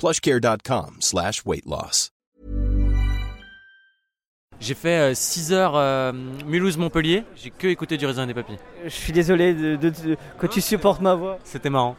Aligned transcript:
plushcare.com 0.00 0.96
slash 1.00 1.42
weight 1.44 1.66
loss. 1.66 2.10
J'ai 4.58 4.74
fait 4.74 5.14
6 5.14 5.52
heures 5.52 5.76
euh, 5.76 6.12
Mulhouse-Montpellier, 6.46 7.24
j'ai 7.36 7.50
que 7.50 7.66
écouté 7.66 7.96
du 7.98 8.06
raisin 8.06 8.24
et 8.24 8.26
des 8.28 8.34
papilles. 8.34 8.58
Je 8.84 8.88
suis 8.90 9.12
désolé 9.12 9.52
de, 9.54 9.76
de- 9.76 9.88
de- 9.90 10.16
que 10.38 10.46
tu 10.46 10.60
supportes 10.62 11.00
ma 11.02 11.14
voix. 11.14 11.38
C'était 11.44 11.70
marrant. 11.70 11.96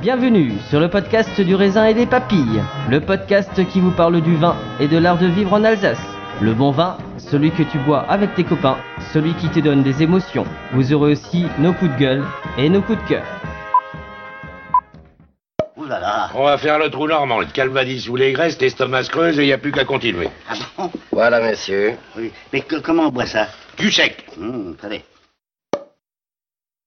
Bienvenue 0.00 0.52
sur 0.70 0.80
le 0.80 0.88
podcast 0.90 1.38
du 1.40 1.54
raisin 1.54 1.86
et 1.86 1.94
des 1.94 2.06
papilles, 2.06 2.62
le 2.90 3.00
podcast 3.00 3.50
qui 3.70 3.80
vous 3.80 3.90
parle 3.92 4.20
du 4.22 4.36
vin 4.36 4.56
et 4.80 4.88
de 4.88 4.96
l'art 4.98 5.18
de 5.18 5.26
vivre 5.26 5.52
en 5.54 5.64
Alsace. 5.64 5.98
Le 6.42 6.54
bon 6.54 6.70
vin, 6.70 6.96
celui 7.18 7.50
que 7.50 7.62
tu 7.62 7.78
bois 7.80 8.00
avec 8.10 8.34
tes 8.34 8.44
copains, 8.44 8.76
celui 9.12 9.34
qui 9.34 9.48
te 9.50 9.60
donne 9.60 9.82
des 9.82 10.02
émotions. 10.02 10.46
Vous 10.72 10.92
aurez 10.94 11.12
aussi 11.12 11.46
nos 11.58 11.72
coups 11.74 11.90
de 11.92 11.98
gueule 11.98 12.24
et 12.58 12.68
nos 12.70 12.80
coups 12.82 13.02
de 13.02 13.08
cœur. 13.08 13.24
Ouh 15.88 15.90
là 15.90 16.00
là. 16.00 16.30
On 16.34 16.44
va 16.44 16.58
faire 16.58 16.78
le 16.78 16.90
trou 16.90 17.06
normand, 17.08 17.40
le 17.40 17.46
calvadis 17.46 18.08
ou 18.10 18.16
les 18.16 18.32
graisses, 18.32 18.60
l'estomac 18.60 19.04
se 19.04 19.10
creuse 19.10 19.38
et 19.38 19.44
il 19.44 19.46
n'y 19.46 19.52
a 19.54 19.58
plus 19.58 19.72
qu'à 19.72 19.86
continuer. 19.86 20.28
Ah 20.48 20.52
bon 20.76 20.90
Voilà, 21.12 21.40
monsieur. 21.40 21.94
Oui. 22.16 22.30
Mais 22.52 22.60
que- 22.60 22.76
comment 22.76 23.04
on 23.04 23.08
boit 23.10 23.24
ça 23.26 23.48
Du 23.78 23.90
sec. 23.90 24.26
Hum, 24.38 24.76
Attendez. 24.78 25.02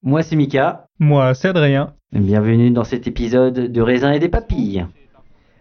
Moi 0.04 0.22
c'est 0.24 0.36
Mika, 0.36 0.86
Moi, 1.00 1.34
c'est 1.34 1.48
Adrien. 1.50 1.94
bienvenue 2.12 2.70
dans 2.72 2.84
cet 2.84 3.08
épisode 3.08 3.72
de 3.72 3.82
raisin 3.82 4.12
et 4.12 4.20
des 4.20 4.30
papilles. 4.30 4.86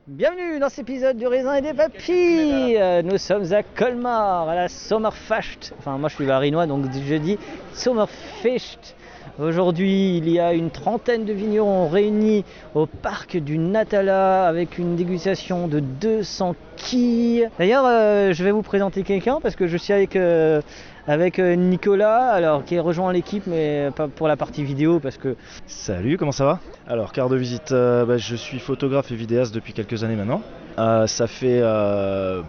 Bienvenue 0.06 0.58
dans 0.58 0.68
cet 0.68 0.80
épisode 0.80 1.16
du 1.16 1.26
raisin 1.26 1.54
et 1.54 1.62
des 1.62 1.72
papilles. 1.74 2.78
Nous 3.04 3.16
sommes 3.16 3.50
à 3.54 3.62
Colmar, 3.62 4.48
à 4.50 4.54
la 4.54 4.68
Sommerfest. 4.68 5.72
Enfin, 5.78 5.96
moi 5.98 6.08
je 6.10 6.16
suis 6.16 6.24
varinois, 6.26 6.66
donc 6.66 6.84
je 6.92 7.14
dis 7.14 7.38
Sommerfest. 7.74 8.96
Aujourd'hui, 9.40 10.18
il 10.18 10.28
y 10.28 10.38
a 10.38 10.52
une 10.52 10.70
trentaine 10.70 11.24
de 11.24 11.32
vignerons 11.32 11.88
réunis 11.88 12.44
au 12.74 12.84
parc 12.84 13.38
du 13.38 13.56
Natala 13.56 14.46
avec 14.46 14.76
une 14.76 14.96
dégustation 14.96 15.66
de 15.66 15.80
200 15.80 16.54
quilles. 16.76 17.48
D'ailleurs, 17.58 17.86
euh, 17.86 18.34
je 18.34 18.44
vais 18.44 18.50
vous 18.50 18.60
présenter 18.60 19.02
quelqu'un 19.02 19.38
parce 19.42 19.56
que 19.56 19.66
je 19.66 19.78
suis 19.78 19.94
avec, 19.94 20.14
euh, 20.14 20.60
avec 21.06 21.38
euh, 21.38 21.54
Nicolas, 21.54 22.26
alors 22.32 22.66
qui 22.66 22.74
est 22.74 22.80
rejoint 22.80 23.14
l'équipe, 23.14 23.44
mais 23.46 23.88
pas 23.96 24.08
pour 24.08 24.28
la 24.28 24.36
partie 24.36 24.62
vidéo 24.62 25.00
parce 25.00 25.16
que 25.16 25.36
Salut, 25.66 26.18
comment 26.18 26.32
ça 26.32 26.44
va? 26.44 26.60
Alors, 26.86 27.10
carte 27.12 27.30
de 27.30 27.36
visite, 27.36 27.72
euh, 27.72 28.04
bah, 28.04 28.18
je 28.18 28.36
suis 28.36 28.58
photographe 28.58 29.10
et 29.10 29.14
vidéaste 29.14 29.54
depuis 29.54 29.72
quelques 29.72 30.04
années 30.04 30.16
maintenant. 30.16 30.42
Euh, 30.78 31.06
ça 31.06 31.26
fait, 31.26 31.60
euh, 31.62 32.42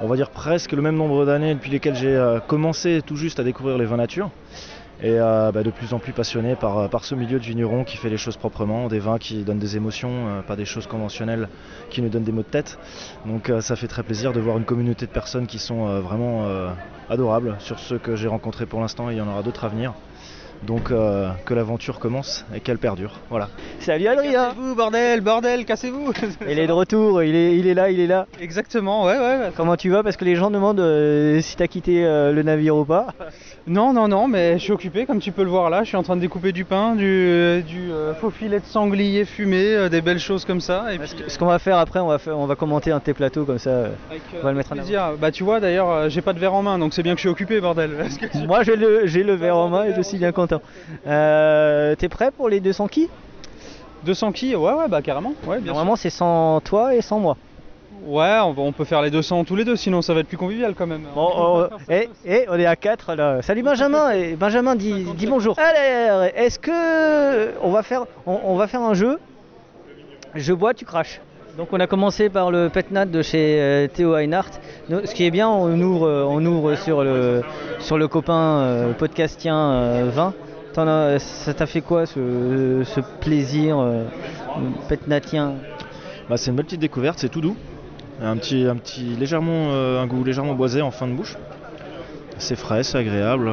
on 0.00 0.08
va 0.08 0.16
dire, 0.16 0.30
presque 0.30 0.72
le 0.72 0.82
même 0.82 0.96
nombre 0.96 1.24
d'années 1.24 1.54
depuis 1.54 1.70
lesquelles 1.70 1.94
j'ai 1.94 2.38
commencé 2.48 3.00
tout 3.06 3.14
juste 3.14 3.38
à 3.38 3.44
découvrir 3.44 3.78
les 3.78 3.84
vins 3.84 3.96
nature. 3.96 4.30
Et 4.98 5.20
euh, 5.20 5.52
bah, 5.52 5.62
de 5.62 5.70
plus 5.70 5.92
en 5.92 5.98
plus 5.98 6.14
passionné 6.14 6.56
par, 6.56 6.78
euh, 6.78 6.88
par 6.88 7.04
ce 7.04 7.14
milieu 7.14 7.38
de 7.38 7.44
vigneron 7.44 7.84
qui 7.84 7.98
fait 7.98 8.08
les 8.08 8.16
choses 8.16 8.36
proprement, 8.38 8.88
des 8.88 8.98
vins 8.98 9.18
qui 9.18 9.44
donnent 9.44 9.58
des 9.58 9.76
émotions, 9.76 10.28
euh, 10.28 10.42
pas 10.42 10.56
des 10.56 10.64
choses 10.64 10.86
conventionnelles 10.86 11.48
qui 11.90 12.00
nous 12.00 12.08
donnent 12.08 12.24
des 12.24 12.32
maux 12.32 12.42
de 12.42 12.48
tête. 12.48 12.78
Donc 13.24 13.52
ça 13.60 13.76
fait 13.76 13.88
très 13.88 14.02
plaisir 14.02 14.32
de 14.32 14.40
voir 14.40 14.56
une 14.56 14.64
communauté 14.64 15.06
de 15.06 15.10
personnes 15.10 15.46
qui 15.46 15.58
sont 15.58 16.00
vraiment 16.00 16.48
adorables 17.08 17.56
sur 17.60 17.78
ceux 17.78 17.98
que 17.98 18.16
j'ai 18.16 18.28
rencontrés 18.28 18.66
pour 18.66 18.80
l'instant 18.80 19.10
il 19.10 19.16
y 19.16 19.20
en 19.20 19.28
aura 19.28 19.42
d'autres 19.42 19.64
à 19.64 19.68
venir. 19.68 19.94
Donc 20.62 20.90
euh, 20.90 21.30
que 21.44 21.54
l'aventure 21.54 21.98
commence 21.98 22.44
et 22.54 22.60
qu'elle 22.60 22.78
perdure. 22.78 23.20
Voilà. 23.30 23.48
Salut 23.80 24.08
Adrien 24.08 24.46
Cassez-vous, 24.48 24.74
bordel, 24.74 25.20
bordel, 25.20 25.64
cassez-vous 25.64 26.12
Il 26.48 26.58
est 26.58 26.66
de 26.66 26.72
retour, 26.72 27.22
il 27.22 27.34
est, 27.34 27.56
il 27.56 27.66
est 27.66 27.74
là, 27.74 27.90
il 27.90 28.00
est 28.00 28.06
là. 28.06 28.26
Exactement, 28.40 29.04
ouais, 29.04 29.16
ouais. 29.16 29.38
ouais. 29.38 29.50
Comment 29.56 29.76
tu 29.76 29.90
vas? 29.90 30.02
Parce 30.02 30.16
que 30.16 30.24
les 30.24 30.34
gens 30.34 30.50
demandent 30.50 30.80
euh, 30.80 31.40
si 31.40 31.56
t'as 31.56 31.66
quitté 31.66 32.04
euh, 32.04 32.32
le 32.32 32.42
navire 32.42 32.76
ou 32.76 32.84
pas. 32.84 33.08
Non, 33.66 33.92
non, 33.92 34.08
non, 34.08 34.28
mais 34.28 34.58
je 34.58 34.62
suis 34.62 34.72
occupé, 34.72 35.06
comme 35.06 35.18
tu 35.18 35.32
peux 35.32 35.42
le 35.42 35.50
voir 35.50 35.70
là. 35.70 35.82
Je 35.82 35.88
suis 35.88 35.96
en 35.96 36.02
train 36.02 36.16
de 36.16 36.20
découper 36.20 36.52
du 36.52 36.64
pain, 36.64 36.94
du, 36.94 37.62
du 37.66 37.90
faux 38.20 38.30
filet 38.30 38.60
de 38.60 38.64
sanglier 38.64 39.24
fumé, 39.24 39.88
des 39.90 40.00
belles 40.00 40.20
choses 40.20 40.44
comme 40.44 40.60
ça. 40.60 40.92
Et 40.94 40.98
puis, 40.98 41.10
Ce 41.26 41.38
qu'on 41.38 41.46
va 41.46 41.58
faire 41.58 41.78
après, 41.78 41.98
on 42.00 42.06
va, 42.06 42.18
faire, 42.18 42.38
on 42.38 42.46
va 42.46 42.54
commenter 42.54 42.92
un 42.92 42.98
de 42.98 43.02
tes 43.02 43.14
plateaux 43.14 43.44
comme 43.44 43.58
ça. 43.58 43.86
avec, 44.10 44.22
on 44.40 44.44
va 44.44 44.50
le 44.52 44.56
mettre 44.56 44.72
en 44.72 44.78
avant. 44.78 45.16
Bah, 45.20 45.30
tu 45.32 45.42
vois, 45.42 45.58
d'ailleurs, 45.60 46.08
j'ai 46.08 46.22
pas 46.22 46.32
de 46.32 46.38
verre 46.38 46.54
en 46.54 46.62
main, 46.62 46.78
donc 46.78 46.94
c'est 46.94 47.02
bien 47.02 47.12
que 47.14 47.18
je 47.18 47.22
suis 47.22 47.28
occupé, 47.28 47.60
bordel. 47.60 48.06
Moi 48.46 48.62
j'ai 48.62 48.76
le, 48.76 49.06
j'ai 49.06 49.24
le 49.24 49.34
verre 49.34 49.56
en 49.56 49.68
main 49.68 49.84
et 49.84 49.94
je 49.94 50.02
suis 50.02 50.18
bien 50.18 50.32
content. 50.32 50.45
Euh, 51.06 51.94
T'es 51.96 52.08
prêt 52.08 52.30
pour 52.30 52.48
les 52.48 52.60
200 52.60 52.88
qui? 52.88 53.08
200 54.04 54.32
qui 54.32 54.54
Ouais, 54.54 54.72
ouais, 54.72 54.88
bah 54.88 55.02
carrément. 55.02 55.34
Ouais, 55.46 55.58
bien 55.60 55.72
Normalement 55.72 55.96
c'est 55.96 56.10
sans 56.10 56.60
toi 56.60 56.94
et 56.94 57.00
sans 57.02 57.18
moi. 57.18 57.36
Ouais, 58.04 58.38
on, 58.44 58.52
va- 58.52 58.62
on 58.62 58.72
peut 58.72 58.84
faire 58.84 59.02
les 59.02 59.10
200 59.10 59.44
tous 59.44 59.56
les 59.56 59.64
deux, 59.64 59.74
sinon 59.74 60.00
ça 60.02 60.14
va 60.14 60.20
être 60.20 60.28
plus 60.28 60.36
convivial 60.36 60.74
quand 60.74 60.86
même. 60.86 61.02
Bon, 61.14 61.32
oh, 61.36 61.64
et, 61.90 62.08
et 62.24 62.46
on 62.48 62.54
est 62.58 62.66
à 62.66 62.76
4 62.76 63.14
là. 63.14 63.42
Salut 63.42 63.62
Benjamin 63.62 64.10
et 64.12 64.36
Benjamin 64.36 64.76
dis, 64.76 65.04
dis 65.16 65.26
bonjour. 65.26 65.58
Alors, 65.58 66.22
est-ce 66.34 66.58
que 66.58 67.58
on 67.62 67.70
va 67.70 67.82
faire 67.82 68.04
on, 68.26 68.38
on 68.44 68.56
va 68.56 68.68
faire 68.68 68.82
un 68.82 68.94
jeu? 68.94 69.18
Je 70.34 70.52
bois, 70.52 70.74
tu 70.74 70.84
craches. 70.84 71.20
Donc 71.56 71.68
on 71.72 71.80
a 71.80 71.86
commencé 71.86 72.28
par 72.28 72.50
le 72.50 72.68
Petnat 72.68 73.06
de 73.06 73.22
chez 73.22 73.60
euh, 73.60 73.86
Théo 73.88 74.14
Einhardt. 74.16 74.50
Ce 74.90 75.14
qui 75.14 75.24
est 75.24 75.30
bien, 75.30 75.48
on 75.48 75.80
ouvre, 75.80 76.06
euh, 76.06 76.24
on 76.28 76.44
ouvre 76.44 76.74
sur 76.74 77.02
le 77.02 77.42
sur 77.78 77.96
le 77.96 78.08
copain 78.08 78.60
euh, 78.60 78.92
podcastien 78.92 79.56
euh, 79.56 80.10
20. 80.12 80.34
T'en 80.74 80.86
as- 80.86 81.18
ça 81.18 81.54
t'a 81.54 81.66
fait 81.66 81.80
quoi 81.80 82.04
ce, 82.04 82.82
ce 82.84 83.00
plaisir 83.20 83.78
petnatien? 84.88 85.54
Bah, 86.28 86.36
c'est 86.36 86.50
une 86.50 86.56
belle 86.56 86.66
petite 86.66 86.80
découverte, 86.80 87.18
c'est 87.18 87.30
tout 87.30 87.40
doux. 87.40 87.56
Un 88.20 88.36
petit, 88.36 88.66
un 88.66 88.76
petit 88.76 89.04
légèrement, 89.18 89.72
un 89.72 90.06
goût 90.06 90.24
légèrement 90.24 90.54
boisé 90.54 90.82
en 90.82 90.90
fin 90.90 91.06
de 91.06 91.12
bouche. 91.12 91.36
C'est 92.38 92.56
frais, 92.56 92.82
c'est 92.82 92.98
agréable. 92.98 93.50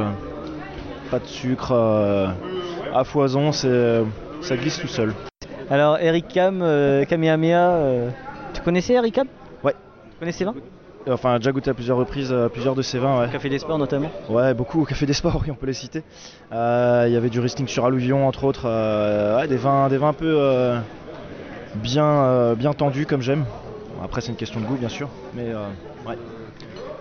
Pas 1.12 1.20
de 1.20 1.26
sucre 1.26 1.72
euh, 1.72 2.28
à 2.94 3.04
foison, 3.06 3.52
ça 3.54 4.58
glisse 4.58 4.80
tout 4.80 4.88
seul. 4.88 5.14
Alors 5.70 5.98
Eric 6.00 6.28
Cam, 6.28 6.62
euh, 6.62 7.06
Kamehameha, 7.06 7.70
euh, 7.72 8.10
tu 8.54 8.62
connaissais 8.62 8.94
Eric 8.94 9.16
Cam 9.16 9.28
Ouais. 9.64 9.74
Tu 10.12 10.20
connaissais 10.20 10.44
vin? 10.46 10.54
Et 11.06 11.12
Enfin, 11.12 11.38
déjà 11.38 11.52
goûté 11.52 11.70
à 11.70 11.74
plusieurs 11.74 11.98
reprises, 11.98 12.32
euh, 12.32 12.48
plusieurs 12.48 12.76
de 12.76 12.82
ces 12.82 12.98
vins, 13.00 13.20
ouais. 13.20 13.30
Café 13.32 13.50
des 13.50 13.60
Sports 13.60 13.78
notamment. 13.78 14.10
Ouais, 14.30 14.54
beaucoup 14.54 14.82
au 14.82 14.86
Café 14.86 15.06
des 15.06 15.14
Sports, 15.14 15.42
oui, 15.44 15.52
on 15.52 15.56
peut 15.56 15.66
les 15.66 15.74
citer. 15.74 16.04
Il 16.52 17.12
y 17.12 17.16
avait 17.18 17.30
du 17.30 17.40
Riesling 17.40 17.68
sur 17.68 17.86
Alluvion, 17.86 18.28
entre 18.28 18.44
autres. 18.46 18.68
ouais, 19.38 19.48
des 19.48 19.58
vins, 19.58 19.90
des 19.90 19.98
vins 19.98 20.10
un 20.10 20.14
peu 20.14 20.76
bien, 21.76 22.54
bien 22.56 22.74
tendus, 22.74 23.06
comme 23.06 23.22
j'aime. 23.22 23.46
Après, 24.04 24.22
c'est 24.22 24.30
une 24.30 24.38
question 24.38 24.60
de 24.60 24.66
goût, 24.66 24.76
bien 24.76 24.90
sûr. 24.90 25.10
Mais 25.34 25.48
euh, 25.48 25.68
ouais. 26.08 26.18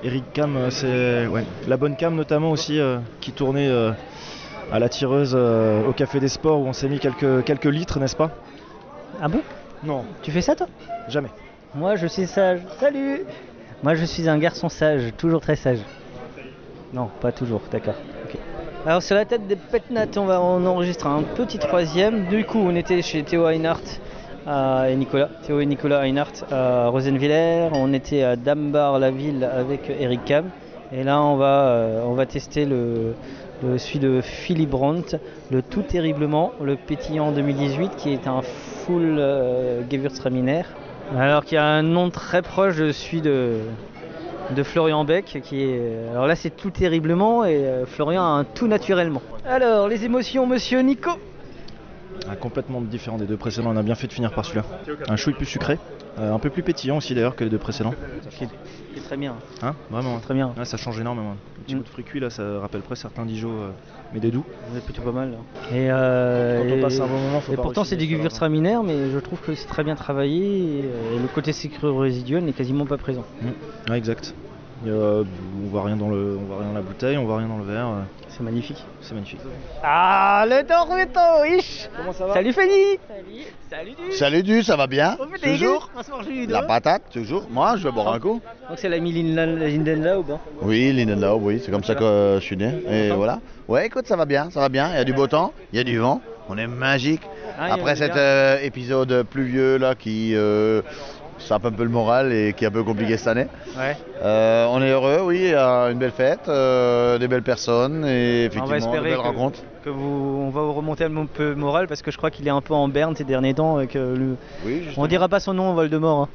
Eric 0.05 0.25
Cam, 0.33 0.57
c'est 0.71 1.27
ouais. 1.27 1.45
la 1.69 1.77
bonne 1.77 1.95
cam 1.97 2.15
notamment 2.15 2.51
aussi, 2.51 2.81
euh, 2.81 2.99
qui 3.21 3.31
tournait 3.33 3.69
euh, 3.69 3.93
à 4.73 4.79
la 4.81 4.89
tireuse 4.89 5.33
euh, 5.37 5.87
au 5.87 5.93
Café 5.93 6.19
des 6.19 6.29
Sports, 6.29 6.61
où 6.61 6.67
on 6.67 6.73
s'est 6.73 6.89
mis 6.89 6.99
quelques, 6.99 7.45
quelques 7.45 7.67
litres, 7.67 8.01
n'est-ce 8.01 8.17
pas? 8.17 8.31
Ah 9.25 9.29
bon 9.29 9.41
Non, 9.85 10.05
Tu 10.23 10.33
fais 10.33 10.43
ça 10.43 10.57
toi 10.57 10.67
jamais. 11.09 11.29
Moi, 11.77 11.95
je 11.95 12.09
suis 12.09 12.27
sage. 12.27 12.59
Salut 12.81 13.21
Moi, 13.85 13.95
je 13.95 14.05
suis 14.05 14.29
un 14.29 14.37
garçon 14.37 14.69
sage, 14.69 15.13
toujours 15.17 15.41
très 15.41 15.55
sage. 15.55 15.79
Non, 16.93 17.09
pas 17.21 17.31
toujours, 17.31 17.61
d'accord. 17.71 17.95
Alors, 18.85 19.01
sur 19.01 19.15
la 19.15 19.25
tête 19.25 19.47
des 19.47 19.55
Petnat, 19.55 20.07
on, 20.17 20.25
va, 20.25 20.41
on 20.43 20.67
enregistre 20.67 21.07
un 21.07 21.23
petit 21.23 21.61
troisième. 21.61 22.27
Du 22.27 22.45
coup, 22.45 22.59
on 22.59 22.75
était 22.75 23.01
chez 23.01 23.23
Théo 23.23 23.47
Einhardt 23.47 24.01
euh, 24.49 24.87
et 24.87 24.97
Nicolas. 24.97 25.29
Théo 25.47 25.61
et 25.61 25.67
Nicolas 25.67 26.05
Einhardt 26.05 26.45
à 26.51 26.89
Rosenviller. 26.89 27.69
On 27.75 27.93
était 27.93 28.25
à 28.25 28.35
Dambar, 28.35 28.99
la 28.99 29.13
ville, 29.13 29.45
avec 29.45 29.89
Eric 29.89 30.25
Cam. 30.25 30.51
Et 30.93 31.05
là, 31.05 31.23
on 31.23 31.37
va, 31.37 31.69
euh, 31.69 32.03
on 32.05 32.15
va 32.15 32.27
tester 32.27 32.67
le- 32.67 33.15
celui 33.79 33.99
de 33.99 34.21
Philippe 34.21 34.71
Brandt, 34.71 35.19
le 35.51 35.63
tout 35.63 35.83
terriblement, 35.83 36.53
le 36.63 36.77
pétillant 36.77 37.33
2018, 37.33 37.97
qui 37.97 38.13
est 38.13 38.27
un 38.27 38.43
full 38.43 39.17
euh, 39.19 39.83
Gewürztraminer. 39.91 40.63
Alors 41.17 41.45
qu'il 41.45 41.57
y 41.57 41.59
a 41.59 41.65
un 41.65 41.83
nom 41.83 42.11
très 42.11 42.43
proche 42.43 42.77
de 42.77 42.93
celui 42.93 43.21
de, 43.21 43.59
de 44.55 44.63
Florian 44.63 45.05
Beck, 45.05 45.41
qui 45.43 45.63
est. 45.63 46.09
Alors 46.11 46.27
là, 46.27 46.37
c'est 46.37 46.57
tout 46.57 46.71
terriblement, 46.71 47.45
et 47.45 47.57
euh, 47.57 47.87
Florian 47.87 48.23
a 48.23 48.39
un 48.39 48.45
tout 48.45 48.67
naturellement. 48.67 49.23
Alors, 49.47 49.89
les 49.89 50.05
émotions, 50.05 50.47
monsieur 50.47 50.81
Nico? 50.81 51.11
Ah, 52.31 52.37
complètement 52.37 52.81
différent 52.81 53.17
des 53.19 53.27
deux 53.27 53.37
précédents, 53.37 53.73
on 53.73 53.77
a 53.77 53.83
bien 53.83 53.95
fait 53.95 54.07
de 54.07 54.13
finir 54.13 54.33
par 54.33 54.45
celui-là. 54.45 54.65
Un 55.09 55.17
chouille 55.17 55.35
plus 55.35 55.47
sucré, 55.47 55.75
euh, 55.75 56.02
un 56.19 56.39
peu 56.39 56.51
plus 56.51 56.63
pétillant 56.63 56.99
aussi 56.99 57.15
d'ailleurs 57.15 57.37
que 57.37 57.45
les 57.45 57.51
deux 57.51 57.59
précédents. 57.59 57.95
Qui 58.31 58.45
est, 58.45 58.47
qui 58.93 58.99
est 58.99 59.03
très 59.03 59.17
bien. 59.17 59.37
Hein 59.63 59.75
Vraiment. 59.91 60.19
Très 60.21 60.35
bien. 60.35 60.53
Ouais, 60.57 60.65
ça 60.65 60.77
change 60.77 61.01
énormément. 61.01 61.33
Un 61.33 61.63
petit 61.63 61.75
Mm. 61.75 61.79
coup 61.79 61.85
de 61.85 61.89
fruit 61.89 62.05
cuit 62.05 62.21
là, 62.21 62.31
ça 62.31 62.61
rappelle 62.61 62.83
presque 62.83 63.03
certains 63.03 63.25
Dijon, 63.25 63.51
euh, 63.51 63.69
mais 64.13 64.21
des 64.21 64.31
doux. 64.31 64.45
Êtes 64.77 64.85
plutôt 64.85 65.03
pas 65.03 65.13
mal. 65.13 65.31
là. 65.33 65.37
Et, 65.77 65.89
euh, 65.91 66.59
Quand 66.69 66.75
on 66.77 66.81
passe 66.83 67.01
un 67.01 67.07
bon 67.07 67.19
moment, 67.19 67.41
faut 67.41 67.53
et 67.53 67.57
pas 67.57 67.63
pourtant, 67.63 67.85
c'est 67.85 67.97
va. 67.97 68.03
Gewürztraminer, 68.03 68.79
mais 68.85 69.11
je 69.11 69.19
trouve 69.19 69.41
que 69.41 69.55
c'est 69.55 69.67
très 69.69 69.85
bien 69.85 69.95
travaillé, 69.95 70.81
et, 70.81 70.83
euh, 70.85 71.17
et 71.17 71.19
le 71.19 71.29
côté 71.29 71.53
sucre 71.53 71.89
résiduel 71.89 72.45
n'est 72.45 72.53
quasiment 72.53 72.85
pas 72.87 72.99
présent. 72.99 73.25
Mm. 73.41 73.91
Ouais, 73.91 73.99
exact. 73.99 74.35
Euh, 74.87 75.25
on 75.63 75.69
voit 75.69 75.85
rien 75.85 75.97
dans 75.97 76.09
le, 76.09 76.39
on 76.41 76.45
voit 76.45 76.59
rien 76.59 76.69
dans 76.69 76.75
la 76.75 76.83
bouteille, 76.83 77.17
on 77.17 77.25
voit 77.25 77.39
rien 77.39 77.49
dans 77.49 77.59
le 77.59 77.65
verre. 77.65 77.89
C'est 78.29 78.43
magnifique. 78.43 78.83
C'est 79.01 79.15
magnifique. 79.15 79.41
Ah, 79.83 80.45
le 80.49 80.63
Dormeto, 80.63 81.45
ish 81.57 81.89
Comment 81.97 82.13
ça 82.13 82.27
va 82.27 82.35
Salut 82.35 82.53
Fanny 82.53 82.99
Salut 83.09 83.45
Salut 83.71 84.13
Salut 84.13 84.43
du, 84.43 84.63
ça 84.63 84.77
va 84.77 84.87
bien? 84.87 85.17
Toujours 85.43 85.91
du 86.27 86.47
La 86.47 86.63
patate, 86.63 87.03
toujours 87.13 87.47
Moi, 87.51 87.77
je 87.77 87.85
vais 87.85 87.93
boire 87.93 88.13
un 88.13 88.19
coup. 88.19 88.41
Donc 88.69 88.79
c'est 88.79 88.89
l'ami 88.89 89.13
Lindenla 89.13 90.19
ou 90.19 90.23
pas 90.23 90.41
Oui, 90.63 90.93
Lindenlaub, 90.93 91.43
oui, 91.43 91.61
c'est 91.65 91.71
comme 91.71 91.85
ça 91.85 91.95
que 91.95 92.39
je 92.41 92.45
suis 92.45 92.57
né. 92.57 92.73
Et 92.89 93.11
voilà. 93.11 93.41
Ouais, 93.69 93.87
écoute, 93.87 94.07
ça 94.07 94.17
va 94.17 94.25
bien, 94.25 94.51
ça 94.51 94.61
va 94.61 94.69
bien. 94.69 94.89
Il 94.91 94.97
y 94.97 95.01
a 95.01 95.05
du 95.05 95.13
beau 95.13 95.27
temps, 95.27 95.53
il 95.73 95.77
y 95.77 95.81
a 95.81 95.85
du 95.85 95.99
vent, 95.99 96.21
on 96.49 96.59
est 96.59 96.67
magique. 96.67 97.23
Ah, 97.59 97.75
Après 97.75 97.93
du 97.93 97.99
cet 97.99 98.17
euh, 98.17 98.59
épisode 98.63 99.25
pluvieux 99.31 99.77
là 99.77 99.95
qui 99.95 100.35
euh, 100.35 100.83
sape 101.43 101.67
un 101.67 101.71
peu 101.73 101.83
le 101.85 101.89
moral 101.91 102.33
et 102.33 102.53
qui 102.53 102.65
est 102.65 102.69
un 102.69 102.71
peu 102.71 102.83
compliqué 102.85 103.17
cette 103.17 103.29
année. 103.29 103.47
Ouais. 103.77 103.97
Euh, 104.23 104.67
on 104.71 104.81
est 104.83 104.91
heureux, 104.91 105.21
oui, 105.25 105.39
il 105.43 105.51
y 105.51 105.55
a 105.55 105.87
une 105.91 105.99
belle 105.99 106.13
fête, 106.13 106.49
euh, 106.49 107.19
des 107.19 107.29
belles 107.29 107.43
personnes 107.43 108.05
et 108.07 108.49
On 108.55 108.65
va 108.65 108.67
effectivement 108.67 108.69
de 108.69 108.75
espérer 108.77 109.03
belles 109.11 109.17
que, 109.17 109.23
rencontres. 109.23 109.59
que 109.85 109.91
vous, 109.91 110.43
on 110.47 110.51
va 110.51 110.61
vous 110.63 110.73
remonter 110.73 111.05
un 111.05 111.27
peu 111.27 111.51
le 111.51 111.55
moral 111.57 111.89
parce 111.89 112.03
que 112.03 112.11
je 112.11 112.17
crois 112.17 112.31
qu'il 112.31 112.47
est 112.47 112.51
un 112.51 112.61
peu 112.61 112.75
en 112.75 112.89
berne 112.89 113.15
ces 113.17 113.25
derniers 113.25 113.55
temps. 113.55 113.81
Et 113.81 113.87
que 113.87 113.99
le- 113.99 114.37
Oui, 114.65 114.89
on 114.97 115.07
dira 115.07 115.29
pas 115.29 115.41
son 115.41 115.55
nom 115.55 115.71
en 115.71 115.75
Voldemort. 115.75 116.23
hein. 116.23 116.29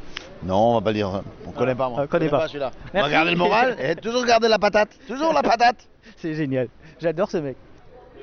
Non, 0.44 0.56
on 0.72 0.74
va 0.76 0.82
pas 0.82 0.90
le 0.92 0.96
dire. 0.96 1.22
On 1.48 1.52
connaît 1.52 1.74
pas, 1.76 1.90
moi. 1.90 2.02
on 2.04 2.08
connaît 2.08 2.30
pas. 2.30 2.48
celui-là. 2.48 2.72
On 2.94 3.02
va 3.02 3.10
garder 3.10 3.32
le 3.32 3.38
moral 3.38 3.76
et 3.84 3.96
toujours 3.96 4.24
garder 4.26 4.48
la 4.48 4.60
patate. 4.60 4.90
Toujours 5.08 5.34
la 5.34 5.42
patate. 5.42 5.78
C'est 6.18 6.34
génial. 6.36 6.68
J'adore 7.02 7.30
ce 7.32 7.38
mec. 7.38 7.56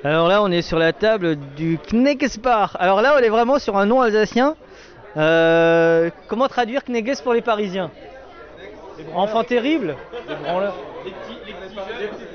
Alors 0.03 0.27
là, 0.27 0.43
on 0.43 0.51
est 0.51 0.61
sur 0.61 0.77
la 0.77 0.93
table 0.93 1.35
du 1.57 1.79
Knegesbar. 1.91 2.77
Alors 2.79 3.01
là, 3.01 3.15
on 3.17 3.23
est 3.23 3.29
vraiment 3.29 3.57
sur 3.59 3.75
un 3.77 3.85
nom 3.85 4.01
alsacien. 4.01 4.55
Euh, 5.17 6.09
comment 6.27 6.47
traduire 6.47 6.83
Kneges 6.83 7.21
pour 7.21 7.33
les 7.33 7.41
Parisiens? 7.41 7.91
Enfant 9.13 9.43
terrible? 9.43 9.95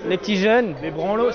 Les 0.06 0.16
petits 0.16 0.36
jeunes. 0.36 0.74
Les 0.82 0.90
branlos. 0.90 1.32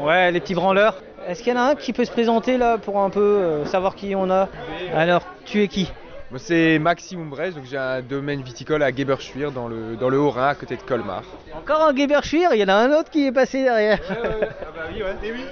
Ouais, 0.00 0.30
les 0.30 0.40
petits 0.40 0.54
branleurs. 0.54 0.96
Est-ce 1.26 1.42
qu'il 1.42 1.52
y 1.52 1.56
en 1.56 1.60
a 1.60 1.64
un 1.70 1.74
qui 1.74 1.92
peut 1.92 2.04
se 2.04 2.10
présenter 2.10 2.56
là 2.56 2.78
pour 2.78 2.98
un 3.00 3.10
peu 3.10 3.20
euh, 3.20 3.66
savoir 3.66 3.94
qui 3.94 4.14
on 4.14 4.30
a? 4.30 4.48
Alors, 4.94 5.22
tu 5.44 5.62
es 5.62 5.68
qui? 5.68 5.92
Moi, 6.30 6.38
c'est 6.38 6.78
Maxime 6.78 7.22
Umbrech, 7.22 7.54
donc 7.54 7.64
j'ai 7.64 7.78
un 7.78 8.02
domaine 8.02 8.42
viticole 8.42 8.82
à 8.82 8.94
Geberschwir 8.94 9.50
dans 9.50 9.66
le, 9.66 9.96
dans 9.96 10.10
le 10.10 10.18
Haut-Rhin 10.18 10.48
à 10.48 10.54
côté 10.54 10.76
de 10.76 10.82
Colmar. 10.82 11.22
Encore 11.54 11.82
un 11.88 11.96
Geberschwir, 11.96 12.50
il 12.52 12.60
y 12.60 12.64
en 12.64 12.68
a 12.68 12.74
un 12.74 12.92
autre 12.92 13.10
qui 13.10 13.26
est 13.26 13.32
passé 13.32 13.62
derrière. 13.62 13.98
Ah 14.10 14.14
bah 14.14 14.82
oui, 14.92 15.02
ouais. 15.02 15.16
Et 15.22 15.32
oui, 15.32 15.44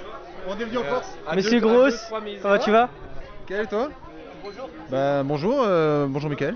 on 0.47 0.53
est 0.59 0.65
venu 0.65 0.77
en 0.77 0.83
force. 0.83 1.17
Monsieur 1.35 1.59
Gross, 1.59 2.11
comment 2.41 2.57
tu 2.59 2.71
vas? 2.71 2.89
Quel 3.47 3.61
est 3.61 3.73
toi 4.55 4.67
Bah 4.89 5.23
bonjour, 5.23 5.61
euh, 5.65 6.05
bonjour 6.07 6.29
Mickaël. 6.29 6.55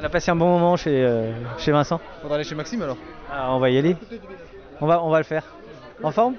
On 0.00 0.04
a 0.04 0.08
passé 0.08 0.30
un 0.30 0.36
bon 0.36 0.46
moment 0.46 0.76
chez, 0.76 1.04
euh, 1.04 1.32
chez 1.58 1.72
Vincent. 1.72 2.00
Faudra 2.22 2.36
aller 2.36 2.44
chez 2.44 2.54
Maxime 2.54 2.82
alors 2.82 2.96
Ah, 3.32 3.52
on 3.52 3.58
va 3.58 3.70
y 3.70 3.78
aller. 3.78 3.96
On 4.80 4.86
va, 4.86 5.02
on 5.02 5.10
va 5.10 5.18
le 5.18 5.24
faire. 5.24 5.42
En 6.02 6.10
forme 6.12 6.34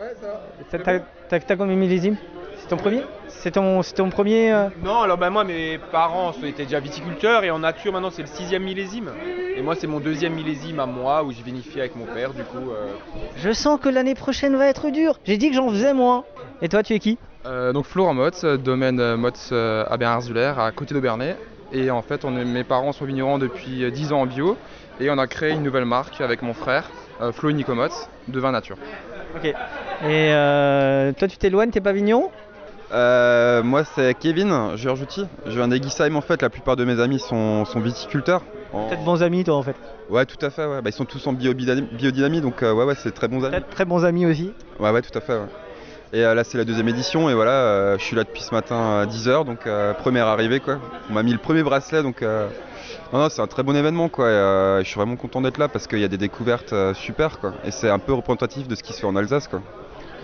Ouais, 0.00 0.14
ça 0.20 0.26
va. 0.28 0.40
T'as- 0.70 0.78
T'as 0.78 0.98
t'as- 1.28 1.40
t'as 1.40 1.56
combien 1.56 1.74
de 1.74 1.80
millésimes? 1.80 2.16
C'est 2.58 2.68
ton 2.68 2.76
premier? 2.76 3.02
C'est 3.28 3.50
ton, 3.52 3.82
c'est 3.82 3.94
ton 3.94 4.10
premier 4.10 4.52
euh, 4.52 4.68
Non, 4.84 5.00
alors 5.00 5.16
bah 5.16 5.30
moi 5.30 5.44
mes 5.44 5.78
parents 5.78 6.32
étaient 6.44 6.64
déjà 6.64 6.78
viticulteurs 6.78 7.42
et 7.42 7.50
en 7.50 7.58
nature 7.60 7.92
maintenant 7.92 8.10
c'est 8.10 8.22
le 8.22 8.28
sixième 8.28 8.62
millésime. 8.62 9.10
Et 9.56 9.62
moi 9.62 9.74
c'est 9.74 9.86
mon 9.86 9.98
deuxième 9.98 10.34
millésime 10.34 10.78
à 10.78 10.86
moi 10.86 11.24
où 11.24 11.32
j'ai 11.32 11.42
vinifié 11.42 11.80
avec 11.80 11.96
mon 11.96 12.04
père 12.04 12.32
du 12.32 12.42
coup. 12.44 12.70
euh, 12.70 12.92
Je 13.36 13.50
sens 13.52 13.80
que 13.80 13.88
l'année 13.88 14.14
prochaine 14.14 14.56
va 14.56 14.66
être 14.66 14.90
dure. 14.90 15.18
J'ai 15.24 15.38
dit 15.38 15.48
que 15.50 15.56
j'en 15.56 15.68
faisais 15.70 15.94
moins. 15.94 16.24
Et 16.62 16.68
toi, 16.68 16.82
tu 16.82 16.92
es 16.94 16.98
qui? 16.98 17.18
Euh, 17.46 17.72
donc 17.72 17.86
Florent 17.86 18.14
Motz, 18.14 18.44
euh, 18.44 18.56
domaine 18.58 19.00
euh, 19.00 19.16
Motz 19.16 19.48
euh, 19.52 19.84
à 19.88 19.96
Bernard-Zuller, 19.96 20.52
à 20.58 20.70
côté 20.72 20.94
d'Aubernay. 20.94 21.36
Et 21.72 21.90
en 21.90 22.02
fait, 22.02 22.24
on 22.24 22.36
est- 22.36 22.44
mes 22.44 22.64
parents 22.64 22.92
sont 22.92 23.04
vignerons 23.04 23.38
depuis 23.38 23.84
euh, 23.84 23.90
10 23.90 24.12
ans 24.12 24.20
en 24.22 24.26
bio. 24.26 24.58
Et 25.00 25.08
on 25.10 25.16
a 25.18 25.26
créé 25.26 25.52
une 25.52 25.62
nouvelle 25.62 25.86
marque 25.86 26.20
avec 26.20 26.42
mon 26.42 26.52
frère, 26.52 26.90
euh, 27.22 27.32
Flo 27.32 27.48
et 27.50 27.54
Nico 27.54 27.74
Motz, 27.74 28.08
de 28.28 28.40
vin 28.40 28.52
nature. 28.52 28.76
Ok. 29.36 29.44
Et 29.44 29.54
euh, 30.04 31.12
toi, 31.12 31.28
tu 31.28 31.38
t'éloignes, 31.38 31.70
t'es 31.70 31.80
pas 31.80 31.92
vigneron? 31.92 32.30
Euh, 32.92 33.62
moi 33.62 33.84
c'est 33.84 34.14
Kevin 34.18 34.52
Giorgiuti, 34.74 35.24
je 35.46 35.52
viens 35.52 35.68
d'Eguisheim 35.68 36.16
en 36.16 36.20
fait, 36.22 36.42
la 36.42 36.50
plupart 36.50 36.74
de 36.74 36.84
mes 36.84 36.98
amis 36.98 37.20
sont, 37.20 37.64
sont 37.64 37.78
viticulteurs. 37.78 38.42
En- 38.72 38.88
Peut-être 38.88 39.04
bons 39.04 39.22
amis, 39.22 39.44
toi, 39.44 39.54
en 39.54 39.62
fait. 39.62 39.76
Ouais 40.08 40.26
tout 40.26 40.44
à 40.44 40.50
fait, 40.50 40.66
ouais. 40.66 40.82
Bah, 40.82 40.90
ils 40.90 40.92
sont 40.92 41.04
tous 41.04 41.24
en 41.28 41.32
biodynamie 41.32 42.40
donc 42.40 42.64
euh, 42.64 42.72
ouais 42.72 42.84
ouais 42.84 42.96
c'est 42.96 43.12
très 43.12 43.28
bons 43.28 43.44
amis. 43.44 43.52
Peut-être 43.52 43.70
très 43.70 43.84
bons 43.84 44.04
amis 44.04 44.26
aussi. 44.26 44.52
Ouais 44.80 44.90
ouais 44.90 45.02
tout 45.02 45.16
à 45.16 45.20
fait 45.20 45.34
ouais. 45.34 45.46
Et 46.12 46.24
euh, 46.24 46.34
là 46.34 46.42
c'est 46.44 46.58
la 46.58 46.64
deuxième 46.64 46.88
édition 46.88 47.30
et 47.30 47.34
voilà, 47.34 47.52
euh, 47.52 47.98
je 47.98 48.04
suis 48.04 48.16
là 48.16 48.24
depuis 48.24 48.42
ce 48.42 48.52
matin 48.52 49.00
à 49.00 49.06
10h 49.06 49.44
donc 49.44 49.66
euh, 49.66 49.94
première 49.94 50.26
arrivée 50.26 50.58
quoi. 50.58 50.78
On 51.08 51.12
m'a 51.12 51.22
mis 51.22 51.32
le 51.32 51.38
premier 51.38 51.62
bracelet 51.62 52.02
donc 52.02 52.22
non, 52.22 53.18
non, 53.20 53.28
c'est 53.28 53.42
un 53.42 53.46
très 53.46 53.62
bon 53.62 53.76
événement 53.76 54.08
quoi. 54.08 54.28
et, 54.28 54.80
je 54.82 54.88
suis 54.88 54.96
vraiment 54.96 55.16
content 55.16 55.40
d'être 55.40 55.58
là 55.58 55.68
parce 55.68 55.86
qu'il 55.86 56.00
y 56.00 56.04
a 56.04 56.08
des 56.08 56.18
découvertes 56.18 56.74
super 56.94 57.38
quoi. 57.38 57.52
Et 57.64 57.70
c'est 57.70 57.90
un 57.90 57.98
peu 57.98 58.12
représentatif 58.12 58.66
de 58.66 58.74
ce 58.74 58.82
qui 58.82 58.92
se 58.92 59.00
fait 59.00 59.06
en 59.06 59.14
Alsace 59.16 59.46
quoi. 59.48 59.60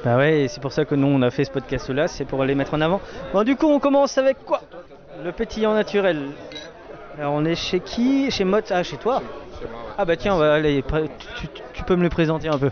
Bah 0.05 0.17
ouais, 0.17 0.43
et 0.43 0.49
c'est 0.49 0.61
pour 0.61 0.73
ça 0.73 0.85
que 0.85 0.95
nous, 0.95 1.09
on 1.09 1.21
a 1.23 1.31
fait 1.31 1.45
ce 1.45 1.51
podcast-là, 1.51 2.07
c'est 2.07 2.25
pour 2.27 2.45
les 2.45 2.55
mettre 2.55 2.75
en 2.75 2.81
avant. 2.81 3.01
Bon, 3.33 3.43
du 3.43 3.57
coup, 3.57 3.67
on 3.67 3.81
commence 3.81 4.19
avec 4.19 4.45
quoi? 4.45 4.61
Le 5.25 5.33
pétillant 5.33 5.75
naturel. 5.75 6.29
Alors, 7.19 7.33
on 7.33 7.45
est 7.45 7.57
chez 7.57 7.81
qui? 7.81 8.31
Chez 8.31 8.45
Mott 8.45 8.71
Ah, 8.71 8.85
chez 8.85 8.99
toi? 8.99 9.21
Ah 9.99 10.05
bah 10.05 10.17
tiens, 10.17 10.35
on 10.35 10.39
va 10.39 10.53
aller, 10.55 10.85
tu- 11.35 11.49
tu 11.73 11.83
peux 11.83 11.97
me 11.97 12.03
le 12.03 12.09
présenter 12.11 12.49
un 12.49 12.59
peu. 12.59 12.71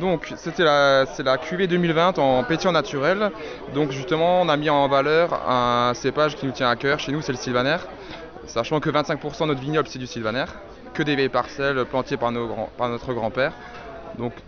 Donc 0.00 0.32
c'était 0.36 0.64
la, 0.64 1.06
c'est 1.14 1.24
cuvée 1.40 1.66
2020 1.66 2.18
en 2.18 2.44
pétillant 2.44 2.72
naturel. 2.72 3.30
Donc 3.74 3.90
justement 3.90 4.42
on 4.42 4.48
a 4.48 4.56
mis 4.56 4.70
en 4.70 4.86
valeur 4.88 5.48
un 5.48 5.92
cépage 5.94 6.36
qui 6.36 6.46
nous 6.46 6.52
tient 6.52 6.68
à 6.68 6.76
cœur. 6.76 6.98
Chez 7.00 7.12
nous 7.12 7.20
c'est 7.20 7.32
le 7.32 7.38
sylvaner. 7.38 7.76
Sachant 8.46 8.80
que 8.80 8.90
25% 8.90 9.42
de 9.42 9.46
notre 9.46 9.60
vignoble 9.60 9.88
c'est 9.88 9.98
du 9.98 10.06
sylvaner. 10.06 10.44
Que 10.94 11.02
des 11.02 11.16
vieilles 11.16 11.28
parcelles 11.28 11.84
plantées 11.84 12.16
par, 12.16 12.30
notre 12.30 13.12
grand-père. 13.12 13.52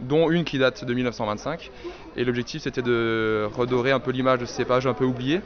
Dont 0.01 0.31
une 0.31 0.45
qui 0.45 0.59
date 0.59 0.85
de 0.85 0.95
1925. 0.95 1.71
Et 2.17 2.25
l'objectif 2.25 2.63
c'était 2.63 2.83
de 2.83 3.49
redorer 3.57 3.93
un 3.93 4.01
peu 4.01 4.13
l'image 4.13 4.39
de 4.39 4.47
ce 4.47 4.53
cépage 4.53 4.87
un 4.87 4.95
peu 4.95 5.05
oublié. 5.05 5.41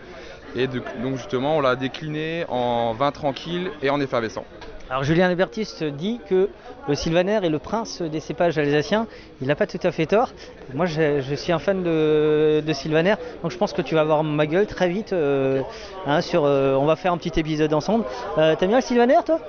Et 0.54 0.66
donc 0.66 1.16
justement 1.16 1.56
on 1.56 1.61
l'a 1.61 1.76
décliné 1.76 2.44
en 2.49 2.92
vin 2.92 3.11
tranquille 3.11 3.70
et 3.82 3.90
en 3.90 4.00
effervescent. 4.00 4.44
Alors, 4.90 5.02
Julien 5.02 5.28
Libertiste 5.28 5.82
dit 5.82 6.20
que 6.28 6.50
le 6.86 6.94
sylvaner 6.94 7.40
est 7.42 7.48
le 7.48 7.58
prince 7.58 8.02
des 8.02 8.20
cépages 8.20 8.58
alsaciens. 8.58 9.06
Il 9.40 9.46
n'a 9.48 9.54
pas 9.56 9.66
tout 9.66 9.78
à 9.82 9.90
fait 9.90 10.04
tort. 10.06 10.30
Moi, 10.74 10.84
je, 10.86 11.20
je 11.22 11.34
suis 11.34 11.52
un 11.52 11.58
fan 11.58 11.82
de, 11.82 12.62
de 12.64 12.72
sylvaner, 12.74 13.14
donc 13.42 13.50
je 13.50 13.56
pense 13.56 13.72
que 13.72 13.80
tu 13.82 13.94
vas 13.94 14.04
voir 14.04 14.22
ma 14.22 14.46
gueule 14.46 14.66
très 14.66 14.88
vite. 14.88 15.12
euh, 15.14 15.62
hein, 16.06 16.20
sur, 16.20 16.44
euh, 16.44 16.74
on 16.74 16.84
va 16.84 16.96
faire 16.96 17.12
un 17.12 17.16
petit 17.18 17.38
épisode 17.40 17.72
ensemble. 17.72 18.04
Euh, 18.36 18.54
T'aimes 18.56 18.68
bien 18.68 18.78
le 18.78 18.82
sylvaner, 18.84 19.16
toi? 19.24 19.40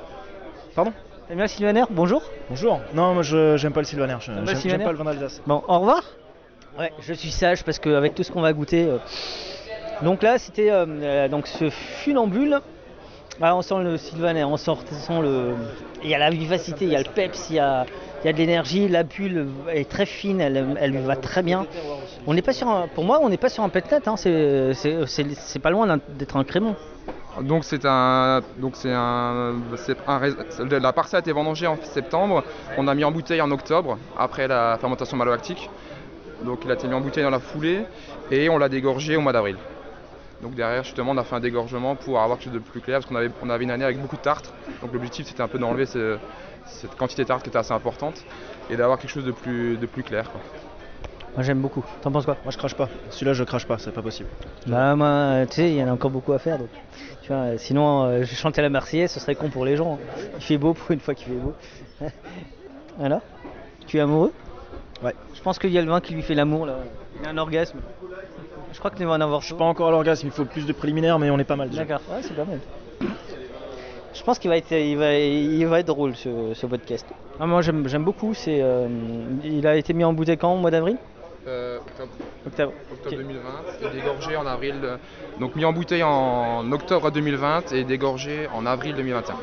Pardon? 0.74 0.94
T'aimes 1.28 1.38
bien 1.38 1.46
le 1.46 1.50
sylvaner? 1.50 1.84
Bonjour. 1.90 2.22
Bonjour. 2.50 2.80
Non, 2.94 3.14
moi 3.14 3.24
je 3.24 3.58
j'aime 3.58 3.74
pas 3.74 3.82
le 3.82 3.86
sylvaner. 3.88 4.16
je- 4.22 4.28
T'aimes 4.28 4.36
pas 4.36 4.42
le 4.42 4.48
J'aime 4.48 4.62
sylvaner? 4.62 4.84
pas 4.86 4.92
le 4.94 4.98
vin 4.98 5.04
d'Alsace. 5.06 5.42
Bon, 5.46 5.62
au 5.68 5.80
revoir. 5.80 6.04
Ouais, 6.80 6.92
je 7.02 7.14
suis 7.14 7.32
sage 7.32 7.64
parce 7.64 7.80
qu'avec 7.80 8.16
tout 8.16 8.24
ce 8.24 8.32
qu'on 8.32 8.42
va 8.42 8.54
goûter. 8.54 8.88
Donc 10.02 10.24
là, 10.24 10.38
c'était 10.38 10.72
donc 11.30 11.48
ce 11.48 11.70
funambule. 11.70 12.60
Ah, 13.42 13.56
on 13.56 13.62
sent 13.62 13.84
le 13.84 13.98
sylvaner, 13.98 14.46
on 14.46 14.56
sent, 14.56 14.72
le. 15.22 15.56
Il 16.04 16.10
y 16.10 16.16
a 16.16 16.20
la 16.20 16.30
vivacité, 16.30 16.86
il 16.86 16.92
y 16.92 16.96
a 16.96 17.00
le 17.00 17.10
peps, 17.14 17.50
il 17.50 17.58
y 17.58 17.60
a, 17.60 17.86
il 18.24 18.28
y 18.28 18.30
a 18.30 18.34
de 18.34 18.38
l'énergie. 18.38 18.88
La 18.88 19.04
bulle 19.04 19.48
est 19.70 19.90
très 19.90 20.06
fine, 20.06 20.40
elle, 20.40 20.98
va 21.00 21.16
très 21.18 21.44
bien. 21.44 21.66
On 22.28 22.34
n'est 22.34 22.42
pas 22.42 22.54
sur 22.54 22.70
un, 22.70 22.88
pour 22.88 23.04
moi, 23.04 23.20
on 23.22 23.30
n'est 23.30 23.38
pas 23.38 23.50
sur 23.50 23.64
un 23.64 23.70
pet 23.70 23.84
hein, 24.06 24.16
c'est, 24.16 25.60
pas 25.62 25.70
loin 25.70 26.00
d'être 26.18 26.38
un 26.38 26.44
crémon. 26.46 26.76
Donc 27.42 27.66
c'est 27.66 27.84
un, 27.84 28.42
donc 28.58 28.78
c'est 28.78 28.94
un, 28.94 29.56
un 30.08 30.24
la 30.80 30.94
parcelle 30.94 31.18
a 31.18 31.20
été 31.20 31.34
vendangée 31.34 31.68
en 31.68 31.78
septembre. 31.82 32.44
On 32.78 32.88
a 32.88 32.96
mis 32.96 33.04
en 33.04 33.12
bouteille 33.12 33.42
en 33.42 33.52
octobre 33.52 33.98
après 34.18 34.48
la 34.48 34.78
fermentation 34.80 35.18
malolactique. 35.18 35.70
Donc 36.46 36.60
il 36.64 36.72
a 36.72 36.76
été 36.76 36.88
mis 36.88 36.94
en 36.94 37.02
bouteille 37.02 37.24
dans 37.24 37.30
la 37.30 37.40
foulée 37.40 37.82
et 38.32 38.48
on 38.48 38.58
l'a 38.58 38.70
dégorgé 38.70 39.18
au 39.18 39.22
mois 39.22 39.34
d'avril. 39.34 39.58
Donc 40.42 40.54
derrière 40.56 40.84
justement 40.84 41.12
on 41.12 41.18
a 41.18 41.24
fait 41.24 41.36
un 41.36 41.40
dégorgement 41.40 41.96
pour 41.96 42.20
avoir 42.20 42.38
quelque 42.38 42.46
chose 42.46 42.54
de 42.54 42.60
plus 42.60 42.82
clair 42.82 42.98
parce 43.00 43.06
qu'on 43.08 43.16
avait, 43.16 43.32
on 43.42 43.50
avait 43.50 43.64
une 43.64 43.72
année 43.72 43.86
avec 43.86 44.00
beaucoup 44.02 44.18
de 44.18 44.22
tartre. 44.22 44.52
Donc 44.82 44.92
l'objectif 44.94 45.28
c'était 45.28 45.42
un 45.42 45.48
peu 45.48 45.58
d'enlever 45.60 45.86
ce- 45.86 46.18
cette 46.66 46.96
quantité 46.96 47.24
de 47.24 47.28
tartre 47.28 47.44
qui 47.44 47.50
était 47.50 47.58
assez 47.58 47.74
importante 47.74 48.26
et 48.70 48.76
d'avoir 48.76 48.98
quelque 49.00 49.12
chose 49.12 49.26
de 49.26 49.32
plus, 49.32 49.78
de 49.78 49.86
plus 49.86 50.04
clair. 50.04 50.30
quoi. 50.32 50.42
Moi 51.36 51.44
j'aime 51.44 51.60
beaucoup. 51.62 51.84
T'en 52.02 52.12
penses 52.12 52.26
quoi? 52.26 52.38
Moi 52.44 52.52
je 52.52 52.58
crache 52.58 52.76
pas. 52.76 52.90
Celui-là 53.10 53.34
je 53.34 53.44
crache 53.44 53.66
pas, 53.66 53.78
c'est 53.78 53.92
pas 53.92 54.02
possible. 54.02 54.30
Bah 54.68 54.96
moi, 54.96 55.08
euh, 55.08 55.46
tu 55.46 55.56
sais, 55.56 55.70
il 55.70 55.76
y 55.76 55.84
en 55.84 55.88
a 55.88 55.92
encore 55.92 56.12
beaucoup 56.12 56.32
à 56.34 56.40
faire. 56.40 56.58
Donc, 56.58 56.70
tu 57.22 57.28
vois, 57.28 57.42
euh, 57.42 57.58
sinon, 57.58 58.04
euh, 58.06 58.24
je 58.24 58.36
chantais 58.36 58.62
la 58.62 58.70
Marseillaise, 58.70 59.12
ce 59.12 59.20
serait 59.20 59.36
con 59.36 59.50
pour 59.50 59.66
les 59.66 59.76
gens. 59.76 60.00
Il 60.36 60.42
fait 60.42 60.58
beau 60.58 60.74
pour 60.74 60.92
une 60.92 61.00
fois 61.02 61.14
qu'il 61.14 61.28
fait 61.28 61.40
beau. 61.40 61.54
Alors? 63.02 63.22
Tu 63.88 63.98
es 63.98 64.00
amoureux? 64.00 64.32
Ouais. 65.04 65.14
Je 65.34 65.42
pense 65.42 65.60
qu'il 65.60 65.72
y 65.72 65.78
a 65.78 65.82
le 65.82 65.90
vin 65.90 66.00
qui 66.00 66.14
lui 66.14 66.22
fait 66.22 66.36
l'amour 66.36 66.66
là. 66.66 66.78
Il 67.22 67.28
a 67.28 67.32
un 67.32 67.38
orgasme. 67.38 67.80
Je 68.76 68.80
crois 68.80 68.92
que 68.92 68.98
tu 68.98 69.06
vas 69.06 69.14
en 69.14 69.22
avoir. 69.22 69.40
Je 69.40 69.46
suis 69.46 69.56
pas 69.56 69.64
encore 69.64 69.88
à 69.88 69.92
l'orgasme, 69.92 70.28
il 70.28 70.32
faut 70.32 70.44
plus 70.44 70.66
de 70.66 70.74
préliminaires, 70.74 71.18
mais 71.18 71.30
on 71.30 71.40
est 71.40 71.46
pas 71.46 71.56
mal 71.56 71.70
déjà. 71.70 71.86
D'accord, 71.86 72.02
ouais, 72.14 72.22
c'est 72.22 72.36
pas 72.36 72.44
mal. 72.44 72.60
Je 74.14 74.22
pense 74.24 74.38
qu'il 74.38 74.50
va 74.50 74.58
être, 74.58 74.72
il 74.72 74.98
va, 74.98 75.14
il 75.18 75.66
va 75.66 75.80
être 75.80 75.88
drôle 75.88 76.14
ce, 76.16 76.54
ce 76.54 76.66
podcast. 76.66 77.06
Ah, 77.40 77.46
moi 77.46 77.62
j'aime, 77.62 77.88
j'aime 77.88 78.04
beaucoup. 78.04 78.34
C'est, 78.34 78.60
euh, 78.62 78.88
il 79.46 79.66
a 79.66 79.76
été 79.78 79.94
mis 79.94 80.04
en 80.04 80.12
bouteille 80.14 80.38
quand 80.38 80.54
au 80.54 80.58
mois 80.58 80.72
d'avril? 80.72 80.98
Euh, 81.48 81.78
octobre. 81.80 82.12
Octobre. 82.46 82.74
Octobre 82.92 83.16
2020 83.18 83.42
et 83.82 83.96
dégorgé 83.96 84.36
en 84.36 84.46
avril. 84.46 84.76
euh, 84.84 84.98
Donc 85.40 85.56
mis 85.56 85.64
en 85.64 85.72
bouteille 85.74 86.04
en 86.04 86.70
octobre 86.72 87.12
2020 87.12 87.72
et 87.74 87.84
dégorgé 87.86 88.48
en 88.54 88.66
avril 88.66 88.96
2021. 88.96 89.36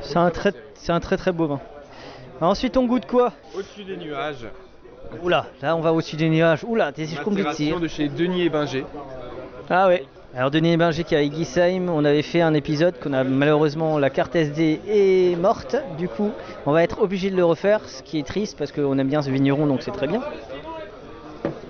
C'est 0.00 0.16
un 0.16 0.30
très, 0.30 0.52
c'est 0.74 0.92
un 0.92 1.00
très 1.00 1.16
très 1.18 1.32
beau 1.32 1.46
vin. 1.48 1.60
Ensuite 2.40 2.76
on 2.76 2.86
goûte 2.86 3.06
quoi? 3.06 3.32
Au-dessus 3.54 3.84
des 3.84 3.96
nuages. 3.96 4.46
Oula, 5.22 5.46
là 5.62 5.74
on 5.76 5.80
va 5.80 5.92
au-dessus 5.92 6.16
des 6.16 6.28
nuages. 6.28 6.64
Oula, 6.64 6.92
t'es 6.92 7.06
si 7.06 7.16
je 7.16 7.78
de 7.78 7.88
chez 7.88 8.08
Denis 8.08 8.42
et 8.42 8.48
Binger. 8.48 8.84
Ah 9.70 9.88
ouais. 9.88 10.04
Alors 10.36 10.50
Denis 10.50 10.76
Berger 10.76 11.04
qui 11.04 11.14
est 11.14 11.18
à 11.18 11.22
Egisheim, 11.22 11.88
on 11.88 12.04
avait 12.04 12.22
fait 12.22 12.42
un 12.42 12.52
épisode 12.52 12.94
qu'on 13.00 13.14
a 13.14 13.24
malheureusement 13.24 13.98
la 13.98 14.10
carte 14.10 14.36
SD 14.36 14.80
est 14.86 15.36
morte. 15.40 15.74
Du 15.96 16.08
coup, 16.08 16.30
on 16.66 16.72
va 16.72 16.82
être 16.82 17.00
obligé 17.00 17.30
de 17.30 17.36
le 17.36 17.44
refaire, 17.44 17.80
ce 17.88 18.02
qui 18.02 18.18
est 18.18 18.26
triste 18.26 18.56
parce 18.58 18.70
qu'on 18.70 18.98
aime 18.98 19.08
bien 19.08 19.22
ce 19.22 19.30
vigneron 19.30 19.66
donc 19.66 19.82
c'est 19.82 19.90
très 19.90 20.06
bien. 20.06 20.20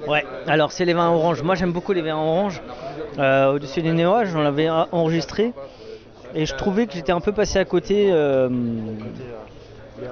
Ouais. 0.08 0.24
Alors 0.48 0.72
c'est 0.72 0.84
les 0.84 0.92
vins 0.92 1.08
orange. 1.10 1.42
Moi 1.42 1.54
j'aime 1.54 1.72
beaucoup 1.72 1.92
les 1.92 2.02
vins 2.02 2.16
orange. 2.16 2.60
Euh, 3.18 3.54
Au-dessus 3.54 3.80
des 3.80 3.92
nuages, 3.92 4.34
on 4.34 4.42
l'avait 4.42 4.68
enregistré 4.68 5.52
et 6.34 6.44
je 6.44 6.54
trouvais 6.54 6.86
que 6.86 6.94
j'étais 6.94 7.12
un 7.12 7.20
peu 7.20 7.32
passé 7.32 7.58
à 7.60 7.64
côté. 7.64 8.10
euh, 8.12 8.48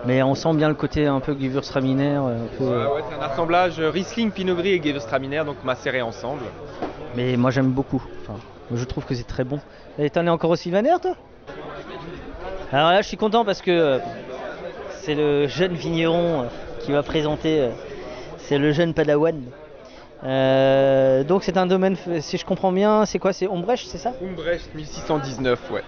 mais 0.07 0.23
on 0.23 0.35
sent 0.35 0.55
bien 0.55 0.69
le 0.69 0.75
côté 0.75 1.07
un 1.07 1.21
peu 1.21 1.33
Gewürztraminer. 1.39 2.15
Un 2.17 2.37
peu, 2.59 2.65
Ouais, 2.65 2.77
ouais, 2.95 3.03
c'est 3.09 3.17
un 3.17 3.23
assemblage 3.33 3.79
Riesling, 3.81 4.31
Pinot 4.31 4.55
Gris 4.57 4.73
et 4.73 4.83
Gewürztraminer, 4.83 5.43
donc 5.45 5.63
macéré 5.65 6.03
ensemble. 6.03 6.43
Mais 7.15 7.37
moi 7.37 7.51
j'aime 7.51 7.71
beaucoup. 7.71 8.03
Enfin, 8.23 8.39
je 8.75 8.85
trouve 8.85 9.05
que 9.05 9.15
c'est 9.15 9.27
très 9.27 9.45
bon. 9.45 9.61
Et 9.99 10.11
t'en 10.11 10.27
es 10.27 10.31
encore 10.31 10.51
au 10.51 10.57
Sylvaner 10.57 10.95
toi? 11.01 11.15
Alors 12.73 12.91
là 12.91 13.01
je 13.03 13.07
suis 13.09 13.17
content 13.17 13.45
parce 13.45 13.63
que 13.63 13.71
euh, 13.71 13.99
c'est 14.91 15.15
le 15.15 15.47
jeune 15.47 15.75
vigneron 15.75 16.43
euh, 16.43 16.45
qui 16.81 16.93
va 16.93 17.03
présenter. 17.03 17.61
euh, 17.61 17.71
c'est 18.39 18.59
le 18.59 18.73
jeune 18.73 18.95
Padawan. 18.95 19.41
Euh, 20.25 21.25
donc 21.25 21.45
c'est 21.45 21.57
un 21.57 21.67
domaine, 21.67 21.97
si 22.21 22.39
je 22.39 22.45
comprends 22.45 22.73
bien, 22.73 23.05
c'est 23.07 23.19
quoi? 23.19 23.33
C'est 23.33 23.47
Ombrecht, 23.47 23.87
c'est 23.89 23.99
ça? 23.99 24.13
Umbrecht 24.23 24.75
1619, 24.75 25.71
ouais. 25.71 25.83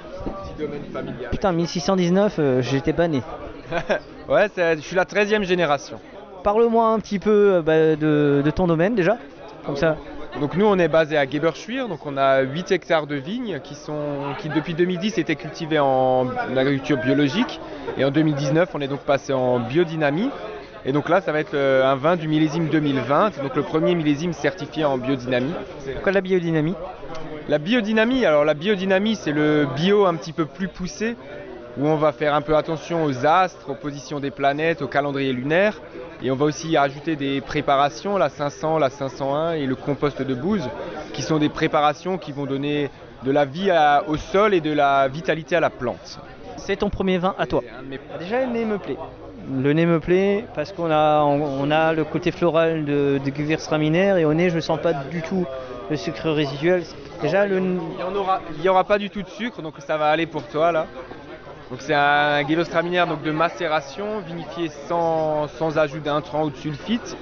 Petit 0.44 0.62
domaine 0.66 0.82
familial. 0.92 1.30
Putain, 1.30 1.52
1619, 1.52 2.36
euh, 2.38 2.62
j'étais 2.62 2.92
pas 2.92 3.08
né. 3.08 3.22
ouais, 4.28 4.48
je 4.56 4.80
suis 4.80 4.96
la 4.96 5.04
13e 5.04 5.42
génération. 5.42 6.00
Parle-moi 6.44 6.86
un 6.86 6.98
petit 7.00 7.18
peu 7.18 7.54
euh, 7.54 7.62
bah, 7.62 7.96
de, 7.96 8.42
de 8.44 8.50
ton 8.50 8.66
domaine 8.66 8.94
déjà. 8.94 9.18
Comme 9.66 9.76
ça. 9.76 9.96
Donc 10.40 10.56
nous 10.56 10.66
on 10.66 10.78
est 10.78 10.88
basé 10.88 11.16
à 11.16 11.28
Geberschwir, 11.28 11.88
donc 11.88 12.06
on 12.06 12.16
a 12.16 12.40
8 12.42 12.70
hectares 12.70 13.06
de 13.06 13.16
vignes 13.16 13.60
qui 13.62 13.74
sont 13.74 14.34
qui 14.38 14.48
depuis 14.48 14.74
2010 14.74 15.18
étaient 15.18 15.34
cultivées 15.34 15.78
en 15.80 16.28
agriculture 16.56 16.98
biologique 16.98 17.60
et 17.96 18.04
en 18.04 18.10
2019 18.10 18.68
on 18.74 18.80
est 18.80 18.88
donc 18.88 19.00
passé 19.00 19.32
en 19.32 19.58
biodynamie. 19.58 20.30
Et 20.84 20.92
donc 20.92 21.08
là 21.08 21.20
ça 21.20 21.32
va 21.32 21.40
être 21.40 21.56
un 21.56 21.96
vin 21.96 22.16
du 22.16 22.28
millésime 22.28 22.68
2020, 22.68 23.42
donc 23.42 23.56
le 23.56 23.62
premier 23.62 23.94
millésime 23.94 24.32
certifié 24.32 24.84
en 24.84 24.96
biodynamie. 24.96 25.52
Pourquoi 25.94 26.12
la 26.12 26.20
biodynamie? 26.20 26.74
La 27.48 27.58
biodynamie, 27.58 28.24
alors 28.24 28.44
la 28.44 28.54
biodynamie 28.54 29.16
c'est 29.16 29.32
le 29.32 29.66
bio 29.76 30.06
un 30.06 30.14
petit 30.14 30.32
peu 30.32 30.44
plus 30.44 30.68
poussé 30.68 31.16
où 31.78 31.86
on 31.86 31.96
va 31.96 32.12
faire 32.12 32.34
un 32.34 32.40
peu 32.40 32.56
attention 32.56 33.04
aux 33.04 33.24
astres, 33.26 33.70
aux 33.70 33.74
positions 33.74 34.20
des 34.20 34.30
planètes, 34.30 34.82
au 34.82 34.88
calendrier 34.88 35.32
lunaire. 35.32 35.80
Et 36.22 36.30
on 36.30 36.34
va 36.36 36.44
aussi 36.46 36.76
ajouter 36.76 37.14
des 37.16 37.40
préparations, 37.40 38.18
la 38.18 38.28
500, 38.28 38.78
la 38.78 38.90
501 38.90 39.52
et 39.52 39.66
le 39.66 39.76
compost 39.76 40.20
de 40.22 40.34
bouse, 40.34 40.68
qui 41.12 41.22
sont 41.22 41.38
des 41.38 41.48
préparations 41.48 42.18
qui 42.18 42.32
vont 42.32 42.46
donner 42.46 42.90
de 43.22 43.30
la 43.30 43.44
vie 43.44 43.70
à- 43.70 44.04
au 44.08 44.16
sol 44.16 44.54
et 44.54 44.60
de 44.60 44.72
la 44.72 45.08
vitalité 45.08 45.56
à 45.56 45.60
la 45.60 45.70
plante. 45.70 46.18
C'est 46.56 46.76
ton 46.76 46.90
premier 46.90 47.18
vin 47.18 47.34
à 47.38 47.46
toi. 47.46 47.62
Déjà 48.18 48.44
le 48.44 48.52
nez 48.52 48.64
me 48.64 48.78
plaît. 48.78 48.96
Le 49.50 49.72
nez 49.72 49.86
me 49.86 49.98
plaît 50.00 50.44
parce 50.54 50.72
qu'on 50.72 50.90
a, 50.90 51.22
on, 51.22 51.62
on 51.62 51.70
a 51.70 51.92
le 51.94 52.04
côté 52.04 52.32
floral 52.32 52.84
de, 52.84 53.18
de 53.24 53.30
Gewürztraminer 53.34 54.20
et 54.20 54.24
au 54.24 54.34
nez 54.34 54.50
je 54.50 54.56
ne 54.56 54.60
sens 54.60 54.78
pas 54.80 54.92
du 54.92 55.22
tout 55.22 55.46
le 55.88 55.96
sucre 55.96 56.28
résiduel. 56.30 56.82
Déjà 57.22 57.46
le... 57.46 57.56
Il 57.58 57.64
n'y 57.64 58.18
aura, 58.18 58.40
aura 58.66 58.84
pas 58.84 58.98
du 58.98 59.08
tout 59.08 59.22
de 59.22 59.28
sucre, 59.28 59.62
donc 59.62 59.74
ça 59.78 59.96
va 59.96 60.06
aller 60.10 60.26
pour 60.26 60.42
toi 60.48 60.70
là. 60.72 60.86
Donc 61.70 61.80
c'est 61.82 61.94
un 61.94 62.46
Gewürztraminer 62.48 63.04
donc 63.08 63.22
de 63.22 63.30
macération, 63.30 64.20
vinifié 64.20 64.70
sans, 64.88 65.48
sans 65.48 65.76
ajout 65.78 66.00
d'intrants 66.00 66.44
ou 66.44 66.50
de 66.50 66.56
sulfite, 66.56 67.16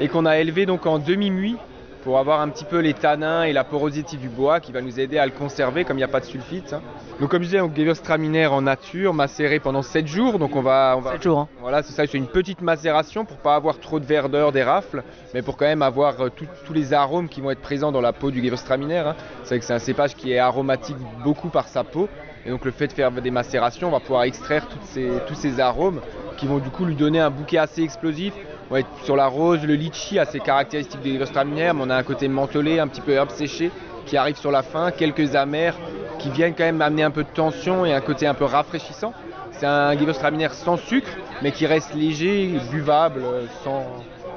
et 0.00 0.08
qu'on 0.08 0.26
a 0.26 0.38
élevé 0.38 0.66
donc 0.66 0.86
en 0.86 0.98
demi-muit 0.98 1.56
pour 2.02 2.18
avoir 2.18 2.40
un 2.40 2.48
petit 2.48 2.64
peu 2.64 2.80
les 2.80 2.94
tanins 2.94 3.44
et 3.44 3.52
la 3.52 3.62
porosité 3.62 4.16
du 4.16 4.28
bois 4.28 4.58
qui 4.58 4.72
va 4.72 4.80
nous 4.80 4.98
aider 4.98 5.18
à 5.18 5.24
le 5.26 5.30
conserver 5.30 5.84
comme 5.84 5.98
il 5.98 6.00
n'y 6.00 6.04
a 6.04 6.08
pas 6.08 6.18
de 6.18 6.24
sulfite. 6.24 6.72
hein. 6.72 6.80
Donc 7.20 7.30
comme 7.30 7.42
je 7.42 7.46
disais, 7.46 7.58
donc 7.60 7.76
Gewürztraminer 7.76 8.48
en 8.48 8.62
nature, 8.62 9.14
macéré 9.14 9.60
pendant 9.60 9.82
7 9.82 10.08
jours. 10.08 10.40
Donc 10.40 10.56
on 10.56 10.62
va, 10.62 10.94
on 10.98 11.00
va 11.00 11.12
7 11.12 11.22
jours. 11.22 11.38
hein. 11.38 11.48
voilà, 11.60 11.84
c'est 11.84 11.92
ça, 11.92 12.04
c'est 12.08 12.18
une 12.18 12.26
petite 12.26 12.60
macération 12.60 13.24
pour 13.24 13.36
pas 13.36 13.54
avoir 13.54 13.78
trop 13.78 14.00
de 14.00 14.04
verdeur 14.04 14.50
des 14.50 14.64
rafles, 14.64 15.04
mais 15.32 15.42
pour 15.42 15.56
quand 15.56 15.66
même 15.66 15.82
avoir 15.82 16.20
euh, 16.20 16.28
tout- 16.28 16.48
tous 16.66 16.72
les 16.72 16.92
arômes 16.92 17.28
qui 17.28 17.40
vont 17.40 17.52
être 17.52 17.62
présents 17.62 17.92
dans 17.92 18.00
la 18.00 18.12
peau 18.12 18.32
du 18.32 18.42
Gewürztraminer. 18.42 18.98
hein. 18.98 19.14
C'est 19.44 19.50
vrai 19.50 19.58
que 19.60 19.64
c'est 19.64 19.74
un 19.74 19.78
cépage 19.78 20.16
qui 20.16 20.32
est 20.32 20.38
aromatique 20.40 20.96
beaucoup 21.22 21.50
par 21.50 21.68
sa 21.68 21.84
peau, 21.84 22.08
et 22.44 22.50
donc 22.50 22.64
le 22.64 22.70
fait 22.70 22.88
de 22.88 22.92
faire 22.92 23.10
des 23.12 23.30
macérations, 23.30 23.88
on 23.88 23.92
va 23.92 24.00
pouvoir 24.00 24.24
extraire 24.24 24.66
tous 24.68 25.34
ces 25.34 25.60
arômes 25.60 26.00
qui 26.36 26.46
vont 26.46 26.58
du 26.58 26.70
coup 26.70 26.84
lui 26.84 26.96
donner 26.96 27.20
un 27.20 27.30
bouquet 27.30 27.58
assez 27.58 27.82
explosif. 27.82 28.34
On 28.70 28.74
va 28.74 28.80
être 28.80 28.88
sur 29.04 29.16
la 29.16 29.26
rose, 29.26 29.64
le 29.64 29.74
litchi, 29.74 30.18
assez 30.18 30.40
caractéristique 30.40 31.00
des 31.02 31.12
Gewürztraminer, 31.12 31.72
mais 31.74 31.82
on 31.82 31.90
a 31.90 31.96
un 31.96 32.02
côté 32.02 32.26
mentholé, 32.28 32.78
un 32.80 32.88
petit 32.88 33.00
peu 33.00 33.12
herbe 33.12 33.30
séchée 33.30 33.70
qui 34.06 34.16
arrive 34.16 34.36
sur 34.36 34.50
la 34.50 34.62
fin, 34.62 34.90
quelques 34.90 35.36
amers 35.36 35.76
qui 36.18 36.30
viennent 36.30 36.54
quand 36.54 36.64
même 36.64 36.82
amener 36.82 37.04
un 37.04 37.10
peu 37.10 37.22
de 37.22 37.28
tension 37.28 37.84
et 37.84 37.92
un 37.92 38.00
côté 38.00 38.26
un 38.26 38.34
peu 38.34 38.44
rafraîchissant. 38.44 39.12
C'est 39.52 39.66
un 39.66 39.96
Gewürztraminer 39.96 40.48
sans 40.50 40.76
sucre, 40.76 41.10
mais 41.42 41.52
qui 41.52 41.66
reste 41.66 41.94
léger, 41.94 42.58
buvable, 42.70 43.22
euh, 43.22 43.46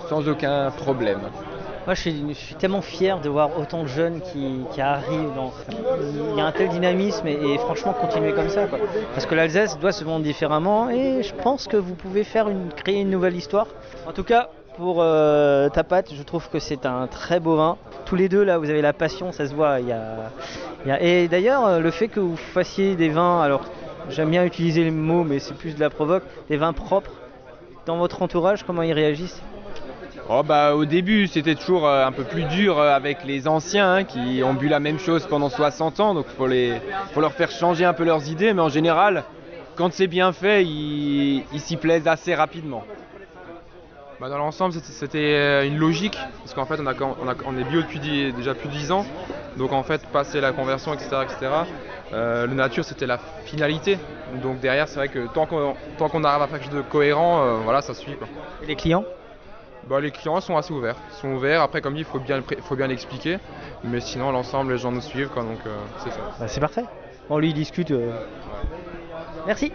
sans 0.08 0.28
aucun 0.28 0.70
problème. 0.72 1.22
Moi 1.86 1.94
je 1.94 2.02
suis, 2.02 2.56
tellement 2.58 2.82
fier 2.82 3.20
de 3.20 3.30
voir 3.30 3.60
autant 3.60 3.84
de 3.84 3.88
jeunes 3.88 4.22
qui, 4.22 4.82
arrivent. 4.82 5.34
Dans... 5.36 5.54
Il 6.32 6.38
y 6.38 6.42
a 6.42 6.46
un 6.46 6.52
tel 6.52 6.70
dynamisme 6.70 7.28
et, 7.28 7.58
franchement 7.60 7.94
continuer 7.94 8.34
comme 8.34 8.50
ça. 8.50 8.66
quoi. 8.66 8.80
Parce 9.14 9.28
que 9.28 9.36
l'Alsace 9.36 9.78
doit 9.78 9.92
se 9.92 10.04
vendre 10.04 10.24
différemment 10.24 10.90
et 10.90 11.22
je 11.22 11.34
pense 11.36 11.68
que 11.68 11.78
vous 11.78 11.94
pouvez 11.94 12.24
faire 12.24 12.50
une, 12.50 12.70
créer 12.70 13.02
une 13.02 13.12
nouvelle 13.12 13.36
histoire. 13.36 13.68
En 14.08 14.14
tout 14.14 14.24
cas, 14.24 14.50
pour 14.78 14.98
euh, 15.00 15.70
ta 15.70 15.84
pâte, 15.84 16.12
je 16.14 16.24
trouve 16.24 16.50
que 16.50 16.58
c'est 16.60 16.88
un 16.88 17.06
très 17.06 17.40
beau 17.40 17.56
vin. 17.56 17.78
Tous 18.06 18.16
les 18.16 18.30
deux 18.30 18.44
là, 18.44 18.58
vous 18.58 18.70
avez 18.70 18.82
la 18.82 18.94
passion, 18.94 19.32
ça 19.32 19.48
se 19.48 19.54
voit. 19.54 19.80
Et 19.80 21.28
d'ailleurs, 21.28 21.66
euh, 21.68 21.80
le 21.80 21.92
fait 21.92 22.08
que 22.08 22.20
vous 22.20 22.36
fassiez 22.36 22.96
des 22.96 23.10
vins, 23.10 23.42
alors 23.42 23.62
j'aime 24.10 24.32
bien 24.32 24.44
utiliser 24.44 24.84
le 24.84 24.92
mot, 24.92 25.24
mais 25.24 25.38
c'est 25.38 25.54
plus 25.54 25.76
de 25.76 25.80
la 25.80 25.90
provoque, 25.90 26.24
des 26.50 26.58
vins 26.58 26.74
propres. 26.74 27.12
Dans 27.86 27.98
votre 27.98 28.24
entourage, 28.24 28.64
comment 28.64 28.82
ils 28.82 28.94
réagissent? 28.94 29.42
Oh 30.28 30.42
bah, 30.44 30.74
au 30.76 30.86
début, 30.86 31.28
c'était 31.28 31.56
toujours 31.56 31.86
euh, 31.88 32.06
un 32.06 32.12
peu 32.12 32.24
plus 32.26 32.46
dur 32.46 32.80
euh, 32.80 32.92
avec 32.96 33.24
les 33.24 33.48
anciens 33.48 33.94
hein, 33.94 34.04
qui 34.06 34.42
ont 34.44 34.56
bu 34.56 34.68
la 34.68 34.80
même 34.80 34.98
chose 34.98 35.26
pendant 35.28 35.50
60 35.50 36.00
ans, 36.00 36.16
donc 36.16 36.26
il 36.30 36.34
faut, 36.36 36.48
les- 36.48 36.82
faut 37.14 37.22
leur 37.22 37.34
faire 37.34 37.52
changer 37.52 37.86
un 37.86 37.94
peu 37.94 38.04
leurs 38.04 38.28
idées, 38.30 38.54
mais 38.54 38.62
en 38.62 38.70
général, 38.70 39.24
quand 39.76 39.94
c'est 39.94 40.08
bien 40.08 40.34
fait, 40.34 40.66
ils 40.66 41.60
s'y 41.60 41.78
plaisent 41.78 42.08
assez 42.08 42.34
rapidement. 42.34 42.84
Bah, 44.20 44.30
dans 44.30 44.38
l'ensemble, 44.38 44.74
c'était- 44.74 45.18
euh, 45.36 45.68
une 45.68 45.78
logique, 45.78 46.18
parce 46.44 46.54
qu'en 46.54 46.66
fait, 46.66 46.80
on, 46.80 46.88
a, 46.88 46.94
on, 47.02 47.28
a- 47.28 47.36
on 47.46 47.58
est 47.58 47.64
bio 47.64 47.82
depuis 47.82 48.00
déjà 48.34 48.56
plus 48.56 48.70
de 48.70 48.74
10 48.74 48.92
ans, 48.92 49.06
donc 49.58 49.74
en 49.74 49.84
fait, 49.84 50.08
passer 50.08 50.42
la 50.42 50.54
conversion, 50.54 50.94
etc., 50.94 51.24
etc., 51.26 51.68
euh, 52.14 52.48
le 52.48 52.54
nature, 52.56 52.86
c'était 52.86 53.06
la 53.08 53.18
finalité. 53.18 54.00
Donc 54.28 54.60
derrière, 54.60 54.88
c'est 54.88 55.00
vrai 55.00 55.10
que 55.10 55.28
tant 55.28 55.46
qu'on 55.46 55.76
tant 55.98 56.10
qu'on 56.10 56.24
arrive 56.24 56.42
à 56.42 56.48
faire 56.48 56.60
quelque 56.60 56.72
chose 56.72 56.78
de 56.78 56.82
cohérent, 56.82 57.42
euh, 57.44 57.58
voilà, 57.60 57.82
ça 57.82 57.94
suit. 57.94 58.16
Quoi. 58.16 58.30
Et 58.62 58.66
les 58.66 58.76
clients? 58.76 59.06
Bah, 59.90 60.00
Les 60.00 60.12
clients 60.12 60.40
sont 60.42 60.58
assez 60.58 60.74
ouverts. 60.74 60.96
Ils 61.12 61.16
sont 61.22 61.30
ouverts, 61.34 61.62
après, 61.62 61.82
comme 61.82 61.94
dit, 61.94 62.02
il 62.02 62.06
faut 62.06 62.20
bien, 62.20 62.42
faut 62.62 62.76
l'expliquer, 62.76 63.38
mais 63.84 64.00
sinon, 64.00 64.32
l'ensemble, 64.32 64.74
les 64.74 64.78
gens 64.78 64.92
nous 64.92 65.02
suivent, 65.02 65.30
quoi, 65.30 65.44
donc 65.44 65.60
euh, 65.66 65.76
c'est 66.04 66.12
ça. 66.12 66.20
Bah, 66.40 66.48
c'est 66.48 66.60
parfait. 66.60 66.84
On 67.30 67.38
lui 67.40 67.54
discute. 67.54 67.92
euh. 67.92 68.12
Merci. 69.48 69.72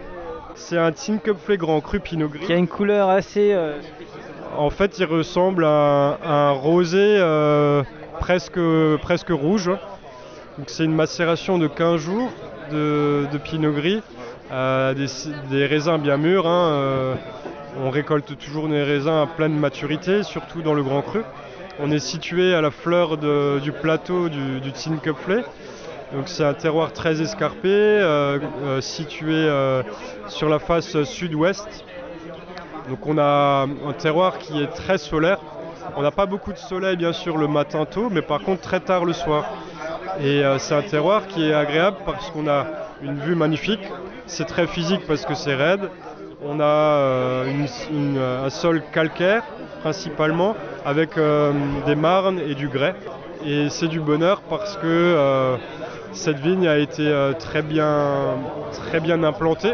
C'est 0.55 0.77
un 0.77 0.91
Tin 0.91 1.17
Cup 1.17 1.37
Grand 1.51 1.79
Cru 1.81 1.99
Pinot 1.99 2.27
Gris. 2.27 2.45
Qui 2.45 2.53
a 2.53 2.57
une 2.57 2.67
couleur 2.67 3.09
assez. 3.09 3.53
euh, 3.53 3.77
En 4.57 4.69
fait, 4.69 4.99
il 4.99 5.05
ressemble 5.05 5.63
à 5.65 5.69
un, 5.69 6.11
à 6.23 6.33
un 6.49 6.51
rosé 6.51 6.97
euh, 7.19 7.83
presque, 8.19 8.59
presque 9.01 9.29
rouge. 9.29 9.67
Donc, 10.57 10.67
c'est 10.67 10.83
une 10.83 10.93
macération 10.95 11.57
de 11.57 11.67
15 11.67 12.01
jours 12.01 12.29
de, 12.71 13.25
de 13.31 13.37
Pinot 13.37 13.71
Gris, 13.71 14.03
euh, 14.51 14.93
des, 14.93 15.07
des 15.49 15.65
raisins 15.65 15.97
bien 15.97 16.17
mûrs. 16.17 16.45
hein, 16.47 16.71
euh, 16.73 17.15
on 17.79 17.89
récolte 17.89 18.37
toujours 18.37 18.67
des 18.67 18.83
raisins 18.83 19.09
à 19.09 19.27
pleine 19.27 19.57
maturité, 19.57 20.23
surtout 20.23 20.61
dans 20.61 20.73
le 20.73 20.83
Grand 20.83 21.01
Cru. 21.01 21.21
On 21.79 21.91
est 21.91 21.99
situé 21.99 22.53
à 22.53 22.61
la 22.61 22.71
fleur 22.71 23.17
du 23.17 23.71
plateau 23.71 24.29
du, 24.29 24.59
du 24.59 24.71
c'est 26.25 26.43
un 26.43 26.53
terroir 26.53 26.91
très 26.91 27.21
escarpé, 27.21 27.69
euh, 27.69 28.39
euh, 28.63 28.81
situé 28.81 29.33
euh, 29.33 29.81
sur 30.27 30.49
la 30.49 30.59
face 30.59 31.03
sud-ouest. 31.03 31.85
On 33.05 33.17
a 33.17 33.65
un 33.87 33.93
terroir 33.93 34.37
qui 34.37 34.61
est 34.61 34.67
très 34.67 34.97
solaire. 34.97 35.39
On 35.95 36.01
n'a 36.01 36.11
pas 36.11 36.25
beaucoup 36.25 36.51
de 36.51 36.57
soleil 36.57 36.97
bien 36.97 37.13
sûr 37.13 37.37
le 37.37 37.47
matin 37.47 37.85
tôt, 37.85 38.09
mais 38.11 38.21
par 38.21 38.41
contre 38.41 38.61
très 38.61 38.81
tard 38.81 39.05
le 39.05 39.13
soir. 39.13 39.45
Et 40.21 40.43
c'est 40.57 40.75
un 40.75 40.81
terroir 40.81 41.27
qui 41.27 41.49
est 41.49 41.53
agréable 41.53 41.97
parce 42.05 42.29
qu'on 42.31 42.47
a 42.47 42.65
une 43.01 43.19
vue 43.19 43.35
magnifique. 43.35 43.81
C'est 44.25 44.45
très 44.45 44.67
physique 44.67 45.01
parce 45.07 45.25
que 45.25 45.33
c'est 45.33 45.55
raide. 45.55 45.89
On 46.43 46.59
a 46.59 46.63
euh, 46.63 47.45
une- 47.91 48.17
un 48.17 48.49
sol 48.49 48.81
calcaire 48.91 49.43
principalement 49.81 50.55
avec 50.85 51.17
euh, 51.17 51.51
des 51.85 51.93
marnes 51.95 52.39
et 52.39 52.55
du 52.55 52.67
grès. 52.67 52.95
Et 53.45 53.69
c'est 53.69 53.87
du 53.87 53.99
bonheur 53.99 54.41
parce 54.49 54.75
que 54.77 54.87
euh, 54.87 55.57
cette 56.13 56.39
vigne 56.39 56.67
a 56.67 56.79
été 56.79 57.03
euh, 57.07 57.33
très, 57.33 57.61
bien, 57.61 59.23
implantée. 59.23 59.73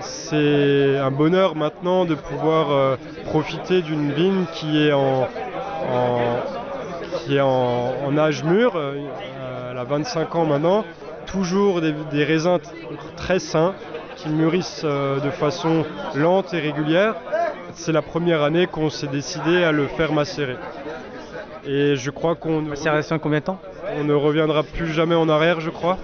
C'est 0.00 0.96
un 0.98 1.10
bonheur 1.10 1.54
maintenant 1.54 2.06
de 2.06 2.14
pouvoir 2.14 2.70
euh, 2.70 2.96
profiter 3.26 3.82
d'une 3.82 4.10
vigne 4.12 4.44
qui 4.54 4.86
est 4.86 4.92
en, 4.92 5.28
âge 8.16 8.42
mûr. 8.42 8.72
euh, 8.76 8.94
elle 9.70 9.78
a 9.78 9.84
25 9.84 10.34
ans 10.34 10.46
maintenant. 10.46 10.82
Toujours 11.26 11.82
des, 11.82 12.24
raisins 12.24 12.58
très 13.16 13.38
sains 13.38 13.74
qui 14.16 14.28
mûrissent 14.28 14.82
euh, 14.84 15.20
de 15.20 15.30
façon 15.30 15.84
lente 16.14 16.52
et 16.54 16.58
régulière. 16.58 17.14
C'est 17.74 17.92
la 17.92 18.02
première 18.02 18.42
année 18.42 18.66
qu'on 18.66 18.90
s'est 18.90 19.06
décidé 19.06 19.62
à 19.62 19.72
le 19.72 19.86
faire 19.86 20.12
macérer. 20.12 20.56
Et 21.66 21.96
je 21.96 22.10
crois 22.10 22.34
qu'on 22.34 22.62
Macération 22.62 23.18
combien 23.18 23.40
de 23.40 23.44
temps? 23.44 23.60
On 23.98 24.04
ne 24.04 24.14
reviendra 24.14 24.62
plus 24.62 24.88
jamais 24.88 25.14
en 25.14 25.28
arrière, 25.28 25.60
je 25.60 25.70
crois. 25.70 25.98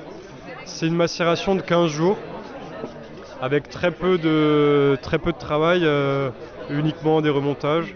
C'est 0.64 0.86
une 0.86 0.94
macération 0.96 1.54
de 1.54 1.62
15 1.62 1.90
jours, 1.90 2.18
avec 3.40 3.68
très 3.68 3.90
peu 3.90 4.18
de, 4.18 4.96
très 5.02 5.18
peu 5.18 5.32
de 5.32 5.38
travail, 5.38 5.82
euh, 5.84 6.30
uniquement 6.70 7.20
des 7.20 7.30
remontages. 7.30 7.94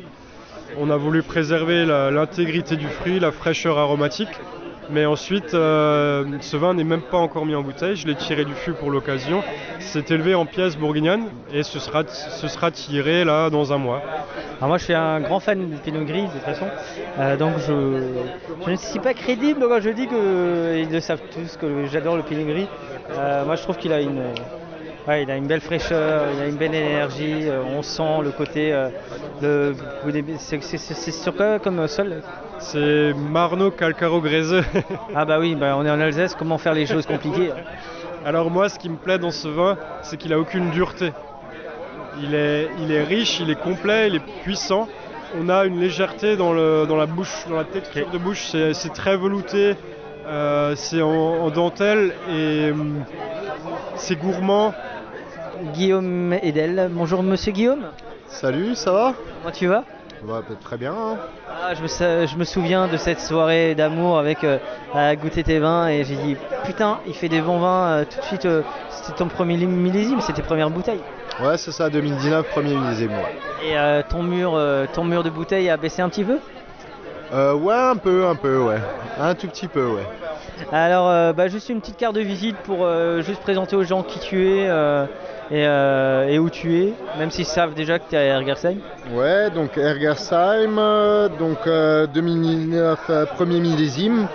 On 0.79 0.91
a 0.91 0.97
voulu 0.97 1.23
préserver 1.23 1.85
l'intégrité 1.87 2.77
du 2.77 2.89
fruit, 2.89 3.19
la 3.19 3.33
fraîcheur 3.33 3.79
aromatique. 3.79 4.29
Mais 4.91 5.05
ensuite, 5.05 5.55
euh, 5.55 6.25
ce 6.41 6.57
vin 6.57 6.75
n'est 6.75 6.85
même 6.85 7.03
pas 7.03 7.19
encore 7.19 7.45
mis 7.45 7.55
en 7.55 7.63
bouteille. 7.63 7.97
Je 7.97 8.07
l'ai 8.07 8.15
tiré 8.15 8.45
du 8.45 8.55
fût 8.55 8.73
pour 8.73 8.91
l'occasion. 8.91 9.43
C'est 9.81 10.11
élevé 10.11 10.35
en 10.35 10.47
pièces 10.47 10.77
bourguignonnes 10.77 11.27
et 11.53 11.63
ce 11.63 11.79
sera, 11.79 12.71
tiré 12.71 13.25
là 13.25 13.51
dans 13.51 13.73
un 13.73 13.79
mois. 13.79 14.03
Moi 14.61 14.79
je 14.79 14.85
suis 14.85 14.95
un 14.95 15.21
grand 15.21 15.41
fan 15.41 15.69
du 15.69 15.77
Pinot 15.77 16.05
Gris 16.05 16.23
de 16.23 16.29
toute 16.29 16.41
façon, 16.43 16.67
Euh, 17.19 17.37
donc 17.37 17.55
je, 17.67 18.71
ne 18.71 18.77
suis 18.77 19.01
pas 19.01 19.15
crédible 19.15 19.61
quand 19.69 19.81
je 19.81 19.91
dis 19.91 20.07
que 20.07 20.79
ils 20.79 20.91
le 20.91 21.01
savent 21.01 21.23
tous 21.33 21.57
que 21.57 21.87
j'adore 21.87 22.17
le 22.17 22.23
Pinot 22.23 22.47
Gris. 22.47 22.69
Euh, 23.11 23.45
moi 23.45 23.57
je 23.57 23.63
trouve 23.63 23.77
qu'il 23.77 23.93
a 23.93 24.01
une, 24.01 24.23
ouais, 25.09 25.23
il 25.23 25.31
a 25.31 25.37
une 25.37 25.47
belle 25.47 25.61
fraîcheur, 25.61 26.27
il 26.35 26.43
a 26.43 26.47
une 26.47 26.57
belle 26.57 26.75
énergie, 26.75 27.49
euh, 27.49 27.63
on 27.63 27.83
sent 27.83 28.23
le 28.23 28.31
côté, 28.31 28.73
euh, 28.73 29.73
c'est 30.39 31.13
sur 31.13 31.35
quoi 31.35 31.59
comme 31.59 31.87
sol? 31.89 32.23
C'est 32.59 33.13
Marno 33.15 33.71
Calcaro 33.71 34.21
Gréseux. 34.21 34.65
Ah 35.15 35.25
bah 35.25 35.39
oui, 35.39 35.55
bah 35.55 35.75
on 35.79 35.85
est 35.85 35.91
en 35.91 36.01
Alsace, 36.01 36.35
comment 36.35 36.59
faire 36.59 36.75
les 36.75 36.87
choses 36.87 37.07
compliquées? 37.07 37.51
Alors 38.25 38.51
moi, 38.51 38.69
ce 38.69 38.79
qui 38.79 38.89
me 38.89 38.97
plaît 38.97 39.19
dans 39.19 39.31
ce 39.31 39.49
vin, 39.49 39.77
c'est 40.03 40.17
qu'il 40.17 40.33
a 40.33 40.39
aucune 40.39 40.71
dureté. 40.71 41.13
Il 42.21 42.35
est, 42.35 42.69
il 42.81 42.91
est 42.93 43.03
riche, 43.03 43.41
il 43.41 43.51
est 43.51 43.61
complet, 43.61 44.09
il 44.09 44.17
est 44.17 44.27
puissant. 44.43 44.89
On 45.39 45.49
a 45.49 45.65
une 45.67 45.79
légèreté 45.81 46.37
dans, 46.37 46.53
le, 46.53 46.87
dans 46.89 46.97
la 46.97 47.07
bouche, 47.07 47.45
dans 47.49 47.57
la 47.57 47.65
texture 47.65 48.09
de 48.11 48.19
bouche. 48.19 48.47
C'est, 48.51 48.73
c'est 48.75 48.89
très 48.93 49.17
velouté, 49.17 49.77
euh, 50.27 50.75
c'est 50.77 51.03
en, 51.03 51.09
en 51.11 51.51
dentelle 51.51 52.15
et 52.31 52.71
hum, 52.71 53.05
c'est 53.97 54.17
gourmand. 54.17 54.75
Guillaume 55.75 56.35
Edel, 56.43 56.89
bonjour 56.93 57.23
monsieur 57.23 57.53
Guillaume. 57.53 57.85
Salut, 58.29 58.75
ça 58.75 58.93
va? 58.93 59.15
Comment 59.43 59.53
tu 59.55 59.67
vas? 59.67 59.85
Bah, 60.23 60.43
Très 60.63 60.77
bien. 60.77 60.93
hein. 60.93 61.17
Ah, 61.51 61.75
je, 61.75 61.83
me, 61.83 61.87
sa- 61.89 62.27
je 62.27 62.37
me 62.37 62.45
souviens 62.45 62.89
de 62.89 62.97
cette 62.97 63.21
soirée 63.21 63.75
d'amour 63.75 64.19
avec 64.19 64.45
euh, 64.45 64.59
à 64.95 65.15
goûter 65.17 65.43
tes 65.43 65.59
vins 65.59 65.89
et 65.89 66.05
j'ai 66.05 66.17
dit 66.17 66.37
putain 66.65 66.99
il 67.07 67.15
fait 67.15 67.29
des 67.29 67.41
bons 67.41 67.59
vins 67.59 67.87
euh, 67.89 68.05
tout 68.05 68.19
de 68.21 68.25
suite 68.25 68.45
euh, 68.47 68.63
c'était 68.91 69.13
ton 69.19 69.29
premier 69.29 69.57
millésime 69.57 70.21
c'était 70.21 70.41
tes 70.41 70.47
premières 70.47 70.71
bouteilles 70.71 71.01
Ouais, 71.43 71.57
c'est 71.59 71.71
ça, 71.73 71.91
2019, 71.91 72.47
premier 72.49 72.75
millésime. 72.75 73.13
Ouais. 73.13 73.69
et 73.71 74.03
ton 74.09 74.23
mur 74.23 74.59
ton 74.95 75.05
mur 75.05 75.23
de 75.23 75.31
bouteille 75.31 75.69
a 75.71 75.77
baissé 75.77 76.03
un 76.03 76.09
petit 76.09 76.25
peu? 76.25 76.39
Euh, 77.33 77.55
ouais, 77.55 77.75
un 77.75 77.97
peu, 77.97 78.27
un 78.27 78.37
peu, 78.37 78.59
ouais. 78.59 78.79
Un 79.19 79.35
tout 79.35 79.49
petit 79.49 79.69
peu, 79.69 79.85
ouais. 79.87 80.07
alors 80.73 81.35
bah, 81.35 81.49
juste 81.49 81.69
une 81.69 81.81
petite 81.81 81.97
carte 81.99 82.15
de 82.15 82.21
visite 82.21 82.57
pour 82.59 82.87
juste 83.21 83.41
présenter 83.43 83.77
aux 83.77 83.85
gens 83.85 84.03
qui 84.03 84.19
tu 84.19 84.47
es 84.49 84.69
et, 85.51 85.65
euh, 85.67 86.29
et 86.29 86.39
où 86.39 86.51
tu 86.51 86.77
es 86.83 86.95
même 87.19 87.31
s'ils 87.31 87.45
savent 87.47 87.75
déjà 87.75 87.99
que 87.99 88.05
tu 88.09 88.17
es 88.17 88.19
à 88.19 88.23
Ergersheim 88.39 88.77
Ouais, 89.13 89.49
donc 89.51 89.77
Ergersheim, 89.79 90.77
euh, 90.79 91.29
donc 91.29 91.59
euh, 91.67 92.07
2009, 92.09 92.99
euh, 93.11 93.27
premier 93.27 93.61
millésime. 93.61 94.27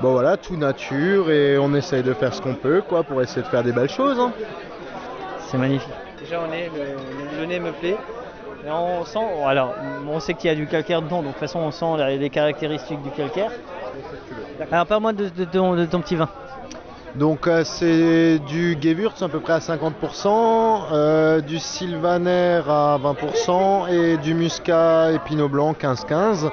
Bon 0.00 0.12
voilà, 0.12 0.36
tout 0.36 0.56
nature 0.56 1.30
et 1.30 1.58
on 1.58 1.74
essaye 1.74 2.02
de 2.02 2.12
faire 2.14 2.32
ce 2.34 2.40
qu'on 2.40 2.54
peut, 2.54 2.82
quoi, 2.88 3.02
pour 3.02 3.20
essayer 3.22 3.42
de 3.42 3.46
faire 3.48 3.62
des 3.64 3.72
belles 3.72 3.88
choses. 3.88 4.18
hein. 4.20 4.32
c'est 5.50 5.58
magnifique 5.58 5.92
déjà 6.20 6.40
on 6.46 6.52
est 6.52 6.68
le, 6.74 7.40
le 7.40 7.46
nez 7.46 7.58
me 7.60 7.70
plaît 7.72 7.96
et 8.66 8.70
on 8.70 9.04
sent 9.04 9.18
alors 9.46 9.72
on 10.12 10.20
sait 10.20 10.34
qu'il 10.34 10.48
y 10.50 10.52
a 10.52 10.54
du 10.56 10.66
calcaire 10.66 11.00
dedans 11.00 11.18
donc 11.22 11.26
de 11.28 11.30
toute 11.30 11.38
façon 11.40 11.60
on 11.60 11.70
sent 11.70 12.04
les, 12.06 12.18
les 12.18 12.28
caractéristiques 12.28 13.00
du 13.02 13.10
calcaire 13.10 13.50
alors 14.70 14.84
parle-moi 14.86 15.12
de, 15.14 15.28
de 15.28 15.44
ton- 15.44 15.74
de 15.74 15.86
ton 15.86 16.00
petit 16.00 16.16
vin 16.16 16.28
Donc 17.14 17.46
euh, 17.46 17.64
c'est 17.64 18.38
du 18.38 18.76
Gewürz 18.80 19.22
à 19.22 19.28
peu 19.28 19.40
près 19.40 19.54
à 19.54 19.58
50%, 19.58 20.82
euh, 20.92 21.40
du 21.40 21.58
Sylvaner 21.58 22.62
à 22.68 22.98
20% 23.02 23.88
et 23.90 24.16
du 24.18 24.34
Muscat 24.34 25.12
et 25.12 25.18
Pinot 25.18 25.48
Blanc 25.48 25.72
15-15. 25.72 26.50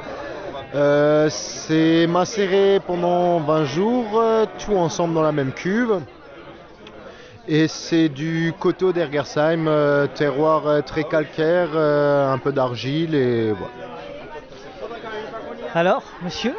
Euh, 0.74 1.30
c'est 1.30 2.08
macéré 2.08 2.80
pendant 2.86 3.40
20 3.40 3.66
jours, 3.66 4.06
euh, 4.16 4.46
tout 4.58 4.76
ensemble 4.76 5.14
dans 5.14 5.22
la 5.22 5.32
même 5.32 5.52
cuve. 5.52 6.02
Et 7.48 7.68
c'est 7.68 8.10
du 8.10 8.54
coteau 8.60 8.92
d'Ergersheim, 8.92 9.68
euh, 9.68 10.08
terroir 10.08 10.84
très 10.84 11.04
calcaire, 11.04 11.70
euh, 11.76 12.34
un 12.34 12.40
peu 12.40 12.52
d'argile 12.52 13.14
et 13.14 13.52
voilà. 13.52 13.74
Alors, 15.76 16.04
monsieur? 16.24 16.56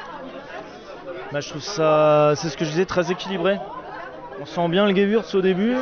Bah, 1.32 1.40
je 1.40 1.48
trouve 1.48 1.62
ça, 1.62 2.34
c'est 2.36 2.50
ce 2.50 2.56
que 2.56 2.64
je 2.64 2.70
disais, 2.70 2.84
très 2.84 3.10
équilibré. 3.10 3.58
On 4.40 4.46
sent 4.46 4.68
bien 4.68 4.86
le 4.86 4.94
Gewürz 4.94 5.34
au 5.34 5.40
début. 5.40 5.74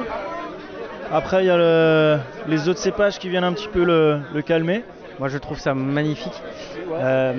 Après, 1.13 1.45
il 1.45 1.47
y 1.47 1.51
a 1.51 1.57
le- 1.57 2.19
les 2.49 2.69
autres 2.69 2.81
cépages 2.81 3.19
qui 3.19 3.29
viennent 3.29 3.45
un 3.45 3.53
petit 3.53 3.69
peu 3.69 3.85
le, 3.85 4.21
le 4.33 4.43
calmer. 4.43 4.85
Moi, 5.19 5.29
je 5.29 5.39
trouve 5.39 5.59
ça 5.59 5.75
magnifique. 5.75 6.33
Euh, 6.93 7.35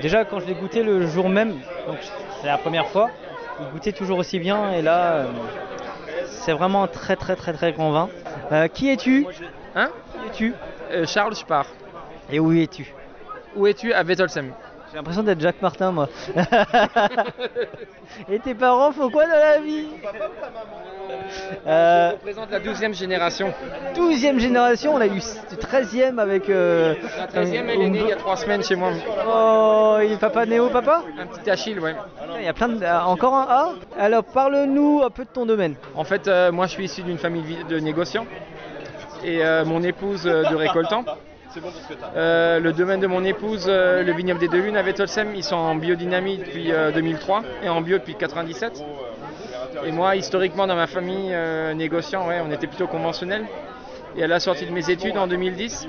déjà, 0.00 0.24
quand 0.24 0.40
je 0.40 0.46
l'ai 0.46 0.54
goûté 0.54 0.82
le 0.82 1.06
jour 1.06 1.28
même, 1.28 1.52
donc 1.86 1.98
c'est 2.40 2.46
la 2.46 2.58
première 2.58 2.86
fois, 2.88 3.10
il 3.60 3.66
goûtait 3.72 3.92
toujours 3.92 4.18
aussi 4.18 4.38
bien. 4.38 4.72
Et 4.72 4.82
là, 4.82 5.12
euh, 5.12 5.24
c'est 6.26 6.52
vraiment 6.52 6.84
un 6.84 6.88
très 6.88 7.16
très 7.16 7.34
très 7.36 7.52
très 7.52 7.72
grand 7.72 7.90
vin. 7.90 8.08
Euh, 8.52 8.68
qui 8.68 8.90
es-tu? 8.90 9.26
Hein? 9.74 9.88
Qui 10.32 10.46
es-tu? 10.46 10.54
Charles 11.06 11.34
Spar. 11.34 11.66
Et 12.30 12.38
où 12.38 12.52
es-tu? 12.52 12.92
Où 13.56 13.66
es-tu? 13.66 13.92
À 13.92 14.02
Wettolsheim 14.04 14.52
J'ai 14.96 15.00
l'impression 15.00 15.22
d'être 15.24 15.40
Jacques 15.42 15.60
Martin, 15.60 15.92
moi. 15.92 16.08
Et 18.30 18.38
tes 18.38 18.54
parents 18.54 18.92
font 18.92 19.10
quoi 19.10 19.26
dans 19.26 19.36
la 19.36 19.60
vie? 19.60 19.88
Euh, 21.66 22.08
Je 22.12 22.14
représente 22.14 22.50
la 22.50 22.60
12e 22.60 22.94
génération. 22.94 23.52
12e 23.94 24.38
génération, 24.38 24.94
on 24.94 25.00
a 25.02 25.06
eu 25.06 25.18
13e 25.18 26.18
avec. 26.18 26.48
euh, 26.48 26.94
La 27.18 27.26
13e, 27.26 27.66
elle 27.68 27.82
est 27.82 27.90
née 27.90 28.00
il 28.04 28.08
y 28.08 28.12
a 28.12 28.16
3 28.16 28.36
semaines 28.38 28.62
chez 28.64 28.74
moi. 28.74 28.88
Oh, 29.28 29.98
il 30.02 30.12
est 30.12 30.16
papa 30.18 30.46
Néo, 30.46 30.70
papa? 30.70 31.02
Un 31.20 31.26
petit 31.26 31.50
Achille, 31.50 31.78
ouais. 31.78 31.94
Il 32.38 32.44
y 32.46 32.48
a 32.48 32.54
plein 32.54 32.68
de. 32.70 32.82
euh, 32.82 33.00
Encore 33.02 33.34
un 33.34 33.46
A? 33.50 33.72
Alors 33.98 34.24
parle-nous 34.24 35.02
un 35.04 35.10
peu 35.10 35.24
de 35.24 35.30
ton 35.30 35.44
domaine. 35.44 35.74
En 35.94 36.04
fait, 36.04 36.26
euh, 36.26 36.50
moi 36.52 36.64
je 36.68 36.70
suis 36.72 36.84
issu 36.86 37.02
d'une 37.02 37.18
famille 37.18 37.58
de 37.68 37.78
négociants 37.80 38.24
et 39.22 39.44
euh, 39.44 39.62
mon 39.66 39.82
épouse 39.82 40.26
euh, 40.26 40.44
de 40.44 40.54
récoltants. 40.54 41.04
Euh, 42.16 42.60
le 42.60 42.72
domaine 42.72 43.00
de 43.00 43.06
mon 43.06 43.24
épouse, 43.24 43.66
euh, 43.68 44.02
le 44.02 44.12
vignoble 44.12 44.40
des 44.40 44.48
Deux 44.48 44.60
Lunes 44.60 44.76
à 44.76 44.82
Wettolsheim, 44.82 45.34
ils 45.34 45.44
sont 45.44 45.56
en 45.56 45.74
biodynamie 45.74 46.38
depuis 46.38 46.72
euh, 46.72 46.92
2003 46.92 47.42
et 47.62 47.68
en 47.68 47.80
bio 47.80 47.98
depuis 47.98 48.14
97. 48.14 48.82
Et 49.84 49.92
moi, 49.92 50.16
historiquement, 50.16 50.66
dans 50.66 50.76
ma 50.76 50.86
famille, 50.86 51.30
euh, 51.32 51.74
négociant, 51.74 52.26
ouais, 52.28 52.40
on 52.46 52.50
était 52.50 52.66
plutôt 52.66 52.86
conventionnel. 52.86 53.44
Et 54.16 54.24
à 54.24 54.26
la 54.26 54.40
sortie 54.40 54.66
de 54.66 54.72
mes 54.72 54.90
études 54.90 55.18
en 55.18 55.26
2010, 55.26 55.88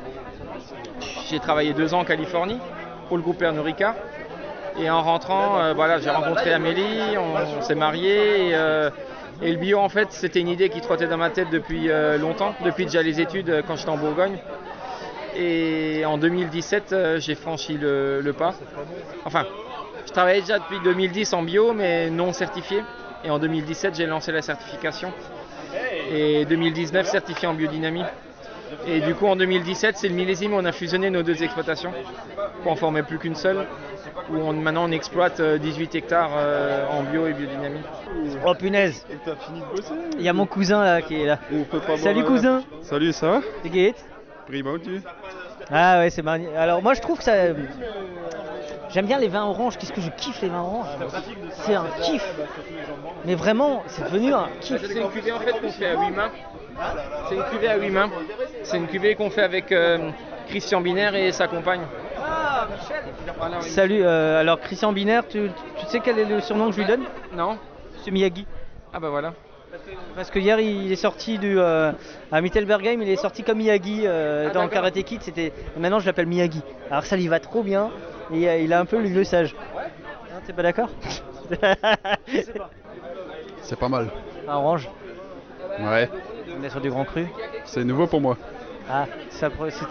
j'ai 1.30 1.39
travaillé 1.39 1.73
deux 1.73 1.93
ans 1.93 1.99
en 1.99 2.06
Californie 2.06 2.60
pour 3.08 3.17
le 3.17 3.23
groupe 3.23 3.38
Pernod 3.38 3.65
Ricard. 3.65 3.95
Et 4.80 4.89
en 4.89 5.01
rentrant, 5.01 5.60
euh, 5.60 5.73
voilà, 5.73 5.99
j'ai 5.99 6.10
rencontré 6.10 6.53
Amélie, 6.53 7.17
on, 7.17 7.62
s'est 7.62 7.75
mariés. 7.75 8.49
Et, 8.49 8.56
euh, 8.56 8.89
le 9.41 9.56
bio, 9.56 9.80
en 9.80 9.89
fait, 9.89 10.12
c'était 10.12 10.39
une 10.39 10.47
idée 10.49 10.69
qui 10.69 10.82
trottait 10.82 11.08
dans 11.08 11.17
ma 11.17 11.30
tête 11.30 11.49
depuis 11.51 11.89
euh, 11.89 12.17
longtemps, 12.17 12.53
depuis 12.63 12.86
déjà 12.86 13.01
les 13.01 13.21
études 13.21 13.49
euh, 13.49 13.62
quand 13.65 13.75
j'étais 13.75 13.89
en 13.89 13.97
Bourgogne. 13.97 14.38
Et 15.39 16.04
en 16.06 16.17
2017, 16.17 16.93
euh, 16.93 17.19
j'ai 17.19 17.36
franchi 17.36 17.78
le, 17.78 18.21
le 18.21 18.34
pas. 18.34 18.56
Enfin, 19.26 19.45
je 20.06 20.12
travaillais 20.12 20.41
déjà 20.41 20.58
depuis 20.60 20.80
2010 20.84 21.34
en 21.34 21.43
bio, 21.43 21.73
mais 21.73 22.10
non 22.10 22.34
certifié. 22.34 22.84
Et 23.23 23.30
en 23.30 23.39
2017, 23.39 23.95
j'ai 23.95 24.06
lancé 24.06 24.32
la 24.32 24.41
certification. 24.41 25.12
Et 26.12 26.45
2019, 26.45 27.08
certifié 27.08 27.47
en 27.47 27.54
biodynamie. 27.54 28.04
Et 28.88 29.00
du 29.02 29.15
coup, 29.15 29.28
en 29.28 29.36
2017, 29.36 29.97
c'est 29.97 30.08
le 30.10 30.15
millésime 30.15 30.54
où 30.54 30.58
on 30.58 30.65
a 30.65 30.71
fusionné 30.71 31.10
nos 31.10 31.23
deux 31.23 31.41
exploitations 31.43 31.93
pour 32.63 32.71
en 32.71 32.76
former 32.76 33.04
plus 33.04 33.17
qu'une 33.19 33.36
seule. 33.36 33.65
Où 34.30 34.38
on- 34.38 34.54
maintenant 34.54 34.86
on 34.88 34.91
exploite 34.91 35.39
euh, 35.39 35.58
18 35.58 35.95
hectares 35.95 36.32
euh, 36.36 36.86
en 36.89 37.04
bio 37.04 37.28
et 37.28 37.34
biodynamie. 37.34 37.80
Oh 38.45 38.54
punaise 38.56 39.06
Il 40.17 40.23
y 40.23 40.30
a 40.30 40.34
mon 40.34 40.45
cousin 40.45 40.84
là 40.84 41.02
qui 41.02 41.21
est 41.21 41.26
là. 41.26 41.39
Salut 41.97 42.23
cousin 42.23 42.63
Salut, 42.82 43.13
ça 43.13 43.28
va? 43.30 43.41
Geht's 44.49 44.63
Prima, 44.63 44.79
tu? 44.79 45.01
Ah 45.69 45.99
ouais, 45.99 46.10
c'est 46.10 46.21
magnifique. 46.21 46.55
Alors 46.55 46.81
moi 46.81 46.93
je 46.93 47.01
trouve 47.01 47.17
que 47.17 47.23
ça. 47.23 47.33
J'aime 48.89 49.05
bien 49.05 49.19
les 49.19 49.27
vins 49.27 49.45
oranges. 49.45 49.77
Qu'est-ce 49.77 49.91
que 49.91 50.01
je 50.01 50.10
kiffe 50.12 50.41
les 50.41 50.49
vins 50.49 50.62
oranges? 50.62 50.88
C'est 51.51 51.75
un 51.75 51.86
kiff. 52.01 52.23
Mais 53.25 53.36
vraiment, 53.36 53.83
c'est 53.88 54.05
devenu 54.05 54.33
un 54.33 54.47
kiff. 54.62 54.81
C'est 54.86 55.01
une 55.01 55.10
cuvée 55.10 55.31
en 55.31 55.39
fait 55.39 55.60
qu'on 55.60 55.71
fait 55.71 55.88
à 55.88 55.99
8 55.99 56.12
mains. 56.12 56.31
C'est 57.27 57.36
une 57.36 57.43
cuvée 57.45 57.67
à 57.67 57.77
8 57.77 57.89
mains. 57.89 58.10
C'est 58.63 58.77
une 58.77 58.88
cuvée 58.88 59.15
qu'on 59.15 59.29
fait 59.29 59.43
avec 59.43 59.71
euh, 59.71 60.12
Christian 60.47 60.79
Binaire 60.81 61.15
et 61.15 61.31
sa 61.31 61.47
compagne. 61.47 61.81
Voilà, 63.38 63.57
oui. 63.62 63.69
Salut, 63.69 64.01
euh, 64.03 64.39
alors 64.39 64.60
Christian 64.62 64.93
Binaire, 64.93 65.27
tu, 65.27 65.49
tu 65.77 65.86
sais 65.88 65.99
quel 65.99 66.17
est 66.19 66.25
le 66.25 66.39
surnom 66.39 66.67
que 66.67 66.73
je 66.73 66.79
lui 66.79 66.86
donne? 66.86 67.03
Non. 67.33 67.57
C'est 68.03 68.12
Miyagi. 68.12 68.47
Ah 68.93 68.99
bah 68.99 69.10
voilà. 69.10 69.33
Parce 70.15 70.29
que 70.31 70.39
hier 70.39 70.59
il 70.59 70.91
est 70.91 70.95
sorti 70.95 71.37
du, 71.37 71.59
euh, 71.59 71.91
à 72.31 72.41
Mittelbergheim, 72.41 73.01
il 73.01 73.09
est 73.09 73.15
sorti 73.15 73.43
comme 73.43 73.59
Miyagi 73.59 74.03
euh, 74.05 74.47
Ah, 74.49 74.53
dans. 74.53 74.67
Karate 74.67 75.03
Kid. 75.03 75.21
C'était, 75.21 75.47
et 75.47 75.79
maintenant 75.79 75.99
je 75.99 76.05
l'appelle 76.05 76.25
Miyagi. 76.27 76.61
Alors 76.89 77.05
ça 77.05 77.15
lui 77.15 77.27
va 77.27 77.39
trop 77.39 77.61
bien 77.63 77.89
et 78.33 78.49
euh, 78.49 78.57
il 78.57 78.73
a 78.73 78.79
un 78.79 78.85
peu 78.85 78.99
le 78.99 79.07
vieux 79.07 79.23
sage. 79.23 79.55
Hein, 79.77 80.39
T'es 80.45 80.53
pas 80.53 80.63
d'accord? 80.63 80.89
C'est 83.61 83.79
pas 83.79 83.89
mal. 83.89 84.07
Un 84.47 84.53
orange. 84.55 84.89
Ouais. 85.79 86.09
On 86.59 86.63
est 86.63 86.69
sur 86.69 86.81
du 86.81 86.89
grand 86.89 87.05
cru. 87.05 87.27
C'est 87.65 87.83
nouveau 87.83 88.07
pour 88.07 88.21
moi. 88.21 88.37
Ah, 88.89 89.05
ça, 89.29 89.49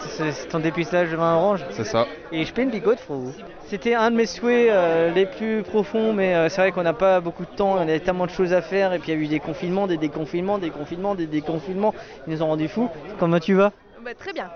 c'est- 0.08 0.48
ton 0.48 0.58
dépistage 0.58 1.10
de 1.10 1.16
vin 1.16 1.34
orange? 1.36 1.64
C'est 1.70 1.84
ça. 1.84 2.06
Et 2.32 2.44
je 2.44 2.54
bin 2.54 2.66
bigot, 2.66 2.96
Fro. 2.96 3.32
C'était 3.68 3.94
un 3.94 4.10
de 4.12 4.16
mes 4.16 4.26
souhaits 4.26 4.70
euh, 4.70 5.10
les 5.12 5.26
plus 5.26 5.62
profonds, 5.62 6.12
mais 6.12 6.34
euh, 6.34 6.48
c'est 6.48 6.60
vrai 6.60 6.70
qu'on 6.72 6.84
n'a 6.84 6.92
pas 6.92 7.20
beaucoup 7.20 7.44
de 7.44 7.50
temps, 7.50 7.72
on 7.74 7.80
avait 7.80 7.98
tellement 8.00 8.26
de 8.26 8.30
choses 8.30 8.52
à 8.52 8.62
faire, 8.62 8.92
et 8.92 8.98
puis 9.00 9.10
il 9.12 9.14
y 9.16 9.18
a 9.18 9.20
eu 9.20 9.26
des 9.26 9.40
confinements, 9.40 9.86
des 9.88 9.96
déconfinements, 9.96 10.58
des 10.58 10.70
confinements, 10.70 11.14
des 11.16 11.26
déconfinements, 11.26 11.92
ils 12.26 12.34
nous 12.34 12.42
ont 12.42 12.46
rendus 12.46 12.68
fous. 12.68 12.88
Comment 13.18 13.40
tu 13.40 13.54
vas? 13.54 13.72
Bah, 14.04 14.14
très 14.16 14.32
bien. 14.32 14.48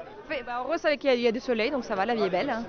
Bah, 0.46 0.62
heureuse 0.64 0.84
avec 0.84 1.00
qu'il 1.00 1.10
y 1.10 1.12
a- 1.12 1.16
il 1.16 1.22
y 1.22 1.26
a 1.26 1.32
du 1.32 1.40
soleil, 1.40 1.72
donc 1.72 1.84
ça 1.84 1.96
va, 1.96 2.06
la 2.06 2.14
vie 2.14 2.22
est 2.22 2.30
belle. 2.30 2.50
hein. 2.50 2.62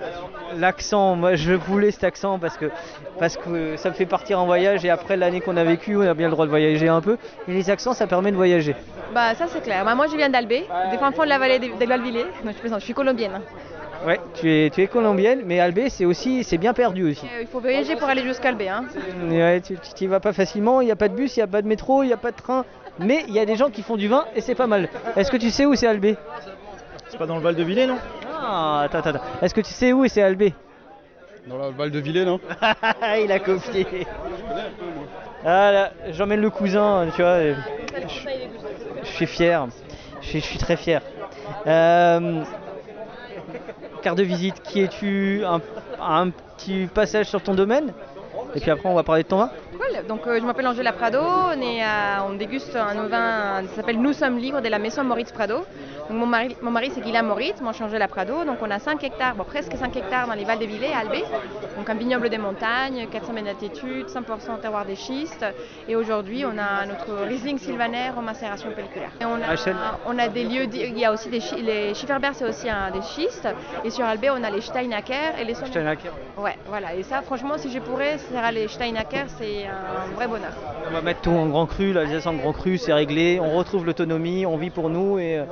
L'accent, 0.58 1.16
moi 1.16 1.36
je 1.36 1.54
voulais 1.54 1.92
cet 1.92 2.04
accent 2.04 2.40
parce 2.40 2.58
que, 2.58 2.72
parce 3.20 3.38
que 3.38 3.78
ça 3.78 3.90
me 3.90 3.94
fait 3.94 4.08
partir 4.08 4.40
en 4.40 4.48
voyage, 4.48 4.84
et 4.84 4.90
après 4.90 5.16
l'année 5.16 5.42
qu'on 5.42 5.56
a 5.58 5.64
vécue, 5.64 5.96
on 5.96 6.02
a 6.02 6.16
bien 6.16 6.26
le 6.28 6.32
droit 6.32 6.46
de 6.46 6.50
voyager 6.50 6.88
un 6.88 7.02
peu, 7.02 7.18
et 7.48 7.52
les 7.54 7.70
accents 7.70 7.94
ça 7.94 8.08
permet 8.08 8.32
de 8.32 8.36
voyager. 8.36 8.76
Bah 9.14 9.36
ça 9.36 9.46
c'est 9.48 9.62
clair. 9.62 9.86
Bah, 9.86 9.94
moi 9.94 10.08
je 10.08 10.18
viens 10.18 10.30
d'Albé, 10.30 10.66
des 10.90 10.98
fins 10.98 11.12
fonds 11.12 11.24
de 11.24 11.30
la 11.30 11.38
vallée 11.38 11.60
Valvillers. 11.86 12.26
Non, 12.44 12.52
je 12.64 12.68
je 12.68 12.80
suis 12.80 12.94
colombienne. 12.96 13.40
Ouais, 14.06 14.20
tu 14.34 14.52
es, 14.52 14.70
tu 14.72 14.82
es 14.82 14.88
colombienne, 14.88 15.44
mais 15.46 15.60
Albé 15.60 15.90
c'est 15.90 16.06
aussi, 16.06 16.44
c'est 16.44 16.58
bien 16.58 16.74
perdu 16.74 17.12
aussi. 17.12 17.26
Euh, 17.26 17.42
il 17.42 17.48
faut 17.48 17.60
voyager 17.60 17.96
pour 17.96 18.08
aller 18.10 18.24
jusqu'à 18.24 18.50
Albé. 18.50 18.68
Hein. 18.68 18.86
Ouais, 19.30 19.62
tu 19.62 19.76
n'y 20.02 20.08
vas 20.08 20.20
pas 20.20 20.34
facilement, 20.34 20.82
il 20.82 20.86
n'y 20.86 20.92
a 20.92 20.96
pas 20.96 21.08
de 21.08 21.14
bus, 21.16 21.36
il 21.36 21.40
n'y 21.40 21.44
a 21.44 21.48
pas 21.48 21.62
de 21.62 21.68
métro, 21.68 22.02
il 22.02 22.08
n'y 22.08 22.14
a 22.14 22.18
pas 22.18 22.32
de 22.32 22.36
train, 22.38 22.66
mais 22.98 23.24
il 23.28 23.34
y 23.34 23.40
a 23.40 23.46
des 23.46 23.56
gens 23.56 23.70
qui 23.70 23.84
font 23.84 23.98
du 23.98 24.08
vin 24.08 24.26
et 24.36 24.42
c'est 24.42 24.56
pas 24.56 24.66
mal. 24.68 24.90
Est-ce 25.16 25.30
que 25.32 25.38
tu 25.38 25.52
sais 25.52 25.66
où 25.66 25.76
c'est 25.76 25.88
Albé? 25.88 26.18
C'est 27.10 27.18
pas 27.18 27.28
dans 27.28 27.36
le 27.36 27.42
Val 27.42 27.56
de 27.56 27.64
Villers, 27.64 27.86
non? 27.88 27.98
Ah, 28.34 28.82
attends, 28.86 29.00
attends. 29.00 29.22
Est-ce 29.42 29.54
que 29.54 29.62
tu 29.62 29.72
sais 29.74 29.94
où 29.94 30.08
c'est 30.08 30.22
Albé? 30.24 30.54
Dans 31.48 31.58
la 31.58 31.70
Val 31.70 31.92
de 31.92 32.00
Villers, 32.00 32.26
non? 32.26 32.40
Il 33.24 33.32
a 33.32 33.40
copié. 33.40 33.86
Ah 35.46 35.72
là, 35.72 35.92
j'emmène 36.12 36.42
le 36.42 36.50
cousin, 36.50 37.08
tu 37.16 37.22
vois. 37.22 37.40
et 37.40 37.56
Je, 38.08 38.28
je 39.04 39.10
suis 39.10 39.28
fier. 39.28 39.68
Je 40.22 40.28
suis, 40.28 40.40
je 40.40 40.46
suis 40.46 40.60
très 40.60 40.78
fier. 40.78 41.02
Euh, 41.68 42.44
carte 44.02 44.18
de 44.18 44.24
visite, 44.24 44.62
qui 44.64 44.82
es-tu 44.82 45.44
un, 45.46 46.30
petit 46.58 46.88
passage 46.94 47.28
sur 47.28 47.42
ton 47.42 47.54
domaine 47.54 47.94
Et 48.56 48.60
puis 48.60 48.70
après, 48.70 48.88
on 48.90 48.94
va 48.94 49.04
parler 49.04 49.24
de 49.24 49.28
ton 49.28 49.38
vin. 49.38 49.52
Donc 50.08 50.26
euh, 50.26 50.40
je 50.40 50.46
m'appelle 50.46 50.68
Angela 50.68 50.94
Prado, 50.94 51.20
on, 51.22 51.62
est 51.62 51.82
on 52.28 52.34
déguste 52.34 52.76
un 52.76 53.08
vin 53.08 53.64
qui 53.68 53.76
s'appelle 53.76 54.00
Nous 54.00 54.14
sommes 54.14 54.38
libres 54.38 54.62
de 54.62 54.70
la 54.70 54.80
maison 54.80 55.04
Moritz 55.04 55.32
Prado. 55.32 55.66
Donc, 56.12 56.20
mon 56.20 56.26
mari, 56.26 56.58
mon 56.62 56.72
mari 56.72 56.92
c'est 56.94 57.00
Guillaume 57.00 57.28
Moritz, 57.28 57.56
je 57.66 57.74
suis 57.74 57.84
Angela 57.86 58.10
Prado. 58.10 58.44
Donc 58.44 58.58
on 58.62 58.70
a 58.70 58.80
5 58.80 59.02
hectares, 59.02 59.34
bon, 59.36 59.46
presque 59.46 59.74
5 59.78 59.96
hectares 59.96 60.28
dans 60.28 60.34
les 60.34 60.44
Vals 60.44 60.60
des 60.60 60.66
Villers 60.66 60.92
à 60.94 61.00
Albé. 61.00 61.24
Donc 61.78 61.90
un 61.90 61.94
vignoble 61.94 62.30
des 62.30 62.38
montagnes, 62.38 63.08
400 63.10 63.32
mètres 63.32 63.46
d'altitude, 63.48 64.08
100% 64.08 64.60
terroir 64.62 64.84
des 64.86 64.98
schistes. 64.98 65.46
Et 65.88 65.96
aujourd'hui 65.96 66.44
on 66.46 66.58
a 66.58 66.86
notre 66.86 67.14
Riesling 67.26 67.58
Sylvaner 67.58 68.12
en 68.18 68.22
macération 68.24 68.72
pelliculaire. 68.72 69.12
Et 69.22 69.26
on, 69.26 69.36
a, 69.36 69.56
HL. 69.56 69.74
on 70.06 70.20
a 70.20 70.28
des 70.28 70.44
lieux, 70.44 70.68
il 70.74 71.00
y 71.00 71.06
a 71.06 71.14
aussi 71.14 71.30
des 71.30 71.40
les 71.62 71.94
Schifferberg 71.94 72.34
c'est 72.36 72.50
aussi 72.50 72.70
un 72.70 72.92
des 72.92 73.02
schistes. 73.02 73.48
Et 73.86 73.90
sur 73.90 74.04
Albé 74.04 74.30
on 74.32 74.44
a 74.44 74.50
les 74.50 74.60
Steinacker 74.60 75.40
et 75.40 75.46
les 75.46 75.54
Saunier. 75.54 75.72
Steinacker. 75.72 76.12
Ouais, 76.38 76.58
voilà. 76.68 76.94
Et 76.94 77.04
ça 77.04 77.22
franchement 77.22 77.58
si 77.58 77.72
je 77.72 77.80
pourrais, 77.80 78.18
ce 78.18 78.34
sera 78.34 78.52
les 78.52 78.68
Steinacker, 78.68 79.28
c'est 79.38 79.66
un 79.66 80.14
vrai 80.16 80.28
bonheur. 80.28 80.52
On 80.90 80.94
va 80.94 81.00
mettre 81.02 81.22
tout 81.22 81.32
en 81.32 81.46
grand 81.46 81.68
cru, 81.68 81.94
l'Alsace 81.94 82.28
en 82.28 82.34
grand 82.34 82.52
cru, 82.52 82.78
c'est 82.78 82.92
réglé, 82.92 83.40
on 83.42 83.56
retrouve 83.56 83.86
l'autonomie, 83.86 84.46
on 84.46 84.58
vit 84.58 84.72
pour 84.72 84.90
nous 84.90 85.18
et. 85.18 85.38
euh, 85.38 85.46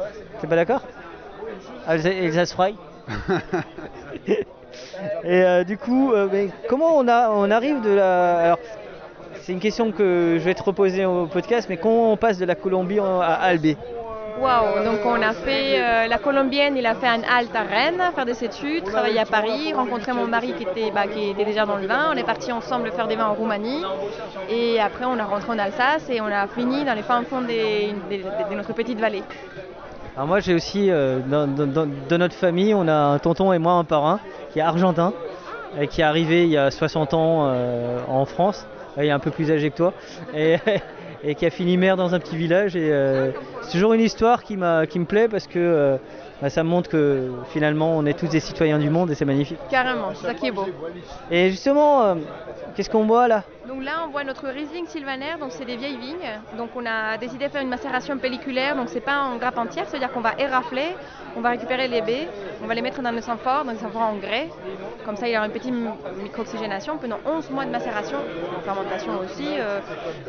pas 0.50 0.56
d'accord 0.56 0.82
Alsa- 1.88 2.26
Alsace 2.26 2.54
Fry 2.54 2.76
Et 5.24 5.44
euh, 5.44 5.64
du 5.64 5.78
coup, 5.78 6.14
euh, 6.14 6.28
mais 6.32 6.50
comment 6.68 6.98
on, 6.98 7.08
a, 7.08 7.30
on 7.32 7.50
arrive 7.50 7.82
de 7.82 7.92
la. 7.92 8.38
Alors, 8.40 8.60
c'est 9.42 9.52
une 9.54 9.60
question 9.60 9.92
que 9.92 10.36
je 10.40 10.44
vais 10.44 10.54
te 10.54 10.62
reposer 10.64 11.06
au 11.06 11.26
podcast, 11.26 11.68
mais 11.70 11.78
comment 11.78 12.12
on 12.14 12.18
passe 12.18 12.38
de 12.38 12.46
la 12.46 12.56
Colombie 12.56 13.00
à 13.00 13.34
Albé 13.34 13.78
Waouh, 14.40 14.86
donc 14.86 15.00
on 15.06 15.22
a 15.22 15.34
fait 15.34 15.82
euh, 15.82 16.08
la 16.08 16.18
colombienne, 16.18 16.78
il 16.78 16.86
a 16.86 16.96
fait 16.96 17.08
un 17.08 17.22
halte 17.24 17.54
à 17.54 17.64
Rennes, 17.64 18.02
faire 18.16 18.26
des 18.26 18.42
études, 18.42 18.86
travailler 18.86 19.20
à 19.20 19.26
Paris, 19.26 19.74
rencontrer 19.74 20.14
mon 20.14 20.28
mari 20.28 20.54
qui 20.54 20.64
était, 20.64 20.92
bah, 20.92 21.08
qui 21.14 21.32
était 21.32 21.44
déjà 21.44 21.66
dans 21.66 21.76
le 21.76 21.88
vin. 21.88 22.12
On 22.14 22.16
est 22.16 22.24
partis 22.24 22.54
ensemble 22.54 22.90
faire 22.92 23.08
des 23.08 23.18
vins 23.18 23.28
en 23.28 23.34
Roumanie 23.34 23.84
et 24.50 24.80
après 24.80 25.04
on 25.04 25.20
a 25.20 25.26
rentré 25.26 25.52
en 25.52 25.60
Alsace 25.60 26.10
et 26.10 26.22
on 26.22 26.28
a 26.28 26.48
fini 26.48 26.86
dans 26.86 26.94
les 26.94 27.02
fins 27.02 27.24
fonds 27.24 27.42
de 27.42 28.56
notre 28.56 28.74
petite 28.74 29.00
vallée. 29.00 29.24
Alors 30.16 30.28
moi 30.28 30.40
j'ai 30.40 30.54
aussi, 30.54 30.90
euh, 30.92 31.20
dans, 31.30 31.48
dans- 31.48 31.68
dans- 31.68 31.88
de 31.88 32.18
notre 32.18 32.36
famille, 32.36 32.74
on 32.74 32.88
a 32.88 32.94
un 32.94 33.20
tonton 33.20 33.54
et 33.54 33.60
moi 33.60 33.74
un 33.74 33.84
parrain 33.84 34.20
qui 34.52 34.60
est 34.60 34.62
argentin, 34.62 35.14
et 35.80 35.88
qui 35.88 36.02
est 36.02 36.04
arrivé 36.04 36.44
il 36.44 36.50
y 36.50 36.58
a 36.58 36.72
60 36.72 37.14
ans 37.14 37.46
euh, 37.48 38.04
en 38.08 38.26
France, 38.26 38.66
il 38.98 39.06
est 39.06 39.12
un 39.12 39.20
peu 39.20 39.32
plus 39.32 39.52
âgé 39.52 39.70
que 39.70 39.78
toi, 39.78 39.94
et, 40.34 40.58
et 41.24 41.36
qui 41.36 41.46
a 41.46 41.50
fini 41.50 41.78
maire 41.78 41.96
dans 41.96 42.14
un 42.16 42.20
petit 42.20 42.36
village. 42.36 42.76
Et 42.76 42.92
euh, 42.92 43.32
c'est 43.62 43.72
toujours 43.72 43.94
une 43.94 44.02
histoire 44.02 44.44
qui, 44.44 44.58
m'a, 44.58 44.86
qui 44.88 45.00
me 45.00 45.06
plaît 45.06 45.28
parce 45.30 45.48
que 45.48 45.60
euh, 45.60 45.98
bah, 46.42 46.50
ça 46.50 46.64
montre 46.64 46.90
que 46.90 47.30
finalement 47.46 47.96
on 47.98 48.06
est 48.06 48.18
tous 48.18 48.28
des 48.30 48.40
citoyens 48.40 48.80
du 48.80 48.90
monde 48.90 49.12
et 49.12 49.16
c'est 49.16 49.26
magnifique. 49.26 49.60
Carrément, 49.70 50.12
c'est 50.16 50.28
ça 50.28 50.34
qui 50.34 50.48
est 50.48 50.52
beau. 50.52 50.66
Et 51.32 51.50
justement, 51.52 52.04
euh, 52.04 52.16
qu'est-ce 52.76 52.90
qu'on 52.90 53.06
boit 53.06 53.28
là? 53.28 53.44
Donc 53.70 53.84
là, 53.84 54.04
on 54.04 54.10
voit 54.10 54.24
notre 54.24 54.48
Riesling 54.48 54.88
Sylvaner, 54.88 55.36
donc 55.40 55.52
c'est 55.52 55.64
des 55.64 55.76
vieilles 55.76 56.00
vignes. 56.00 56.42
Donc 56.58 56.72
on 56.76 56.84
a 56.88 57.18
décidé 57.20 57.46
de 57.46 57.52
faire 57.52 57.62
une 57.62 57.70
macération 57.70 58.18
pelliculaire, 58.18 58.76
donc 58.76 58.90
c'est 58.90 59.00
pas 59.00 59.20
en 59.22 59.36
grappe 59.38 59.60
entière, 59.60 59.86
c'est-à-dire 59.88 60.12
qu'on 60.12 60.22
va 60.22 60.34
érafler, 60.40 60.96
on 61.36 61.42
va 61.42 61.50
récupérer 61.52 61.88
les 61.88 62.02
baies, 62.02 62.28
on 62.64 62.66
va 62.66 62.74
les 62.74 62.82
mettre 62.82 63.00
dans 63.04 63.14
des 63.14 63.30
amphores, 63.30 63.66
donc 63.66 63.78
des 63.78 63.86
amphores 63.86 64.02
en 64.02 64.16
grès. 64.16 64.50
Comme 65.06 65.18
ça, 65.18 65.28
il 65.28 65.34
y 65.34 65.38
aura 65.38 65.46
une 65.46 65.52
petite 65.52 65.72
mi- 65.72 65.88
micro-oxygénation 66.24 66.98
pendant 66.98 67.20
11 67.28 67.52
mois 67.52 67.66
de 67.66 67.70
macération, 67.70 68.18
en 68.58 68.62
fermentation 68.62 69.20
aussi. 69.20 69.48
euh, 69.60 69.80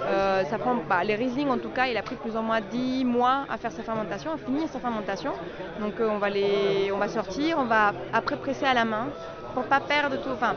euh, 0.07 0.45
ça 0.45 0.59
prend, 0.59 0.75
bah, 0.87 1.03
les 1.03 1.15
Riesling 1.15 1.49
en 1.49 1.57
tout 1.59 1.71
cas, 1.71 1.87
il 1.87 1.97
a 1.97 2.03
pris 2.03 2.17
plus 2.17 2.37
ou 2.37 2.43
moins 2.43 2.61
10 2.61 3.07
mois 3.07 3.47
à 3.49 3.57
faire 3.57 3.73
sa 3.73 3.83
fermentation, 3.83 4.33
à 4.35 4.37
finir 4.37 4.69
sa 4.69 4.81
fermentation. 4.81 5.33
Donc 5.81 5.99
euh, 5.99 6.11
on, 6.11 6.19
va 6.19 6.29
les, 6.29 6.91
on 6.93 6.99
va 6.99 7.09
sortir, 7.09 7.57
on 7.59 7.65
va 7.65 7.95
après 8.13 8.37
presser 8.37 8.67
à 8.67 8.75
la 8.75 8.85
main 8.85 9.07
pour 9.55 9.65
pas 9.65 9.81
perdre 9.81 10.17
tout. 10.19 10.29
Enfin, 10.31 10.55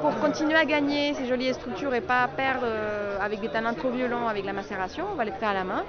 pour 0.00 0.18
continuer 0.20 0.54
à 0.56 0.64
gagner 0.64 1.14
ces 1.14 1.26
jolies 1.26 1.52
structures 1.54 1.94
et 1.94 2.00
pas 2.00 2.28
perdre 2.28 2.62
euh, 2.64 3.18
avec 3.20 3.40
des 3.40 3.48
tanins 3.48 3.74
trop 3.74 3.90
violents 3.90 4.28
avec 4.28 4.44
la 4.44 4.52
macération, 4.52 5.04
on 5.12 5.16
va 5.16 5.24
les 5.24 5.32
faire 5.32 5.50
à 5.50 5.54
la 5.54 5.64
main. 5.64 5.82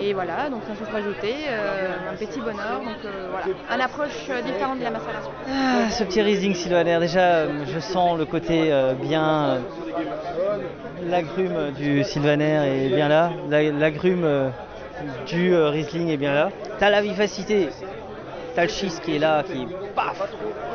Et 0.00 0.12
voilà, 0.14 0.48
donc 0.48 0.62
un 0.70 0.76
soufre 0.76 0.94
ajouté, 0.94 1.34
euh, 1.48 1.96
un 2.12 2.14
petit 2.16 2.40
bonheur, 2.40 2.78
donc 2.84 2.98
euh, 3.04 3.28
voilà, 3.30 3.46
une 3.74 3.80
approche 3.80 4.26
euh, 4.30 4.42
différente 4.42 4.78
de 4.78 4.84
la 4.84 4.90
macération. 4.90 5.30
Ah, 5.48 5.90
ce 5.90 6.04
petit 6.04 6.20
Riesling 6.22 6.54
sylvaner, 6.54 6.98
déjà 7.00 7.46
je 7.64 7.80
sens 7.80 8.16
le 8.18 8.24
côté 8.24 8.72
bien. 9.02 9.58
L'agrume 11.02 11.70
du 11.72 12.04
sylvaner 12.04 12.84
est 12.86 12.88
bien 12.94 13.08
là, 13.08 13.30
la- 13.48 13.70
l'agrume 13.70 14.52
du 15.26 15.54
Riesling 15.54 16.08
est 16.10 16.16
bien 16.16 16.34
là. 16.34 16.50
T'as 16.78 16.90
la 16.90 17.00
vivacité, 17.02 17.68
t'as 18.54 18.62
le 18.62 18.68
schiste 18.68 19.02
qui 19.02 19.16
est 19.16 19.18
là, 19.18 19.42
qui 19.42 19.66
paf, 19.94 20.20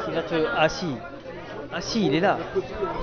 qui 0.06 0.12
va 0.12 0.22
te. 0.24 0.36
Ah 0.58 0.70
si, 0.70 0.88
ah 1.76 1.82
si, 1.82 2.06
il 2.06 2.16
est 2.16 2.20
là. 2.20 2.38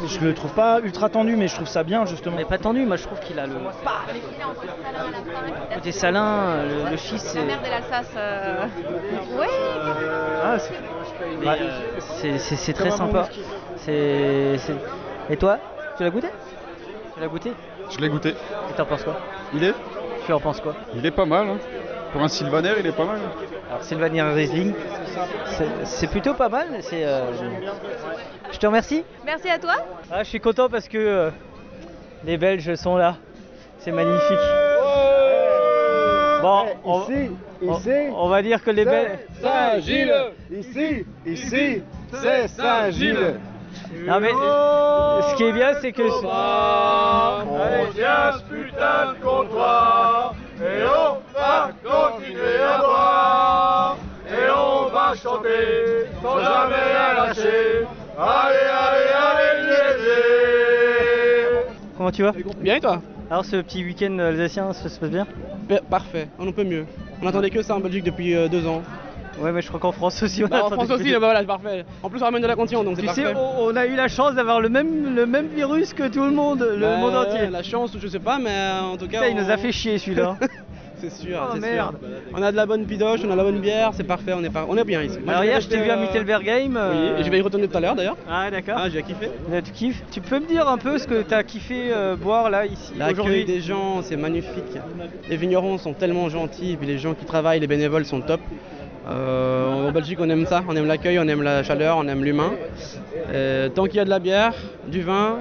Je 0.06 0.20
le 0.20 0.34
trouve 0.34 0.52
pas 0.52 0.80
ultra 0.80 1.08
tendu, 1.08 1.36
mais 1.36 1.48
je 1.48 1.54
trouve 1.54 1.68
ça 1.68 1.82
bien 1.82 2.04
justement. 2.06 2.36
Mais 2.36 2.44
pas 2.44 2.58
tendu, 2.58 2.84
moi 2.86 2.96
je 2.96 3.04
trouve 3.04 3.18
qu'il 3.20 3.38
a 3.38 3.46
le 3.46 3.54
côté 5.74 5.92
salin, 5.92 6.64
le, 6.64 6.90
le 6.90 6.96
schiste. 6.96 7.26
c'est- 7.26 7.38
La 7.40 7.44
mère 7.44 7.62
de 7.62 7.68
l'Alsace, 7.70 8.12
euh... 8.16 8.64
ouais, 9.38 9.46
Ah, 10.42 10.58
c'est- 10.58 10.72
euh, 11.46 11.70
c'est- 11.98 12.38
c'est 12.38 12.56
c'est 12.56 12.72
très 12.72 12.90
sympa. 12.90 13.28
C'est. 13.76 14.58
c'est- 14.58 14.76
Et 15.30 15.36
toi, 15.36 15.58
tu 15.96 16.02
l'as 16.02 16.10
goûté? 16.10 16.28
Tu 17.14 17.20
l'as 17.20 17.28
goûté? 17.28 17.52
Je 17.90 17.98
l'ai 17.98 18.08
goûté. 18.08 18.30
Et 18.30 18.72
t'en 18.76 18.84
penses 18.84 19.02
quoi? 19.04 19.16
Il 19.52 19.64
est? 19.64 19.74
Tu 20.26 20.32
en 20.32 20.40
penses 20.40 20.60
quoi? 20.60 20.74
Il 20.94 21.04
est 21.04 21.10
pas 21.10 21.24
mal. 21.26 21.48
hein. 21.48 21.58
Pour 22.12 22.22
un 22.22 22.28
Sylvaner, 22.28 22.72
il 22.78 22.86
est 22.86 22.92
pas 22.92 23.04
mal. 23.04 23.20
Alors 23.70 23.84
Sylvania 23.84 24.32
Riesling, 24.32 24.72
c'est- 25.84 26.06
plutôt 26.08 26.34
pas 26.34 26.48
mal. 26.48 26.66
C'est. 26.80 27.04
euh, 27.04 27.20
Je 28.50 28.58
te 28.58 28.66
remercie. 28.66 29.04
merci 29.24 29.48
à 29.48 29.58
toi. 29.58 29.74
Ah, 30.10 30.24
je 30.24 30.28
suis 30.28 30.40
content 30.40 30.68
parce 30.68 30.88
que 30.88 30.98
euh, 30.98 31.30
les 32.24 32.36
Belges 32.36 32.74
sont 32.74 32.96
là. 32.96 33.16
C'est 33.78 33.92
magnifique. 33.92 34.38
Bon, 36.42 36.66
on, 36.84 37.02
Ici, 37.02 37.30
on- 37.62 37.74
ici, 37.76 37.90
on 38.16 38.28
va 38.28 38.42
dire 38.42 38.62
que 38.64 38.70
les 38.70 38.84
Belges. 38.84 39.18
Saint-Gilles. 39.40 40.14
Ici, 40.50 41.04
ici, 41.26 41.82
c'est 42.12 42.48
Saint-Gilles. 42.48 43.38
Non 44.04 44.18
mais 44.20 44.30
ce 44.30 45.34
qui 45.36 45.44
est 45.44 45.52
bien 45.52 45.74
c'est 45.80 45.92
que 45.92 46.02
On 46.02 47.92
tient 47.92 48.32
ce 48.32 48.42
putain 48.52 49.12
de 49.12 49.24
comptoir 49.24 50.34
et 50.60 50.82
on 50.84 51.18
va 51.38 51.70
continuer 51.82 52.62
à 52.62 52.78
boire 52.78 53.96
et 54.28 54.50
on 54.50 54.88
va 54.90 55.14
chanter 55.16 56.06
sans 56.22 56.38
jamais 56.38 56.74
rien 56.74 57.14
lâcher. 57.14 57.86
Allez, 58.18 58.68
allez, 58.70 59.10
allez, 59.16 59.62
léger. 59.70 60.66
comment 61.96 62.10
tu 62.10 62.22
vas? 62.22 62.32
Bien 62.60 62.76
et 62.76 62.80
toi? 62.80 63.00
Alors 63.30 63.44
ce 63.44 63.56
petit 63.56 63.84
week-end 63.84 64.18
alsacien 64.18 64.72
ça 64.72 64.88
se 64.88 64.98
passe 64.98 65.10
bien? 65.10 65.26
Parfait, 65.88 66.28
on 66.38 66.48
en 66.48 66.52
peut 66.52 66.64
mieux. 66.64 66.84
On 67.22 67.26
attendait 67.26 67.50
que 67.50 67.62
ça 67.62 67.76
en 67.76 67.80
Belgique 67.80 68.04
depuis 68.04 68.34
euh, 68.34 68.48
deux 68.48 68.66
ans. 68.66 68.82
Ouais 69.40 69.52
mais 69.52 69.62
je 69.62 69.68
crois 69.68 69.80
qu'en 69.80 69.92
France 69.92 70.22
aussi 70.22 70.44
on 70.44 70.48
Bah, 70.48 70.64
en 70.64 70.70
France 70.70 70.90
aussi, 70.90 71.10
bah 71.12 71.18
voilà, 71.18 71.40
c'est 71.40 71.46
parfait. 71.46 71.84
En 72.02 72.10
plus, 72.10 72.20
on 72.20 72.24
ramène 72.24 72.42
de 72.42 72.46
la 72.46 72.56
cantine, 72.56 72.82
donc 72.84 72.94
c'est 72.96 73.00
Tu 73.02 73.06
parfait. 73.06 73.22
sais, 73.24 73.34
on, 73.34 73.64
on 73.66 73.76
a 73.76 73.86
eu 73.86 73.96
la 73.96 74.08
chance 74.08 74.34
d'avoir 74.34 74.60
le 74.60 74.68
même, 74.68 75.14
le 75.14 75.24
même 75.26 75.46
virus 75.48 75.94
que 75.94 76.08
tout 76.08 76.24
le 76.24 76.30
monde, 76.30 76.60
le 76.60 76.80
Bah, 76.80 76.96
monde 76.98 77.14
entier. 77.16 77.46
La 77.50 77.62
chance, 77.62 77.96
je 77.98 78.06
sais 78.06 78.18
pas, 78.18 78.38
mais 78.38 78.50
euh, 78.50 78.80
en 78.82 78.96
tout 78.96 79.08
cas. 79.08 79.20
Putain, 79.22 79.28
il 79.38 79.42
nous 79.42 79.50
a 79.50 79.56
fait 79.56 79.72
chier 79.72 79.96
celui-là. 79.98 80.36
c'est 81.00 81.10
sûr, 81.10 81.40
Oh, 81.42 81.52
c'est 81.54 81.60
merde. 81.60 81.96
sûr. 81.98 82.08
On 82.36 82.42
a 82.42 82.52
de 82.52 82.56
la 82.56 82.66
bonne 82.66 82.84
pidoche, 82.84 83.20
on 83.24 83.28
a 83.30 83.32
de 83.32 83.36
la 83.38 83.44
bonne 83.44 83.60
bière, 83.60 83.92
c'est 83.94 84.04
parfait, 84.04 84.34
on 84.36 84.44
est, 84.44 84.50
par- 84.50 84.68
on 84.68 84.76
est 84.76 84.84
bien 84.84 85.02
ici. 85.02 85.18
Moi, 85.24 85.32
Alors 85.32 85.44
hier 85.44 85.58
je 85.62 85.68
t'ai 85.68 85.78
vu 85.80 85.88
à 85.88 85.96
euh, 85.96 86.00
Mittelbergheim. 86.02 86.72
Oui, 86.74 86.76
euh, 86.76 87.18
et 87.18 87.24
je 87.24 87.30
vais 87.30 87.38
y 87.38 87.40
retourner 87.40 87.66
tout 87.66 87.76
à 87.78 87.80
l'heure 87.80 87.94
d'ailleurs. 87.94 88.18
Ah 88.28 88.50
d'accord. 88.50 88.74
Ah, 88.76 88.90
j'ai 88.90 89.02
kiffé. 89.02 89.30
Là, 89.50 89.62
tu 89.62 89.72
kiffes. 89.72 90.02
Tu 90.10 90.20
peux 90.20 90.38
me 90.38 90.46
dire 90.46 90.68
un 90.68 90.76
peu 90.76 90.98
ce 90.98 91.06
que 91.06 91.22
tu 91.22 91.32
as 91.32 91.42
kiffé 91.44 91.90
euh, 91.94 92.16
boire 92.16 92.50
là 92.50 92.66
ici 92.66 92.92
L'accueil 92.98 93.46
des 93.46 93.62
gens, 93.62 94.02
c'est 94.02 94.16
magnifique. 94.16 94.76
Les 95.30 95.36
vignerons 95.38 95.78
sont 95.78 95.94
tellement 95.94 96.28
gentils, 96.28 96.72
et 96.72 96.76
puis 96.76 96.86
les 96.86 96.98
gens 96.98 97.14
qui 97.14 97.24
travaillent, 97.24 97.60
les 97.60 97.66
bénévoles 97.66 98.04
sont 98.04 98.20
top. 98.20 98.40
Euh, 99.08 99.88
en 99.88 99.92
Belgique, 99.92 100.18
on 100.20 100.28
aime 100.28 100.46
ça, 100.46 100.62
on 100.68 100.76
aime 100.76 100.86
l'accueil, 100.86 101.18
on 101.18 101.26
aime 101.28 101.42
la 101.42 101.62
chaleur, 101.62 101.96
on 101.96 102.06
aime 102.06 102.22
l'humain. 102.24 102.52
Euh, 103.32 103.68
tant 103.68 103.84
qu'il 103.86 103.96
y 103.96 104.00
a 104.00 104.04
de 104.04 104.10
la 104.10 104.18
bière, 104.18 104.54
du 104.86 105.02
vin, 105.02 105.38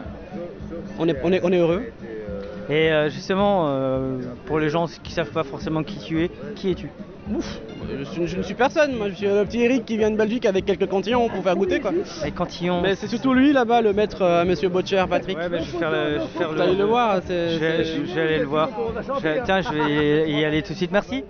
on 0.97 1.07
est, 1.07 1.17
on 1.23 1.31
est, 1.31 1.41
on 1.43 1.51
est 1.51 1.57
heureux. 1.57 1.83
Et 2.69 2.91
euh, 2.91 3.09
justement, 3.09 3.69
pour 4.45 4.59
les 4.59 4.69
gens 4.69 4.85
qui 5.03 5.11
savent 5.11 5.31
pas 5.31 5.43
forcément 5.43 5.83
qui 5.83 5.97
tu 5.99 6.23
es, 6.23 6.31
qui 6.55 6.71
es-tu? 6.71 6.89
Ouf, 7.31 7.59
je, 7.99 8.03
suis- 8.05 8.25
je 8.27 8.37
ne 8.37 8.41
suis 8.41 8.55
personne, 8.55 8.95
moi 8.95 9.09
je 9.09 9.13
suis 9.13 9.27
le 9.27 9.45
petit 9.45 9.61
Eric 9.61 9.85
qui 9.85 9.97
vient 9.97 10.09
de 10.09 10.15
Belgique 10.17 10.47
avec 10.47 10.65
quelques 10.65 10.87
cantillons 10.87 11.29
pour 11.29 11.43
faire 11.43 11.55
goûter 11.55 11.79
quoi. 11.79 11.91
Les 12.23 12.31
cantillons. 12.31 12.81
Mais 12.81 12.95
c'est 12.95 13.05
surtout 13.07 13.35
lui 13.35 13.53
là-bas, 13.53 13.81
le 13.81 13.93
maître 13.93 14.23
euh, 14.23 14.45
Monsieur 14.45 14.69
Botcher, 14.69 15.03
Patrick. 15.07 15.37
Ouais, 15.37 15.47
bah, 15.47 15.57
je 15.59 15.71
vais 15.71 15.77
faire 15.77 15.91
le. 15.91 16.13
Je 16.13 16.19
vais 16.19 16.27
faire 16.55 16.61
allez 16.61 16.75
le 16.75 16.85
voir, 16.85 17.21
Je 17.27 17.27
vais, 17.59 17.83
c'est- 17.83 18.05
je 18.05 18.15
vais 18.15 18.21
aller 18.21 18.39
le 18.39 18.45
voir. 18.45 18.69
Je 19.19 19.23
vais- 19.23 19.41
tiens, 19.45 19.61
je 19.61 19.69
vais 19.69 20.31
y 20.31 20.43
aller 20.43 20.63
tout 20.63 20.73
de 20.73 20.77
suite. 20.77 20.91
Merci. 20.91 21.23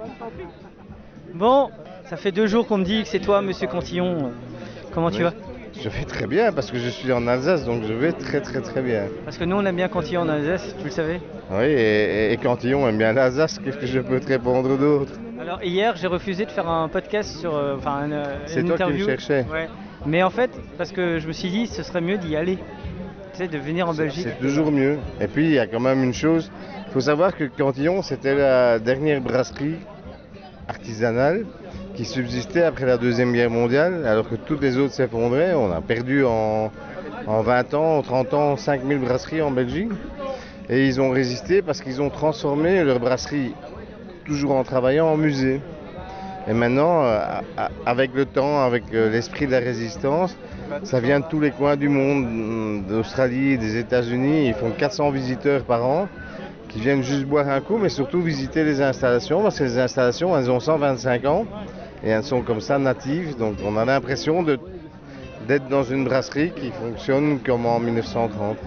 Bon, 1.33 1.69
ça 2.09 2.17
fait 2.17 2.31
deux 2.31 2.47
jours 2.47 2.65
qu'on 2.65 2.79
me 2.79 2.83
dit 2.83 3.03
que 3.03 3.07
c'est 3.07 3.19
toi, 3.19 3.41
Monsieur 3.43 3.67
Cantillon. 3.67 4.31
Comment 4.91 5.11
tu 5.11 5.21
vas? 5.21 5.33
Je 5.79 5.87
vais 5.89 6.05
très 6.05 6.25
bien 6.25 6.51
parce 6.51 6.71
que 6.71 6.79
je 6.79 6.89
suis 6.89 7.13
en 7.13 7.27
Alsace, 7.27 7.65
donc 7.65 7.83
je 7.87 7.93
vais 7.93 8.11
très 8.13 8.41
très 8.41 8.61
très 8.61 8.81
bien. 8.81 9.03
Parce 9.25 9.37
que 9.37 9.43
nous, 9.43 9.55
on 9.55 9.63
aime 9.63 9.75
bien 9.75 9.87
Cantillon 9.89 10.21
en 10.21 10.29
Alsace, 10.29 10.75
tu 10.79 10.85
le 10.85 10.89
savais? 10.89 11.21
Oui, 11.51 11.65
et, 11.65 12.35
Cantillon 12.41 12.87
aime 12.89 12.97
bien 12.97 13.13
l'Alsace, 13.13 13.59
qu'est-ce 13.59 13.77
que 13.77 13.85
je 13.85 13.99
peux 13.99 14.19
te 14.19 14.27
répondre 14.27 14.75
d'autre? 14.75 15.13
Alors 15.39 15.63
hier, 15.63 15.95
j'ai 15.97 16.07
refusé 16.07 16.45
de 16.45 16.51
faire 16.51 16.67
un 16.67 16.87
podcast 16.89 17.37
sur, 17.37 17.55
euh, 17.55 17.75
enfin, 17.77 18.05
une, 18.05 18.23
C'est 18.47 18.63
toi 18.63 18.75
qui 18.75 18.83
le 18.83 18.87
interview. 18.87 19.05
cherchais. 19.05 19.45
Ouais. 19.51 19.69
Mais 20.07 20.23
en 20.23 20.31
fait, 20.31 20.49
parce 20.79 20.91
que 20.91 21.19
je 21.19 21.27
me 21.27 21.31
suis 21.31 21.49
dit, 21.49 21.67
ce 21.67 21.83
serait 21.83 22.01
mieux 22.01 22.17
d'y 22.17 22.35
aller. 22.35 22.57
Tu 23.33 23.37
sais, 23.37 23.47
de 23.47 23.57
venir 23.59 23.87
en 23.87 23.93
Belgique. 23.93 24.25
C'est 24.27 24.43
toujours 24.43 24.71
mieux. 24.71 24.97
Et 25.21 25.27
puis 25.27 25.45
il 25.45 25.51
y 25.51 25.59
a 25.59 25.67
quand 25.67 25.79
même 25.79 26.03
une 26.03 26.15
chose, 26.15 26.51
il 26.87 26.91
faut 26.91 27.01
savoir 27.01 27.37
que 27.37 27.43
Cantillon 27.43 28.01
c'était 28.01 28.33
la 28.33 28.79
dernière 28.79 29.21
brasserie 29.21 29.75
artisanale 30.67 31.45
qui 31.99 32.05
subsistait 32.05 32.63
après 32.63 32.85
la 32.85 32.95
Deuxième 32.95 33.33
Guerre 33.33 33.49
mondiale, 33.49 34.05
alors 34.05 34.29
que 34.29 34.35
toutes 34.35 34.61
les 34.61 34.77
autres 34.77 34.93
s'effondraient. 34.93 35.53
On 35.53 35.69
a 35.69 35.81
perdu 35.81 36.23
en, 36.23 36.71
en 37.27 37.41
20 37.41 37.73
ans, 37.73 37.97
en 37.97 38.01
30 38.01 38.33
ans, 38.33 38.55
5000 38.55 38.99
brasseries 38.99 39.41
en 39.41 39.51
Belgique. 39.51 39.89
Et 40.69 40.87
ils 40.87 41.01
ont 41.01 41.09
résisté 41.09 41.61
parce 41.61 41.81
qu'ils 41.81 42.01
ont 42.01 42.09
transformé 42.09 42.85
leur 42.85 43.01
brasserie, 43.01 43.53
toujours 44.23 44.53
en 44.53 44.63
travaillant, 44.63 45.07
en 45.07 45.17
musée. 45.17 45.59
Et 46.47 46.53
maintenant, 46.53 47.03
euh, 47.03 47.19
avec 47.85 48.11
le 48.15 48.23
temps, 48.23 48.63
avec 48.63 48.85
euh, 48.93 49.09
l'esprit 49.09 49.45
de 49.47 49.51
la 49.51 49.59
résistance, 49.59 50.37
ça 50.83 51.01
vient 51.01 51.19
de 51.19 51.25
tous 51.25 51.41
les 51.41 51.51
coins 51.51 51.75
du 51.75 51.89
monde, 51.89 52.23
hum, 52.23 52.83
d'Australie, 52.87 53.57
des 53.57 53.75
États-Unis. 53.75 54.47
Ils 54.47 54.53
font 54.53 54.71
400 54.71 55.09
visiteurs 55.09 55.63
par 55.63 55.85
an 55.85 56.07
qui 56.69 56.79
viennent 56.79 57.03
juste 57.03 57.25
boire 57.25 57.49
un 57.49 57.59
coup, 57.59 57.77
mais 57.77 57.89
surtout 57.89 58.21
visiter 58.21 58.63
les 58.63 58.81
installations, 58.81 59.43
parce 59.43 59.59
que 59.59 59.65
les 59.65 59.79
installations, 59.79 60.37
elles 60.37 60.49
ont 60.49 60.61
125 60.61 61.25
ans 61.25 61.45
et 62.03 62.09
elles 62.09 62.23
sont 62.23 62.41
comme 62.41 62.61
ça 62.61 62.77
natives. 62.77 63.37
Donc 63.37 63.55
on 63.65 63.77
a 63.77 63.85
l'impression 63.85 64.43
d'être 64.43 65.67
dans 65.69 65.83
une 65.83 66.05
brasserie 66.05 66.51
qui 66.51 66.71
fonctionne 66.71 67.39
comme 67.39 67.65
en 67.65 67.79
1930. 67.79 68.57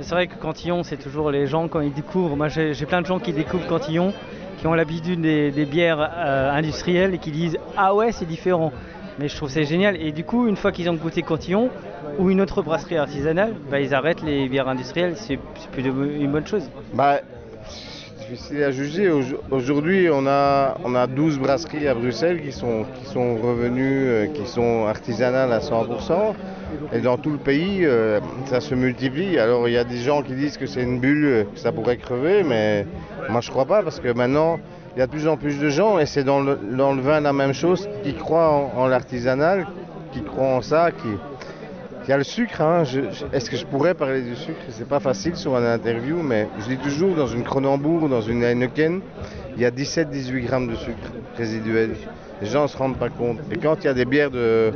C'est 0.00 0.14
vrai 0.14 0.26
que 0.26 0.34
Cantillon, 0.34 0.82
c'est 0.82 0.98
toujours 0.98 1.30
les 1.30 1.46
gens 1.46 1.68
quand 1.68 1.80
ils 1.80 1.92
découvrent. 1.92 2.36
Moi, 2.36 2.48
j'ai 2.48 2.86
plein 2.86 3.00
de 3.00 3.06
gens 3.06 3.18
qui 3.18 3.32
découvrent 3.32 3.66
Cantillon, 3.66 4.12
qui 4.58 4.66
ont 4.66 4.74
l'habitude 4.74 5.22
des, 5.22 5.50
des 5.50 5.64
bières 5.64 6.00
euh, 6.00 6.50
industrielles 6.50 7.14
et 7.14 7.18
qui 7.18 7.30
disent 7.30 7.58
Ah 7.76 7.94
ouais, 7.94 8.12
c'est 8.12 8.26
différent. 8.26 8.72
Mais 9.18 9.28
je 9.28 9.36
trouve 9.36 9.48
c'est 9.48 9.64
génial. 9.64 9.96
Et 9.96 10.12
du 10.12 10.24
coup, 10.24 10.46
une 10.46 10.56
fois 10.56 10.72
qu'ils 10.72 10.90
ont 10.90 10.94
goûté 10.94 11.22
Cantillon 11.22 11.70
ou 12.18 12.30
une 12.30 12.42
autre 12.42 12.60
brasserie 12.60 12.98
artisanale, 12.98 13.54
bah, 13.70 13.80
ils 13.80 13.94
arrêtent 13.94 14.22
les 14.22 14.48
bières 14.48 14.68
industrielles. 14.68 15.14
C'est 15.16 15.38
plutôt 15.72 16.04
une 16.04 16.30
bonne 16.30 16.46
chose. 16.46 16.70
Bah, 16.92 17.20
difficile 18.28 18.62
à 18.62 18.70
juger. 18.70 19.08
Aujo- 19.10 19.40
Aujourd'hui, 19.50 20.08
on 20.12 20.26
a, 20.26 20.76
on 20.84 20.94
a 20.94 21.06
12 21.06 21.38
brasseries 21.38 21.86
à 21.88 21.94
Bruxelles 21.94 22.42
qui 22.42 22.52
sont, 22.52 22.84
qui 23.00 23.06
sont 23.06 23.36
revenues, 23.36 24.08
euh, 24.08 24.26
qui 24.26 24.46
sont 24.46 24.86
artisanales 24.86 25.52
à 25.52 25.60
100%. 25.60 26.34
Et 26.92 27.00
dans 27.00 27.16
tout 27.16 27.30
le 27.30 27.38
pays, 27.38 27.80
euh, 27.84 28.20
ça 28.46 28.60
se 28.60 28.74
multiplie. 28.74 29.38
Alors, 29.38 29.68
il 29.68 29.72
y 29.74 29.76
a 29.76 29.84
des 29.84 29.98
gens 29.98 30.22
qui 30.22 30.32
disent 30.34 30.56
que 30.56 30.66
c'est 30.66 30.82
une 30.82 30.98
bulle, 30.98 31.46
que 31.54 31.58
ça 31.60 31.72
pourrait 31.72 31.96
crever, 31.96 32.42
mais 32.42 32.86
moi, 33.28 33.40
je 33.40 33.50
crois 33.50 33.64
pas 33.66 33.82
parce 33.82 34.00
que 34.00 34.12
maintenant, 34.12 34.58
il 34.96 34.98
y 35.00 35.02
a 35.02 35.06
de 35.06 35.10
plus 35.12 35.28
en 35.28 35.36
plus 35.36 35.58
de 35.60 35.68
gens, 35.68 35.98
et 35.98 36.06
c'est 36.06 36.24
dans 36.24 36.40
le, 36.40 36.58
dans 36.76 36.92
le 36.94 37.02
vin 37.02 37.20
la 37.20 37.32
même 37.32 37.52
chose, 37.52 37.88
qui 38.02 38.14
croient 38.14 38.50
en, 38.50 38.72
en 38.80 38.86
l'artisanal, 38.88 39.66
qui 40.12 40.22
croient 40.22 40.46
en 40.56 40.62
ça, 40.62 40.90
qui, 40.90 41.08
il 42.06 42.10
y 42.10 42.12
a 42.12 42.18
le 42.18 42.24
sucre, 42.24 42.60
hein. 42.60 42.84
Est-ce 43.32 43.50
que 43.50 43.56
je 43.56 43.66
pourrais 43.66 43.94
parler 43.94 44.22
du 44.22 44.36
sucre? 44.36 44.60
C'est 44.70 44.88
pas 44.88 45.00
facile 45.00 45.34
sur 45.34 45.56
une 45.56 45.64
interview, 45.64 46.22
mais 46.22 46.48
je 46.60 46.66
dis 46.66 46.76
toujours 46.76 47.16
dans 47.16 47.26
une 47.26 47.42
Cronenbourg 47.42 48.04
ou 48.04 48.08
dans 48.08 48.20
une 48.20 48.44
Heineken, 48.44 49.00
il 49.56 49.62
y 49.62 49.64
a 49.64 49.72
17-18 49.72 50.46
grammes 50.46 50.68
de 50.68 50.76
sucre 50.76 51.10
résiduel. 51.36 51.96
Les 52.40 52.46
gens 52.46 52.62
ne 52.62 52.68
se 52.68 52.76
rendent 52.76 52.96
pas 52.96 53.08
compte. 53.08 53.38
Et 53.50 53.56
quand 53.56 53.76
il 53.80 53.86
y 53.86 53.88
a 53.88 53.94
des 53.94 54.04
bières 54.04 54.30
de, 54.30 54.72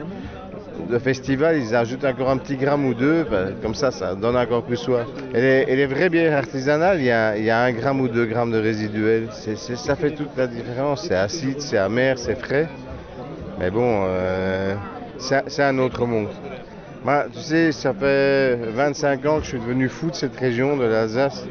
festival, 0.99 1.57
ils 1.59 1.77
ajoutent 1.77 2.05
encore 2.05 2.31
un 2.31 2.39
petit 2.39 2.57
gramme 2.57 2.85
ou 2.87 2.95
deux, 2.95 3.23
ben, 3.31 3.55
comme 3.63 3.77
ça, 3.77 3.93
ça 3.93 4.17
donne 4.17 4.37
encore 4.37 4.65
plus 4.65 4.79
soif. 4.79 5.07
Et 5.33 5.77
les, 5.77 5.87
vraies 5.87 6.09
bières 6.09 6.37
artisanales, 6.37 6.99
il 6.99 7.05
y 7.05 7.11
a, 7.51 7.63
un 7.63 7.73
gramme 7.73 8.01
ou 8.01 8.09
deux 8.09 8.27
grammes 8.27 8.51
de 8.51 8.59
résiduel. 8.59 9.29
Ça 9.31 9.95
fait 9.95 10.11
toute 10.11 10.37
la 10.37 10.49
différence. 10.49 11.07
C'est 11.07 11.15
acide, 11.15 11.61
c'est 11.61 11.79
amer, 11.79 12.19
c'est 12.19 12.35
frais. 12.35 12.69
Mais 13.61 13.71
bon, 13.71 14.05
euh, 14.07 14.75
c'est 15.19 15.63
un 15.63 15.79
autre 15.79 16.07
monde. 16.07 16.29
Bah, 17.05 17.27
tu 17.33 17.41
sais, 17.41 17.73
ça 17.73 17.95
fait 17.95 18.57
25 18.75 19.25
ans 19.27 19.39
que 19.39 19.45
je 19.45 19.49
suis 19.51 19.59
devenu 19.59 19.89
fou 19.89 20.11
de 20.11 20.15
cette 20.15 20.37
région 20.37 20.77
de 20.77 20.85
l'Alsace. 20.85 21.45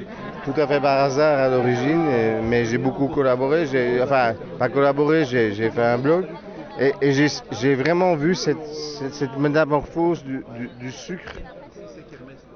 Tout 0.45 0.53
à 0.59 0.67
fait 0.67 0.79
par 0.79 0.99
hasard 0.99 1.39
à 1.39 1.49
l'origine, 1.49 2.05
mais 2.47 2.65
j'ai 2.65 2.77
beaucoup 2.77 3.07
collaboré. 3.07 3.65
Enfin, 4.01 4.33
pas 4.59 4.69
collaboré, 4.69 5.25
j'ai 5.25 5.51
fait 5.71 5.81
un 5.83 5.97
blog. 5.97 6.25
Et, 6.79 6.93
j'ai 7.11 7.75
vraiment 7.75 8.15
vu 8.15 8.35
cette, 8.35 8.63
cette, 9.11 9.37
métamorphose 9.37 10.23
du, 10.23 10.91
sucre 10.91 11.33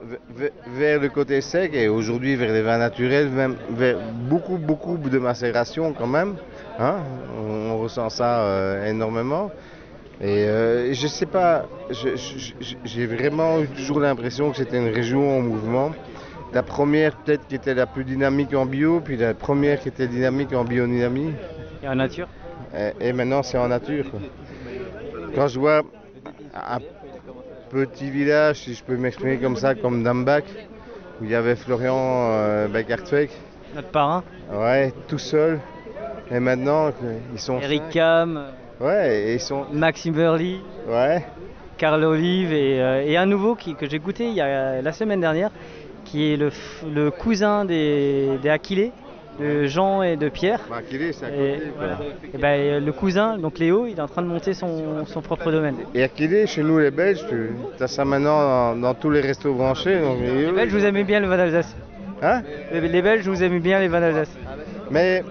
ve- 0.05 0.19
ve- 0.37 0.51
vers 0.67 0.99
le 1.01 1.09
côté 1.09 1.41
sec 1.41 1.73
et 1.73 1.89
aujourd'hui 1.89 2.35
vers 2.37 2.53
les 2.53 2.61
vins 2.61 2.77
naturels, 2.77 3.29
même 3.29 3.55
vers 3.71 3.97
beaucoup, 4.29 4.57
beaucoup 4.57 4.97
de 4.97 5.19
macération 5.19 5.91
quand 5.93 6.07
même. 6.07 6.35
hein. 6.79 6.97
on, 7.37 7.71
on 7.71 7.77
ressent 7.79 8.09
ça 8.09 8.41
euh, 8.43 8.89
énormément. 8.89 9.51
Et 10.23 10.45
euh, 10.47 10.93
je 10.93 11.07
sais 11.07 11.25
pas, 11.25 11.65
j'ai 12.85 13.05
vraiment 13.05 13.59
eu 13.59 13.67
toujours 13.67 13.99
l'impression 13.99 14.51
que 14.51 14.57
c'était 14.57 14.77
une 14.77 14.93
région 14.93 15.37
en 15.37 15.41
mouvement. 15.41 15.91
La 16.53 16.63
première 16.63 17.13
peut-être 17.17 17.45
qui 17.47 17.55
était 17.55 17.73
la 17.73 17.85
plus 17.85 18.05
dynamique 18.05 18.53
en 18.53 18.65
bio, 18.65 19.01
puis 19.01 19.17
la 19.17 19.33
première 19.33 19.81
qui 19.81 19.89
était 19.89 20.07
dynamique 20.07 20.53
en 20.53 20.63
biodynamie. 20.63 21.33
Et 21.83 21.89
en 21.89 21.95
nature? 21.95 22.29
Et, 22.73 23.09
et 23.09 23.11
maintenant 23.11 23.43
c'est 23.43 23.57
en 23.57 23.67
nature. 23.67 24.09
quoi. 24.11 24.21
Quand 25.35 25.47
je 25.49 25.59
vois 25.59 25.81
un 26.55 26.79
petit 27.69 28.09
village, 28.09 28.59
si 28.59 28.75
je 28.75 28.83
peux 28.83 28.95
m'exprimer 28.95 29.39
comme 29.39 29.57
ça, 29.57 29.75
comme 29.75 30.03
Dambach, 30.03 30.45
où 31.19 31.25
il 31.25 31.31
y 31.31 31.35
avait 31.35 31.57
Florian 31.57 32.29
euh, 32.31 32.67
Beck-Hartweg. 32.69 33.29
Notre 33.75 33.89
parrain? 33.89 34.23
Ouais, 34.53 34.93
tout 35.09 35.17
seul. 35.17 35.59
Et 36.31 36.39
maintenant, 36.39 36.91
ils 37.33 37.39
sont. 37.39 37.59
Eric. 37.59 37.89
Cam, 37.91 38.45
Ouais, 38.79 39.23
et 39.29 39.33
ils 39.35 39.39
sont. 39.39 39.65
Maxime 39.71 40.13
Verly, 40.13 40.59
Ouais. 40.87 41.23
Carl 41.77 42.03
Olive 42.03 42.53
et, 42.53 42.81
euh, 42.81 43.03
et 43.05 43.17
un 43.17 43.25
nouveau 43.25 43.55
qui- 43.55 43.75
que 43.75 43.89
j'ai 43.89 43.99
goûté 43.99 44.27
il 44.27 44.33
y 44.33 44.41
a, 44.41 44.81
la 44.81 44.91
semaine 44.91 45.19
dernière, 45.21 45.49
qui 46.05 46.31
est 46.33 46.37
le, 46.37 47.09
cousin 47.11 47.65
des, 47.65 48.37
des 48.41 48.49
Aquilés, 48.49 48.91
de 49.39 49.65
Jean 49.65 50.03
et 50.03 50.15
de 50.15 50.29
Pierre. 50.29 50.59
Bah, 50.69 50.77
Aquilé, 50.77 51.11
c'est 51.11 51.25
à 51.25 51.29
Et, 51.29 51.53
et 52.33 52.37
ben, 52.37 52.47
euh, 52.59 52.79
le 52.79 52.91
cousin, 52.91 53.37
donc 53.37 53.57
Léo, 53.57 53.87
il 53.87 53.97
est 53.97 54.01
en 54.01 54.07
train 54.07 54.21
de 54.21 54.27
monter 54.27 54.53
son, 54.53 55.05
son 55.07 55.21
propre 55.21 55.51
domaine. 55.51 55.77
Et 55.95 56.03
Aquilé, 56.03 56.45
chez 56.45 56.61
nous 56.61 56.77
les 56.77 56.91
Belges, 56.91 57.25
tu 57.27 57.51
as 57.83 57.87
ça 57.87 58.05
maintenant 58.05 58.73
dans, 58.75 58.75
dans 58.79 58.93
tous 58.93 59.09
les 59.09 59.21
restos 59.21 59.53
branchés. 59.53 59.99
Donc, 59.99 60.19
Les 60.21 60.51
Belges, 60.51 60.71
vous 60.73 60.85
aimez 60.85 61.03
bien 61.03 61.19
le 61.19 61.27
vin 61.27 61.37
d'Alsace 61.37 61.75
Hein? 62.21 62.41
Les, 62.71 62.81
les 62.87 63.01
Belges, 63.01 63.27
vous 63.27 63.43
aimez 63.43 63.59
bien 63.59 63.79
les 63.79 63.87
vins 63.87 63.99
d'Alsace 63.99 64.37
Mais 64.91 65.23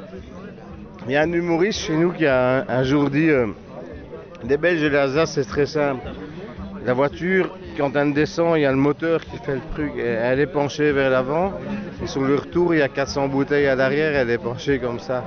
il 1.07 1.13
y 1.13 1.17
a 1.17 1.23
un 1.23 1.33
humoriste 1.33 1.81
chez 1.81 1.97
nous 1.97 2.13
qui 2.13 2.27
a 2.27 2.65
un, 2.69 2.83
jour 2.85 3.11
dit 3.11 3.29
euh, 3.29 3.47
Les 4.49 4.57
Belges 4.57 4.83
et 4.83 4.91
l'Alsace, 4.91 5.33
c'est 5.33 5.45
très 5.45 5.67
simple. 5.67 6.07
La 6.85 6.95
voiture, 6.95 7.57
quand 7.77 7.95
elle 7.97 8.13
descend, 8.13 8.57
il 8.57 8.63
y 8.63 8.67
a 8.67 8.71
le 8.71 8.77
moteur 8.77 9.21
qui 9.21 9.37
fait 9.39 9.55
le 9.55 9.61
truc. 9.73 9.93
Elle 9.97 10.41
est 10.41 10.47
penchée 10.47 10.93
vers 10.93 11.11
l'avant. 11.11 11.53
Et 12.03 12.07
sur 12.07 12.23
le 12.23 12.35
retour, 12.35 12.75
il 12.75 12.79
y 12.79 12.83
a 12.83 12.89
400 12.89 13.29
bouteilles 13.29 13.67
à 13.67 13.77
l'arrière. 13.77 14.15
Elle 14.17 14.31
est 14.31 14.39
penchée 14.39 14.79
comme 14.79 14.99
ça. 14.99 15.25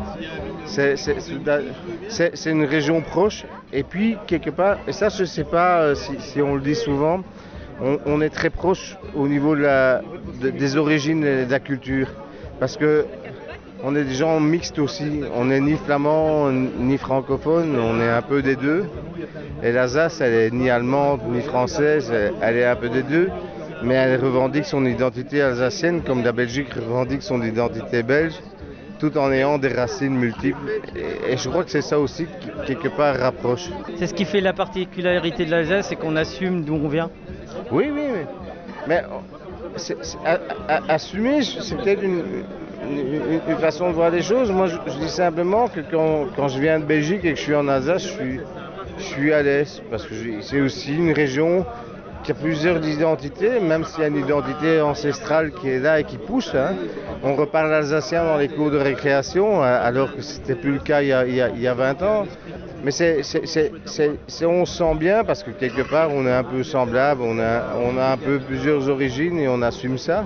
C'est- 0.65 2.51
une 2.51 2.65
région 2.65 3.01
proche. 3.01 3.45
Et 3.71 3.83
puis, 3.83 4.17
quelque 4.27 4.49
part, 4.49 4.77
et 4.87 4.91
ça, 4.91 5.09
je 5.09 5.21
ne 5.21 5.27
sais 5.27 5.45
pas 5.45 5.79
euh, 5.81 5.95
si, 5.95 6.41
on 6.41 6.55
le 6.55 6.61
dit 6.61 6.75
souvent, 6.75 7.21
on, 8.05 8.21
est 8.21 8.29
très 8.29 8.49
proche 8.49 8.97
au 9.15 9.27
niveau 9.27 9.55
des 9.55 10.77
origines 10.77 11.23
et 11.25 11.45
de 11.45 11.51
la 11.51 11.59
culture. 11.59 12.07
Parce 12.59 12.77
que 12.77 13.05
on 13.83 13.95
est 13.95 14.03
des 14.03 14.13
gens 14.15 14.39
mixtes 14.39 14.79
aussi. 14.79 15.21
On 15.35 15.45
n'est 15.45 15.59
ni 15.59 15.75
flamand 15.75 16.51
ni 16.51 16.97
francophone, 16.97 17.77
on 17.79 17.99
est 17.99 18.09
un 18.09 18.21
peu 18.21 18.41
des 18.41 18.55
deux. 18.55 18.85
Et 19.63 19.71
l'Alsace, 19.71 20.21
elle 20.21 20.33
est 20.33 20.51
ni 20.51 20.69
allemande 20.69 21.21
ni 21.29 21.41
française, 21.41 22.11
elle- 22.41 22.57
est 22.57 22.65
un 22.65 22.75
peu 22.75 22.89
des 22.89 23.03
deux. 23.03 23.29
Mais 23.83 23.95
elle 23.95 24.19
revendique 24.23 24.65
son 24.65 24.85
identité 24.85 25.41
alsacienne 25.41 26.01
comme 26.01 26.23
la 26.23 26.31
Belgique 26.31 26.73
revendique 26.73 27.21
son 27.21 27.41
identité 27.43 28.03
belge, 28.03 28.33
tout 28.99 29.17
en 29.17 29.31
ayant 29.31 29.57
des 29.57 29.67
racines 29.67 30.15
multiples. 30.15 30.57
Et, 31.29 31.35
je 31.37 31.49
crois 31.49 31.63
que 31.65 31.69
c'est 31.69 31.81
ça 31.81 31.99
aussi 31.99 32.25
qui, 32.39 32.49
quelque 32.65 32.87
part, 32.87 33.15
rapproche. 33.17 33.69
C'est 33.97 34.07
ce 34.07 34.13
qui 34.13 34.25
fait 34.25 34.39
la 34.41 34.53
particularité 34.53 35.45
de 35.45 35.51
l'Alsace, 35.51 35.89
c'est 35.89 35.97
qu'on 35.97 36.15
assume 36.15 36.63
d'où 36.63 36.75
on 36.75 36.87
vient. 36.87 37.11
Oui, 37.71 37.89
oui, 37.93 38.03
oui. 38.13 38.21
Mais 38.87 39.03
a- 40.25 40.39
a- 40.69 40.81
assumer, 40.93 41.41
c'est 41.43 41.75
peut-être 41.75 42.03
une, 42.03 42.23
une- 42.83 43.57
façon 43.57 43.89
de 43.89 43.93
voir 43.95 44.09
les 44.11 44.21
choses. 44.21 44.51
Moi, 44.51 44.67
je, 44.67 44.77
dis 44.99 45.09
simplement 45.09 45.67
que 45.67 45.79
quand, 45.89 46.25
quand 46.35 46.47
je 46.47 46.59
viens 46.59 46.79
de 46.79 46.85
Belgique 46.85 47.23
et 47.25 47.31
que 47.33 47.37
je 47.39 47.43
suis 47.43 47.55
en 47.55 47.67
Alsace, 47.67 48.03
je 48.03 48.07
suis, 48.09 48.39
je 48.97 49.03
suis 49.03 49.33
à 49.33 49.41
l'aise. 49.41 49.81
Parce 49.89 50.05
que 50.05 50.13
c'est 50.41 50.61
aussi 50.61 50.95
une 50.95 51.11
région 51.11 51.65
qui 52.23 52.31
a 52.31 52.35
plusieurs 52.35 52.83
identités, 52.87 53.59
même 53.59 53.85
s'il 53.85 54.01
y 54.01 54.03
a 54.03 54.07
une 54.07 54.17
identité 54.17 54.81
ancestrale 54.81 55.51
qui 55.51 55.69
est 55.69 55.79
là 55.79 55.99
et 55.99 56.03
qui 56.03 56.17
pousse. 56.17 56.53
hein. 56.55 56.73
On 57.23 57.35
reparle 57.35 57.71
alsacien 57.73 58.23
dans 58.23 58.37
les 58.37 58.47
cours 58.47 58.71
de 58.71 58.77
récréation, 58.77 59.63
euh, 59.63 59.79
alors 59.87 60.13
que 60.15 60.21
c'était 60.21 60.55
plus 60.55 60.73
le 60.73 60.79
cas 60.79 61.01
il 61.03 61.07
y 61.09 61.13
a, 61.13 61.25
il 61.25 61.35
y 61.35 61.41
a- 61.41 61.49
il 61.49 61.61
y 61.61 61.67
a 61.67 61.73
20 61.75 62.01
ans. 62.01 62.25
Mais 62.83 62.91
c'est, 62.91 63.21
on 64.45 64.65
se 64.65 64.77
sent 64.77 64.95
bien 64.95 65.23
parce 65.23 65.43
que 65.43 65.51
quelque 65.51 65.81
part 65.83 66.09
on 66.11 66.25
est 66.25 66.31
un 66.31 66.43
peu 66.43 66.63
semblable, 66.63 67.21
on 67.23 67.39
a, 67.39 67.75
on 67.79 67.97
a 67.97 68.05
un 68.13 68.17
peu 68.17 68.39
plusieurs 68.39 68.89
origines 68.89 69.39
et 69.39 69.47
on 69.47 69.61
assume 69.61 69.97
ça, 69.97 70.23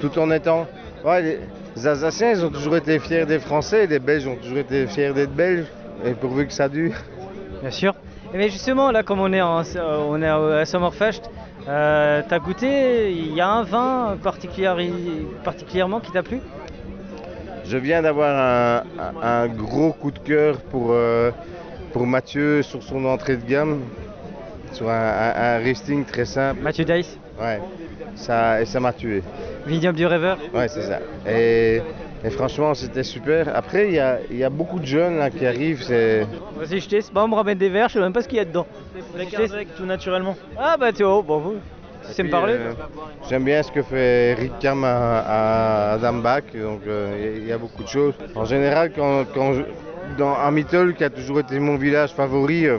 tout 0.00 0.18
en 0.18 0.30
étant. 0.30 0.66
Ouais, 1.04 1.40
les, 1.78 1.86
Alsaciens 1.86 2.32
ils 2.32 2.44
ont 2.44 2.50
toujours 2.50 2.76
été 2.76 2.98
fiers 2.98 3.26
des 3.26 3.38
Français, 3.38 3.84
et 3.84 3.86
les 3.86 3.98
Belges 3.98 4.26
ont 4.26 4.36
toujours 4.36 4.58
été 4.58 4.86
fiers 4.86 5.12
d'être 5.12 5.34
Belges, 5.34 5.66
et 6.04 6.12
pourvu 6.12 6.46
que 6.46 6.52
ça 6.52 6.68
dure. 6.68 6.94
Bien 7.60 7.70
sûr. 7.70 7.94
Et 8.32 8.36
mais 8.36 8.48
justement, 8.50 8.90
là, 8.90 9.02
comme 9.02 9.20
on 9.20 9.32
est, 9.32 9.40
en, 9.40 9.62
on 10.08 10.20
est 10.22 10.28
à 10.28 10.64
Sommerfest, 10.64 11.22
euh, 11.66 12.22
t'as 12.28 12.38
goûté, 12.38 13.12
il 13.12 13.34
y 13.34 13.40
a 13.40 13.48
un 13.48 13.62
vin 13.62 14.16
particulier- 14.22 15.26
particulièrement 15.44 16.00
qui 16.00 16.12
t'a 16.12 16.22
plu? 16.22 16.40
Je 17.64 17.76
viens 17.76 18.02
d'avoir 18.02 18.82
un, 19.22 19.48
gros 19.48 19.92
coup 19.92 20.10
de 20.10 20.18
cœur 20.18 20.58
pour, 20.70 20.88
euh, 20.90 21.30
pour 21.92 22.06
Mathieu 22.06 22.62
sur 22.62 22.82
son 22.82 23.04
entrée 23.04 23.36
de 23.36 23.44
gamme, 23.44 23.80
sur 24.72 24.88
un, 24.88 24.92
un, 24.94 25.32
un 25.36 25.58
Riesling 25.58 26.04
très 26.04 26.24
simple. 26.24 26.60
Mathieu 26.62 26.84
Dice 26.84 27.18
Ouais, 27.40 27.60
ça, 28.14 28.60
et 28.60 28.64
ça 28.64 28.80
m'a 28.80 28.92
tué. 28.92 29.22
Vignoble 29.66 29.96
du 29.96 30.06
rêveur 30.06 30.38
Ouais, 30.52 30.68
c'est 30.68 30.82
ça. 30.82 31.00
Et, 31.26 31.80
et 32.24 32.30
franchement, 32.30 32.74
c'était 32.74 33.04
super. 33.04 33.54
Après, 33.54 33.88
il 33.88 33.94
y 33.94 33.98
a, 34.00 34.18
il 34.30 34.36
y 34.36 34.44
a 34.44 34.50
beaucoup 34.50 34.80
de 34.80 34.86
jeunes 34.86 35.18
là, 35.18 35.30
qui 35.30 35.46
arrivent. 35.46 35.82
C'est... 35.82 36.26
Vas-y, 36.56 36.80
je 36.80 36.88
teste. 36.88 37.12
Bon, 37.12 37.22
on 37.22 37.28
me 37.28 37.34
ramène 37.36 37.58
des 37.58 37.68
verres, 37.68 37.88
je 37.88 37.94
sais 37.94 38.00
même 38.00 38.12
pas 38.12 38.22
ce 38.22 38.28
qu'il 38.28 38.38
y 38.38 38.40
a 38.40 38.44
dedans. 38.44 38.66
Je 39.16 39.24
teste. 39.36 39.54
tout 39.76 39.84
naturellement. 39.84 40.36
Ah 40.58 40.76
bah 40.78 40.92
tu 40.92 41.04
vois, 41.04 41.22
bon, 41.22 41.38
vous, 41.38 41.54
tu 42.06 42.12
sais 42.12 42.22
me 42.24 42.30
parler 42.30 42.54
euh, 42.54 42.72
J'aime 43.28 43.44
bien 43.44 43.62
ce 43.62 43.70
que 43.70 43.82
fait 43.82 44.34
Rick 44.34 44.58
Cam 44.60 44.82
à, 44.84 45.92
à 45.92 45.98
Dambach, 45.98 46.44
donc 46.54 46.80
euh, 46.86 47.14
il 47.16 47.24
y 47.24 47.28
a- 47.28 47.36
il 47.38 47.46
y, 47.46 47.52
a 47.52 47.58
beaucoup 47.58 47.82
de 47.82 47.88
choses. 47.88 48.14
En 48.34 48.44
général, 48.44 48.90
quand, 48.94 49.24
quand 49.32 49.52
je- 49.54 49.62
dans 50.16 50.34
Amitol, 50.34 50.94
qui 50.94 51.04
a 51.04 51.10
toujours 51.10 51.40
été 51.40 51.58
mon 51.58 51.76
village 51.76 52.12
favori, 52.12 52.66
euh, 52.66 52.78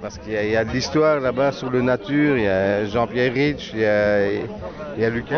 parce 0.00 0.18
qu'il 0.18 0.32
y, 0.32 0.36
a- 0.36 0.44
il 0.44 0.50
y 0.50 0.56
a 0.56 0.64
de 0.64 0.70
l'histoire 0.70 1.20
là-bas 1.20 1.52
sur 1.52 1.70
le 1.70 1.82
nature, 1.82 2.36
il 2.36 2.44
y 2.44 2.48
a 2.48 2.84
Jean-Pierre 2.86 3.32
Rich, 3.32 3.70
il 3.74 3.80
y 3.80 3.84
a, 3.84 4.32
il 4.32 4.40
y 4.98 5.04
a 5.04 5.10
Lucas. 5.10 5.36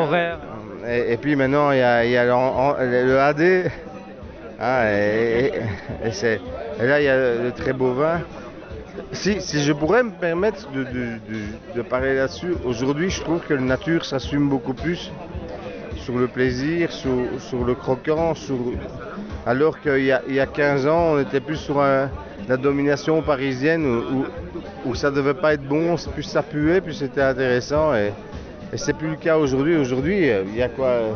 Et, 0.88 1.12
et 1.12 1.16
puis 1.16 1.36
maintenant, 1.36 1.70
il 1.72 1.78
y 1.78 1.82
a, 1.82 2.04
il 2.04 2.10
y 2.10 2.16
a 2.16 2.24
le, 2.24 3.06
le 3.06 3.20
AD. 3.20 3.70
Ah, 4.60 4.84
et, 4.92 5.52
là, 6.80 7.00
il 7.00 7.04
y 7.04 7.08
a 7.08 7.16
le 7.42 7.52
très 7.52 7.72
beau 7.72 7.92
vin. 7.92 8.20
Si, 9.12 9.40
si 9.40 9.62
je 9.62 9.72
pourrais 9.72 10.02
me 10.02 10.10
permettre 10.10 10.70
de, 10.70 10.84
de- 10.84 10.90
de- 11.28 11.76
de 11.76 11.82
parler 11.82 12.14
là-dessus, 12.14 12.54
aujourd'hui 12.64 13.08
je 13.10 13.20
trouve 13.22 13.40
que 13.40 13.54
la 13.54 13.60
nature 13.60 14.04
s'assume 14.04 14.48
beaucoup 14.48 14.74
plus 14.74 15.10
sur 16.02 16.18
le 16.18 16.26
plaisir, 16.28 16.90
sur, 16.92 17.64
le 17.64 17.74
croquant, 17.74 18.34
alors 19.46 19.80
qu'il 19.80 20.04
y, 20.04 20.12
a- 20.12 20.22
il 20.28 20.34
y 20.34 20.40
a 20.40 20.46
15 20.46 20.86
ans 20.86 21.14
on 21.14 21.20
était 21.20 21.40
plus 21.40 21.56
sur 21.56 21.80
la 21.80 22.56
domination 22.56 23.22
parisienne 23.22 23.86
où, 23.86 24.18
où, 24.18 24.26
où 24.90 24.94
ça 24.94 25.10
devait 25.10 25.34
pas 25.34 25.54
être 25.54 25.66
bon, 25.66 25.96
plus 26.14 26.24
ça 26.24 26.42
puait, 26.42 26.80
plus 26.80 26.94
c'était 26.94 27.22
intéressant 27.22 27.92
et 28.72 28.78
c'est 28.78 28.94
plus 28.94 29.10
le 29.10 29.16
cas 29.16 29.36
aujourd'hui. 29.36 29.76
Aujourd'hui 29.76 30.30
euh, 30.30 30.44
il 30.48 30.56
y 30.56 30.62
a 30.62 30.68
quoi 30.68 30.86
euh, 30.86 31.12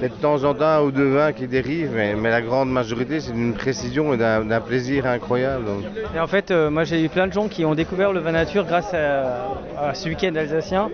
de 0.00 0.08
temps 0.08 0.42
en 0.44 0.54
temps 0.54 0.64
un 0.64 0.80
ou 0.80 0.90
deux 0.90 1.08
vins 1.12 1.32
qui 1.32 1.46
dérivent, 1.46 1.92
mais, 1.94 2.14
mais 2.14 2.30
la 2.30 2.40
grande 2.40 2.70
majorité 2.70 3.20
c'est 3.20 3.32
d'une 3.32 3.54
précision 3.54 4.14
et 4.14 4.16
d'un 4.16 4.60
plaisir 4.60 5.06
incroyable. 5.06 5.66
Et 6.14 6.20
en 6.20 6.26
fait, 6.26 6.50
euh, 6.50 6.70
moi 6.70 6.84
j'ai 6.84 7.02
eu 7.02 7.08
plein 7.08 7.26
de 7.26 7.32
gens 7.32 7.48
qui 7.48 7.64
ont 7.64 7.74
découvert 7.74 8.12
le 8.12 8.20
vin 8.20 8.32
nature 8.32 8.64
grâce 8.64 8.94
à, 8.94 9.48
à 9.78 9.94
ce 9.94 10.08
week-end 10.08 10.34
alsacien 10.34 10.88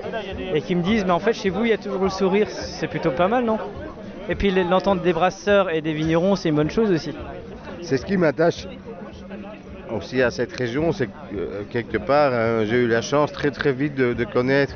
et 0.53 0.61
qui 0.63 0.75
me 0.75 0.83
disent, 0.83 1.05
mais 1.05 1.13
en 1.13 1.21
fait 1.21 1.33
chez 1.33 1.51
vous 1.51 1.65
il 1.65 1.71
y 1.71 1.75
a 1.75 1.79
toujours 1.79 2.03
le 2.03 2.11
sourire, 2.11 2.49
c'est 2.49 2.89
plutôt 2.89 3.13
pas 3.13 3.29
mal, 3.29 3.45
non? 3.45 3.59
Et 4.29 4.35
puis 4.35 4.51
l'entente 4.51 5.03
des 5.03 5.13
brasseurs 5.13 5.71
et 5.71 5.81
des 5.81 5.93
vignerons, 5.93 6.35
c'est 6.35 6.49
une 6.49 6.55
bonne 6.57 6.71
chose 6.71 6.91
aussi. 6.91 7.15
C'est 7.83 7.99
ce 7.99 8.07
qui 8.07 8.17
m'attache 8.17 8.67
aussi 9.95 10.23
à 10.23 10.31
cette 10.31 10.53
région, 10.53 10.93
c'est 10.93 11.07
que 11.07 11.13
euh, 11.37 11.63
quelque 11.71 11.99
part, 11.99 12.33
hein, 12.33 12.65
j'ai 12.65 12.77
eu 12.77 12.89
la 12.89 13.03
chance 13.03 13.31
très 13.33 13.51
très 13.51 13.73
vite 13.73 13.95
de, 13.95 14.13
de 14.15 14.25
connaître 14.25 14.75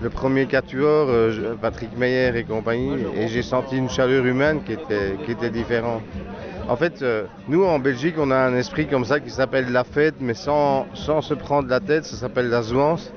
le 0.00 0.10
premier 0.10 0.46
quatuor, 0.46 1.08
euh, 1.08 1.54
Patrick 1.60 1.96
Meyer 1.96 2.32
et 2.36 2.44
compagnie, 2.44 2.94
et 3.16 3.28
j'ai 3.28 3.42
senti 3.42 3.76
une 3.76 3.88
chaleur 3.90 4.24
humaine 4.24 4.60
qui 4.64 4.72
était, 4.72 5.16
qui 5.24 5.32
était 5.32 5.50
différente. 5.50 6.02
En 6.68 6.76
fait, 6.76 7.02
euh, 7.02 7.24
nous 7.48 7.64
en 7.64 7.78
Belgique, 7.78 8.14
on 8.18 8.30
a 8.30 8.36
un 8.36 8.54
esprit 8.56 8.86
comme 8.86 9.04
ça 9.04 9.20
qui 9.20 9.30
s'appelle 9.30 9.72
la 9.72 9.84
fête, 9.84 10.16
mais 10.20 10.34
sans, 10.34 10.86
sans 10.94 11.20
se 11.22 11.34
prendre 11.34 11.68
la 11.68 11.80
tête, 11.80 12.04
ça 12.04 12.16
s'appelle 12.16 12.48
la 12.48 12.62
zouance. 12.62 13.10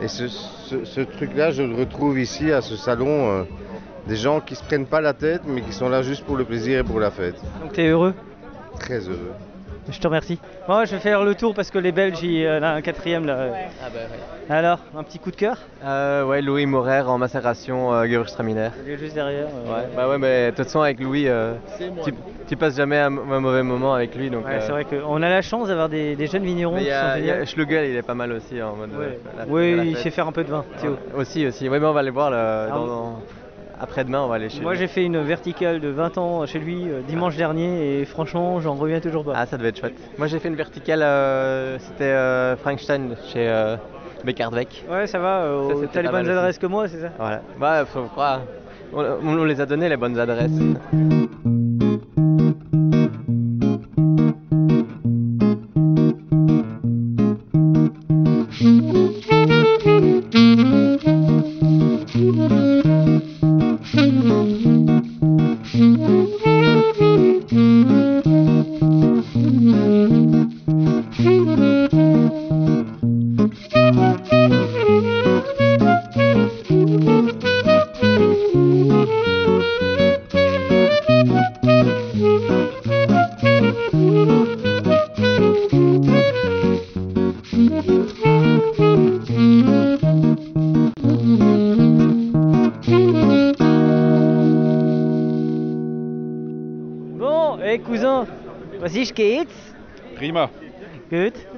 Et 0.00 0.08
ce, 0.08 0.28
ce- 0.28 0.84
ce 0.84 1.00
truc-là, 1.00 1.50
je 1.50 1.62
le 1.62 1.74
retrouve 1.74 2.18
ici 2.18 2.50
à 2.52 2.60
ce 2.60 2.76
salon. 2.76 3.08
euh, 3.30 3.42
des 4.08 4.16
gens 4.16 4.40
qui 4.40 4.56
se 4.56 4.64
prennent 4.64 4.86
pas 4.86 5.00
la 5.00 5.12
tête, 5.12 5.42
mais 5.46 5.60
qui 5.60 5.72
sont 5.72 5.88
là 5.88 6.02
juste 6.02 6.24
pour 6.24 6.36
le 6.36 6.44
plaisir 6.44 6.80
et 6.80 6.82
pour 6.82 6.98
la 6.98 7.12
fête. 7.12 7.36
Donc 7.60 7.72
t'es 7.72 7.86
heureux? 7.86 8.14
Très 8.80 8.98
heureux. 8.98 9.32
Je 9.88 9.98
te 9.98 10.06
remercie. 10.06 10.38
Moi, 10.68 10.84
je 10.84 10.92
vais 10.94 11.00
faire 11.00 11.24
le 11.24 11.34
tour 11.34 11.54
parce 11.54 11.70
que 11.70 11.78
les 11.78 11.90
Belges, 11.90 12.22
il 12.22 12.34
y 12.42 12.48
en 12.48 12.62
a 12.62 12.68
un 12.68 12.80
quatrième 12.82 13.26
là. 13.26 13.48
Ah 13.84 13.88
bah 13.92 14.54
Alors, 14.56 14.78
un 14.96 15.02
petit 15.02 15.18
coup 15.18 15.32
de 15.32 15.36
cœur? 15.36 15.56
Euh, 15.84 16.24
ouais, 16.24 16.40
Louis 16.40 16.66
Morer 16.66 17.00
en 17.00 17.18
macération 17.18 17.92
euh, 17.92 18.04
Gewürztraminer. 18.04 18.68
Il 18.86 18.92
est 18.92 18.96
juste 18.98 19.14
derrière. 19.14 19.48
euh, 19.52 19.66
Ouais, 19.74 19.88
bah 19.96 20.08
ouais, 20.08 20.18
mais 20.18 20.46
de 20.52 20.56
toute 20.56 20.66
façon, 20.66 20.82
avec 20.82 21.00
Louis, 21.00 21.26
euh, 21.28 21.54
tu, 22.04 22.14
tu 22.46 22.56
passes 22.56 22.76
jamais 22.76 22.98
un, 22.98 23.06
un 23.06 23.40
mauvais 23.40 23.64
moment 23.64 23.92
avec 23.94 24.14
lui. 24.14 24.30
Donc, 24.30 24.44
Ouais, 24.46 24.52
euh, 24.54 24.60
c'est 24.60 24.70
vrai 24.72 24.84
qu'on 24.84 25.16
a 25.20 25.28
la 25.28 25.42
chance 25.42 25.66
d'avoir 25.66 25.88
des, 25.88 26.14
des 26.14 26.26
jeunes 26.28 26.44
vignerons 26.44 26.76
mais 26.76 26.82
qui 26.82 26.86
y 26.88 26.90
sont 26.90 26.96
a, 26.96 27.18
y 27.18 27.30
a. 27.30 27.44
Schlugel, 27.44 27.90
il 27.90 27.96
est 27.96 28.02
pas 28.02 28.14
mal 28.14 28.30
aussi 28.32 28.62
en 28.62 28.76
mode. 28.76 28.90
Ouais. 28.90 28.96
euh, 29.06 29.16
la- 29.38 29.44
Oui, 29.48 29.76
la 29.76 29.84
il 29.84 29.96
sait 29.96 30.10
faire 30.10 30.28
un 30.28 30.32
peu 30.32 30.44
de 30.44 30.50
vin, 30.50 30.64
Théo. 30.80 30.92
Ouais, 30.92 31.20
Aussi, 31.20 31.44
aussi. 31.44 31.68
Oui, 31.68 31.78
mais 31.80 31.86
on 31.86 31.92
va 31.92 32.00
aller 32.00 32.10
voir 32.10 32.30
là, 32.30 32.66
Ah 32.68 32.70
dans- 32.70 32.82
oui. 32.82 32.88
dans- 32.88 33.22
après-demain, 33.82 34.20
on 34.22 34.28
va 34.28 34.36
aller 34.36 34.48
chez 34.48 34.60
Moi, 34.60 34.72
lui. 34.72 34.78
j'ai 34.78 34.86
fait 34.86 35.04
une 35.04 35.20
verticale 35.22 35.80
de 35.80 35.88
20 35.88 36.16
ans 36.18 36.46
chez 36.46 36.58
lui 36.60 36.88
euh, 36.88 37.00
dimanche 37.06 37.36
dernier 37.36 38.00
et 38.00 38.04
franchement, 38.04 38.60
j'en 38.60 38.74
reviens 38.74 39.00
toujours 39.00 39.24
pas. 39.24 39.32
Ah, 39.34 39.46
ça 39.46 39.58
devait 39.58 39.70
être 39.70 39.80
chouette. 39.80 39.98
Moi, 40.18 40.28
j'ai 40.28 40.38
fait 40.38 40.48
une 40.48 40.54
verticale, 40.54 41.02
euh, 41.02 41.78
c'était 41.80 42.04
euh, 42.04 42.56
Frankenstein 42.56 43.16
chez 43.32 43.48
euh, 43.48 43.76
Beckardbeck. 44.24 44.84
Ouais, 44.90 45.06
ça 45.06 45.18
va, 45.18 45.44
Ça, 45.68 45.74
c'était 45.74 45.86
t'as 45.94 46.02
les 46.02 46.06
pas 46.06 46.12
mal 46.12 46.22
bonnes 46.22 46.30
aussi. 46.30 46.38
adresses 46.38 46.58
que 46.58 46.66
moi, 46.66 46.88
c'est 46.88 47.00
ça 47.00 47.08
Voilà. 47.18 47.42
Bah, 47.58 47.84
faut 47.84 48.02
croire. 48.04 48.40
On, 48.94 49.44
les 49.44 49.60
a 49.60 49.66
donné 49.66 49.88
les 49.88 49.96
bonnes 49.96 50.18
adresses. 50.18 50.50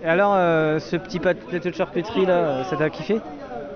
Et 0.04 0.06
alors, 0.06 0.34
euh, 0.36 0.80
ce 0.80 0.96
petit 0.96 1.18
plateau 1.18 1.70
de 1.70 1.74
charcuterie 1.74 2.26
là, 2.26 2.34
euh, 2.34 2.64
ça 2.64 2.76
t'a 2.76 2.90
kiffé? 2.90 3.22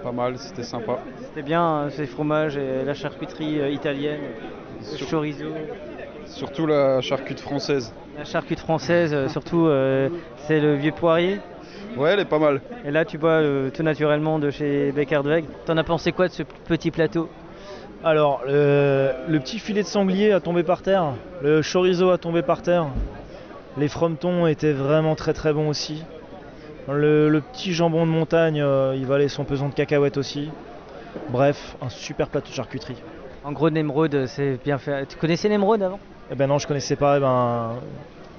Pas 0.02 0.12
mal, 0.12 0.36
c'était 0.36 0.62
sympa. 0.62 0.98
C'était 1.26 1.40
bien, 1.42 1.62
hein, 1.62 1.90
ces 1.90 2.04
fromages 2.06 2.58
et 2.58 2.84
la 2.84 2.92
charcuterie 2.92 3.58
euh, 3.58 3.70
italienne, 3.70 4.20
le 4.92 5.06
chorizo, 5.06 5.54
Surtout 6.26 6.66
la 6.66 7.00
charcute 7.00 7.40
française. 7.40 7.94
la 8.14 8.26
charcuterie 8.26 8.62
française, 8.62 9.28
surtout, 9.28 9.68
euh, 9.68 10.10
c'est 10.46 10.60
le 10.60 10.74
vieux 10.74 10.92
poirier. 10.92 11.40
Ouais, 11.96 12.10
elle 12.10 12.20
est 12.20 12.26
pas 12.26 12.38
mal. 12.38 12.60
Et 12.84 12.90
là, 12.90 13.06
tu 13.06 13.16
bois 13.16 13.40
tout 13.72 13.82
naturellement 13.82 14.38
de 14.38 14.50
chez 14.50 14.92
Beckerdweg. 14.92 15.46
T'en 15.64 15.78
as 15.78 15.84
pensé 15.84 16.12
quoi 16.12 16.28
de 16.28 16.32
ce 16.34 16.42
petit 16.42 16.90
plateau? 16.90 17.30
Alors, 18.04 18.42
le, 18.46 19.12
le 19.28 19.40
petit 19.40 19.58
filet 19.58 19.82
de 19.82 19.88
sanglier 19.88 20.32
a 20.32 20.40
tombé 20.40 20.62
par 20.62 20.82
terre, 20.82 21.14
le 21.42 21.62
chorizo 21.62 22.10
a 22.10 22.18
tombé 22.18 22.42
par 22.42 22.60
terre, 22.60 22.88
les 23.78 23.88
frometons 23.88 24.46
étaient 24.46 24.74
vraiment 24.74 25.14
très 25.14 25.32
très 25.32 25.54
bons 25.54 25.70
aussi. 25.70 26.04
Le, 26.88 27.28
le 27.28 27.40
petit 27.40 27.72
jambon 27.74 28.06
de 28.06 28.10
montagne, 28.10 28.60
euh, 28.60 28.94
il 28.96 29.04
valait 29.06 29.28
son 29.28 29.44
pesant 29.44 29.68
de 29.68 29.74
cacahuètes 29.74 30.16
aussi. 30.16 30.50
Bref, 31.28 31.76
un 31.82 31.90
super 31.90 32.28
plateau 32.28 32.48
de 32.48 32.54
charcuterie. 32.54 32.96
En 33.44 33.52
gros, 33.52 33.70
Nemrod, 33.70 34.26
c'est 34.26 34.58
bien 34.64 34.78
fait. 34.78 35.06
Tu 35.06 35.16
connaissais 35.16 35.48
Nemrod 35.48 35.82
avant? 35.82 36.00
Eh 36.30 36.34
ben 36.34 36.46
non, 36.46 36.58
je 36.58 36.66
connaissais 36.66 36.96
pas, 36.96 37.18
eh 37.18 37.20
ben, 37.20 37.76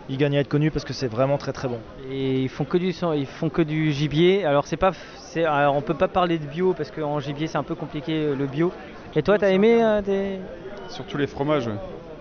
il 0.10 0.18
gagne 0.18 0.38
à 0.38 0.40
être 0.42 0.48
connu 0.48 0.72
parce 0.72 0.86
que 0.86 0.94
c'est 0.94 1.08
vraiment 1.08 1.38
très 1.38 1.54
très 1.54 1.68
bon. 1.68 1.80
Et 2.10 2.42
ils 2.44 2.50
font 2.50 2.66
que 2.66 2.78
du 2.78 2.92
sang- 2.92 3.14
ils 3.14 3.26
font 3.28 3.50
que 3.50 3.62
du 3.62 3.92
gibier. 3.92 4.46
Alors 4.46 4.66
c'est 4.68 4.78
pas, 4.78 4.92
c'est, 5.18 5.46
alors 5.46 5.76
on 5.76 5.82
peut 5.82 5.94
pas 5.96 6.08
parler 6.08 6.38
de 6.40 6.46
bio 6.46 6.74
parce 6.74 6.92
qu'en 6.92 7.20
gibier 7.20 7.48
c'est 7.48 7.58
un 7.58 7.64
peu 7.64 7.76
compliqué 7.76 8.14
euh, 8.14 8.36
le 8.36 8.46
bio. 8.48 8.72
Et 9.16 9.24
toi, 9.24 9.38
t'as 9.40 9.50
aimé 9.50 9.84
euh, 9.84 10.02
tes- 10.02 10.40
Surtout 10.90 11.18
les 11.18 11.28
fromages. 11.28 11.68
ouais. 11.68 11.74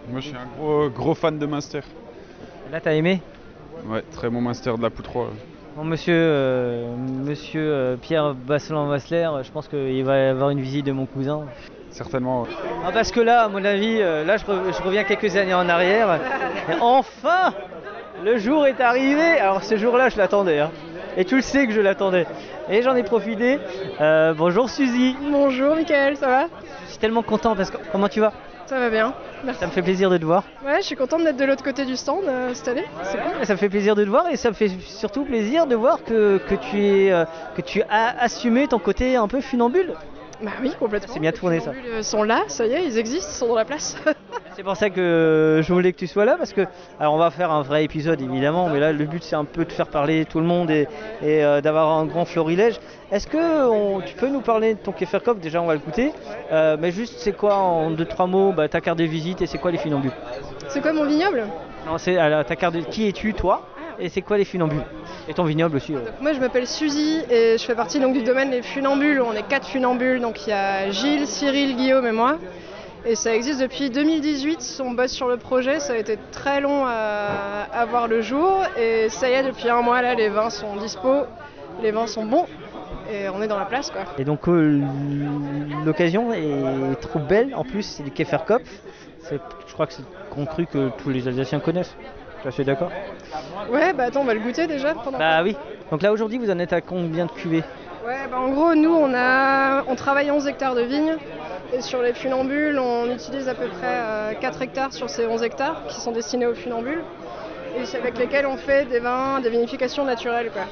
Moi, 0.07 0.21
je 0.21 0.29
suis 0.29 0.37
un 0.37 0.47
gros, 0.47 0.89
gros 0.89 1.15
fan 1.15 1.39
de 1.39 1.45
Munster. 1.47 1.81
Là, 2.71 2.81
t'as 2.81 2.93
aimé? 2.95 3.21
Ouais, 3.87 4.03
très 4.11 4.31
bon 4.31 4.41
Munster 4.41 4.75
de 4.77 4.83
la 4.83 4.91
Poutroie. 4.91 5.31
Bon, 5.79 5.85
monsieur, 5.85 6.13
euh, 6.13 6.97
monsieur 6.97 7.63
euh, 7.73 7.97
Pierre 7.97 8.35
Basselan-Vassler, 8.35 9.29
je 9.45 9.51
pense 9.53 9.69
qu'il 9.69 10.03
va 10.05 10.19
y 10.19 10.23
avoir 10.27 10.51
une 10.51 10.59
visite 10.61 10.85
de 10.85 10.91
mon 10.91 11.07
cousin. 11.07 11.43
Certainement. 11.91 12.49
Ah, 12.85 12.91
parce 12.93 13.13
que 13.13 13.21
là, 13.21 13.43
à 13.45 13.49
mon 13.49 13.65
avis, 13.65 13.99
euh, 14.01 14.25
là 14.25 14.39
je, 14.39 14.45
re- 14.45 14.77
je 14.77 14.83
reviens 14.83 15.05
quelques 15.05 15.37
années 15.37 15.55
en 15.55 15.69
arrière. 15.69 16.19
Et 16.69 16.75
enfin, 16.81 17.55
le 18.25 18.39
jour 18.39 18.67
est 18.67 18.81
arrivé. 18.81 19.39
Alors 19.39 19.63
ce 19.63 19.77
jour-là, 19.77 20.09
je 20.09 20.19
l'attendais. 20.19 20.59
hein. 20.59 20.73
Et 21.17 21.25
tu 21.25 21.37
le 21.37 21.43
sais 21.43 21.69
que 21.69 21.73
je 21.73 21.81
l'attendais. 21.81 22.27
Et 22.69 22.83
j'en 22.83 22.97
ai 22.97 23.05
profité. 23.05 23.61
Euh, 24.01 24.35
bonjour 24.37 24.69
Suzy. 24.69 25.17
Bonjour 25.31 25.77
Mickaël, 25.77 26.17
ça 26.17 26.27
va? 26.27 26.47
Je 26.87 26.91
suis 26.91 26.99
tellement 26.99 27.23
content 27.23 27.55
parce 27.55 27.71
que 27.71 27.77
comment 27.93 28.09
tu 28.09 28.19
vas? 28.19 28.33
Ça 28.69 28.79
va 28.79 28.91
bien, 28.91 29.15
merci. 29.45 29.61
Ça 29.61 29.67
me 29.67 29.71
fait 29.71 29.81
plaisir 29.81 30.11
de 30.11 30.19
te 30.19 30.27
voir. 30.27 30.45
Ouais, 30.63 30.77
je 30.83 30.85
suis 30.85 30.95
contente 30.95 31.25
d'être 31.25 31.39
de 31.39 31.45
l'autre 31.47 31.65
côté 31.65 31.87
du 31.87 31.97
stand 31.97 32.25
euh, 32.29 32.53
cette 32.53 32.69
année. 32.69 32.85
C'est 33.05 33.17
cool. 33.17 33.47
Ça 33.47 33.55
me 33.55 33.59
fait 33.59 33.71
plaisir 33.71 33.95
de 33.95 34.05
te 34.05 34.11
voir 34.11 34.29
et 34.29 34.37
ça 34.37 34.51
me 34.51 34.55
fait 34.55 34.69
surtout 34.85 35.25
plaisir 35.25 35.67
de 35.67 35.75
voir 35.75 36.05
que, 36.05 36.37
que 36.37 36.55
tu, 36.55 36.85
es, 36.85 37.11
euh, 37.11 37.25
que 37.57 37.63
tu 37.63 37.81
as 37.89 38.23
assumé 38.23 38.69
ton 38.69 38.79
côté 38.79 39.17
un 39.17 39.27
peu 39.27 39.41
funambule. 39.41 39.95
Bah 40.43 40.51
oui, 40.61 40.71
complètement. 40.79 41.15
C'est 41.15 41.19
bien 41.19 41.33
tourné 41.33 41.61
ça. 41.61 41.73
Les 41.73 41.79
funambules 41.81 42.05
sont 42.05 42.23
là, 42.25 42.43
ça 42.49 42.67
y 42.67 42.75
est, 42.75 42.85
ils 42.85 42.99
existent, 42.99 43.31
ils 43.33 43.37
sont 43.39 43.49
dans 43.49 43.55
la 43.55 43.65
place. 43.65 43.97
C'est 44.55 44.63
pour 44.63 44.77
ça 44.77 44.91
que 44.91 45.61
je 45.65 45.73
voulais 45.73 45.93
que 45.93 45.99
tu 45.99 46.07
sois 46.07 46.25
là 46.25 46.35
parce 46.37 46.53
que 46.53 46.67
alors 47.01 47.15
on 47.15 47.19
va 47.19 47.31
faire 47.31 47.53
un 47.53 47.63
vrai 47.63 47.85
épisode 47.85 48.21
évidemment 48.21 48.69
mais 48.69 48.81
là 48.81 48.93
le 48.93 49.05
but 49.05 49.23
c'est 49.23 49.37
un 49.37 49.45
peu 49.45 49.65
de 49.65 49.71
faire 49.71 49.87
parler 49.87 50.25
tout 50.25 50.41
le 50.41 50.47
monde 50.47 50.69
et, 50.69 50.89
et, 51.23 51.45
euh, 51.45 51.61
d'avoir 51.61 51.91
un 51.91 52.05
grand 52.07 52.25
florilège. 52.25 52.81
Est-ce 53.11 53.27
que 53.27 53.67
on- 53.69 54.01
tu 54.01 54.15
peux 54.17 54.29
nous 54.29 54.41
parler 54.43 54.75
de 54.75 54.79
ton 54.79 54.93
Keferkopf 54.93 55.41
Déjà 55.41 55.63
on 55.63 55.67
va 55.67 55.75
le 55.75 55.81
goûter 55.81 56.13
Euh, 56.53 56.77
mais 56.79 56.91
juste 56.91 57.15
c'est 57.19 57.33
quoi 57.37 57.55
en 57.57 57.91
deux 57.91 58.05
trois 58.05 58.27
mots 58.27 58.53
bah, 58.53 58.69
ta 58.69 58.81
carte 58.81 58.99
de 58.99 59.05
visite 59.05 59.41
et 59.43 59.47
c'est 59.47 59.59
quoi 59.59 59.71
les 59.71 59.79
funambules 59.79 60.13
c'est 60.69 60.83
quoi 60.83 60.93
mon 60.93 61.05
vignoble? 61.07 61.47
Non 61.87 61.97
c'est 61.97 62.19
alors, 62.19 62.45
ta 62.45 62.57
carte 62.57 62.75
de 62.75 62.81
qui 62.81 63.09
es-tu 63.09 63.33
toi? 63.33 63.63
Et 63.99 64.11
c'est 64.11 64.21
quoi 64.23 64.37
les 64.37 64.45
funambules 64.45 64.83
Et 65.29 65.33
ton 65.35 65.45
vignoble 65.45 65.77
aussi 65.77 65.95
euh. 65.95 66.01
Moi 66.21 66.35
je 66.35 66.41
m'appelle 66.41 66.67
Suzy 66.67 67.21
et 67.31 67.57
je 67.59 67.65
fais 67.65 67.75
partie 67.75 67.99
donc 68.01 68.13
du 68.13 68.23
domaine 68.23 68.51
des 68.51 68.61
funambules. 68.63 69.21
On 69.23 69.33
est 69.33 69.43
quatre 69.49 69.67
funambules, 69.67 70.21
donc 70.21 70.47
il 70.47 70.51
y 70.51 70.53
a 70.53 70.91
Gilles, 70.91 71.27
Cyril, 71.27 71.75
Guillaume 71.75 72.07
et 72.07 72.13
moi. 72.13 72.37
Et 73.07 73.15
ça 73.15 73.35
existe 73.35 73.61
depuis 73.63 73.89
2018, 73.91 74.83
on 74.85 74.91
bosse 74.93 75.13
sur 75.13 75.29
le 75.29 75.37
projet, 75.39 75.81
ça 75.81 75.95
a 75.95 75.97
été 75.97 76.19
très 76.33 76.61
long 76.61 76.85
à, 76.87 77.67
à 77.73 77.85
voir 77.87 78.07
le 78.09 78.21
jour. 78.21 78.61
Et 78.79 79.09
ça 79.09 79.29
y 79.31 79.33
est, 79.33 79.43
depuis 79.45 79.69
un 79.71 79.81
mois 79.81 80.03
là, 80.03 80.15
les 80.15 80.29
vins 80.29 80.51
sont 80.51 80.77
dispo, 80.77 81.23
les 81.83 81.91
vins 81.93 82.07
sont 82.07 82.25
bons 82.27 82.47
et 83.13 83.29
on 83.29 83.43
est 83.43 83.49
dans 83.49 83.59
la 83.59 83.65
place 83.65 83.91
quoi. 83.91 84.03
Et 84.19 84.25
donc 84.25 84.49
euh, 84.49 84.81
l'occasion 85.85 86.33
est 86.33 87.01
trop 87.01 87.19
belle 87.19 87.55
en 87.55 87.65
plus 87.65 87.83
c'est 87.83 88.03
du 88.03 88.11
Keferkopf. 88.11 88.69
C'est- 89.23 89.41
Je 89.67 89.73
crois 89.73 89.87
que 89.87 89.93
c'est 89.93 90.03
qu'on 90.31 90.47
cru 90.47 90.67
que 90.67 90.91
tous 91.03 91.11
les 91.11 91.27
Alsaciens 91.29 91.61
connaissent. 91.61 91.95
Je 92.45 92.51
suis 92.51 92.65
d'accord 92.65 92.91
Ouais, 93.71 93.93
bah 93.93 94.05
attends, 94.05 94.21
on 94.21 94.25
va 94.25 94.35
le 94.35 94.41
goûter 94.41 94.67
déjà 94.67 94.95
pendant 94.95 95.19
Bah 95.19 95.43
oui. 95.43 95.57
Donc 95.91 96.03
là 96.03 96.13
aujourd'hui 96.13 96.39
vous 96.39 96.51
en 96.51 96.59
êtes 96.59 96.73
à 96.73 96.81
combien 96.81 97.27
de 97.27 97.31
cuvées? 97.33 97.65
Ouais, 98.07 98.27
bah 98.31 98.39
en 98.39 98.49
gros, 98.49 98.75
nous, 98.75 98.95
on, 98.95 99.13
a, 99.15 99.83
on 99.87 99.95
travaille 99.95 100.31
11 100.31 100.47
hectares 100.47 100.75
de 100.75 100.83
vignes. 100.83 101.17
Et 101.75 101.83
sur 101.83 102.01
les 102.01 102.15
funambules, 102.15 102.79
on 102.79 103.11
utilise 103.13 103.49
à 103.49 103.55
peu 103.55 103.67
près 103.67 103.87
euh, 103.87 104.33
4 104.41 104.63
hectares 104.63 104.93
sur 104.95 105.11
ces 105.11 105.27
11 105.27 105.43
hectares 105.43 105.83
qui 105.89 106.01
sont 106.01 106.13
destinés 106.13 106.47
aux 106.47 106.55
funambules. 106.55 107.03
Et 107.77 107.85
c'est 107.85 107.99
avec 107.99 108.17
lesquels 108.17 108.47
on 108.47 108.57
fait 108.57 108.87
des 108.87 109.01
vins, 109.01 109.41
des 109.41 109.51
vinifications 109.51 110.05
naturelles. 110.05 110.51
Quoi. 110.51 110.63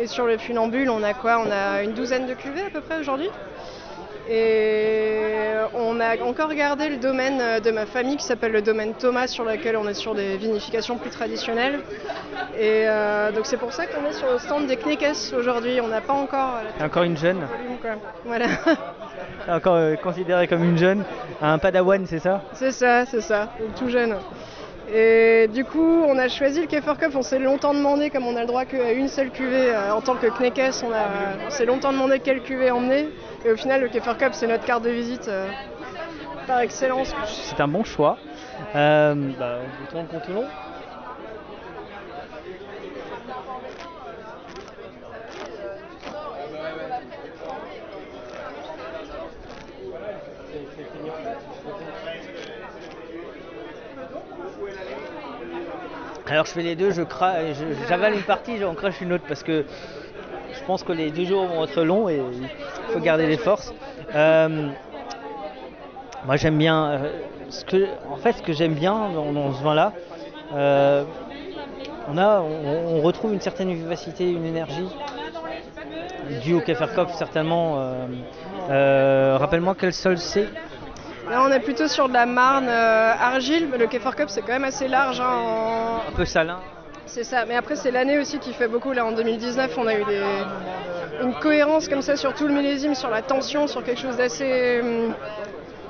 Et 0.00 0.06
sur 0.06 0.26
les 0.26 0.38
funambules, 0.38 0.90
on 0.90 1.02
a 1.02 1.12
quoi? 1.14 1.42
On 1.44 1.50
a 1.50 1.82
une 1.82 1.92
douzaine 1.92 2.26
de 2.26 2.34
cuvées 2.34 2.62
à 2.66 2.70
peu 2.70 2.80
près 2.80 3.00
aujourd'hui? 3.00 3.28
Et 4.30 5.54
on 5.74 5.98
a 6.00 6.22
encore 6.22 6.52
gardé 6.54 6.88
le 6.90 6.98
domaine 6.98 7.60
de 7.60 7.70
ma 7.70 7.86
famille 7.86 8.16
qui 8.16 8.24
s'appelle 8.24 8.52
le 8.52 8.60
domaine 8.62 8.92
Thomas, 8.94 9.26
sur 9.26 9.44
lequel 9.44 9.76
on 9.76 9.88
est 9.88 9.94
sur 9.94 10.14
des 10.14 10.36
vinifications 10.36 10.98
plus 10.98 11.10
traditionnelles. 11.10 11.80
Et 12.58 12.84
euh, 12.86 13.32
donc 13.32 13.46
c'est 13.46 13.56
pour 13.56 13.72
ça 13.72 13.86
qu'on 13.86 14.04
est 14.06 14.12
sur 14.12 14.30
le 14.30 14.38
stand 14.38 14.66
des 14.66 14.76
Knickes 14.76 15.32
aujourd'hui. 15.36 15.80
On 15.80 15.88
n'a 15.88 16.02
pas 16.02 16.12
encore 16.12 16.56
euh, 16.56 16.84
encore 16.84 17.04
une 17.04 17.16
jeune? 17.16 17.38
volume, 17.38 17.78
quoi. 17.80 17.92
Voilà, 18.24 18.46
encore 19.48 19.74
euh, 19.76 19.96
considérée 19.96 20.46
comme 20.46 20.62
une 20.62 20.76
jeune 20.78 21.04
Un 21.40 21.58
padawan 21.58 22.04
c'est 22.06 22.18
ça? 22.20 22.42
C'est 22.52 22.72
ça, 22.72 23.06
c'est 23.06 23.22
ça, 23.22 23.48
donc 23.58 23.74
tout 23.76 23.88
jeune. 23.88 24.14
Et 24.92 25.48
du 25.48 25.64
coup, 25.64 26.02
on 26.06 26.16
a 26.18 26.28
choisi 26.28 26.60
le 26.62 26.66
Kefir 26.66 26.96
Cup. 26.96 27.12
On 27.14 27.22
s'est 27.22 27.38
longtemps 27.38 27.74
demandé, 27.74 28.10
comme 28.10 28.26
on 28.26 28.36
a 28.36 28.40
le 28.40 28.46
droit 28.46 28.64
qu'à 28.64 28.92
une 28.92 29.08
seule 29.08 29.30
cuvée 29.30 29.70
euh, 29.74 29.92
en 29.92 30.00
tant 30.00 30.14
que 30.16 30.26
Knekes, 30.26 30.82
on, 30.82 30.90
on 31.46 31.50
s'est 31.50 31.66
longtemps 31.66 31.92
demandé 31.92 32.20
quelle 32.20 32.42
cuvée 32.42 32.70
emmener. 32.70 33.08
Et 33.44 33.50
au 33.50 33.56
final, 33.56 33.82
le 33.82 33.88
Kefir 33.88 34.16
Cup, 34.16 34.30
c'est 34.32 34.46
notre 34.46 34.64
carte 34.64 34.82
de 34.84 34.90
visite 34.90 35.28
euh, 35.28 35.48
par 36.46 36.60
excellence. 36.60 37.14
C'est 37.26 37.60
un 37.60 37.68
bon 37.68 37.84
choix. 37.84 38.16
Bouton 38.74 40.04
contre 40.10 40.30
long. 40.32 40.46
Alors 56.30 56.44
je 56.44 56.50
fais 56.50 56.62
les 56.62 56.76
deux, 56.76 56.90
je 56.90 57.02
cra- 57.02 57.36
j'avale 57.88 58.14
une 58.14 58.22
partie, 58.22 58.58
j'en 58.58 58.74
crache 58.74 59.00
une 59.00 59.14
autre 59.14 59.24
parce 59.26 59.42
que 59.42 59.64
je 60.52 60.64
pense 60.66 60.82
que 60.82 60.92
les 60.92 61.10
deux 61.10 61.24
jours 61.24 61.46
vont 61.46 61.64
être 61.64 61.82
longs 61.82 62.08
et 62.10 62.16
il 62.16 62.92
faut 62.92 63.00
garder 63.00 63.26
les 63.26 63.38
forces. 63.38 63.72
Euh, 64.14 64.68
moi 66.26 66.36
j'aime 66.36 66.58
bien, 66.58 66.90
euh, 66.90 67.10
ce 67.48 67.64
que, 67.64 67.88
en 68.10 68.16
fait 68.16 68.34
ce 68.34 68.42
que 68.42 68.52
j'aime 68.52 68.74
bien 68.74 69.08
dans, 69.14 69.54
ce 69.54 69.62
vin-là, 69.62 69.94
euh, 70.52 71.04
on, 72.08 72.18
a, 72.18 72.40
on, 72.40 73.00
retrouve 73.00 73.32
une 73.32 73.40
certaine 73.40 73.72
vivacité, 73.72 74.30
une 74.30 74.44
énergie, 74.44 74.88
due 76.42 76.54
au 76.54 76.60
Keferkopf 76.60 77.14
certainement. 77.14 77.78
Rappelle-moi 78.68 79.74
quel 79.78 79.94
sol 79.94 80.18
c'est 80.18 80.48
Là, 81.30 81.42
on 81.42 81.52
est 81.52 81.60
plutôt 81.60 81.88
sur 81.88 82.08
de 82.08 82.14
la 82.14 82.26
marne 82.26 82.68
euh, 82.68 83.12
argile, 83.20 83.68
mais 83.70 83.76
le 83.78 83.86
Kefir 83.86 84.16
Cup, 84.16 84.28
c'est 84.30 84.42
quand 84.42 84.52
même 84.54 84.64
assez 84.64 84.88
large. 84.88 85.20
hein, 85.20 85.28
en- 85.28 85.96
Un 86.08 86.16
peu 86.16 86.24
salin. 86.24 86.58
C'est 87.06 87.24
ça, 87.24 87.44
mais 87.46 87.56
après 87.56 87.74
c'est 87.76 87.90
l'année 87.90 88.18
aussi 88.18 88.38
qui 88.38 88.52
fait 88.52 88.68
beaucoup. 88.68 88.92
Là 88.92 89.04
en 89.06 89.12
2019, 89.12 89.76
on 89.78 89.86
a 89.86 89.94
eu 89.94 90.04
des- 90.04 90.42
une 91.22 91.34
cohérence 91.34 91.88
comme 91.88 92.02
ça 92.02 92.16
sur 92.16 92.34
tout 92.34 92.46
le 92.46 92.52
millésime, 92.52 92.94
sur 92.94 93.08
la 93.10 93.22
tension, 93.22 93.66
sur 93.66 93.82
quelque 93.82 94.00
chose 94.00 94.16
d'assez 94.18 94.80
hum, 94.82 95.14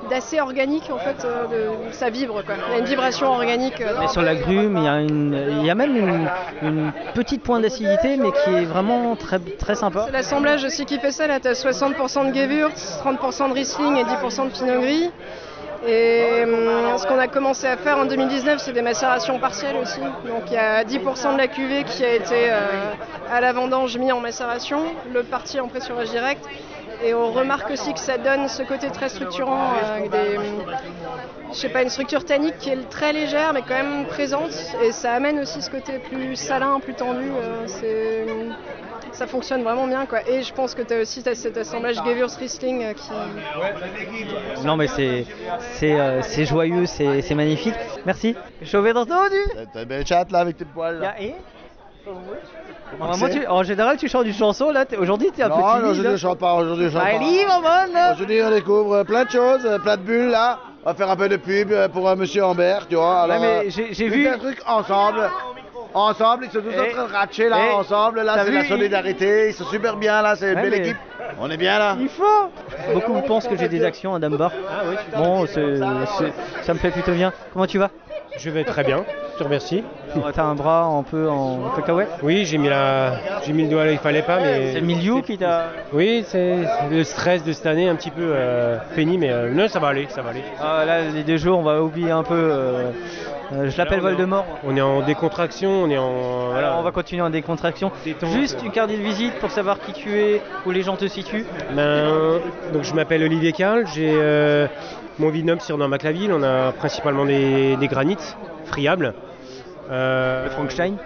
d'assez 0.08 0.40
organique 0.40 0.90
en 0.92 0.98
fait. 0.98 1.24
euh, 1.24 1.46
de- 1.46 1.92
ça 1.92 2.10
vibre 2.10 2.42
quoi. 2.44 2.54
Il 2.68 2.72
y 2.72 2.76
a 2.76 2.78
une 2.78 2.84
vibration 2.84 3.32
organique. 3.32 3.80
euh, 3.80 3.94
Mais 4.00 4.08
sur 4.08 4.22
l'agrume, 4.22 4.76
il 4.78 4.84
y 4.84 4.88
a, 4.88 5.00
une, 5.00 5.46
il 5.60 5.64
y 5.66 5.70
a 5.70 5.74
même 5.74 5.96
une, 5.96 6.28
une 6.62 6.92
petite 7.14 7.42
pointe 7.42 7.62
d'acidité, 7.62 8.16
mais 8.16 8.30
qui 8.32 8.50
est 8.50 8.64
vraiment 8.64 9.16
très, 9.16 9.38
très 9.58 9.74
sympa. 9.74 10.04
C'est 10.06 10.12
l'assemblage 10.12 10.64
aussi 10.64 10.84
qui 10.86 10.98
fait 10.98 11.12
ça. 11.12 11.26
Là, 11.26 11.40
tu 11.40 11.48
as 11.48 11.52
60% 11.52 12.30
de 12.30 12.34
Gewürz, 12.34 13.00
30% 13.04 13.48
de 13.48 13.54
Riesling 13.54 13.96
et 13.96 14.04
10% 14.04 14.44
de 14.46 14.50
Pinot 14.50 14.80
Gris. 14.80 15.10
Et 15.86 16.42
hum, 16.44 16.98
ce 16.98 17.06
qu'on 17.06 17.18
a 17.20 17.28
commencé 17.28 17.66
à 17.66 17.76
faire 17.76 17.98
en 17.98 18.04
2019, 18.04 18.58
c'est 18.60 18.72
des 18.72 18.82
macérations 18.82 19.38
partielles 19.38 19.76
aussi. 19.76 20.00
Donc 20.00 20.42
il 20.48 20.54
y 20.54 20.56
a 20.56 20.82
10% 20.84 21.32
de 21.34 21.38
la 21.38 21.46
cuvée 21.46 21.84
qui 21.84 22.04
a 22.04 22.14
été 22.14 22.50
euh, 22.50 22.58
à 23.30 23.40
la 23.40 23.52
vendange 23.52 23.96
mis 23.96 24.10
en 24.10 24.18
macération, 24.20 24.80
l'autre 25.12 25.28
partie 25.28 25.60
en 25.60 25.68
pressurage 25.68 26.10
direct. 26.10 26.44
Et 27.04 27.14
on 27.14 27.30
remarque 27.32 27.70
aussi 27.70 27.94
que 27.94 28.00
ça 28.00 28.18
donne 28.18 28.48
ce 28.48 28.62
côté 28.62 28.90
très 28.90 29.08
structurant, 29.08 29.72
euh, 29.74 29.96
avec 29.96 30.10
des, 30.10 30.38
je 31.52 31.56
sais 31.56 31.68
pas, 31.68 31.82
une 31.82 31.90
structure 31.90 32.24
tannique 32.24 32.58
qui 32.58 32.70
est 32.70 32.88
très 32.88 33.12
légère 33.12 33.52
mais 33.52 33.62
quand 33.62 33.74
même 33.74 34.06
présente. 34.06 34.52
Et 34.82 34.92
ça 34.92 35.12
amène 35.12 35.38
aussi 35.38 35.62
ce 35.62 35.70
côté 35.70 35.98
plus 35.98 36.36
salin, 36.36 36.80
plus 36.80 36.94
tendu. 36.94 37.30
euh, 37.30 37.66
ça 39.18 39.26
fonctionne 39.26 39.62
vraiment 39.62 39.86
bien 39.86 40.06
quoi. 40.06 40.20
Et 40.28 40.42
je 40.42 40.54
pense 40.54 40.74
que 40.74 40.82
tu 40.82 40.94
as 40.94 41.00
aussi 41.00 41.22
t'as 41.22 41.34
cet 41.34 41.56
assemblage 41.56 41.96
Gewürz 41.96 42.36
Riesling 42.36 42.84
euh, 42.84 42.92
qui. 42.92 43.10
Non, 44.64 44.76
mais 44.76 44.86
c'est 44.86 45.26
c'est 45.72 45.98
euh, 45.98 46.22
c'est 46.22 46.44
joyeux, 46.44 46.86
c'est 46.86 47.22
c'est 47.22 47.34
magnifique. 47.34 47.74
Merci. 48.06 48.36
Chauvet 48.64 48.92
T'as 48.92 49.82
une 49.82 49.88
belle 49.88 50.06
chatte 50.06 50.30
là 50.30 50.40
avec 50.40 50.56
tes 50.56 50.64
poils. 50.64 51.00
Là. 51.00 51.20
et? 51.20 51.34
Normalement, 52.98 53.28
tu- 53.28 53.46
en 53.46 53.62
général, 53.62 53.96
tu 53.96 54.08
chantes 54.08 54.26
une 54.26 54.34
chanson. 54.34 54.70
Là, 54.70 54.84
t'es- 54.84 54.96
aujourd'hui, 54.96 55.30
t'es 55.34 55.42
un 55.42 55.50
peu 55.50 55.56
Non, 55.56 55.60
timide. 55.68 55.82
non, 55.84 55.90
aujourd'hui 55.90 56.06
hein. 56.08 56.16
je 56.16 56.16
chante 56.16 56.38
pas, 56.38 56.54
aujourd'hui 56.54 56.84
je 56.86 56.90
chante 56.90 57.02
pas. 57.02 57.08
Allez, 57.08 57.44
maman 57.46 58.12
Aujourd'hui 58.14 58.40
on 58.42 58.50
découvre 58.50 58.94
euh, 58.96 59.04
plein 59.04 59.24
de 59.24 59.30
choses, 59.30 59.64
euh, 59.66 59.78
plein 59.78 59.96
de 59.96 60.02
bulles 60.02 60.30
là. 60.30 60.58
On 60.84 60.90
va 60.90 60.94
faire 60.94 61.10
un 61.10 61.16
peu 61.16 61.28
de 61.28 61.36
pub 61.36 61.70
euh, 61.72 61.88
pour 61.88 62.08
euh, 62.08 62.16
Monsieur 62.16 62.44
Ambert, 62.44 62.86
tu 62.88 62.94
vois. 62.96 63.22
Alors, 63.22 63.40
mais 63.40 63.46
euh, 63.46 63.62
j'ai- 63.68 63.92
j'ai 63.92 64.06
on 64.06 64.12
vu- 64.12 64.24
fait 64.24 64.30
un 64.30 64.38
truc 64.38 64.58
ensemble. 64.66 65.30
Ensemble, 65.94 66.44
ils 66.44 66.50
sont 66.50 66.60
tous 66.60 66.70
Eh, 66.72 66.78
en 66.80 66.94
train 66.94 67.06
de 67.08 67.12
ratcher 67.12 67.48
là, 67.48 67.56
eh, 67.70 67.74
ensemble. 67.74 68.20
Là, 68.20 68.34
t'as 68.36 68.44
c'est 68.44 68.50
vu, 68.50 68.56
la 68.56 68.62
il- 68.62 68.68
solidarité. 68.68 69.48
Ils 69.48 69.54
sont 69.54 69.64
super 69.64 69.96
bien 69.96 70.20
là, 70.20 70.36
c'est 70.36 70.50
une 70.52 70.56
Ouais, 70.56 70.62
belle 70.62 70.70
mais- 70.72 70.78
équipe. 70.78 70.96
On 71.40 71.50
est 71.50 71.56
bien 71.56 71.78
là. 71.78 71.96
Il 72.00 72.08
faut 72.08 72.24
Beaucoup 72.94 73.20
pensent 73.22 73.48
que 73.48 73.56
j'ai 73.56 73.68
des 73.68 73.84
actions 73.84 74.14
à 74.14 74.18
Dunbar. 74.18 74.50
Bon, 75.16 75.46
c'est- 75.46 75.76
c'est- 76.18 76.32
ça 76.62 76.74
me 76.74 76.78
fait 76.78 76.90
plutôt 76.90 77.12
bien. 77.12 77.32
Comment 77.52 77.66
tu 77.66 77.78
vas? 77.78 77.90
Je 78.36 78.50
vais 78.50 78.62
très 78.64 78.84
bien, 78.84 79.04
je 79.34 79.38
te 79.38 79.44
remercie. 79.44 79.82
T'as 80.34 80.44
un 80.44 80.54
bras 80.54 80.84
un 80.84 81.02
peu 81.02 81.28
en 81.28 81.70
cacahuète? 81.74 82.08
Oui, 82.22 82.44
j'ai 82.44 82.56
mis, 82.58 82.68
la... 82.68 83.12
j'ai 83.44 83.52
mis 83.52 83.64
le 83.64 83.68
doigt 83.68 83.84
là, 83.84 83.92
il 83.92 83.98
fallait 83.98 84.22
pas, 84.22 84.38
mais. 84.38 84.72
C'est 84.74 84.80
le 84.80 84.86
milieu 84.86 85.20
qui 85.22 85.36
t'a. 85.38 85.70
Oui, 85.92 86.24
c'est 86.26 86.58
le 86.90 87.02
stress 87.04 87.42
de 87.42 87.52
cette 87.52 87.66
année 87.66 87.88
un 87.88 87.96
petit 87.96 88.10
peu 88.10 88.22
euh, 88.22 88.76
pénible, 88.94 89.22
mais 89.22 89.32
euh, 89.32 89.50
non, 89.50 89.66
ça 89.68 89.80
va 89.80 89.88
aller, 89.88 90.06
ça 90.08 90.22
va 90.22 90.30
aller. 90.30 90.44
Ah, 90.60 90.84
là, 90.86 91.02
les 91.02 91.24
deux 91.24 91.36
jours, 91.36 91.58
on 91.58 91.62
va 91.62 91.82
oublier 91.82 92.10
un 92.10 92.22
peu. 92.22 92.34
euh, 92.34 92.90
euh, 93.52 93.70
je 93.70 93.78
l'appelle 93.78 94.00
en- 94.00 94.02
Voldemort. 94.02 94.46
On 94.62 94.76
est 94.76 94.80
en 94.80 95.00
décontraction, 95.02 95.70
on 95.70 95.90
est 95.90 95.98
en. 95.98 96.50
Voilà. 96.50 96.68
Alors, 96.68 96.80
on 96.80 96.82
va 96.82 96.92
continuer 96.92 97.22
en 97.22 97.30
décontraction. 97.30 97.90
Détente. 98.04 98.30
Juste 98.30 98.62
une 98.62 98.70
carte 98.70 98.90
de 98.90 98.96
visite 98.96 99.34
pour 99.40 99.50
savoir 99.50 99.80
qui 99.80 99.92
tu 99.92 100.20
es, 100.20 100.42
où 100.64 100.70
les 100.70 100.82
gens 100.82 100.96
te 100.96 101.08
situent. 101.08 101.46
Ben, 101.74 102.40
donc 102.72 102.84
je 102.84 102.94
m'appelle 102.94 103.22
Olivier 103.22 103.52
Carl, 103.52 103.86
j'ai 103.86 104.18
euh, 104.20 104.68
mon 105.18 105.30
vignoble 105.30 105.60
sur 105.60 105.78
dans 105.78 105.88
Maclaville, 105.88 106.32
on 106.32 106.42
a 106.42 106.72
principalement 106.72 107.24
des, 107.24 107.76
des 107.76 107.88
granites 107.88 108.36
friables. 108.66 109.14
Euh, 109.90 110.44
Le 110.44 110.50
Frankenstein 110.50 110.96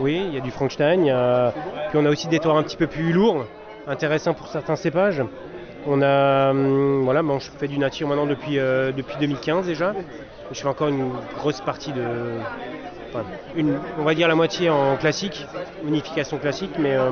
Oui, 0.00 0.22
il 0.26 0.34
y 0.34 0.36
a 0.36 0.40
du 0.40 0.50
Frankenstein, 0.50 1.08
a- 1.08 1.52
puis 1.88 1.98
on 1.98 2.04
a 2.04 2.10
aussi 2.10 2.28
des 2.28 2.38
terroirs 2.38 2.58
un 2.58 2.62
petit 2.62 2.76
peu 2.76 2.86
plus 2.86 3.12
lourds, 3.12 3.46
intéressants 3.86 4.34
pour 4.34 4.48
certains 4.48 4.76
cépages. 4.76 5.22
On 5.86 6.02
a, 6.02 6.50
hum, 6.50 7.02
voilà, 7.04 7.22
bon, 7.22 7.38
je 7.38 7.50
fais 7.56 7.68
du 7.68 7.78
nature 7.78 8.08
maintenant 8.08 8.26
depuis, 8.26 8.58
euh, 8.58 8.92
depuis 8.92 9.16
2015 9.20 9.66
déjà. 9.66 9.94
Je 10.50 10.60
fais 10.60 10.68
encore 10.68 10.88
une 10.88 11.10
grosse 11.38 11.60
partie 11.60 11.92
de, 11.92 12.02
enfin, 13.10 13.24
une, 13.54 13.78
on 13.98 14.02
va 14.04 14.14
dire 14.14 14.28
la 14.28 14.34
moitié 14.34 14.68
en 14.70 14.96
classique, 14.96 15.46
unification 15.86 16.38
classique, 16.38 16.72
mais 16.78 16.96
euh, 16.96 17.10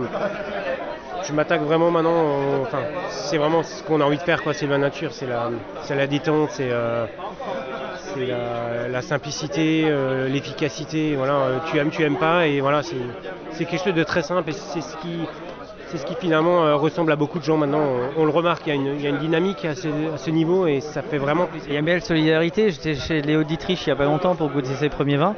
je 1.26 1.32
m'attaque 1.32 1.62
vraiment 1.62 1.90
maintenant, 1.90 2.62
enfin, 2.62 2.78
c'est 3.10 3.38
vraiment 3.38 3.62
ce 3.62 3.82
qu'on 3.82 4.00
a 4.00 4.04
envie 4.04 4.18
de 4.18 4.22
faire, 4.22 4.42
quoi. 4.42 4.54
C'est 4.54 4.66
la 4.66 4.78
nature, 4.78 5.12
c'est 5.12 5.26
la, 5.26 5.50
la 5.88 6.06
détente, 6.06 6.50
c'est, 6.52 6.68
euh, 6.70 7.06
la, 8.88 9.02
simplicité, 9.02 9.84
euh, 9.86 10.28
l'efficacité. 10.28 11.14
Voilà, 11.16 11.34
euh, 11.34 11.58
tu 11.70 11.78
aimes, 11.78 11.90
tu 11.90 12.02
aimes 12.02 12.16
pas, 12.16 12.46
et 12.46 12.60
voilà, 12.60 12.82
c'est 12.82 13.64
quelque 13.64 13.82
chose 13.82 13.94
de 13.94 14.04
très 14.04 14.22
simple, 14.22 14.50
et 14.50 14.52
c'est 14.52 14.80
ce 14.80 14.96
qui, 14.98 15.20
c'est 15.88 15.98
ce 15.98 16.06
qui 16.06 16.14
finalement 16.16 16.64
euh, 16.64 16.76
ressemble 16.76 17.12
à 17.12 17.16
beaucoup 17.16 17.38
de 17.38 17.44
gens 17.44 17.56
maintenant. 17.56 17.80
On, 18.16 18.22
on 18.22 18.24
le 18.24 18.30
remarque, 18.30 18.62
il 18.66 18.70
y, 18.70 18.72
a 18.72 18.74
une, 18.74 18.96
il 18.96 19.02
y 19.02 19.06
a 19.06 19.10
une 19.10 19.18
dynamique 19.18 19.64
à 19.64 19.74
ce, 19.74 19.88
à 20.14 20.18
ce 20.18 20.30
niveau, 20.30 20.66
et 20.66 20.80
ça 20.80 21.02
fait 21.02 21.18
vraiment 21.18 21.46
plaisir. 21.46 21.68
Il 21.68 21.74
y 21.74 21.76
a 21.76 21.80
une 21.80 21.86
belle 21.86 22.02
solidarité. 22.02 22.70
J'étais 22.70 22.94
chez 22.94 23.22
Léo 23.22 23.44
Dietrich 23.44 23.86
il 23.86 23.88
n'y 23.88 23.92
a 23.92 23.96
pas 23.96 24.04
longtemps 24.04 24.34
pour 24.34 24.50
goûter 24.50 24.74
ses 24.74 24.88
premiers 24.88 25.16
vins. 25.16 25.34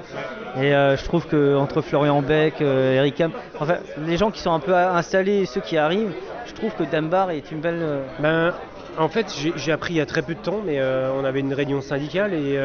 Et 0.56 0.74
euh, 0.74 0.96
je 0.96 1.04
trouve 1.04 1.26
que 1.26 1.56
entre 1.56 1.82
Florian 1.82 2.22
Beck, 2.22 2.60
euh, 2.60 2.94
Eric 2.96 3.20
Ham, 3.20 3.32
enfin, 3.60 3.76
les 4.06 4.16
gens 4.16 4.30
qui 4.30 4.40
sont 4.40 4.52
un 4.52 4.60
peu 4.60 4.74
installés 4.74 5.42
et 5.42 5.46
ceux 5.46 5.60
qui 5.60 5.76
arrivent, 5.76 6.12
je 6.46 6.54
trouve 6.54 6.74
que 6.74 6.84
Dambar 6.84 7.30
est 7.30 7.50
une 7.52 7.60
belle. 7.60 8.00
Ben, 8.20 8.54
en 8.98 9.08
fait, 9.08 9.32
j'ai 9.54 9.70
appris 9.70 9.94
il 9.94 9.96
y 9.98 10.00
a 10.00 10.06
très 10.06 10.22
peu 10.22 10.34
de 10.34 10.40
temps, 10.40 10.60
mais 10.64 10.80
euh, 10.80 11.12
on 11.16 11.24
avait 11.24 11.40
une 11.40 11.54
réunion 11.54 11.80
syndicale 11.80 12.34
et 12.34 12.58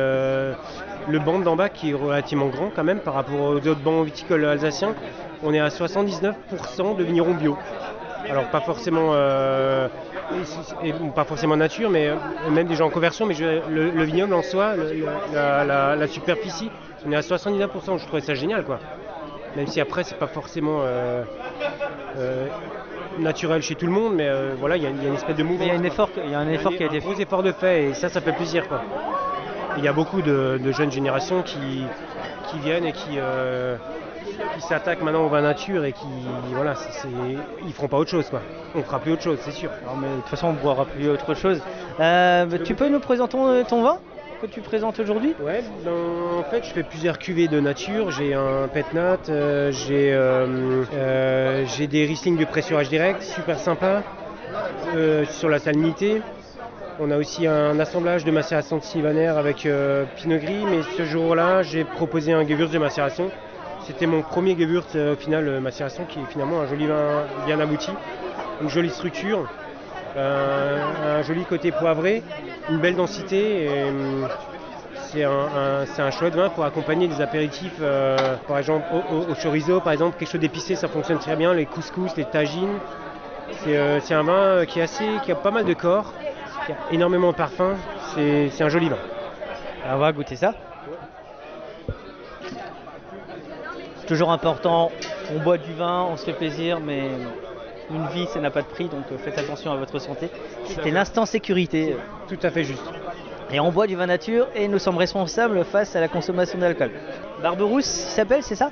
le 1.07 1.19
banc 1.19 1.39
d'en 1.39 1.55
bas, 1.55 1.69
qui 1.69 1.91
est 1.91 1.93
relativement 1.93 2.47
grand 2.47 2.69
quand 2.75 2.83
même 2.83 2.99
par 2.99 3.13
rapport 3.13 3.39
aux 3.39 3.55
autres 3.55 3.75
bancs 3.81 4.05
viticoles 4.05 4.45
alsaciens, 4.45 4.93
on 5.43 5.53
est 5.53 5.59
à 5.59 5.69
79% 5.69 6.95
de 6.97 7.03
vignerons 7.03 7.33
bio. 7.33 7.57
Alors 8.29 8.45
pas 8.45 8.61
forcément, 8.61 9.09
euh, 9.13 9.87
et- 10.83 10.93
pas 11.13 11.25
forcément 11.25 11.57
nature, 11.57 11.89
mais 11.89 12.07
euh, 12.07 12.15
même 12.51 12.67
des 12.67 12.75
gens 12.75 12.87
en 12.87 12.89
conversion, 12.89 13.25
mais 13.25 13.33
je- 13.33 13.61
le, 13.69 13.89
le 13.91 14.03
vignoble 14.03 14.33
en 14.33 14.41
soi, 14.41 14.75
le- 14.77 15.05
la, 15.33 15.65
la- 15.65 15.95
la 15.97 16.07
superficie, 16.07 16.71
on 17.05 17.11
est 17.11 17.15
à 17.17 17.21
79%. 17.21 17.97
Je 17.97 18.05
trouvais 18.05 18.21
ça 18.21 18.33
génial, 18.33 18.63
quoi. 18.63 18.79
Même 19.57 19.67
si 19.67 19.81
après 19.81 20.03
c'est 20.05 20.17
pas 20.17 20.27
forcément 20.27 20.79
euh, 20.83 21.23
euh, 22.17 22.47
naturel 23.19 23.61
chez 23.61 23.75
tout 23.75 23.85
le 23.85 23.91
monde, 23.91 24.13
mais 24.15 24.29
voilà, 24.57 24.77
il 24.77 24.83
y, 24.83 24.85
a 24.85 24.89
une- 24.89 24.97
il 24.97 25.03
y 25.03 25.05
a 25.05 25.09
une 25.09 25.15
espèce 25.15 25.35
de 25.35 25.43
mouvement. 25.43 25.65
Il 25.65 25.67
y 25.67 25.71
a 25.71 25.79
un 25.79 25.83
effort, 25.83 26.09
il 26.23 26.31
y 26.31 26.33
a 26.33 26.39
un 26.39 26.49
effort 26.49 26.71
qui 26.71 26.81
a 26.83 26.85
été 26.87 27.01
fait. 27.01 27.05
gros 27.09 27.19
effort 27.19 27.43
de 27.43 27.51
fait 27.51 27.83
et 27.89 27.93
ça, 27.93 28.07
ça 28.09 28.21
fait 28.21 28.31
plaisir, 28.31 28.67
quoi. 28.69 28.81
Il 29.77 29.83
y 29.83 29.87
a 29.87 29.93
beaucoup 29.93 30.21
de, 30.21 30.59
de 30.63 30.71
jeunes 30.71 30.91
générations 30.91 31.41
qui, 31.41 31.83
qui 32.49 32.59
viennent 32.59 32.85
et 32.85 32.91
qui, 32.91 33.17
euh, 33.17 33.75
qui 34.55 34.61
s'attaquent 34.61 35.01
maintenant 35.01 35.25
au 35.25 35.29
vin 35.29 35.41
nature 35.41 35.85
et 35.85 35.91
qui, 35.91 36.07
voilà, 36.53 36.73
ils 37.65 37.73
feront 37.73 37.87
pas 37.87 37.97
autre 37.97 38.09
chose, 38.09 38.29
quoi. 38.29 38.41
On 38.75 38.83
fera 38.83 38.99
plus 38.99 39.11
autre 39.13 39.23
chose, 39.23 39.39
c'est 39.41 39.51
sûr. 39.51 39.69
Non, 39.85 39.95
mais 39.95 40.09
de 40.09 40.15
toute 40.21 40.29
façon, 40.29 40.47
on 40.47 40.53
boira 40.53 40.85
plus 40.85 41.09
autre 41.09 41.33
chose. 41.33 41.61
Euh, 41.99 42.45
tu 42.63 42.75
peux 42.75 42.89
nous 42.89 42.99
présenter 42.99 43.37
ton, 43.67 43.83
vin 43.83 43.97
que 44.41 44.47
tu 44.47 44.61
présentes 44.61 44.99
aujourd'hui? 44.99 45.35
Ouais, 45.39 45.63
ben, 45.85 45.91
en 46.39 46.43
fait, 46.43 46.65
je 46.65 46.71
fais 46.71 46.83
plusieurs 46.83 47.17
cuvées 47.17 47.47
de 47.47 47.59
nature. 47.59 48.11
J'ai 48.11 48.33
un 48.33 48.67
Petnat, 48.67 49.17
euh, 49.29 49.71
j'ai 49.71 50.13
euh, 50.13 51.65
j'ai 51.65 51.87
des 51.87 52.05
Riesling 52.05 52.37
de 52.37 52.45
pressurage 52.45 52.89
direct, 52.89 53.21
super 53.21 53.57
sympa, 53.57 54.03
euh, 54.95 55.23
sur 55.25 55.49
la 55.49 55.59
salinité. 55.59 56.21
On 56.99 57.09
a 57.09 57.17
aussi 57.17 57.47
un 57.47 57.79
assemblage 57.79 58.23
de 58.23 58.31
macération 58.31 58.77
de 58.77 58.83
sylvaner 58.83 59.27
avec 59.27 59.65
euh, 59.65 60.05
Pinot 60.15 60.37
Gris, 60.37 60.65
mais 60.69 60.81
ce 60.83 61.03
jour-là, 61.05 61.63
j'ai 61.63 61.83
proposé 61.85 62.33
un 62.33 62.45
Gewürz 62.47 62.71
de 62.71 62.77
macération. 62.77 63.31
C'était 63.87 64.05
mon 64.05 64.21
premier 64.21 64.55
Gewürz 64.57 64.85
euh, 64.95 65.13
au 65.13 65.15
final 65.15 65.47
euh, 65.47 65.59
macération 65.59 66.05
qui 66.05 66.19
est 66.19 66.25
finalement 66.31 66.61
un 66.61 66.65
joli 66.67 66.85
vin 66.85 67.23
bien 67.45 67.59
abouti, 67.59 67.91
une 68.61 68.69
jolie 68.69 68.91
structure, 68.91 69.47
un 70.15 71.21
joli 71.23 71.43
côté 71.45 71.71
poivré, 71.71 72.23
une 72.69 72.79
belle 72.79 72.95
densité. 72.95 73.89
hum, 73.89 74.27
c'est 75.11 75.23
un, 75.23 75.85
un- 75.97 76.11
chouette 76.11 76.35
vin 76.35 76.49
pour 76.49 76.63
accompagner 76.65 77.07
des 77.07 77.21
apéritifs, 77.21 77.79
par 78.47 78.57
exemple 78.57 78.85
au, 78.91 79.33
chorizo, 79.35 79.81
par 79.81 79.93
exemple, 79.93 80.17
quelque 80.17 80.29
chose 80.29 80.41
d'épicé, 80.41 80.75
ça 80.75 80.87
fonctionne 80.87 81.19
très 81.19 81.35
bien, 81.35 81.53
les 81.53 81.65
couscous, 81.65 82.15
les 82.17 82.25
tagines. 82.25 82.79
C'est 83.63 84.13
un 84.13 84.23
vin 84.23 84.65
qui 84.65 84.81
a 85.31 85.35
pas 85.35 85.51
mal 85.51 85.65
de 85.65 85.73
corps, 85.73 86.13
qui 86.65 86.71
a 86.71 86.75
énormément 86.91 87.31
de 87.31 87.37
parfum, 87.37 87.75
c'est 88.13 88.49
c'est 88.49 88.63
un 88.63 88.69
joli 88.69 88.89
vin. 88.89 88.97
On 89.89 89.97
va 89.97 90.11
goûter 90.11 90.35
ça. 90.35 90.53
Toujours 94.07 94.31
important, 94.31 94.91
on 95.33 95.39
boit 95.39 95.57
du 95.57 95.73
vin, 95.73 96.07
on 96.11 96.17
se 96.17 96.25
fait 96.25 96.33
plaisir, 96.33 96.79
mais 96.79 97.09
une 97.89 98.07
vie, 98.07 98.27
ça 98.27 98.39
n'a 98.39 98.51
pas 98.51 98.61
de 98.61 98.67
prix, 98.67 98.87
donc 98.89 99.05
euh, 99.11 99.17
faites 99.17 99.37
attention 99.37 99.71
à 99.71 99.75
votre 99.75 99.99
santé. 99.99 100.29
C'était 100.65 100.91
l'instant 100.91 101.25
sécurité. 101.25 101.95
Tout 102.27 102.39
à 102.43 102.49
fait 102.49 102.63
juste. 102.63 102.83
Et 103.51 103.59
on 103.59 103.71
boit 103.71 103.87
du 103.87 103.95
vin 103.95 104.07
nature 104.07 104.47
et 104.55 104.67
nous 104.67 104.79
sommes 104.79 104.97
responsables 104.97 105.63
face 105.63 105.95
à 105.95 106.01
la 106.01 106.07
consommation 106.07 106.57
d'alcool. 106.57 106.91
Barberousse, 107.41 108.07
il 108.07 108.11
s'appelle, 108.11 108.43
c'est 108.43 108.55
ça? 108.55 108.71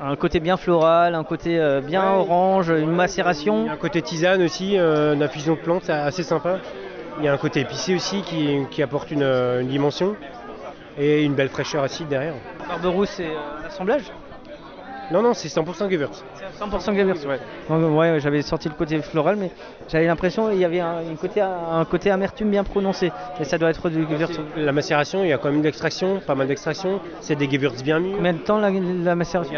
Un 0.00 0.14
côté 0.14 0.38
bien 0.38 0.56
floral, 0.56 1.14
un 1.16 1.24
côté 1.24 1.58
euh, 1.58 1.80
bien 1.80 2.12
orange, 2.12 2.68
une 2.70 2.92
macération. 2.92 3.64
Il 3.64 3.66
y 3.66 3.68
a 3.68 3.72
un 3.72 3.76
côté 3.76 4.00
tisane 4.00 4.42
aussi, 4.42 4.78
euh, 4.78 5.14
une 5.14 5.22
infusion 5.22 5.54
de 5.54 5.58
plantes 5.58 5.90
assez 5.90 6.22
sympa. 6.22 6.58
Il 7.18 7.24
y 7.24 7.28
a 7.28 7.32
un 7.32 7.36
côté 7.36 7.60
épicé 7.60 7.96
aussi 7.96 8.22
qui, 8.22 8.60
qui 8.70 8.80
apporte 8.80 9.10
une, 9.10 9.24
euh, 9.24 9.60
une 9.60 9.66
dimension 9.66 10.14
et 10.96 11.24
une 11.24 11.34
belle 11.34 11.48
fraîcheur 11.48 11.82
acide 11.82 12.06
derrière. 12.08 12.34
Barberousse, 12.68 13.10
c'est 13.10 13.26
euh, 13.26 13.62
l'assemblage? 13.64 14.04
Non, 15.10 15.20
non, 15.22 15.34
c'est 15.34 15.48
100% 15.48 15.90
Gewürz. 15.90 16.22
100% 16.60 16.94
Gewürz, 16.96 17.26
ouais. 17.26 17.38
Donc, 17.68 17.96
ouais, 17.98 18.20
j'avais 18.20 18.42
sorti 18.42 18.68
le 18.68 18.74
côté 18.74 19.00
floral, 19.02 19.36
mais 19.36 19.50
j'avais 19.88 20.06
l'impression 20.06 20.48
qu'il 20.50 20.58
y 20.58 20.64
avait 20.64 20.80
un, 20.80 21.00
une 21.02 21.16
côté, 21.16 21.40
un 21.40 21.84
côté 21.84 22.10
amertume 22.10 22.50
bien 22.50 22.64
prononcé. 22.64 23.10
Et 23.40 23.44
ça 23.44 23.58
doit 23.58 23.70
être 23.70 23.88
du 23.90 24.02
Gewürz. 24.08 24.38
La 24.56 24.72
macération, 24.72 25.22
il 25.24 25.28
y 25.30 25.32
a 25.32 25.38
quand 25.38 25.50
même 25.50 25.60
de 25.60 25.66
l'extraction, 25.66 26.20
pas 26.26 26.34
mal 26.34 26.46
d'extraction. 26.48 27.00
C'est 27.20 27.36
des 27.36 27.48
Gewürz 27.50 27.82
bien 27.82 27.98
mûrs. 28.00 28.16
Combien 28.16 28.32
de 28.32 28.38
temps 28.38 28.58
la, 28.58 28.70
la 28.70 29.14
macération 29.14 29.54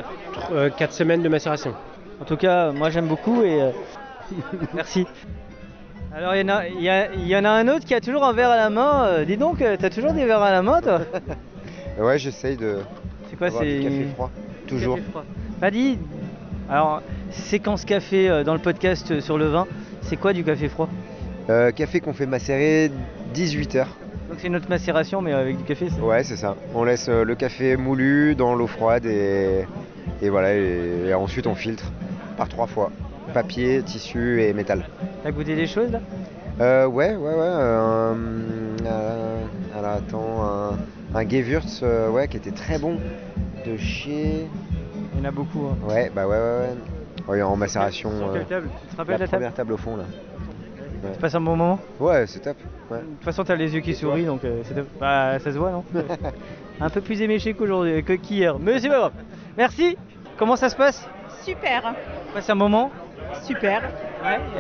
4 0.77 0.93
semaines 0.93 1.23
de 1.23 1.29
macération. 1.29 1.75
En 2.21 2.25
tout 2.25 2.37
cas, 2.37 2.71
moi 2.73 2.91
j'aime 2.91 3.07
beaucoup 3.07 3.43
et 3.43 3.63
euh, 3.63 3.71
merci. 4.75 5.07
Alors 6.15 6.35
il 6.35 6.41
y, 6.41 6.45
en 6.45 6.55
a- 6.57 6.67
il 6.67 6.83
y 6.83 6.89
a- 6.91 7.13
il 7.15 7.27
y 7.27 7.37
en 7.37 7.45
a 7.45 7.51
un 7.51 7.67
autre 7.69 7.85
qui 7.87 7.95
a 7.95 8.01
toujours 8.01 8.25
un 8.25 8.33
verre 8.33 8.51
à 8.51 8.57
la 8.57 8.69
main. 8.69 9.05
Euh, 9.05 9.25
dis 9.25 9.37
donc, 9.37 9.63
euh, 9.63 9.77
t'as 9.81 9.91
toujours 9.91 10.13
des 10.13 10.27
verres 10.27 10.43
à 10.43 10.51
la 10.51 10.61
main 10.61 10.81
toi 10.83 11.01
Ouais, 11.99 12.19
j'essaye 12.19 12.57
de. 12.57 12.79
C'est 13.31 13.37
quoi 13.37 13.51
c'est 13.51 13.79
du 13.79 13.83
café 13.85 14.05
froid. 14.15 14.31
Toujours. 14.67 14.97
café 14.97 15.09
froid. 15.11 15.25
Paddy, 15.61 15.99
alors 16.71 17.03
séquence 17.31 17.85
café 17.85 18.29
euh, 18.29 18.45
dans 18.45 18.55
le 18.55 18.61
podcast 18.61 19.11
euh, 19.11 19.21
sur 19.21 19.39
le 19.39 19.47
vin, 19.49 19.67
c'est 20.03 20.17
quoi 20.17 20.33
du 20.33 20.45
café 20.45 20.69
froid? 20.69 20.89
Euh, 21.49 21.73
café 21.73 22.01
qu'on 22.01 22.13
fait 22.13 22.27
macérer 22.27 22.91
18 23.35 23.75
heures. 23.77 23.97
Donc 24.29 24.39
c'est 24.41 24.49
notre 24.49 24.69
macération 24.69 25.21
mais 25.23 25.33
avec 25.33 25.57
du 25.59 25.65
café. 25.65 25.89
c'est- 25.91 26.01
Ouais, 26.01 26.23
c'est 26.23 26.37
ça. 26.37 26.57
On 26.75 26.85
laisse 26.85 27.09
le 27.09 27.35
café 27.35 27.77
moulu 27.77 28.35
dans 28.37 28.55
l'eau 28.55 28.67
froide 28.69 29.05
et, 29.07 29.67
et 30.23 30.29
voilà. 30.29 30.55
Et, 30.55 31.07
et 31.09 31.15
ensuite 31.15 31.47
on 31.47 31.55
filtre 31.55 31.91
par 32.37 32.49
trois 32.49 32.67
fois. 32.67 32.93
Papier, 33.35 33.83
tissu 33.83 34.43
et 34.43 34.53
métal. 34.53 34.85
T'as 35.23 35.31
goûté 35.31 35.55
des 35.55 35.67
choses 35.67 35.91
là? 35.93 36.01
Euh, 36.61 36.87
ouais, 36.87 37.15
ouais, 37.17 37.35
ouais. 37.35 37.35
euh, 37.41 38.15
alors 39.77 39.91
attends, 39.93 40.43
un, 40.45 40.79
un 41.19 41.29
Gewürz, 41.29 41.83
ouais, 42.13 42.29
qui 42.29 42.37
était 42.37 42.51
très 42.51 42.79
bon. 42.79 42.97
De 43.67 43.77
chez. 43.77 44.47
Il 45.15 45.19
y 45.21 45.23
en 45.23 45.29
a 45.29 45.31
beaucoup. 45.31 45.67
hein. 45.67 45.77
Ouais, 45.89 46.11
bah 46.15 46.27
ouais, 46.27 46.37
ouais, 46.37 46.39
ouais. 46.39 46.75
Ouais, 47.29 47.43
en 47.43 47.57
macération. 47.57 48.11
Sur 48.19 48.33
quelle 48.33 48.43
euh, 48.43 48.45
table 48.45 48.69
Tu 48.89 48.93
te 48.95 48.97
rappelles 48.97 49.13
la 49.15 49.19
table 49.19 49.31
première 49.31 49.55
table 49.55 49.73
au 49.73 49.77
fond 49.77 49.97
là. 49.97 50.05
Ouais. 51.03 51.11
Tu 51.15 51.19
passes 51.21 51.35
un 51.35 51.41
bon 51.41 51.57
moment 51.57 51.79
Ouais, 51.99 52.27
c'est 52.27 52.41
top. 52.41 52.57
Ouais. 52.91 52.99
De 52.99 53.03
toute 53.05 53.25
façon, 53.25 53.45
t'as 53.45 53.55
les 53.57 53.75
yeux 53.75 53.81
qui 53.81 53.95
sourient, 53.95 54.25
donc 54.25 54.45
euh, 54.45 54.61
c'est 54.65 54.75
top. 54.75 54.87
Bah, 55.01 55.39
ça 55.39 55.53
se 55.53 55.59
voit, 55.59 55.71
non 55.71 55.85
Un 56.81 56.89
peu 56.91 57.01
plus 57.01 57.21
éméché 57.23 57.55
qu'aujourd'hui, 57.55 58.03
que 58.05 58.15
qu'hier. 58.15 58.59
Mais 58.59 58.79
c'est 58.79 58.89
pas 58.89 58.99
grave. 58.99 59.13
Merci. 59.57 59.97
Comment 60.39 60.57
ça 60.57 60.69
se 60.69 60.77
passe 60.77 61.07
Super, 61.43 61.95
Passe 62.35 62.49
un 62.51 62.55
moment. 62.55 62.91
super. 63.43 63.83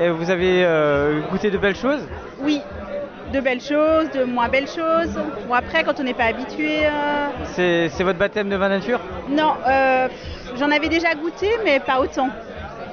Et 0.01 0.09
vous 0.11 0.30
avez 0.30 0.64
euh, 0.64 1.20
goûté 1.30 1.51
de 1.51 1.59
belles 1.59 1.76
choses 1.76 2.01
Oui, 2.42 2.61
de 3.32 3.40
belles 3.40 3.61
choses, 3.61 4.11
de 4.11 4.24
moins 4.24 4.48
belles 4.48 4.66
choses. 4.68 5.18
Bon 5.46 5.55
après, 5.55 5.84
quand 5.84 6.01
on 6.01 6.03
n'est 6.03 6.14
pas 6.14 6.24
habitué, 6.24 6.86
euh, 6.86 7.28
C'est 7.44 8.03
votre 8.03 8.18
baptême 8.18 8.48
de 8.48 8.57
vin 8.57 8.68
nature 8.70 9.01
non, 9.28 9.53
euh, 9.68 10.09
j'en 10.61 10.70
avais 10.70 10.88
déjà 10.88 11.14
goûté, 11.14 11.48
mais 11.64 11.80
pas 11.80 12.00
autant. 12.00 12.28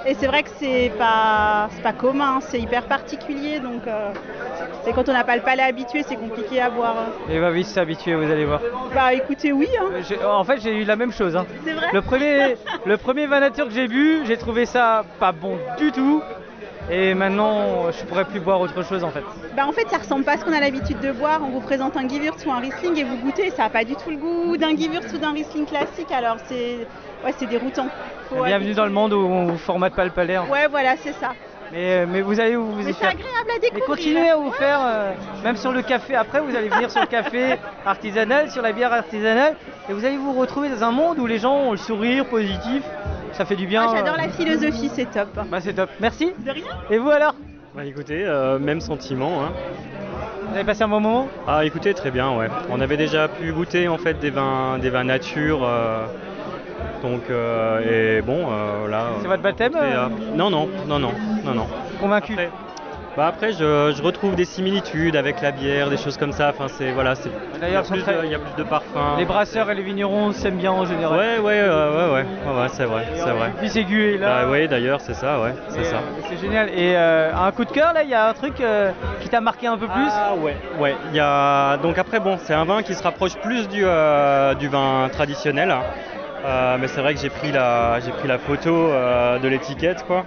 Et 0.05 0.15
c'est 0.15 0.27
vrai 0.27 0.43
que 0.43 0.49
c'est 0.57 0.89
pas, 0.97 1.67
pas 1.83 1.91
commun, 1.91 2.39
c'est 2.39 2.59
hyper 2.61 2.83
particulier, 2.83 3.59
donc 3.59 3.85
euh, 3.87 4.11
c'est 4.83 4.93
quand 4.93 5.09
on 5.09 5.11
n'a 5.11 5.25
pas 5.25 5.35
le 5.35 5.41
palais 5.41 5.63
habitué, 5.63 6.03
c'est 6.07 6.15
compliqué 6.15 6.61
à 6.61 6.69
boire. 6.69 6.95
Et 7.29 7.37
va 7.39 7.51
vite 7.51 7.67
s'habituer, 7.67 8.15
vous 8.15 8.31
allez 8.31 8.45
voir. 8.45 8.61
Bah 8.95 9.13
écoutez, 9.13 9.51
oui. 9.51 9.67
Hein. 9.81 10.25
En 10.25 10.45
fait, 10.45 10.61
j'ai 10.61 10.73
eu 10.77 10.85
la 10.85 10.95
même 10.95 11.11
chose. 11.11 11.35
hein. 11.35 11.45
C'est 11.65 11.73
vrai 11.73 11.87
Le 11.91 12.01
premier, 12.01 12.55
le 12.85 12.97
premier 12.97 13.27
vin 13.27 13.41
nature 13.41 13.65
que 13.67 13.73
j'ai 13.73 13.89
bu, 13.89 14.21
j'ai 14.25 14.37
trouvé 14.37 14.65
ça 14.65 15.03
pas 15.19 15.33
bon 15.33 15.57
du 15.77 15.91
tout. 15.91 16.21
Et 16.89 17.13
maintenant, 17.13 17.91
je 17.91 18.05
pourrais 18.05 18.23
plus 18.23 18.39
boire 18.39 18.61
autre 18.61 18.81
chose 18.83 19.03
en 19.03 19.09
fait. 19.09 19.23
Bah 19.57 19.65
en 19.67 19.73
fait, 19.73 19.89
ça 19.89 19.97
ressemble 19.97 20.23
pas 20.23 20.33
à 20.33 20.37
ce 20.37 20.45
qu'on 20.45 20.53
a 20.53 20.61
l'habitude 20.61 21.01
de 21.01 21.11
boire. 21.11 21.41
On 21.43 21.49
vous 21.49 21.59
présente 21.59 21.97
un 21.97 22.07
Gewürz 22.07 22.45
ou 22.45 22.51
un 22.51 22.59
Riesling 22.59 22.97
et 22.97 23.03
vous 23.03 23.17
goûtez, 23.17 23.49
ça 23.51 23.63
n'a 23.63 23.69
pas 23.69 23.83
du 23.83 23.93
tout 23.97 24.09
le 24.09 24.15
goût 24.15 24.55
d'un 24.55 24.69
Gewürz 24.69 25.13
ou 25.13 25.17
d'un 25.17 25.33
Riesling 25.33 25.65
classique. 25.65 26.11
Alors 26.13 26.37
c'est, 26.47 26.87
ouais, 27.25 27.33
c'est 27.37 27.47
déroutant. 27.47 27.87
Faut 28.29 28.43
Bienvenue 28.43 28.73
dans 28.73 28.85
le 28.85 28.91
monde 28.91 29.13
où 29.13 29.17
on 29.25 29.45
vous 29.45 29.57
formate 29.57 29.93
pas 29.93 30.05
le 30.05 30.11
palais. 30.11 30.35
hein. 30.35 30.45
Ouais, 30.51 30.67
voilà, 30.69 30.95
c'est 30.97 31.13
ça. 31.13 31.33
Mais, 31.71 32.05
mais 32.05 32.21
vous 32.21 32.39
allez 32.39 32.55
vous, 32.55 32.71
vous 32.71 32.77
Mais 32.77 32.91
y 32.91 32.93
c'est 32.93 32.99
faire. 33.01 33.09
agréable 33.09 33.49
à 33.49 33.53
Mais 33.55 33.59
découvrir. 33.59 33.85
continuez 33.87 34.29
à 34.29 34.37
vous 34.37 34.51
faire, 34.51 34.79
euh, 34.85 35.11
même 35.43 35.57
sur 35.57 35.71
le 35.73 35.81
café. 35.81 36.15
Après, 36.15 36.39
vous 36.39 36.55
allez 36.55 36.69
venir 36.69 36.89
sur 36.89 37.01
le 37.01 37.07
café 37.07 37.57
artisanal, 37.85 38.49
sur 38.51 38.61
la 38.61 38.71
bière 38.71 38.93
artisanale, 38.93 39.55
et 39.89 39.93
vous 39.93 40.05
allez 40.05 40.15
vous 40.17 40.31
retrouver 40.33 40.69
dans 40.69 40.83
un 40.83 40.91
monde 40.91 41.19
où 41.19 41.25
les 41.27 41.39
gens 41.39 41.53
ont 41.55 41.71
le 41.71 41.77
sourire 41.77 42.25
positif. 42.25 42.83
Ça 43.33 43.43
fait 43.45 43.57
du 43.57 43.67
bien. 43.67 43.85
Ah, 43.89 43.95
J'adore 43.97 44.15
euh. 44.15 44.21
la 44.23 44.29
philosophie, 44.29 44.89
c'est 44.93 45.11
top. 45.11 45.27
Bah 45.49 45.59
c'est 45.59 45.73
top. 45.73 45.89
Merci. 45.99 46.31
De 46.39 46.51
rien. 46.51 46.63
Et 46.89 46.97
vous 46.97 47.09
alors? 47.09 47.35
Bah 47.75 47.83
écoutez, 47.85 48.23
euh, 48.25 48.57
même 48.59 48.79
sentiment. 48.79 49.43
hein. 49.43 49.51
Vous 50.49 50.55
avez 50.55 50.63
passé 50.63 50.83
un 50.83 50.87
bon 50.87 51.01
moment? 51.01 51.27
Ah 51.47 51.65
écoutez, 51.65 51.93
très 51.93 52.09
bien, 52.11 52.31
ouais. 52.35 52.47
On 52.69 52.79
avait 52.79 52.95
déjà 52.97 53.27
pu 53.27 53.51
goûter 53.51 53.89
en 53.89 53.97
fait 53.97 54.17
des 54.19 54.29
vins, 54.29 54.79
des 54.79 54.89
vins 54.89 55.03
nature. 55.03 55.67
Donc 57.01 57.29
euh, 57.29 58.17
et 58.17 58.21
bon, 58.21 58.47
euh, 58.51 58.87
là. 58.87 59.19
C'est 59.21 59.27
votre 59.27 59.43
baptême 59.43 59.73
euh, 59.75 60.09
Non, 60.33 60.49
non, 60.49 60.67
non, 60.87 60.99
non, 60.99 61.13
non, 61.43 61.53
non. 61.53 61.67
Convaincu 61.99 62.33
Après, 62.33 62.51
bah 63.15 63.27
après, 63.27 63.51
je, 63.51 63.93
je 63.95 64.01
retrouve 64.03 64.35
des 64.35 64.45
similitudes 64.45 65.15
avec 65.15 65.41
la 65.41 65.51
bière, 65.51 65.89
des 65.89 65.97
choses 65.97 66.17
comme 66.17 66.31
ça. 66.31 66.49
Enfin, 66.49 66.67
c'est 66.67 66.91
voilà, 66.91 67.15
c'est. 67.15 67.31
D'ailleurs, 67.59 67.83
il 67.89 67.95
y 67.95 67.99
a 67.99 68.03
plus 68.03 68.03
très- 68.03 68.17
de- 68.21 68.25
il 68.25 68.31
y 68.31 68.35
a 68.35 68.39
plus 68.39 68.55
de 68.55 68.63
parfum. 68.63 69.15
Les 69.17 69.25
brasseurs 69.25 69.71
et 69.71 69.75
les 69.75 69.81
vignerons 69.81 70.33
s'aiment 70.33 70.57
bien 70.57 70.71
en 70.71 70.85
général. 70.85 71.17
Ouais, 71.17 71.39
ouais, 71.39 71.59
euh, 71.59 72.13
ouais, 72.13 72.13
ouais, 72.23 72.27
ouais, 72.45 72.61
ouais, 72.61 72.69
c'est 72.69 72.85
vrai, 72.85 73.05
c'est 73.15 73.31
vrai. 73.31 73.53
Puis 73.57 73.75
aigu 73.79 74.13
est 74.13 74.17
là. 74.17 74.45
Bah 74.45 74.51
oui, 74.51 74.67
d'ailleurs, 74.67 75.01
c'est 75.01 75.15
ça, 75.15 75.41
ouais, 75.41 75.53
c'est 75.69 75.83
ça. 75.83 75.97
euh, 75.97 76.21
C'est 76.27 76.37
génial. 76.37 76.69
Et 76.69 76.95
euh, 76.95 77.35
un 77.35 77.51
coup 77.51 77.65
de 77.65 77.71
cœur 77.71 77.93
là, 77.93 78.03
il 78.03 78.09
y 78.09 78.13
a 78.13 78.29
un 78.29 78.33
truc 78.33 78.61
qui 79.21 79.29
t'a 79.29 79.41
marqué 79.41 79.65
un 79.65 79.77
peu 79.77 79.87
plus? 79.87 80.11
Ah 80.13 80.35
ouais, 80.35 80.55
ouais. 80.77 80.95
Il 81.09 81.15
y 81.15 81.19
a 81.19 81.77
donc 81.77 81.97
après 81.97 82.19
bon, 82.19 82.37
c'est 82.37 82.53
un 82.53 82.65
vin 82.65 82.83
qui 82.83 82.93
se 82.93 83.01
rapproche 83.01 83.35
plus 83.37 83.67
du, 83.67 83.79
du 83.79 84.67
vin 84.67 85.09
traditionnel. 85.11 85.75
Euh, 86.47 86.77
mais 86.79 86.87
c'est 86.87 87.01
vrai 87.01 87.13
que 87.13 87.19
j'ai 87.19 87.29
pris 87.29 87.51
la 87.51 87.99
j'ai 87.99 88.11
pris 88.11 88.27
la 88.27 88.37
photo 88.37 88.69
euh, 88.73 89.37
de 89.39 89.47
l'étiquette 89.47 90.03
quoi. 90.07 90.23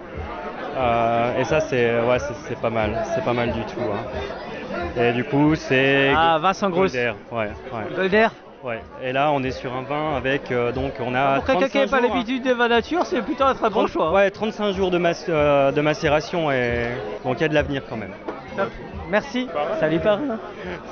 Euh, 0.77 1.39
et 1.41 1.45
ça 1.45 1.61
c'est 1.61 1.99
ouais 2.01 2.18
c'est 2.18 2.35
c'est 2.49 2.61
pas 2.61 2.71
mal, 2.71 3.03
c'est 3.14 3.25
pas 3.25 3.33
mal 3.33 3.53
du 3.53 3.61
tout. 3.62 3.81
hein. 3.81 5.01
Et 5.01 5.12
du 5.12 5.25
coup 5.25 5.55
c'est 5.55 6.12
Ah, 6.16 6.39
Vincent 6.41 6.68
Grosse. 6.71 6.93
Golder, 6.93 7.12
ouais, 7.33 7.49
ouais. 7.73 7.97
Golder 7.97 8.29
Ouais. 8.62 8.83
Et 9.03 9.12
là 9.12 9.31
on 9.33 9.43
est 9.43 9.53
sur 9.53 9.75
un 9.75 9.81
vin 9.83 10.16
avec 10.16 10.51
euh, 10.53 10.71
donc 10.73 10.93
on 11.01 11.14
a 11.14 11.37
Pour 11.37 11.47
quelqu'un 11.47 11.66
qui 11.68 11.79
35 11.79 11.81
n'a 11.81 11.87
pas 11.87 12.03
jours, 12.07 12.14
l'habitude 12.16 12.43
des 12.43 12.53
vins 12.53 12.68
nature, 12.68 13.07
c'est 13.07 13.23
plutôt 13.23 13.45
un 13.45 13.55
très 13.55 13.71
bon 13.71 13.87
30 13.87 13.89
choix. 13.89 14.09
hein. 14.09 14.12
Ouais, 14.12 14.31
35 14.31 14.73
jours 14.75 14.91
de, 14.91 14.99
mac- 14.99 15.16
euh, 15.31 15.73
de 15.73 15.81
macération 15.81 16.51
et 16.51 16.89
donc 17.25 17.39
il 17.39 17.41
y 17.41 17.45
a 17.45 17.49
de 17.49 17.55
l'avenir 17.55 17.83
quand 17.89 17.97
même. 17.97 18.12
Top. 18.59 18.68
Merci. 19.09 19.49
Salut 19.81 19.99
parrain. 20.01 20.39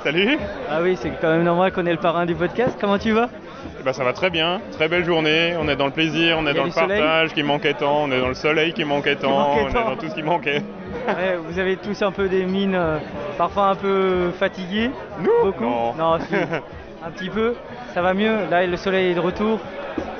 Salut 0.03 0.39
Ah 0.69 0.79
oui, 0.81 0.97
c'est 0.99 1.11
quand 1.21 1.29
même 1.29 1.43
normal 1.43 1.71
qu'on 1.71 1.85
ait 1.85 1.91
le 1.91 1.99
parrain 1.99 2.25
du 2.25 2.33
podcast. 2.35 2.75
Comment 2.81 2.97
tu 2.97 3.11
vas? 3.11 3.29
Eh 3.79 3.83
ben, 3.83 3.93
ça 3.93 4.03
va 4.03 4.11
très 4.11 4.29
bien, 4.29 4.59
très 4.73 4.89
belle 4.89 5.05
journée, 5.05 5.55
on 5.57 5.67
est 5.69 5.77
dans 5.77 5.85
le 5.85 5.91
plaisir, 5.91 6.35
on 6.37 6.45
est 6.47 6.53
dans 6.53 6.65
le 6.65 6.71
partage 6.71 7.33
qui 7.33 7.43
manquait 7.43 7.73
tant, 7.73 8.03
on 8.03 8.11
est 8.11 8.19
dans 8.19 8.27
le 8.27 8.33
soleil 8.33 8.73
qui 8.73 8.83
manquait 8.83 9.15
tant, 9.15 9.53
on 9.53 9.69
est 9.69 9.73
dans 9.73 9.95
tout 9.95 10.09
ce 10.09 10.15
qui 10.15 10.23
manquait. 10.23 10.61
Ouais, 11.07 11.37
Vous 11.47 11.57
avez 11.59 11.77
tous 11.77 12.01
un 12.01 12.11
peu 12.11 12.27
des 12.27 12.43
mines, 12.45 12.75
euh, 12.75 12.97
parfois 13.37 13.67
un 13.67 13.75
peu 13.75 14.31
fatiguées. 14.37 14.91
Nous 15.19 15.29
Beaucoup 15.43 15.63
Non. 15.63 16.19
si. 16.19 16.35
un 17.05 17.11
petit 17.11 17.29
peu. 17.29 17.55
Ça 17.93 18.01
va 18.01 18.13
mieux. 18.13 18.35
Là, 18.49 18.65
le 18.65 18.77
soleil 18.77 19.11
est 19.11 19.15
de 19.15 19.19
retour. 19.19 19.59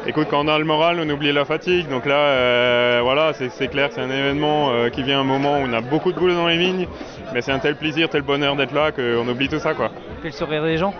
Écoute, 0.08 0.28
quand 0.30 0.46
on 0.46 0.48
a 0.48 0.58
le 0.58 0.66
moral, 0.66 1.00
on 1.00 1.10
oublie 1.10 1.32
la 1.32 1.46
fatigue. 1.46 1.90
Donc 1.90 2.06
là, 2.06 2.16
euh, 2.16 3.00
voilà, 3.04 3.34
c'est 3.34 3.68
clair 3.68 3.90
que 3.90 3.96
c'est 3.96 4.02
un 4.02 4.10
événement 4.10 4.72
euh, 4.72 4.90
qui 4.90 5.04
vient 5.04 5.18
à 5.18 5.22
un 5.22 5.26
moment 5.26 5.60
où 5.60 5.64
on 5.68 5.74
a 5.74 5.82
beaucoup 5.82 6.12
de 6.12 6.18
boulot 6.18 6.36
dans 6.36 6.48
les 6.48 6.58
vignes. 6.58 6.88
Mais 7.34 7.42
c'est 7.42 7.52
un 7.52 7.60
tel 7.60 7.76
plaisir, 7.76 8.10
tel 8.10 8.22
bonheur 8.22 8.56
d'être 8.56 8.74
là 8.74 8.92
qu'on 8.92 9.28
oublie 9.28 9.50
tout 9.50 9.60
ça, 9.60 9.74
quoi. 9.74 9.90
Fait 10.22 10.30
le 10.30 10.34
sourire 10.34 10.64
des 10.64 10.78
gens. 10.78 10.94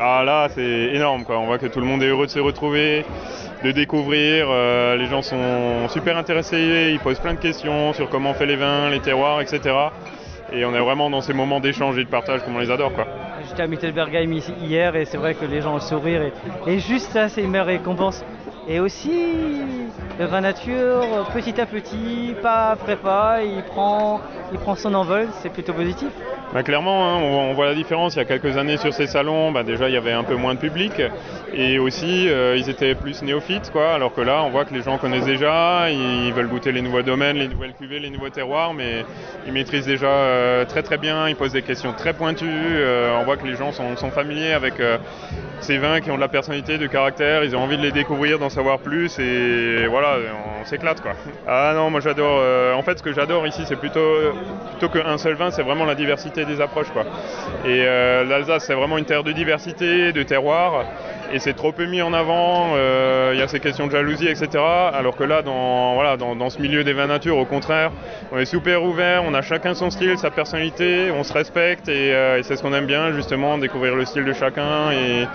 Ah 0.00 0.22
là, 0.24 0.48
c'est 0.54 0.90
énorme, 0.94 1.24
quoi. 1.24 1.38
On 1.38 1.46
voit 1.46 1.58
que 1.58 1.66
tout 1.66 1.80
le 1.80 1.86
monde 1.86 2.02
est 2.02 2.08
heureux 2.08 2.26
de 2.26 2.30
se 2.30 2.38
retrouver, 2.38 3.04
de 3.64 3.72
découvrir. 3.72 4.46
euh, 4.50 4.96
les 4.96 5.06
gens 5.06 5.22
sont 5.22 5.88
super 5.88 6.16
intéressés, 6.16 6.90
ils 6.92 7.00
posent 7.00 7.18
plein 7.18 7.34
de 7.34 7.40
questions 7.40 7.92
sur 7.92 8.08
comment 8.08 8.30
on 8.30 8.34
fait 8.34 8.46
les 8.46 8.56
vins, 8.56 8.90
les 8.90 9.00
terroirs, 9.00 9.40
etc. 9.40 9.74
Et 10.52 10.64
on 10.64 10.74
est 10.74 10.80
vraiment 10.80 11.10
dans 11.10 11.22
ces 11.22 11.32
moments 11.32 11.60
d'échange 11.60 11.98
et 11.98 12.04
de 12.04 12.08
partage 12.08 12.42
comme 12.44 12.56
on 12.56 12.60
les 12.60 12.70
adore, 12.70 12.92
quoi. 12.92 13.06
J'étais 13.48 13.62
à 13.62 13.66
Mittelbergheim 13.66 14.32
hier 14.60 14.96
et 14.96 15.04
c'est 15.04 15.16
vrai 15.16 15.34
que 15.34 15.44
les 15.44 15.60
gens 15.60 15.72
ont 15.72 15.76
le 15.76 15.80
sourire 15.80 16.22
et, 16.66 16.78
juste 16.78 17.12
ça 17.12 17.28
c'est 17.28 17.42
une 17.42 17.50
meilleure 17.50 17.66
récompense. 17.66 18.24
Et 18.68 18.80
aussi 18.80 19.36
le 20.18 20.24
vin 20.26 20.40
nature, 20.40 21.28
petit 21.32 21.60
à 21.60 21.66
petit, 21.66 22.34
pas 22.42 22.70
après 22.70 22.96
pas, 22.96 23.42
il 23.42 23.62
prend 23.62 24.20
son 24.76 24.94
envol, 24.94 25.28
c'est 25.40 25.50
plutôt 25.50 25.72
positif. 25.72 26.10
Bah, 26.54 26.62
clairement, 26.62 27.04
hein, 27.04 27.20
on, 27.20 27.54
voit- 27.54 27.66
la 27.66 27.74
différence. 27.74 28.14
Il 28.14 28.18
y 28.18 28.22
a 28.22 28.24
quelques 28.24 28.56
années 28.56 28.76
sur 28.76 28.94
ces 28.94 29.06
salons, 29.06 29.50
bah, 29.50 29.64
déjà 29.64 29.88
il 29.88 29.94
y 29.94 29.96
avait 29.96 30.12
un 30.12 30.22
peu 30.22 30.36
moins 30.36 30.54
de 30.54 30.60
public 30.60 30.92
et 31.52 31.78
aussi 31.78 32.28
euh, 32.28 32.56
ils 32.56 32.70
étaient 32.70 32.94
plus 32.94 33.22
néophytes, 33.22 33.70
quoi. 33.72 33.94
Alors 33.94 34.14
que 34.14 34.20
là, 34.20 34.42
on 34.44 34.50
voit 34.50 34.64
que 34.64 34.72
les 34.72 34.82
gens 34.82 34.96
connaissent 34.98 35.24
déjà, 35.24 35.90
ils 35.90 36.32
veulent 36.32 36.48
goûter 36.48 36.70
les 36.70 36.82
nouveaux 36.82 37.02
domaines, 37.02 37.36
les 37.36 37.48
nouvelles 37.48 37.72
cuvées, 37.74 37.98
les 37.98 38.10
nouveaux 38.10 38.28
terroirs, 38.30 38.74
mais 38.74 39.04
ils 39.46 39.52
maîtrisent 39.52 39.86
déjà 39.86 40.06
euh, 40.06 40.64
très 40.64 40.82
très 40.82 40.98
bien. 40.98 41.28
Ils 41.28 41.36
posent 41.36 41.52
des 41.52 41.62
questions 41.62 41.92
très 41.92 42.12
pointues. 42.12 42.46
euh, 42.48 43.18
on 43.20 43.24
voit 43.24 43.36
que 43.36 43.46
les 43.46 43.56
gens 43.56 43.72
sont, 43.72 43.96
familiers 44.10 44.52
avec 44.52 44.74
ces 45.60 45.78
vins 45.78 46.00
qui 46.00 46.12
ont 46.12 46.14
de 46.14 46.20
la 46.20 46.28
personnalité, 46.28 46.78
du 46.78 46.88
caractère. 46.88 47.42
Ils 47.42 47.56
ont 47.56 47.60
envie 47.60 47.76
de 47.76 47.82
les 47.82 47.90
découvrir, 47.90 48.38
d'en 48.38 48.50
savoir 48.50 48.78
plus 48.78 49.18
et 49.18 49.86
voilà, 49.88 50.16
on 50.60 50.64
s'éclate, 50.64 51.00
quoi. 51.00 51.12
Ah 51.46 51.72
non, 51.74 51.90
moi 51.90 52.00
j'adore. 52.00 52.40
en 52.76 52.82
fait, 52.82 52.98
ce 52.98 53.02
que 53.02 53.12
j'adore 53.12 53.46
ici, 53.48 53.62
c'est 53.66 53.76
plutôt 53.76 54.32
plutôt 54.78 54.88
qu'un 54.88 55.18
seul 55.18 55.34
vin, 55.34 55.50
c'est 55.50 55.62
vraiment 55.62 55.84
la 55.86 55.94
diversité 55.94 56.35
des 56.44 56.60
approches, 56.60 56.90
quoi. 56.92 57.04
Et 57.64 57.82
euh, 57.84 58.24
l'Alsace, 58.24 58.64
c'est 58.64 58.74
vraiment 58.74 58.98
une 58.98 59.04
terre 59.04 59.22
de 59.24 59.32
diversité, 59.32 60.12
de 60.12 60.22
terroirs, 60.22 60.84
et 61.32 61.38
c'est 61.40 61.54
trop 61.54 61.72
peu 61.72 61.86
mis 61.86 62.02
en 62.02 62.12
avant. 62.12 62.74
euh, 62.76 63.30
Il 63.34 63.40
y 63.40 63.42
a 63.42 63.48
ces 63.48 63.58
questions 63.60 63.86
de 63.86 63.92
jalousie, 63.92 64.28
etc. 64.28 64.48
Alors 64.92 65.16
que 65.16 65.24
là, 65.24 65.42
dans, 65.42 65.94
voilà, 65.94 66.16
dans, 66.16 66.50
ce 66.50 66.60
milieu 66.60 66.84
des 66.84 66.92
vins 66.92 67.06
nature, 67.08 67.36
au 67.38 67.44
contraire, 67.44 67.90
on 68.32 68.38
est 68.38 68.44
super 68.44 68.84
ouvert, 68.84 69.22
on 69.26 69.34
a 69.34 69.42
chacun 69.42 69.74
son 69.74 69.90
style, 69.90 70.16
sa 70.18 70.30
personnalité, 70.30 71.10
on 71.16 71.24
se 71.24 71.32
respecte, 71.32 71.88
et, 71.88 72.12
euh, 72.14 72.38
et 72.38 72.42
c'est 72.42 72.56
ce 72.56 72.62
qu'on 72.62 72.74
aime 72.74 72.86
bien, 72.86 73.12
justement, 73.12 73.58
découvrir 73.58 73.96
le 73.96 74.04
style 74.04 74.24
de 74.24 74.32
chacun 74.32 74.92
et, 74.92 75.26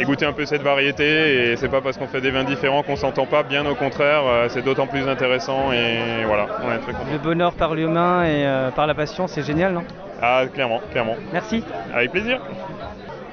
et 0.00 0.04
goûter 0.04 0.26
un 0.26 0.32
peu 0.32 0.44
cette 0.44 0.62
variété. 0.62 1.52
Et 1.52 1.56
c'est 1.56 1.68
pas 1.70 1.80
parce 1.80 1.96
qu'on 1.96 2.06
fait 2.08 2.20
des 2.20 2.30
vins 2.30 2.44
différents 2.44 2.82
qu'on 2.82 2.96
s'entend 2.96 3.26
pas, 3.26 3.42
bien 3.42 3.64
au 3.66 3.74
contraire, 3.74 4.22
c'est 4.48 4.64
d'autant 4.64 4.86
plus 4.86 5.08
intéressant, 5.08 5.72
et 5.72 6.24
voilà, 6.26 6.46
on 6.64 6.72
est 6.72 6.78
très 6.78 6.92
contents. 6.92 7.04
Le 7.10 7.18
bonheur 7.18 7.52
par 7.52 7.74
l'humain 7.74 8.24
et 8.24 8.70
par 8.74 8.86
la 8.86 8.94
passion, 8.94 9.26
c'est 9.26 9.42
génial, 9.42 9.72
non? 9.72 9.84
Ah, 10.20 10.44
clairement, 10.52 10.80
clairement. 10.90 11.16
Merci. 11.32 11.62
Avec 11.94 12.10
plaisir. 12.10 12.40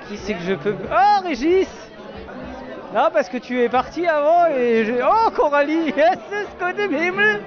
Qui 0.07 0.17
c'est 0.17 0.33
que 0.33 0.43
je 0.43 0.53
peux... 0.53 0.75
Oh 0.91 1.23
Régis 1.23 1.67
Non, 2.93 3.07
parce 3.11 3.27
que 3.27 3.38
tu 3.38 3.59
es 3.61 3.69
parti 3.69 4.05
avant 4.05 4.45
et 4.55 4.86
je... 4.86 4.93
Oh 5.03 5.31
Coralie 5.31 5.86
Yes, 5.97 6.17
c'est 6.29 6.43
ce 6.43 6.59
qu'on 6.59 6.93
Himmel 6.95 7.41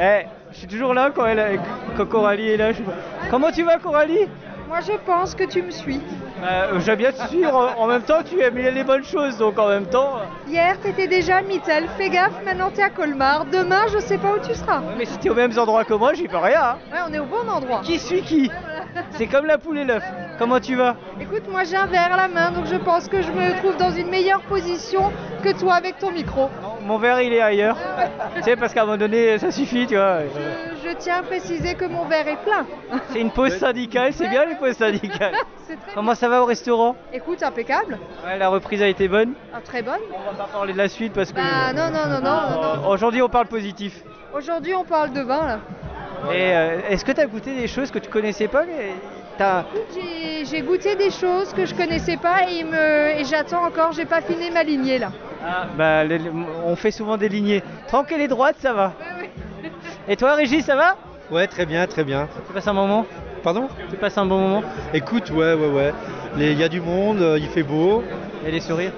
Eh, 0.00 0.26
je 0.52 0.58
suis 0.58 0.68
toujours 0.68 0.94
là 0.94 1.10
quand, 1.14 1.26
elle... 1.26 1.60
quand 1.96 2.06
Coralie 2.06 2.50
est 2.50 2.56
là. 2.56 2.72
je. 2.72 2.82
Comment 3.30 3.50
tu 3.50 3.64
vas 3.64 3.78
Coralie? 3.78 4.28
Moi 4.68 4.78
je 4.80 4.92
pense 5.04 5.34
que 5.34 5.44
tu 5.44 5.62
me 5.62 5.70
suis. 5.72 6.00
Euh, 6.42 6.80
J'aime 6.80 6.96
bien 6.98 7.12
te 7.12 7.26
suivre, 7.28 7.74
en 7.76 7.86
même 7.86 8.02
temps 8.02 8.22
tu 8.22 8.40
aimes 8.40 8.56
les 8.56 8.84
bonnes 8.84 9.04
choses, 9.04 9.36
donc 9.38 9.58
en 9.58 9.68
même 9.68 9.86
temps... 9.86 10.20
Hier 10.48 10.78
t'étais 10.80 11.06
déjà 11.06 11.38
à 11.38 11.42
Mittel, 11.42 11.86
fais 11.98 12.08
gaffe, 12.08 12.32
maintenant 12.44 12.70
t'es 12.74 12.82
à 12.82 12.90
Colmar. 12.90 13.44
Demain 13.46 13.82
je 13.92 13.98
sais 13.98 14.18
pas 14.18 14.32
où 14.34 14.38
tu 14.46 14.54
seras. 14.54 14.80
Mais 14.96 15.04
si 15.04 15.18
t'es 15.18 15.28
aux 15.28 15.34
mêmes 15.34 15.56
endroits 15.58 15.84
que 15.84 15.94
moi, 15.94 16.14
j'y 16.14 16.28
peux 16.28 16.36
rien. 16.38 16.60
hein. 16.62 16.76
Ouais, 16.92 16.98
on 17.08 17.12
est 17.12 17.18
au 17.18 17.24
bon 17.26 17.48
endroit. 17.50 17.80
Qui 17.84 17.98
suit 17.98 18.22
qui 18.22 18.50
C'est 19.12 19.26
comme 19.26 19.46
la 19.46 19.58
poule 19.58 19.78
et 19.78 19.84
l'œuf. 19.84 20.02
Comment 20.38 20.60
tu 20.60 20.74
vas 20.76 20.96
Écoute, 21.20 21.48
moi 21.48 21.64
j'ai 21.64 21.76
un 21.76 21.86
verre 21.86 22.12
à 22.12 22.16
la 22.16 22.28
main, 22.28 22.50
donc 22.50 22.66
je 22.66 22.76
pense 22.76 23.08
que 23.08 23.20
je 23.22 23.30
me 23.30 23.56
trouve 23.58 23.76
dans 23.76 23.90
une 23.90 24.08
meilleure 24.08 24.40
position 24.42 25.12
que 25.42 25.58
toi 25.58 25.74
avec 25.74 25.98
ton 25.98 26.10
micro. 26.10 26.48
Mon 26.82 26.98
verre 26.98 27.20
il 27.20 27.32
est 27.32 27.40
ailleurs. 27.40 27.76
tu 28.36 28.42
sais, 28.42 28.56
parce 28.56 28.72
qu'à 28.72 28.82
un 28.82 28.86
moment 28.86 28.96
donné, 28.96 29.38
ça 29.38 29.50
suffit, 29.50 29.86
tu 29.86 29.96
vois. 29.96 30.20
Je, 30.24 30.88
je 30.88 30.94
tiens 30.96 31.18
à 31.18 31.22
préciser 31.22 31.74
que 31.74 31.84
mon 31.84 32.04
verre 32.06 32.26
est 32.28 32.42
plein. 32.42 32.66
C'est 33.10 33.20
une 33.20 33.30
pause 33.30 33.56
syndicale, 33.56 34.12
c'est 34.12 34.28
bien 34.28 34.44
les 34.46 34.54
pauses 34.54 34.76
syndicales. 34.76 35.34
Comment 35.94 36.14
ça 36.14 36.28
va 36.28 36.42
au 36.42 36.46
restaurant 36.46 36.96
Écoute, 37.12 37.42
impeccable. 37.42 37.98
Ouais, 38.24 38.38
la 38.38 38.48
reprise 38.48 38.82
a 38.82 38.88
été 38.88 39.08
bonne. 39.08 39.34
Ah, 39.54 39.60
très 39.62 39.82
bonne. 39.82 40.00
On 40.12 40.30
va 40.30 40.36
pas 40.44 40.50
parler 40.50 40.72
de 40.72 40.78
la 40.78 40.88
suite 40.88 41.12
parce 41.12 41.32
que. 41.32 41.36
Bah 41.36 41.72
non, 41.74 41.90
non, 41.90 42.06
non, 42.08 42.20
non. 42.20 42.82
non. 42.82 42.88
Aujourd'hui, 42.88 43.22
on 43.22 43.28
parle 43.28 43.46
positif. 43.46 44.02
Aujourd'hui 44.32 44.74
on 44.74 44.84
parle 44.84 45.12
de 45.12 45.22
vin 45.22 45.44
là. 45.44 45.58
Et 46.32 46.52
euh, 46.54 46.80
est-ce 46.90 47.04
que 47.04 47.12
tu 47.12 47.20
as 47.20 47.26
goûté 47.26 47.54
des 47.56 47.66
choses 47.66 47.90
que 47.90 47.98
tu 47.98 48.08
connaissais 48.10 48.48
pas 48.48 48.64
J'ai 50.44 50.62
goûté 50.62 50.96
des 50.96 51.10
choses 51.10 51.52
que 51.52 51.64
je 51.66 51.74
connaissais 51.74 52.16
pas 52.16 52.48
et, 52.48 52.58
il 52.60 52.66
me- 52.66 53.18
et 53.20 53.24
j'attends 53.24 53.64
encore, 53.66 53.92
j'ai 53.92 54.04
pas 54.04 54.20
fini 54.20 54.50
ma 54.50 54.62
lignée 54.62 54.98
là. 54.98 55.10
Ah, 55.44 55.66
bah, 55.76 56.04
les- 56.04 56.20
on 56.66 56.76
fait 56.76 56.90
souvent 56.90 57.16
des 57.16 57.28
lignées. 57.28 57.62
Tranquille 57.88 58.20
et 58.20 58.28
droite, 58.28 58.56
ça 58.60 58.74
va. 58.74 58.92
Et 60.08 60.16
toi, 60.16 60.34
Régis, 60.34 60.64
ça 60.64 60.76
va? 60.76 60.96
Ouais, 61.30 61.46
très 61.46 61.64
bien, 61.64 61.86
très 61.86 62.04
bien. 62.04 62.28
Tu 62.46 62.52
passes 62.52 62.66
un 62.68 62.74
bon 62.74 62.86
moment? 62.86 63.06
Pardon? 63.42 63.68
Tu 63.88 63.96
passes 63.96 64.18
un 64.18 64.26
bon 64.26 64.38
moment? 64.38 64.62
Écoute, 64.92 65.30
ouais, 65.30 65.54
ouais, 65.54 65.68
ouais. 65.68 65.92
Il 66.36 66.52
y 66.58 66.62
a 66.62 66.68
du 66.68 66.80
monde, 66.80 67.20
euh, 67.22 67.38
il 67.38 67.48
fait 67.48 67.62
beau. 67.62 68.04
Il 68.42 68.46
y 68.46 68.48
a 68.48 68.52
des 68.52 68.60
sourires? 68.60 68.92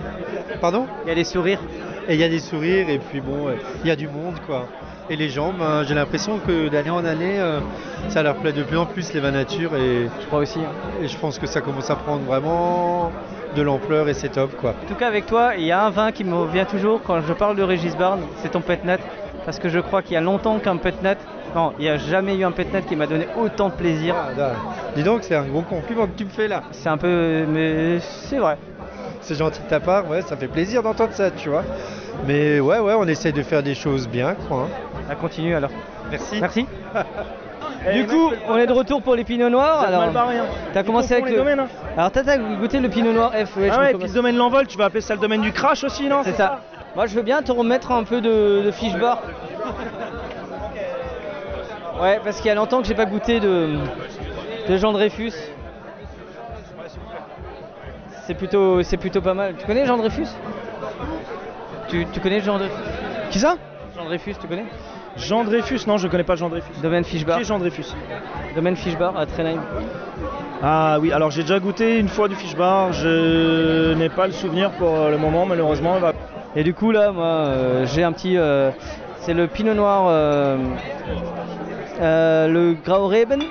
Pardon? 0.60 0.86
Il 1.04 1.08
y 1.08 1.12
a 1.12 1.14
des 1.14 1.24
sourires? 1.24 1.60
Et 2.09 2.14
il 2.14 2.20
y 2.20 2.24
a 2.24 2.28
des 2.28 2.40
sourires, 2.40 2.88
et 2.88 2.98
puis 2.98 3.20
bon, 3.20 3.46
il 3.84 3.88
y 3.88 3.90
a 3.90 3.96
du 3.96 4.09
monde, 4.09 4.34
quoi. 4.46 4.66
Et 5.11 5.16
les 5.16 5.28
gens, 5.28 5.53
ben, 5.53 5.82
j'ai 5.84 5.94
l'impression 5.94 6.38
que 6.38 6.68
d'année 6.68 6.90
en 6.90 7.05
année, 7.05 7.38
euh, 7.38 7.61
ça 8.09 8.22
leur 8.22 8.36
plaît 8.36 8.53
de 8.53 8.62
plus 8.62 8.76
en 8.78 8.86
plus 8.86 9.12
les 9.12 9.20
vins 9.20 9.30
nature, 9.32 9.76
et 9.76 10.09
je 10.20 10.26
crois 10.26 10.40
aussi. 10.40 10.61
hein. 10.61 10.72
Et 11.03 11.09
je 11.09 11.16
pense 11.18 11.38
que 11.38 11.46
ça 11.46 11.61
commence 11.61 11.90
à 11.90 11.96
prendre 11.96 12.22
vraiment 12.22 13.11
de 13.55 13.62
l'ampleur, 13.62 14.09
et 14.09 14.14
c'est 14.14 14.30
top, 14.30 14.57
quoi. 14.61 14.70
En 14.84 14.88
tout 14.88 14.94
cas, 14.94 15.09
avec 15.09 15.26
toi, 15.26 15.53
il 15.57 15.64
y 15.64 15.72
a 15.72 15.84
un 15.84 15.90
vin 15.90 16.12
qui 16.12 16.24
me 16.24 16.34
revient 16.34 16.66
toujours 16.68 17.03
quand 17.03 17.20
je 17.20 17.32
parle 17.32 17.57
de 17.57 17.62
Régis 17.62 17.96
Barne, 17.96 18.20
c'est 18.42 18.50
ton 18.50 18.61
Petnat. 18.61 18.98
Parce 19.44 19.59
que 19.59 19.68
je 19.68 19.80
crois 19.80 20.03
qu'il 20.03 20.12
y 20.12 20.16
a 20.16 20.20
longtemps 20.20 20.61
qu'un 20.61 20.76
Petnat, 20.76 21.16
non, 21.55 21.72
il 21.78 21.82
n'y 21.82 21.88
a 21.90 21.96
jamais 21.98 22.36
eu 22.36 22.44
un 22.44 22.53
Petnat 22.53 22.82
qui 22.82 22.94
m'a 22.94 23.09
donné 23.09 23.26
autant 23.36 23.68
de 23.70 23.74
plaisir. 23.74 24.14
Dis 24.94 25.03
donc, 25.03 25.24
c'est 25.24 25.34
un 25.34 25.42
gros 25.42 25.62
compliment 25.62 26.07
que 26.07 26.16
tu 26.16 26.24
me 26.24 26.30
fais 26.30 26.46
là. 26.46 26.62
C'est 26.70 26.88
un 26.88 26.96
peu. 26.96 27.44
Mais 27.48 27.98
c'est 27.98 28.38
vrai. 28.38 28.57
C'est 29.22 29.36
gentil 29.36 29.60
de 29.62 29.68
ta 29.68 29.80
part, 29.80 30.08
ouais, 30.08 30.22
ça 30.22 30.36
fait 30.36 30.48
plaisir 30.48 30.82
d'entendre 30.82 31.12
ça, 31.12 31.30
tu 31.30 31.48
vois. 31.48 31.62
Mais 32.26 32.60
ouais, 32.60 32.78
ouais, 32.78 32.94
on 32.96 33.06
essaye 33.06 33.32
de 33.32 33.42
faire 33.42 33.62
des 33.62 33.74
choses 33.74 34.08
bien, 34.08 34.34
quoi. 34.48 34.62
hein. 34.68 34.68
À 35.10 35.14
continue 35.14 35.54
alors. 35.54 35.70
Merci. 36.10 36.40
Merci. 36.40 36.66
Du 37.92 38.06
coup, 38.06 38.30
on 38.48 38.56
est 38.58 38.66
de 38.68 38.72
retour 38.72 39.02
pour 39.02 39.16
les 39.16 39.24
Pinots 39.24 39.48
Noirs. 39.48 39.80
Alors, 39.80 40.08
barré, 40.12 40.38
hein. 40.38 40.44
t'as 40.72 40.82
Tu 40.82 40.86
commencé 40.86 41.14
avec 41.14 41.30
le. 41.30 41.34
domaines, 41.36 41.58
hein. 41.58 41.66
Alors, 41.96 42.12
t'as 42.12 42.22
t'as 42.22 42.36
goûté 42.38 42.78
le 42.78 42.88
Pinot 42.88 43.12
Noir 43.12 43.32
F. 43.32 43.56
ouais, 43.56 43.70
ah 43.72 43.78
ouais, 43.80 43.90
et 43.90 43.94
puis 43.94 44.06
le 44.06 44.14
domaine 44.14 44.36
l'envol, 44.36 44.68
tu 44.68 44.78
vas 44.78 44.84
appeler 44.84 45.00
ça 45.00 45.14
le 45.14 45.20
domaine 45.20 45.40
du 45.40 45.50
crash 45.50 45.82
aussi, 45.82 46.06
non? 46.06 46.20
C'est 46.22 46.36
ça. 46.36 46.60
Moi, 46.94 47.06
je 47.06 47.16
veux 47.16 47.22
bien 47.22 47.42
te 47.42 47.50
remettre 47.50 47.90
un 47.90 48.04
peu 48.04 48.20
de, 48.20 48.62
de 48.64 48.70
fiche 48.70 48.94
bar. 48.96 49.22
Ouais, 52.00 52.20
parce 52.24 52.36
qu'il 52.38 52.46
y 52.46 52.50
a 52.50 52.54
longtemps 52.54 52.80
que 52.80 52.86
j'ai 52.86 52.94
pas 52.94 53.04
goûté 53.04 53.38
de, 53.38 53.76
de 54.68 54.76
Jean 54.76 54.92
Dreyfus. 54.92 55.32
C'est 58.26 58.34
plutôt, 58.34 58.82
c'est 58.82 58.96
plutôt 58.96 59.20
pas 59.20 59.34
mal. 59.34 59.54
Tu 59.58 59.66
connais 59.66 59.84
Jean 59.84 59.96
Dreyfus? 59.96 60.28
Tu, 61.88 62.06
tu 62.12 62.20
connais 62.20 62.40
Jean 62.40 62.58
Dreyfus? 62.58 62.74
Qui 63.30 63.38
ça? 63.40 63.56
Jean 63.96 64.04
Dreyfus, 64.04 64.34
tu 64.40 64.46
connais? 64.46 64.64
Jean 65.16 65.44
Dreyfus, 65.44 65.80
non, 65.86 65.98
je 65.98 66.08
connais 66.08 66.24
pas 66.24 66.36
Jean 66.36 66.48
Dreyfus. 66.48 66.72
Domaine 66.82 67.04
Fishbar. 67.04 67.36
Qui 67.36 67.42
est 67.42 67.46
Jean 67.46 67.58
Dreyfus? 67.58 67.94
Domaine 68.54 68.76
Fishbar 68.76 69.16
à 69.16 69.26
Trenheim. 69.26 69.60
Ah 70.62 70.98
oui, 71.00 71.12
alors 71.12 71.32
j'ai 71.32 71.42
déjà 71.42 71.58
goûté 71.58 71.98
une 71.98 72.08
fois 72.08 72.28
du 72.28 72.36
fish 72.36 72.54
bar, 72.54 72.92
je 72.92 73.94
n'ai 73.94 74.08
pas 74.08 74.28
le 74.28 74.32
souvenir 74.32 74.70
pour 74.70 75.08
le 75.10 75.18
moment 75.18 75.44
malheureusement. 75.44 75.96
Et 76.54 76.62
du 76.62 76.72
coup 76.72 76.92
là, 76.92 77.10
moi, 77.10 77.24
euh, 77.24 77.86
j'ai 77.86 78.04
un 78.04 78.12
petit, 78.12 78.38
euh, 78.38 78.70
c'est 79.18 79.34
le 79.34 79.48
Pinot 79.48 79.74
Noir, 79.74 80.04
euh, 80.06 80.56
euh, 82.00 82.46
le 82.46 82.74
Graureben, 82.74 83.42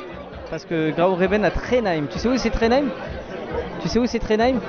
parce 0.50 0.64
que 0.64 0.92
Graureben 0.92 1.44
à 1.44 1.52
Trenheim. 1.52 2.06
Tu 2.10 2.18
sais 2.18 2.30
où 2.30 2.38
c'est 2.38 2.50
Trenheim 2.50 2.86
Tu 3.82 3.88
sais 3.88 4.00
où 4.00 4.06
c'est 4.06 4.20
Trenheim? 4.20 4.60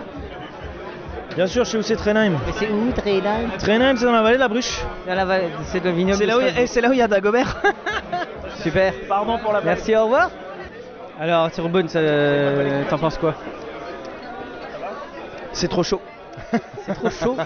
Bien 1.35 1.47
sûr, 1.47 1.65
je 1.65 1.71
sais 1.71 1.79
où 1.79 1.83
c'est 1.83 1.97
Trenheim. 1.97 2.35
Et 2.49 2.53
c'est 2.53 2.69
où 2.71 2.93
Trenheim? 2.93 3.49
Trenheim, 3.59 3.97
c'est 3.97 4.05
dans 4.05 4.13
la 4.13 4.23
vallée 4.23 4.37
de 4.37 4.41
la 4.41 4.49
Bruche. 4.49 4.81
Dans 5.07 5.15
la 5.15 5.25
vallée- 5.25 5.49
C'est 5.65 5.83
le 5.83 5.91
vignoble. 5.91 6.19
C'est 6.19 6.27
là, 6.27 6.37
où 6.37 6.41
il 6.41 6.47
y 6.47 6.49
a- 6.49 6.53
de 6.53 6.59
eh, 6.61 6.67
c'est 6.67 6.81
là 6.81 6.89
où 6.89 6.93
il 6.93 6.99
y 6.99 7.03
a 7.03 7.09
Dagobert. 7.09 7.61
Super. 8.63 8.93
Pardon 9.09 9.39
pour 9.39 9.53
la 9.53 9.61
blague. 9.61 9.77
Merci, 9.77 9.97
au 9.97 10.05
revoir. 10.05 10.31
Alors, 11.21 11.51
Turbone, 11.51 11.89
ça, 11.89 12.01
t'en 12.91 12.99
penses 12.99 13.19
quoi? 13.19 13.35
C'est 15.53 15.69
trop 15.69 15.83
chaud. 15.83 16.01
C'est 16.87 16.95
trop 16.95 17.11
chaud. 17.11 17.37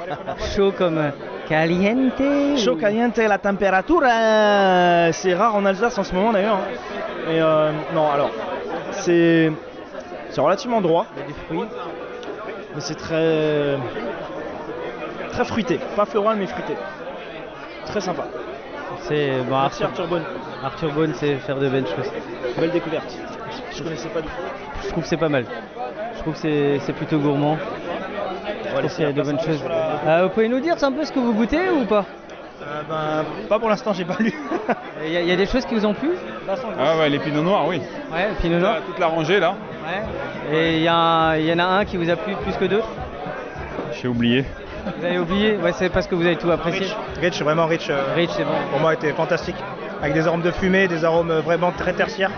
chaud 0.55 0.73
comme 0.77 0.99
euh, 0.99 1.11
caliente. 1.49 2.23
Chaud, 2.57 2.77
caliente, 2.77 3.19
la 3.19 3.39
température, 3.39 4.01
euh, 4.03 5.11
c'est 5.13 5.35
rare 5.35 5.55
en 5.57 5.65
Alsace 5.67 5.99
en 5.99 6.05
ce 6.05 6.15
moment 6.15 6.33
d'ailleurs. 6.33 6.57
hein. 6.57 7.31
Et 7.31 7.41
euh, 7.41 7.73
non, 7.95 8.11
alors, 8.11 8.31
c'est 8.93 9.53
c'est 10.37 10.43
relativement 10.43 10.83
droit. 10.83 11.07
Il 11.17 11.21
y 11.21 11.25
a 11.25 11.27
du 11.29 11.33
fruit. 11.33 11.61
Mais 12.75 12.81
c'est 12.83 12.95
très 12.95 13.79
très 15.31 15.45
fruité. 15.47 15.81
Pas 15.97 16.05
floral, 16.05 16.37
mais 16.39 16.47
fruité. 16.47 16.75
Très 17.87 18.03
sympa. 18.03 18.25
C'est 19.01 19.31
bon, 19.49 19.59
Merci 19.63 19.83
Arthur 19.85 20.07
Bonne. 20.09 20.25
Arthur 20.63 20.93
Bonne, 20.93 21.15
c'est 21.15 21.37
faire 21.37 21.57
de 21.57 21.69
belles 21.71 21.87
choses. 21.87 22.11
Belle 22.59 22.71
découverte. 22.71 23.17
Je 23.75 23.83
connaissais 23.83 24.09
pas 24.11 24.21
du 24.21 24.29
tout. 24.29 24.35
Je 24.85 24.89
trouve 24.91 25.03
que 25.05 25.09
c'est 25.09 25.17
pas 25.17 25.31
mal. 25.31 25.47
Je 26.17 26.21
trouve 26.21 26.35
que 26.35 26.39
c'est- 26.41 26.81
c'est 26.81 26.93
plutôt 26.93 27.19
gourmand. 27.19 27.57
Je 28.65 28.69
trouve 28.77 28.91
qu'il 28.95 29.05
y 29.05 29.09
a 29.09 29.13
de 29.13 29.23
bonnes 29.23 29.41
choses. 29.41 29.65
Euh, 30.07 30.25
vous 30.25 30.29
pouvez 30.29 30.49
nous 30.49 30.61
dire 30.61 30.75
un 30.83 30.93
peu 30.93 31.05
ce 31.07 31.13
que 31.13 31.19
vous 31.19 31.33
goûtez 31.33 31.71
ou 31.71 31.87
pas? 31.87 32.05
Euh, 32.63 32.83
ben, 32.91 33.25
pas 33.49 33.59
pour 33.59 33.71
l'instant, 33.71 33.95
j'ai 33.95 34.05
pas 34.05 34.17
lu. 34.19 34.35
Il 35.03 35.13
y, 35.13 35.17
a- 35.17 35.21
il 35.23 35.29
y 35.29 35.33
a 35.33 35.37
des 35.37 35.47
choses 35.47 35.65
qui 35.65 35.75
vous 35.75 35.87
ont 35.87 35.95
plu? 35.95 36.11
Ah 36.79 36.97
ouais, 36.99 37.09
les 37.09 37.21
pinots 37.21 37.43
noirs, 37.43 37.67
oui. 37.67 37.81
Ouais, 38.13 38.29
le 38.29 38.35
pinot 38.35 38.59
noir. 38.59 38.77
Toute 38.87 38.99
la 38.99 39.07
rangée 39.07 39.41
là. 39.41 39.55
Et 40.53 40.77
il 40.77 40.83
y, 40.83 40.89
a 40.89 41.35
en 41.35 41.59
a 41.59 41.65
un 41.65 41.85
qui 41.85 41.97
vous 41.97 42.09
a 42.11 42.17
plu 42.17 42.35
plus 42.37 42.55
que 42.57 42.65
d'autres 42.65 42.89
J'ai 43.93 44.09
oublié. 44.09 44.45
Vous 44.99 45.05
avez 45.05 45.19
oublié 45.19 45.57
Ouais, 45.57 45.73
c'est 45.73 45.89
parce 45.89 46.07
que 46.07 46.15
vous 46.15 46.25
avez 46.25 46.37
tout 46.37 46.51
apprécié. 46.51 46.87
Rich, 47.21 47.43
vraiment 47.43 47.67
rich. 47.67 47.89
euh, 47.91 48.15
Rich, 48.15 48.31
c'est 48.37 48.45
bon. 48.45 48.51
Pour 48.71 48.81
moi, 48.81 48.95
était 48.95 49.13
fantastique. 49.13 49.57
Avec 50.01 50.15
des 50.15 50.27
arômes 50.27 50.43
de 50.43 50.51
fumée, 50.53 50.87
des 50.87 51.05
arômes 51.05 51.31
euh, 51.31 51.41
vraiment 51.41 51.73
très 51.73 51.93
tertiaires. 51.93 52.31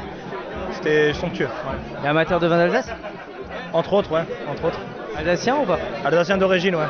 C'était 0.72 1.12
somptueux. 1.12 1.49
Et 2.05 2.07
amateur 2.07 2.40
de 2.40 2.46
vin 2.46 2.57
d'Alsace 2.57 2.90
Entre 3.72 3.92
autres, 3.92 4.12
ouais. 4.12 4.24
Entre 4.51 4.64
autres. 4.64 4.80
Alsacien 5.16 5.57
ou 5.57 5.64
pas 5.66 5.78
Alsacien 6.05 6.38
d'origine, 6.38 6.76
ouais. 6.76 6.86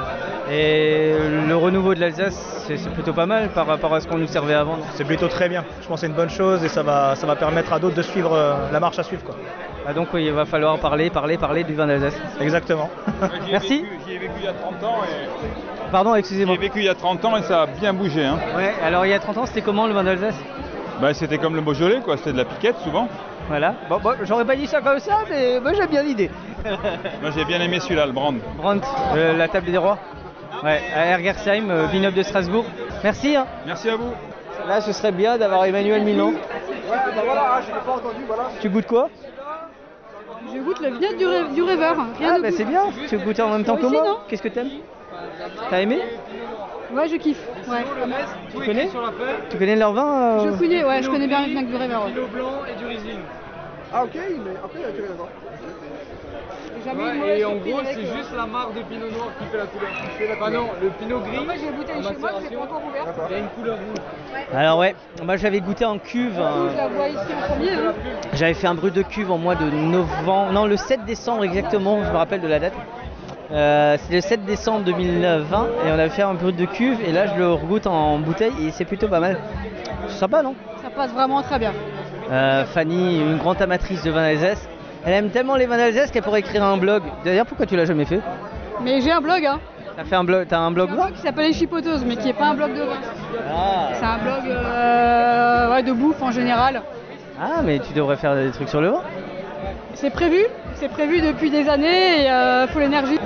Et 0.50 1.12
le 1.46 1.56
renouveau 1.56 1.94
de 1.94 2.00
l'Alsace, 2.00 2.64
c'est 2.66 2.92
plutôt 2.94 3.12
pas 3.12 3.26
mal 3.26 3.50
par 3.50 3.66
rapport 3.66 3.94
à 3.94 4.00
ce 4.00 4.08
qu'on 4.08 4.16
nous 4.18 4.26
servait 4.26 4.54
avant. 4.54 4.78
C'est 4.94 5.04
plutôt 5.04 5.28
très 5.28 5.48
bien. 5.48 5.64
Je 5.82 5.86
pense 5.86 5.96
que 5.96 6.00
c'est 6.00 6.06
une 6.06 6.16
bonne 6.16 6.30
chose 6.30 6.64
et 6.64 6.68
ça 6.68 6.82
va, 6.82 7.16
ça 7.16 7.26
va 7.26 7.36
permettre 7.36 7.72
à 7.72 7.78
d'autres 7.78 7.96
de 7.96 8.02
suivre 8.02 8.32
euh, 8.32 8.54
la 8.72 8.80
marche 8.80 8.98
à 8.98 9.02
suivre. 9.02 9.22
Quoi. 9.24 9.34
Ah, 9.86 9.92
donc 9.92 10.08
oui, 10.14 10.24
il 10.26 10.32
va 10.32 10.46
falloir 10.46 10.78
parler, 10.78 11.10
parler, 11.10 11.36
parler 11.36 11.64
du 11.64 11.74
vin 11.74 11.86
d'Alsace. 11.86 12.18
Exactement. 12.40 12.88
Merci. 13.50 13.84
J'y 14.06 14.14
ai 14.14 14.18
vécu 14.18 14.32
il 14.38 14.44
y 14.44 14.48
a 14.48 14.52
30 14.54 14.84
ans 14.84 14.96
et. 15.04 15.90
Pardon, 15.90 16.14
excusez-moi. 16.14 16.54
J'y 16.54 16.64
ai 16.64 16.68
vécu 16.68 16.78
il 16.80 16.84
y 16.84 16.88
a 16.88 16.94
30 16.94 17.24
ans 17.26 17.36
et 17.36 17.42
ça 17.42 17.62
a 17.62 17.66
bien 17.66 17.92
bougé. 17.92 18.24
Hein. 18.24 18.38
Ouais, 18.56 18.72
alors 18.82 19.04
il 19.04 19.10
y 19.10 19.14
a 19.14 19.18
30 19.18 19.38
ans, 19.38 19.46
c'était 19.46 19.62
comment 19.62 19.86
le 19.86 19.92
vin 19.92 20.04
d'Alsace? 20.04 20.38
Bah, 21.00 21.12
c'était 21.14 21.38
comme 21.38 21.54
le 21.54 21.60
Beaujolais, 21.60 22.00
quoi. 22.00 22.16
C'était 22.16 22.32
de 22.32 22.38
la 22.38 22.44
piquette 22.44 22.76
souvent. 22.82 23.08
Voilà. 23.48 23.74
Bon, 23.88 23.98
bon, 24.02 24.12
j'aurais 24.24 24.44
pas 24.44 24.56
dit 24.56 24.66
ça 24.66 24.80
comme 24.80 24.98
ça, 24.98 25.20
mais 25.30 25.58
moi 25.60 25.72
j'aime 25.72 25.88
bien 25.88 26.02
l'idée. 26.02 26.30
Moi, 27.22 27.30
j'ai 27.34 27.44
bien 27.44 27.60
aimé 27.60 27.80
celui-là, 27.80 28.06
le 28.06 28.12
Brand. 28.12 28.36
Brandt, 28.56 28.86
euh, 29.14 29.36
la 29.36 29.48
table 29.48 29.70
des 29.70 29.78
rois. 29.78 29.98
Ouais, 30.64 30.80
à 30.94 31.06
Ergersheim, 31.06 31.70
euh, 31.70 31.86
vignoble 31.86 32.16
de 32.16 32.22
Strasbourg. 32.22 32.64
Merci. 33.04 33.36
hein. 33.36 33.46
Merci 33.66 33.90
à 33.90 33.96
vous. 33.96 34.12
Là, 34.66 34.80
ce 34.80 34.92
serait 34.92 35.12
bien 35.12 35.38
d'avoir 35.38 35.64
Emmanuel 35.64 36.02
Milan. 36.02 36.32
Tu 38.60 38.68
goûtes 38.68 38.86
quoi? 38.86 39.08
Je 40.52 40.58
goûte 40.60 40.80
le 40.80 40.88
vignoble 40.90 41.48
du, 41.48 41.54
du 41.54 41.62
rêveur. 41.62 41.96
Rien 42.18 42.34
Ah, 42.36 42.40
bah 42.40 42.50
c'est 42.50 42.64
bien. 42.64 42.84
Tu 43.08 43.18
goûtes 43.18 43.40
en 43.40 43.50
même 43.50 43.64
temps 43.64 43.76
que 43.76 43.86
moi. 43.86 44.24
Qu'est-ce 44.28 44.42
que 44.42 44.48
t'aimes? 44.48 44.70
T'as 45.70 45.80
aimé? 45.80 46.00
Ouais, 46.92 47.06
je 47.08 47.16
kiffe. 47.16 47.46
Ouais. 47.68 47.84
Tu 48.50 48.58
connais 48.66 48.88
Tu 49.50 49.58
connais 49.58 49.76
leur 49.76 49.92
vin 49.92 50.38
euh? 50.38 50.52
Je 50.52 50.58
connais, 50.58 50.84
ouais, 50.84 51.02
je 51.02 51.10
connais 51.10 51.26
bien 51.26 51.40
le 51.40 51.46
vignoble 51.48 51.66
du 51.68 51.76
rêveur. 51.76 52.06
ouais. 52.06 52.12
blanc 52.32 52.52
et 52.70 52.78
du 52.78 52.86
Riesling. 52.86 53.18
Ah 53.92 54.04
ok, 54.04 54.10
mais 54.14 54.50
après, 54.62 54.80
tu 54.94 55.02
d'accord. 55.02 55.28
Ouais, 56.96 57.40
et 57.40 57.44
en 57.44 57.56
gros, 57.56 57.80
c'est 57.84 58.00
juste 58.00 58.34
la 58.36 58.46
marque 58.46 58.74
de 58.74 58.82
pinot 58.82 59.10
noir 59.10 59.28
qui 59.38 59.44
fait 59.46 59.58
la 59.58 59.66
couleur. 59.66 59.90
Ah 60.42 60.50
non, 60.50 60.68
le 60.80 60.88
pinot 60.90 61.20
gris. 61.20 61.44
Moi, 61.44 61.54
j'ai 61.60 61.76
goûté 61.76 61.92
chez 61.94 62.18
moi, 62.18 62.30
c'est 62.40 62.54
pas 62.56 62.62
encore 62.62 62.82
ouvert. 62.88 63.04
Il 63.28 63.32
y 63.32 63.34
a 63.34 63.38
une 63.38 63.48
couleur 63.48 63.76
rouge. 63.76 64.54
Alors 64.54 64.78
ouais, 64.78 64.94
moi 65.24 65.36
j'avais 65.36 65.60
goûté 65.60 65.84
en 65.84 65.98
cuve. 65.98 66.34
Je 66.36 66.40
euh, 66.40 66.76
la 66.76 66.88
vois 66.88 67.08
ici 67.08 67.18
en 67.18 67.52
premier. 67.54 67.70
hein. 67.72 67.92
J'avais 68.34 68.54
fait 68.54 68.66
un 68.66 68.74
brut 68.74 68.94
de 68.94 69.02
cuve 69.02 69.30
en 69.30 69.38
mois 69.38 69.54
de 69.56 69.68
novembre, 69.68 70.52
non 70.52 70.64
le 70.66 70.76
7 70.76 71.04
décembre 71.04 71.44
exactement, 71.44 72.02
je 72.04 72.10
me 72.10 72.16
rappelle 72.16 72.40
de 72.40 72.48
la 72.48 72.58
date. 72.58 72.72
Euh, 73.50 73.96
c'est 74.06 74.14
le 74.14 74.20
7 74.20 74.44
décembre 74.44 74.84
2020 74.84 75.66
et 75.86 75.90
on 75.90 75.94
avait 75.94 76.08
fait 76.10 76.22
un 76.22 76.34
brut 76.34 76.54
de 76.56 76.66
cuve 76.66 76.98
et 77.06 77.12
là 77.12 77.26
je 77.26 77.34
le 77.38 77.52
regoute 77.52 77.86
en 77.86 78.18
bouteille 78.18 78.52
et 78.66 78.70
c'est 78.70 78.84
plutôt 78.84 79.08
pas 79.08 79.20
mal. 79.20 79.38
C'est 80.08 80.18
sympa 80.18 80.42
non? 80.42 80.54
Ça 80.82 80.90
passe 80.90 81.12
vraiment 81.12 81.42
très 81.42 81.58
bien. 81.58 81.72
Euh, 82.30 82.64
Fanny, 82.66 83.18
une 83.20 83.38
grande 83.38 83.60
amatrice 83.60 84.02
de 84.02 84.10
vin 84.10 84.22
d'Alsace, 84.22 84.68
elle 85.04 85.12
aime 85.14 85.30
tellement 85.30 85.56
les 85.56 85.66
vins 85.66 85.76
d'Alsace 85.76 86.10
qu'elle 86.10 86.22
pourrait 86.22 86.40
écrire 86.40 86.64
un 86.64 86.76
blog. 86.76 87.02
D'ailleurs 87.24 87.46
pourquoi 87.46 87.66
tu 87.66 87.76
l'as 87.76 87.84
jamais 87.84 88.04
fait 88.04 88.20
Mais 88.82 89.00
j'ai 89.00 89.12
un 89.12 89.20
blog, 89.20 89.44
hein. 89.46 89.60
T'as 89.96 90.04
fait 90.04 90.14
un 90.14 90.24
blog, 90.24 90.46
t'as 90.48 90.58
un 90.58 90.70
blog 90.70 90.90
un 90.90 90.94
blog 90.94 91.12
qui 91.14 91.20
s'appelle 91.20 91.46
Les 91.46 91.52
Chipoteuses, 91.52 92.04
mais 92.04 92.16
qui 92.16 92.28
est 92.28 92.34
pas 92.34 92.46
un 92.46 92.54
blog 92.54 92.72
de 92.72 92.82
vin. 92.82 92.98
Ah. 93.50 93.88
C'est 93.94 94.04
un 94.04 94.18
blog 94.18 94.42
euh, 94.46 95.70
ouais, 95.72 95.82
de 95.82 95.92
bouffe 95.92 96.22
en 96.22 96.30
général. 96.30 96.82
Ah 97.40 97.62
mais 97.64 97.78
tu 97.80 97.92
devrais 97.92 98.16
faire 98.16 98.34
des 98.34 98.50
trucs 98.50 98.68
sur 98.68 98.80
le 98.80 98.90
vin. 98.90 99.02
C'est 99.94 100.10
prévu, 100.10 100.44
c'est 100.74 100.88
prévu 100.88 101.20
depuis 101.20 101.50
des 101.50 101.68
années 101.68 102.22
et 102.22 102.30
euh, 102.30 102.66
faut 102.68 102.78
l'énergie. 102.78 103.18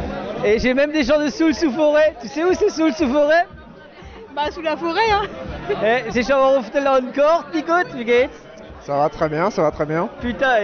Et 0.44 0.58
j'ai 0.58 0.74
même 0.74 0.92
des 0.92 1.02
gens 1.02 1.20
de 1.20 1.28
Soul 1.28 1.54
sous 1.54 1.70
forêt. 1.70 2.14
Tu 2.20 2.28
sais 2.28 2.44
où 2.44 2.52
c'est 2.54 2.70
Soul 2.70 2.92
sous 2.94 3.08
forêt? 3.08 3.46
Bah 4.34 4.50
sous 4.50 4.62
la 4.62 4.76
forêt, 4.76 5.10
hein. 5.12 5.26
Eh, 5.84 6.10
c'est 6.10 6.22
schon 6.22 6.36
auf 6.36 6.70
der 6.70 6.82
Landkarte, 6.82 7.52
wie 7.52 7.62
gut, 7.62 7.94
wie 7.94 8.04
geht's 8.04 8.40
Ça 8.84 8.96
va 8.96 9.08
très 9.08 9.28
bien, 9.28 9.48
ça 9.50 9.62
va 9.62 9.70
très 9.70 9.86
bien. 9.86 10.08
Putain, 10.20 10.56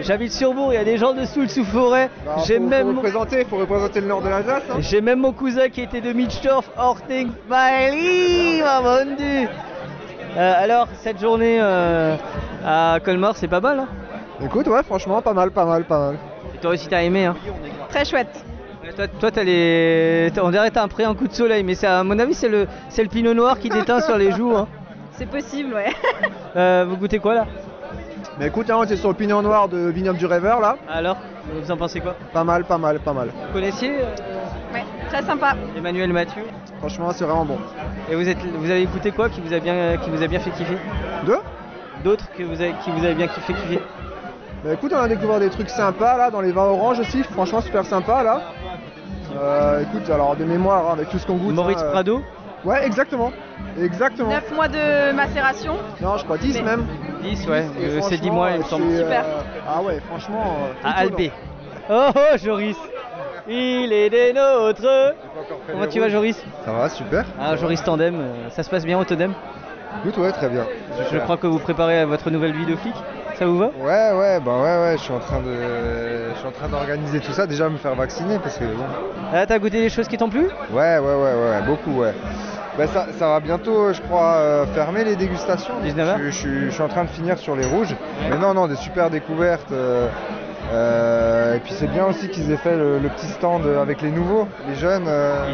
j'habite 0.00 0.32
sur 0.32 0.52
Bourg, 0.52 0.72
il 0.72 0.76
y 0.76 0.78
a 0.78 0.84
des 0.84 0.98
gens 0.98 1.14
de 1.14 1.24
Soul 1.24 1.48
sous 1.48 1.64
forêt. 1.64 2.10
Bah, 2.26 2.36
J'ai 2.46 2.58
faut, 2.58 2.64
même 2.64 2.88
faut 2.90 2.96
représenter, 2.96 3.44
faut 3.44 3.56
représenter 3.56 4.00
le 4.02 4.08
nord 4.08 4.20
de 4.20 4.28
l'Alsace. 4.28 4.62
hein. 4.70 4.76
j'ai 4.80 5.00
même 5.00 5.20
mon 5.20 5.32
cousin 5.32 5.70
qui 5.70 5.80
était 5.80 6.02
de 6.02 6.12
Mitchdorf, 6.12 6.68
Horting, 6.76 7.30
Bailey, 7.48 8.62
mon 8.82 9.16
Dieu. 9.16 9.48
Euh, 10.36 10.52
alors, 10.56 10.88
cette 11.00 11.18
journée 11.18 11.58
euh, 11.62 12.16
à 12.66 12.98
Colmar, 13.02 13.36
c'est 13.36 13.48
pas 13.48 13.60
mal. 13.60 13.78
Hein 13.80 13.88
Écoute, 14.44 14.66
ouais, 14.66 14.82
franchement, 14.82 15.22
pas 15.22 15.32
mal, 15.32 15.50
pas 15.50 15.64
mal, 15.64 15.84
pas 15.84 15.98
mal. 15.98 16.18
Et 16.54 16.58
toi 16.58 16.72
aussi, 16.72 16.88
t'as 16.88 17.02
aimé. 17.02 17.24
Hein 17.24 17.36
Très 17.88 18.04
chouette. 18.04 18.44
Toi, 18.96 19.06
toi, 19.08 19.30
t'as 19.30 19.44
les. 19.44 20.30
On 20.42 20.50
dirait 20.50 20.68
que 20.68 20.74
t'as 20.74 20.82
un 20.82 20.88
pré 20.88 21.04
un 21.04 21.14
coup 21.14 21.26
de 21.26 21.32
soleil, 21.32 21.62
mais 21.64 21.82
à 21.84 22.04
mon 22.04 22.18
avis, 22.18 22.34
c'est 22.34 22.48
le, 22.50 22.66
c'est 22.90 23.02
le 23.02 23.08
pinot 23.08 23.32
noir 23.32 23.58
qui 23.58 23.68
déteint 23.70 24.00
sur 24.00 24.18
les 24.18 24.30
joues. 24.32 24.54
Hein. 24.56 24.68
C'est 25.16 25.26
possible, 25.26 25.74
ouais. 25.74 25.92
Euh, 26.56 26.86
vous 26.88 26.96
goûtez 26.96 27.18
quoi 27.18 27.34
là? 27.34 27.46
Mais 28.38 28.46
écoute, 28.46 28.70
hein, 28.70 28.80
c'est 28.86 28.96
sur 28.96 29.08
le 29.08 29.16
pignon 29.16 29.42
noir 29.42 29.68
de 29.68 29.88
Vignoble 29.88 30.18
du 30.18 30.26
Rêveur 30.26 30.60
là. 30.60 30.76
Alors, 30.88 31.16
vous 31.52 31.68
en 31.68 31.76
pensez 31.76 31.98
quoi? 31.98 32.14
Pas 32.32 32.44
mal, 32.44 32.64
pas 32.64 32.78
mal, 32.78 33.00
pas 33.00 33.12
mal. 33.12 33.28
Vous 33.28 33.52
connaissiez 33.52 33.90
euh, 33.90 34.72
Ouais, 34.72 34.84
très 35.10 35.22
sympa. 35.22 35.56
Emmanuel 35.76 36.12
Mathieu? 36.12 36.44
Franchement, 36.78 37.10
c'est 37.12 37.24
vraiment 37.24 37.44
bon. 37.44 37.58
Et 38.08 38.14
vous, 38.14 38.28
êtes, 38.28 38.38
vous 38.38 38.70
avez 38.70 38.82
écouté 38.82 39.10
quoi 39.10 39.28
qui 39.28 39.40
vous 39.40 39.52
a 39.52 39.58
bien, 39.58 39.96
qui 39.96 40.10
vous 40.10 40.22
a 40.22 40.28
bien 40.28 40.38
fait 40.38 40.50
kiffer? 40.50 40.78
Deux? 41.26 41.40
D'autres 42.04 42.30
que 42.36 42.44
vous 42.44 42.60
avez, 42.60 42.72
qui 42.84 42.92
vous 42.92 43.04
avez 43.04 43.14
bien 43.14 43.26
kiffé 43.26 43.52
kiffer? 43.52 43.80
Bah 44.64 44.72
écoute, 44.74 44.92
on 44.94 45.00
a 45.00 45.08
découvert 45.08 45.40
des 45.40 45.50
trucs 45.50 45.70
sympas 45.70 46.16
là, 46.16 46.30
dans 46.30 46.40
les 46.40 46.52
vins 46.52 46.66
oranges 46.66 47.00
aussi, 47.00 47.24
franchement 47.24 47.60
super 47.60 47.84
sympa 47.84 48.22
là. 48.22 48.42
Euh, 49.36 49.82
écoute, 49.82 50.08
alors 50.08 50.36
de 50.36 50.44
mémoire, 50.44 50.88
hein, 50.88 50.92
avec 50.92 51.08
tout 51.10 51.18
ce 51.18 51.26
qu'on 51.26 51.36
goûte. 51.36 51.54
Maurice 51.54 51.78
hein, 51.78 51.86
euh, 51.86 51.90
Prado? 51.92 52.22
Ouais, 52.64 52.86
exactement. 52.86 53.30
Exactement. 53.80 54.30
9 54.30 54.52
mois 54.54 54.68
de 54.68 55.12
macération. 55.12 55.74
Non, 56.00 56.16
je 56.16 56.24
crois 56.24 56.38
10 56.38 56.54
Mais- 56.54 56.62
même. 56.62 56.86
10, 57.22 57.46
ouais, 57.48 57.64
euh, 57.80 58.00
c'est 58.02 58.16
10 58.18 58.28
franchement, 58.28 58.32
mois, 58.34 58.50
il 58.52 58.58
me 58.58 58.62
euh, 58.62 58.66
semble. 58.66 58.96
Super. 58.96 59.24
euh, 59.24 59.40
Ah 59.68 59.82
ouais, 59.82 60.00
franchement. 60.08 60.56
euh, 60.84 60.88
À. 60.88 60.90
Albé. 61.00 61.32
Oh 61.90 62.08
oh, 62.14 62.36
Joris 62.42 62.76
Il 63.46 63.92
est 63.92 64.08
des 64.10 64.32
nôtres 64.32 65.14
Comment 65.70 65.86
tu 65.86 66.00
vas, 66.00 66.08
Joris? 66.08 66.42
Ça 66.64 66.72
va, 66.72 66.88
super. 66.88 67.24
Ah, 67.40 67.56
Joris 67.56 67.82
Tandem, 67.82 68.22
ça 68.50 68.62
se 68.62 68.70
passe 68.70 68.84
bien 68.86 68.98
au 68.98 69.04
Tandem? 69.04 69.32
Écoute, 70.02 70.16
ouais, 70.18 70.32
très 70.32 70.48
bien. 70.48 70.66
Je 71.12 71.18
crois 71.18 71.36
que 71.36 71.46
vous 71.46 71.58
préparez 71.58 71.98
à 72.00 72.06
votre 72.06 72.30
nouvelle 72.30 72.52
vie 72.52 72.66
de 72.66 72.76
flic. 72.76 72.94
Ça 73.38 73.46
vous 73.46 73.58
va 73.58 73.66
Ouais, 73.78 74.12
ouais, 74.12 74.40
bah 74.40 74.52
ouais, 74.62 74.80
ouais, 74.90 74.94
je 74.96 75.02
suis 75.02 75.12
en 75.12 75.18
train 75.18 75.40
de, 75.40 76.32
je 76.32 76.38
suis 76.38 76.46
en 76.46 76.52
train 76.52 76.68
d'organiser 76.68 77.20
tout 77.20 77.32
ça, 77.32 77.46
déjà 77.46 77.68
me 77.68 77.76
faire 77.78 77.94
vacciner 77.94 78.38
parce 78.38 78.56
que 78.56 78.64
bon. 78.64 78.84
Ah, 79.32 79.44
t'as 79.46 79.58
goûté 79.58 79.80
des 79.82 79.88
choses 79.90 80.06
qui 80.06 80.16
t'ont 80.16 80.28
plu 80.28 80.46
Ouais, 80.70 80.98
ouais, 80.98 81.14
ouais, 81.14 81.34
ouais, 81.34 81.62
beaucoup, 81.66 81.98
ouais. 82.00 82.14
Bah 82.78 82.86
ça, 82.88 83.06
ça 83.18 83.28
va 83.28 83.40
bientôt, 83.40 83.92
je 83.92 84.00
crois, 84.02 84.34
euh, 84.34 84.66
fermer 84.66 85.04
les 85.04 85.16
dégustations. 85.16 85.74
19 85.82 86.08
heures 86.08 86.18
je, 86.18 86.24
je 86.26 86.30
suis- 86.30 86.64
je 86.66 86.70
suis 86.70 86.82
en 86.82 86.88
train 86.88 87.04
de 87.04 87.08
finir 87.10 87.38
sur 87.38 87.54
les 87.56 87.64
rouges. 87.66 87.94
Mais 88.30 88.36
non, 88.36 88.54
non, 88.54 88.66
des 88.68 88.76
super 88.76 89.10
découvertes. 89.10 89.70
euh, 89.72 90.08
euh, 90.72 91.56
et 91.56 91.60
puis 91.60 91.72
c'est 91.74 91.86
bien 91.88 92.06
aussi 92.06 92.28
qu'ils 92.30 92.50
aient 92.50 92.56
fait 92.56 92.76
le, 92.76 92.98
le 92.98 93.08
petit 93.10 93.26
stand 93.26 93.66
avec 93.66 94.00
les 94.00 94.10
nouveaux, 94.10 94.48
les 94.66 94.74
jeunes. 94.76 95.06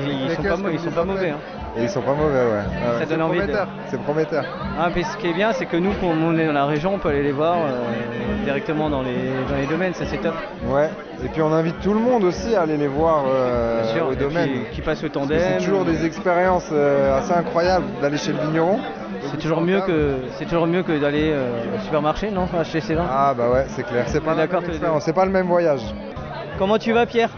Ils- 0.07 0.25
ils 0.25 0.31
sont 0.37 0.43
pas 0.43 0.57
ils 0.73 0.79
sont 0.81 0.91
pas 0.91 1.05
mauvais, 1.05 1.31
hein. 1.31 1.39
Et 1.77 1.83
ils 1.85 1.89
sont 1.89 2.01
pas 2.03 2.15
mauvais, 2.15 2.35
ouais. 2.41 2.51
Ouais, 2.51 2.65
Ça 2.83 2.99
c'est 3.01 3.07
donne 3.07 3.23
envie 3.23 3.39
de- 3.39 3.45
prometteur, 3.45 3.69
C'est 3.87 4.01
prometteur. 4.03 4.45
Ah, 4.79 4.89
mais 4.95 5.03
ce 5.05 5.17
qui 5.17 5.29
est 5.29 5.33
bien, 5.33 5.53
c'est 5.53 5.67
que 5.67 5.77
nous, 5.77 5.93
quand 6.01 6.09
on 6.09 6.37
est 6.37 6.47
dans 6.47 6.53
la 6.53 6.67
région, 6.67 6.95
on 6.95 6.99
peut 6.99 7.09
aller 7.11 7.23
les 7.23 7.33
voir 7.33 7.57
euh, 7.59 8.43
directement 8.45 8.91
dans 8.91 9.03
les, 9.03 9.15
dans 9.49 9.57
les 9.57 9.67
domaines, 9.67 9.95
ça 9.95 10.05
c'est 10.05 10.19
top. 10.19 10.35
Ouais, 10.67 10.91
et 11.25 11.29
puis 11.29 11.43
on 11.43 11.53
invite 11.53 11.79
tout 11.81 11.93
le 11.95 12.01
monde 12.01 12.25
aussi 12.25 12.55
à 12.57 12.63
aller 12.63 12.77
les 12.77 12.89
voir 12.89 13.25
euh, 13.29 13.83
Bien 13.83 13.93
sûr, 13.93 14.07
au 14.09 14.13
et 14.13 14.17
domaine. 14.17 14.49
puis, 14.51 14.75
qui 14.75 14.83
passe 14.83 15.03
au 15.05 15.09
tandem. 15.09 15.39
C'est 15.39 15.65
toujours 15.65 15.85
des 15.85 16.05
expériences 16.05 16.69
euh, 16.73 17.17
assez 17.19 17.33
incroyables 17.33 17.87
d'aller 18.03 18.19
chez 18.19 18.33
le 18.33 18.39
vigneron. 18.41 18.81
C'est 19.31 19.39
toujours 19.39 19.61
mieux 19.61 19.81
que 19.83 20.15
c'est 20.39 20.47
toujours 20.47 20.67
mieux 20.67 20.83
que 20.83 20.99
d'aller 20.99 21.31
euh, 21.33 21.53
au 21.77 21.79
supermarché, 21.85 22.31
non? 22.31 22.49
Acheter 22.59 22.81
ses 22.81 22.95
vins. 22.95 23.07
Ah 23.09 23.33
bah 23.37 23.49
ouais, 23.51 23.67
c'est 23.69 23.85
clair, 23.85 24.05
c'est 24.09 24.21
pas, 24.25 24.35
pas 24.35 25.25
le 25.25 25.31
même 25.31 25.47
voyage. 25.47 25.83
Comment 26.59 26.79
tu 26.79 26.93
vas, 26.93 27.07
Pierre? 27.07 27.31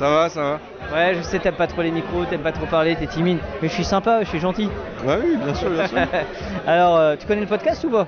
Ça 0.00 0.08
va, 0.08 0.30
ça 0.30 0.40
va. 0.40 0.96
Ouais, 0.96 1.14
je 1.14 1.20
sais, 1.20 1.38
t'aimes 1.38 1.56
pas 1.56 1.66
trop 1.66 1.82
les 1.82 1.90
micros, 1.90 2.24
t'aimes 2.24 2.40
pas 2.40 2.52
trop 2.52 2.64
parler, 2.64 2.96
t'es 2.96 3.06
timide, 3.06 3.36
mais 3.60 3.68
je 3.68 3.74
suis 3.74 3.84
sympa, 3.84 4.20
je 4.22 4.28
suis 4.30 4.40
gentil. 4.40 4.70
Ouais, 5.04 5.18
oui, 5.22 5.36
bien 5.36 5.52
sûr, 5.52 5.68
bien 5.68 5.86
sûr. 5.86 5.98
Alors, 6.66 6.96
euh, 6.96 7.16
tu 7.20 7.26
connais 7.26 7.42
le 7.42 7.46
podcast 7.46 7.84
ou 7.84 7.90
pas? 7.90 8.06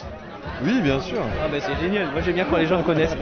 Oui, 0.64 0.80
bien 0.80 0.99
sûr. 1.01 1.18
Ah 1.45 1.49
bah 1.53 1.59
c'est 1.61 1.78
génial, 1.84 2.07
moi 2.11 2.22
j'aime 2.24 2.36
bien 2.36 2.47
quand 2.49 2.57
les 2.57 2.64
gens 2.64 2.78
me 2.78 2.82
connaissent. 2.82 3.14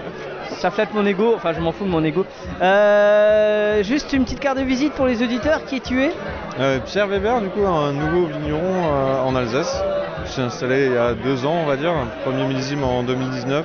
Ça 0.50 0.70
flatte 0.70 0.94
mon 0.94 1.04
ego, 1.04 1.32
enfin 1.34 1.52
je 1.52 1.58
m'en 1.58 1.72
fous 1.72 1.84
de 1.84 1.90
mon 1.90 2.04
ego. 2.04 2.24
Euh, 2.62 3.82
juste 3.82 4.12
une 4.12 4.22
petite 4.22 4.38
carte 4.38 4.58
de 4.58 4.62
visite 4.62 4.92
pour 4.92 5.06
les 5.06 5.20
auditeurs, 5.20 5.64
qui 5.64 5.78
es 5.78 5.80
tu 5.80 6.04
es? 6.04 6.12
Euh, 6.60 6.78
Pierre 6.86 7.08
Weber, 7.08 7.40
du 7.40 7.48
coup, 7.48 7.66
un 7.66 7.92
nouveau 7.92 8.26
vigneron 8.26 8.84
en 9.26 9.34
Alsace. 9.34 9.82
Je 10.26 10.30
suis 10.30 10.42
installé 10.42 10.86
il 10.86 10.92
y 10.92 10.96
a 10.96 11.14
deux 11.14 11.44
ans, 11.44 11.56
on 11.64 11.66
va 11.66 11.76
dire. 11.76 11.92
Premier 12.22 12.44
millésime 12.44 12.84
en 12.84 13.02
2019. 13.02 13.64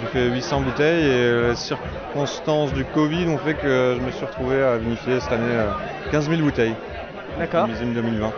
J'ai 0.00 0.06
fait 0.08 0.28
800 0.28 0.60
bouteilles 0.60 1.04
et 1.04 1.48
les 1.48 1.56
circonstances 1.56 2.72
du 2.72 2.84
Covid 2.84 3.28
ont 3.28 3.38
fait 3.38 3.54
que 3.54 3.96
je 3.98 4.04
me 4.04 4.10
suis 4.10 4.24
retrouvé 4.26 4.62
à 4.62 4.76
vinifier 4.76 5.20
cette 5.20 5.32
année 5.32 5.44
euh, 5.48 5.70
15 6.12 6.28
000 6.28 6.42
bouteilles. 6.42 6.74
D'accord. 7.38 7.66
Millésime 7.66 7.94
2020. 7.94 8.32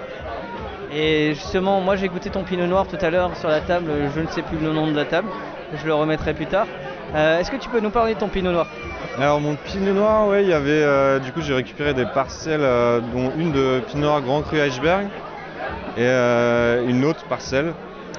Et 0.93 1.35
justement, 1.35 1.81
moi 1.81 1.97
j'ai 1.97 2.09
goûté 2.09 2.31
ton 2.31 2.45
pinot 2.45 2.67
noir 2.67 2.87
tout 2.87 2.99
à 3.01 3.11
l'heure 3.11 3.37
sur 3.37 3.49
la 3.49 3.61
table, 3.61 3.91
je 4.15 4.21
ne 4.21 4.27
sais 4.29 4.43
plus 4.43 4.57
le 4.59 4.73
nom 4.73 4.87
de 4.87 4.97
la 4.97 5.05
table, 5.05 5.29
je 5.75 5.87
le 5.87 5.95
remettrai 5.95 6.33
plus 6.33 6.47
tard. 6.47 6.67
Euh, 7.15 7.39
Est-ce 7.39 7.51
que 7.51 7.57
tu 7.57 7.69
peux 7.69 7.81
nous 7.81 7.91
parler 7.91 8.15
de 8.15 8.19
ton 8.19 8.29
pinot 8.29 8.53
noir? 8.53 8.67
Alors 9.19 9.41
mon 9.41 9.55
pinot 9.57 9.93
noir, 9.93 10.29
ouais, 10.29 10.45
il 10.45 10.49
y 10.49 10.55
avait, 10.55 10.71
euh, 10.71 11.19
du 11.19 11.33
coup 11.33 11.43
j'ai 11.43 11.55
récupéré 11.55 11.93
des 11.93 12.07
parcelles, 12.07 12.61
euh, 12.63 13.01
dont 13.01 13.33
une 13.37 13.53
de 13.53 13.81
pinot 13.87 14.07
noir 14.07 14.23
Grand 14.23 14.43
Cru 14.43 14.61
Iceberg 14.61 15.07
et 15.97 16.01
euh, 16.03 16.89
une 16.89 17.05
autre 17.05 17.25
parcelle. 17.25 17.75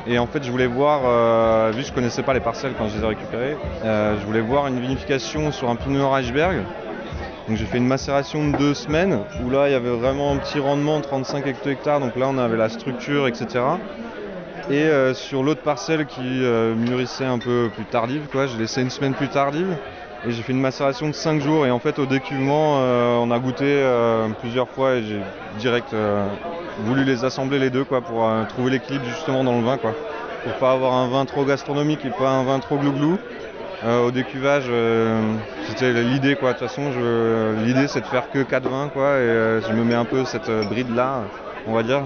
Et 0.08 0.18
en 0.18 0.28
fait 0.28 0.44
je 0.44 0.52
voulais 0.52 0.68
voir, 0.68 1.02
euh, 1.06 1.72
vu 1.74 1.82
que 1.82 1.88
je 1.88 1.94
connaissais 1.94 2.24
pas 2.24 2.34
les 2.34 2.40
parcelles 2.40 2.74
quand 2.78 2.88
je 2.88 2.98
les 2.98 3.04
ai 3.04 3.08
récupérées, 3.08 3.58
euh, 3.84 4.18
je 4.20 4.26
voulais 4.26 4.42
voir 4.42 4.68
une 4.68 4.80
vinification 4.80 5.52
sur 5.52 5.70
un 5.70 5.76
pinot 5.76 6.00
noir 6.00 6.14
Iceberg. 6.16 6.62
Donc 7.48 7.58
j'ai 7.58 7.66
fait 7.66 7.78
une 7.78 7.88
macération 7.88 8.48
de 8.48 8.58
deux 8.58 8.74
semaines 8.74 9.20
où 9.44 9.50
là 9.50 9.68
il 9.68 9.72
y 9.72 9.76
avait 9.76 9.90
vraiment 9.90 10.32
un 10.32 10.38
petit 10.38 10.60
rendement, 10.60 11.02
35 11.02 11.46
hecto-hectares, 11.46 12.00
donc 12.00 12.16
là 12.16 12.28
on 12.30 12.38
avait 12.38 12.58
la 12.58 12.70
structure, 12.70 13.28
etc. 13.28 13.48
Et 14.70 14.84
euh, 14.84 15.14
sur 15.14 15.44
l'autre 15.44 15.62
parcelle 15.62 16.06
qui 16.06 16.22
mûrissait 16.22 17.26
un 17.26 17.40
peu 17.40 17.70
plus 17.74 17.86
tardive, 17.86 18.28
quoi, 18.32 18.48
j'ai 18.48 18.58
laissé 18.58 18.82
une 18.82 18.92
semaine 18.92 19.14
plus 19.14 19.30
tardive 19.30 19.76
et 20.28 20.32
j'ai 20.32 20.44
fait 20.44 20.52
une 20.52 20.62
macération 20.62 21.08
de 21.08 21.14
5 21.14 21.42
jours. 21.42 21.66
Et 21.66 21.72
en 21.72 21.80
fait, 21.80 21.98
au 21.98 22.06
décuvement, 22.06 22.76
on 23.22 23.32
a 23.32 23.40
goûté 23.40 23.84
plusieurs 24.42 24.70
fois 24.70 24.96
et 24.96 25.04
j'ai 25.04 25.22
direct 25.60 25.94
voulu 26.86 27.04
les 27.04 27.24
assembler 27.26 27.60
les 27.60 27.70
deux 27.70 27.84
quoi, 27.84 28.02
pour 28.02 28.26
euh, 28.26 28.44
trouver 28.46 28.72
l'équilibre 28.72 29.06
justement 29.06 29.44
dans 29.44 29.58
le 29.58 29.64
vin. 29.64 29.78
Quoi, 29.78 29.94
pour 30.44 30.54
pas 30.54 30.72
avoir 30.72 30.94
un 30.94 31.08
vin 31.08 31.26
trop 31.26 31.46
gastronomique 31.46 32.06
et 32.06 32.10
pas 32.10 32.30
un 32.30 32.44
vin 32.44 32.60
trop 32.60 32.78
glouglou. 32.78 33.18
Euh, 33.86 34.06
au 34.06 34.12
décuvage, 34.12 34.66
euh, 34.68 35.22
c'était 35.68 35.94
l'idée 36.04 36.36
quoi. 36.36 36.54
De 36.54 36.60
toute 36.60 36.68
façon, 36.68 36.92
l'idée 37.64 37.88
c'est 37.88 38.02
de 38.02 38.06
faire 38.06 38.30
que 38.32 38.44
4 38.44 38.70
vins 38.70 38.90
quoi, 38.90 39.18
et 39.18 39.60
je 39.68 39.74
me 39.74 39.84
mets 39.84 39.96
un 39.96 40.06
peu 40.06 40.26
cette 40.26 40.50
bride 40.70 40.94
là, 40.96 41.22
on 41.68 41.74
va 41.74 41.84
dire. 41.84 42.02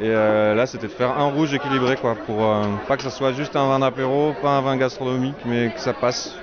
Et 0.00 0.10
là, 0.10 0.66
c'était 0.66 0.88
de 0.88 0.92
faire 0.92 1.18
un 1.18 1.30
rouge 1.30 1.54
équilibré, 1.54 1.96
quoi, 1.96 2.14
pour 2.26 2.46
pas 2.86 2.96
que 2.96 3.02
ça 3.02 3.10
soit 3.10 3.32
juste 3.32 3.56
un 3.56 3.66
vin 3.66 3.78
d'apéro, 3.78 4.34
pas 4.42 4.50
un 4.50 4.60
vin 4.60 4.76
gastronomique, 4.76 5.36
mais 5.46 5.70
que 5.70 5.80
ça 5.80 5.94
passe, 5.94 6.34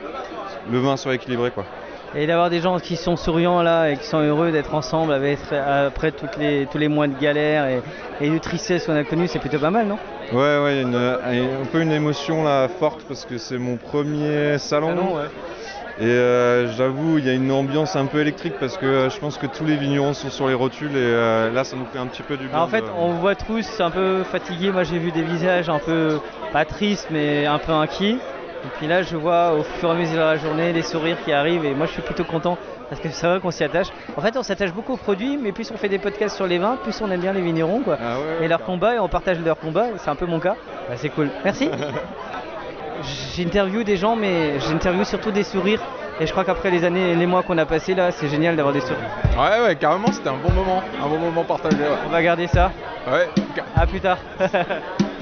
le 0.71 0.79
vin 0.79 0.97
soit 0.97 1.15
équilibré, 1.15 1.51
quoi. 1.51 1.65
Et 2.15 2.27
d'avoir 2.27 2.49
des 2.51 2.61
gens 2.61 2.79
qui 2.79 2.95
sont 2.95 3.17
souriants 3.17 3.63
là 3.63 3.89
et 3.91 3.97
qui 3.97 4.05
sont 4.05 4.19
heureux 4.21 4.51
d'être 4.51 4.75
ensemble 4.75 5.13
avec, 5.13 5.39
après 5.51 6.11
toutes 6.11 6.37
les, 6.37 6.67
tous 6.71 6.77
les 6.77 6.87
mois 6.87 7.07
de 7.07 7.19
galère 7.19 7.65
et, 7.65 7.81
et 8.21 8.29
de 8.29 8.37
tristesse 8.37 8.85
qu'on 8.85 8.95
a 8.95 9.03
connu, 9.03 9.27
c'est 9.27 9.39
plutôt 9.39 9.57
pas 9.59 9.71
mal, 9.71 9.87
non? 9.87 9.97
Ouais, 10.31 10.37
ouais, 10.63 10.73
il 10.83 10.91
y 10.91 10.95
a 10.95 11.33
une- 11.33 11.61
un 11.61 11.65
peu 11.65 11.81
une 11.81 11.91
émotion 11.91 12.43
là 12.43 12.67
forte 12.67 13.03
parce 13.07 13.25
que 13.25 13.37
c'est 13.37 13.57
mon 13.57 13.77
premier 13.77 14.57
salon. 14.59 14.89
Salon, 14.89 15.15
ouais. 15.17 15.27
Et 15.99 16.05
euh, 16.05 16.67
j'avoue, 16.71 17.19
il 17.19 17.25
y 17.25 17.29
a 17.29 17.33
une 17.33 17.51
ambiance 17.51 17.95
un 17.95 18.05
peu 18.07 18.19
électrique 18.21 18.55
parce 18.59 18.77
que 18.77 18.85
euh, 18.85 19.09
je 19.09 19.19
pense 19.19 19.37
que 19.37 19.45
tous 19.45 19.63
les 19.65 19.75
vignerons 19.75 20.13
sont 20.13 20.31
sur 20.31 20.47
les 20.47 20.55
rotules 20.55 20.95
et 20.95 20.97
euh, 20.97 21.51
là, 21.51 21.63
ça 21.63 21.77
nous 21.77 21.85
fait 21.85 21.99
un 21.99 22.07
petit 22.07 22.23
peu 22.23 22.35
du 22.35 22.47
bien. 22.47 22.53
Alors, 22.57 22.67
en 22.67 22.69
fait, 22.69 22.81
de- 22.81 22.89
on 22.95 23.13
voit 23.13 23.35
tous 23.35 23.79
un 23.79 23.91
peu 23.91 24.23
fatigués. 24.23 24.71
Moi, 24.71 24.83
j'ai 24.83 24.97
vu 24.97 25.11
des 25.11 25.21
visages 25.21 25.69
un 25.69 25.77
peu, 25.79 26.19
pas 26.51 26.65
tristes, 26.65 27.07
mais 27.11 27.45
un 27.45 27.59
peu 27.59 27.71
inquiets. 27.73 28.17
Et 28.65 28.69
puis 28.77 28.87
là, 28.87 29.01
je 29.01 29.17
vois 29.17 29.53
au 29.53 29.63
fur 29.63 29.89
et 29.89 29.91
à 29.91 29.95
mesure 29.95 30.15
de 30.15 30.19
la 30.19 30.37
journée 30.37 30.71
les 30.71 30.83
sourires 30.83 31.17
qui 31.23 31.33
arrivent. 31.33 31.65
Et 31.65 31.73
moi, 31.73 31.85
je 31.85 31.91
suis 31.91 32.01
plutôt 32.01 32.23
content 32.23 32.57
parce 32.89 33.01
que 33.01 33.09
c'est 33.09 33.27
vrai 33.27 33.39
qu'on 33.39 33.51
s'y 33.51 33.63
attache. 33.63 33.87
En 34.15 34.21
fait, 34.21 34.37
on 34.37 34.43
s'attache 34.43 34.71
beaucoup 34.71 34.93
aux 34.93 34.97
produits, 34.97 35.37
mais 35.37 35.51
plus 35.51 35.69
on 35.71 35.77
fait 35.77 35.89
des 35.89 35.99
podcasts 35.99 36.35
sur 36.35 36.47
les 36.47 36.59
vins, 36.59 36.77
plus 36.81 36.99
on 37.01 37.11
aime 37.11 37.19
bien 37.19 37.33
les 37.33 37.41
vignerons. 37.41 37.81
Quoi. 37.81 37.97
et 38.41 38.47
leurs 38.47 38.63
combats, 38.63 38.95
et 38.95 38.99
on 38.99 39.09
partage 39.09 39.39
leurs 39.39 39.57
combats. 39.57 39.87
C'est 39.97 40.09
un 40.09 40.15
peu 40.15 40.25
mon 40.25 40.39
cas. 40.39 40.55
Bah, 40.87 40.95
c'est 40.95 41.09
cool. 41.09 41.29
Merci. 41.43 41.69
J'interview 43.35 43.83
des 43.83 43.97
gens, 43.97 44.15
mais 44.15 44.59
j'interview 44.59 45.03
surtout 45.03 45.31
des 45.31 45.43
sourires. 45.43 45.81
Et 46.21 46.27
je 46.27 46.31
crois 46.31 46.45
qu'après 46.45 46.69
les 46.69 46.85
années 46.85 47.11
et 47.11 47.15
les 47.15 47.25
mois 47.25 47.43
qu'on 47.43 47.57
a 47.57 47.65
passés 47.65 47.95
là, 47.95 48.11
c'est 48.11 48.29
génial 48.29 48.55
d'avoir 48.55 48.73
des 48.73 48.81
sourires. 48.81 49.09
Ouais, 49.37 49.65
ouais, 49.65 49.75
carrément, 49.75 50.11
c'était 50.11 50.29
un 50.29 50.37
bon 50.37 50.51
moment. 50.51 50.81
Un 51.03 51.07
bon 51.07 51.17
moment 51.17 51.43
partagé. 51.43 51.77
Ouais. 51.77 51.97
On 52.05 52.09
va 52.09 52.21
garder 52.21 52.47
ça. 52.47 52.71
Ouais. 53.11 53.27
À 53.75 53.87
plus 53.87 53.99
tard. 53.99 54.19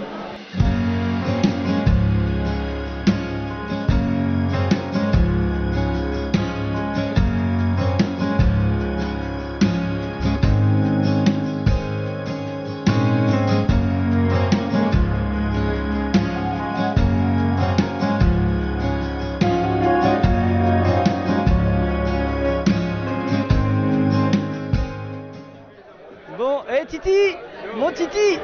Titi 27.94 28.40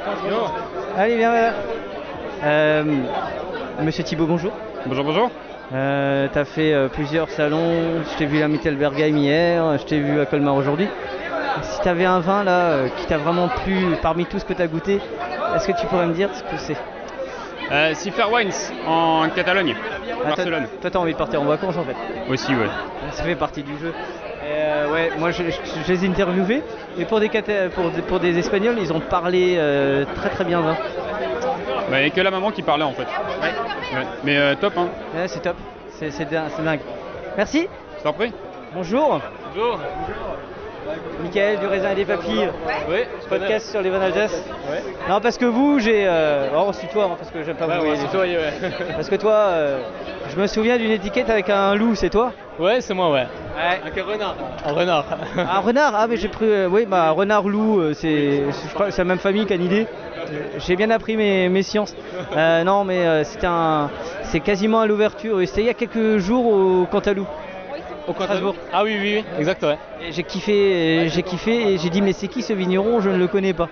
Allez, 0.98 1.18
viens 1.18 1.32
là. 1.34 1.54
Euh, 2.44 2.84
Monsieur 3.82 4.04
Thibaut, 4.04 4.26
bonjour. 4.26 4.52
Bonjour, 4.86 5.04
bonjour. 5.04 5.32
Euh, 5.74 6.28
T'as 6.32 6.46
fait 6.46 6.74
euh, 6.74 6.88
plusieurs 6.88 7.30
salons, 7.30 8.04
je 8.12 8.18
t'ai 8.18 8.26
vu 8.26 8.42
à 8.42 8.48
Mittelbergheim 8.48 9.18
hier, 9.18 9.78
je 9.78 9.84
t'ai 9.84 10.00
vu 10.00 10.20
à 10.22 10.26
Colmar 10.26 10.56
aujourd'hui. 10.56 10.88
Si 11.62 11.82
t'avais 11.82 12.06
un 12.06 12.20
vin 12.20 12.44
là 12.44 12.88
qui 12.98 13.06
t'a 13.08 13.18
vraiment 13.18 13.50
plu 13.50 13.96
parmi 14.02 14.26
tout 14.26 14.40
ce 14.40 14.46
que 14.46 14.54
t'as 14.54 14.68
goûté, 14.68 15.00
est-ce 15.56 15.68
que 15.68 15.78
tu 15.80 15.86
pourrais 15.88 16.06
me 16.06 16.14
dire 16.14 16.30
ce 16.34 16.44
que 16.44 16.58
c'est? 16.58 16.78
Euh, 17.72 17.94
Wines 18.32 18.52
en 18.88 19.28
Catalogne, 19.36 19.76
Ah, 20.24 20.30
Barcelone. 20.30 20.68
Toi 20.82 20.90
t'as 20.90 21.00
envie 21.00 21.14
de 21.14 21.18
partir 21.18 21.42
en 21.42 21.46
vacances 21.46 21.76
en 21.78 21.84
fait 21.84 21.96
Aussi, 22.30 22.54
ouais. 22.54 22.70
Ça 23.12 23.24
fait 23.24 23.36
partie 23.36 23.64
du 23.64 23.78
jeu. 23.78 23.94
Et, 24.48 24.50
euh, 24.50 24.92
ouais, 24.94 25.12
moi 25.18 25.32
je, 25.32 25.44
je- 25.44 25.82
je 25.86 25.92
les 25.92 26.06
ai 26.06 26.08
interviewés, 26.08 26.64
mais 26.98 27.04
pour 27.06 27.20
des, 27.20 27.28
pour, 27.76 27.90
des- 27.92 28.02
pour 28.02 28.20
des 28.20 28.38
Espagnols, 28.38 28.78
ils 28.80 28.94
ont 28.94 29.02
parlé 29.02 29.56
euh, 29.58 30.06
très 30.16 30.30
très 30.30 30.46
bien. 30.46 30.62
Bah, 30.62 30.76
il 32.00 32.00
n'y 32.00 32.06
a 32.08 32.10
que 32.10 32.22
la 32.22 32.32
maman 32.32 32.52
qui 32.52 32.62
parlait 32.64 32.84
en 32.86 32.94
fait. 32.94 33.04
Ouais. 33.04 34.04
Mais 34.24 34.38
euh, 34.38 34.56
top, 34.56 34.74
hein. 34.78 34.88
Ouais, 35.16 35.28
c'est 35.28 35.42
top, 35.42 35.58
c'est 35.92 36.12
c'est 36.12 36.26
din- 36.26 36.46
c'est 36.56 36.64
dingue. 36.64 36.80
Merci. 37.36 37.68
Je 37.98 38.04
t'en 38.04 38.14
prie. 38.14 38.32
Bonjour. 38.74 39.20
Bonjour. 39.54 39.80
Michael 41.22 41.60
du 41.60 41.66
Raisin 41.68 41.92
et 41.92 41.96
des 41.96 42.06
Papilles. 42.06 42.50
Oui, 42.90 43.00
Podcast 43.30 43.70
sur 43.72 43.82
les 43.82 43.90
vins 43.90 44.00
d'Alsace. 44.00 44.42
Non, 45.10 45.20
parce 45.20 45.38
que 45.38 45.46
vous, 45.46 45.80
j'ai. 45.80 46.06
Euh... 46.08 46.48
Oh, 46.56 46.70
c'est 46.72 46.88
toi, 46.88 47.10
hein, 47.12 47.16
parce 47.18 47.32
que 47.32 47.44
j'aime 47.44 47.58
pas 47.58 47.68
Ouais, 47.68 47.78
vous 47.80 48.18
ouais. 48.18 48.38
Parce 48.96 49.10
que 49.10 49.16
toi, 49.16 49.34
euh, 49.34 49.80
je 50.30 50.40
me 50.40 50.48
souviens 50.48 50.78
d'une 50.78 50.92
étiquette 50.92 51.30
avec 51.30 51.50
un 51.50 51.76
loup, 51.76 51.96
c'est 51.96 52.10
toi? 52.10 52.32
Ouais, 52.60 52.82
c'est 52.82 52.94
moi, 52.94 53.12
ouais. 53.12 53.22
Ouais. 53.56 53.80
Avec 53.84 53.98
un 53.98 54.04
renard. 54.04 54.36
Un 54.66 54.72
renard. 54.74 55.06
Un 55.38 55.60
renard 55.60 55.94
Ah, 55.96 56.08
mais 56.08 56.18
j'ai 56.18 56.28
pris. 56.28 56.46
euh, 56.46 56.68
oui, 56.68 56.86
bah, 56.88 57.12
renard-loup, 57.12 57.80
euh, 57.80 57.94
c'est. 57.94 58.46
Je 58.68 58.74
crois 58.74 58.88
que 58.88 58.92
c'est 58.92 59.02
la 59.02 59.06
même 59.06 59.20
famille 59.20 59.46
qu'Anidé. 59.46 59.86
J'ai 60.58 60.76
bien 60.76 60.90
appris 60.90 61.16
mes, 61.18 61.50
mes 61.50 61.64
sciences. 61.64 61.96
Euh, 62.36 62.64
non, 62.64 62.84
mais 62.84 63.06
euh, 63.06 63.24
c'est 63.24 63.44
un. 63.46 63.90
C'est 64.24 64.40
quasiment 64.40 64.80
à 64.80 64.88
l'ouverture. 64.88 65.40
C'était 65.46 65.62
il 65.62 65.68
y 65.68 65.70
a 65.70 65.74
quelques 65.76 66.18
jours 66.18 66.48
au 66.48 66.86
Cantalou. 66.86 67.26
Au 68.08 68.14
Strasbourg. 68.14 68.56
Ah 68.74 68.84
oui, 68.84 68.98
oui, 69.00 69.16
oui, 69.18 69.26
exact, 69.38 69.62
ouais. 69.64 69.78
J'ai 70.12 70.24
kiffé, 70.24 70.54
euh, 70.54 71.10
j'ai 71.10 71.24
kiffé 71.24 71.74
et 71.74 71.78
j'ai 71.78 71.90
dit 71.90 72.02
mais 72.02 72.14
c'est 72.14 72.30
qui 72.30 72.42
ce 72.42 72.54
vigneron? 72.54 73.02
Je 73.02 73.10
ne 73.10 73.18
le 73.18 73.28
connais 73.28 73.54
pas. 73.54 73.68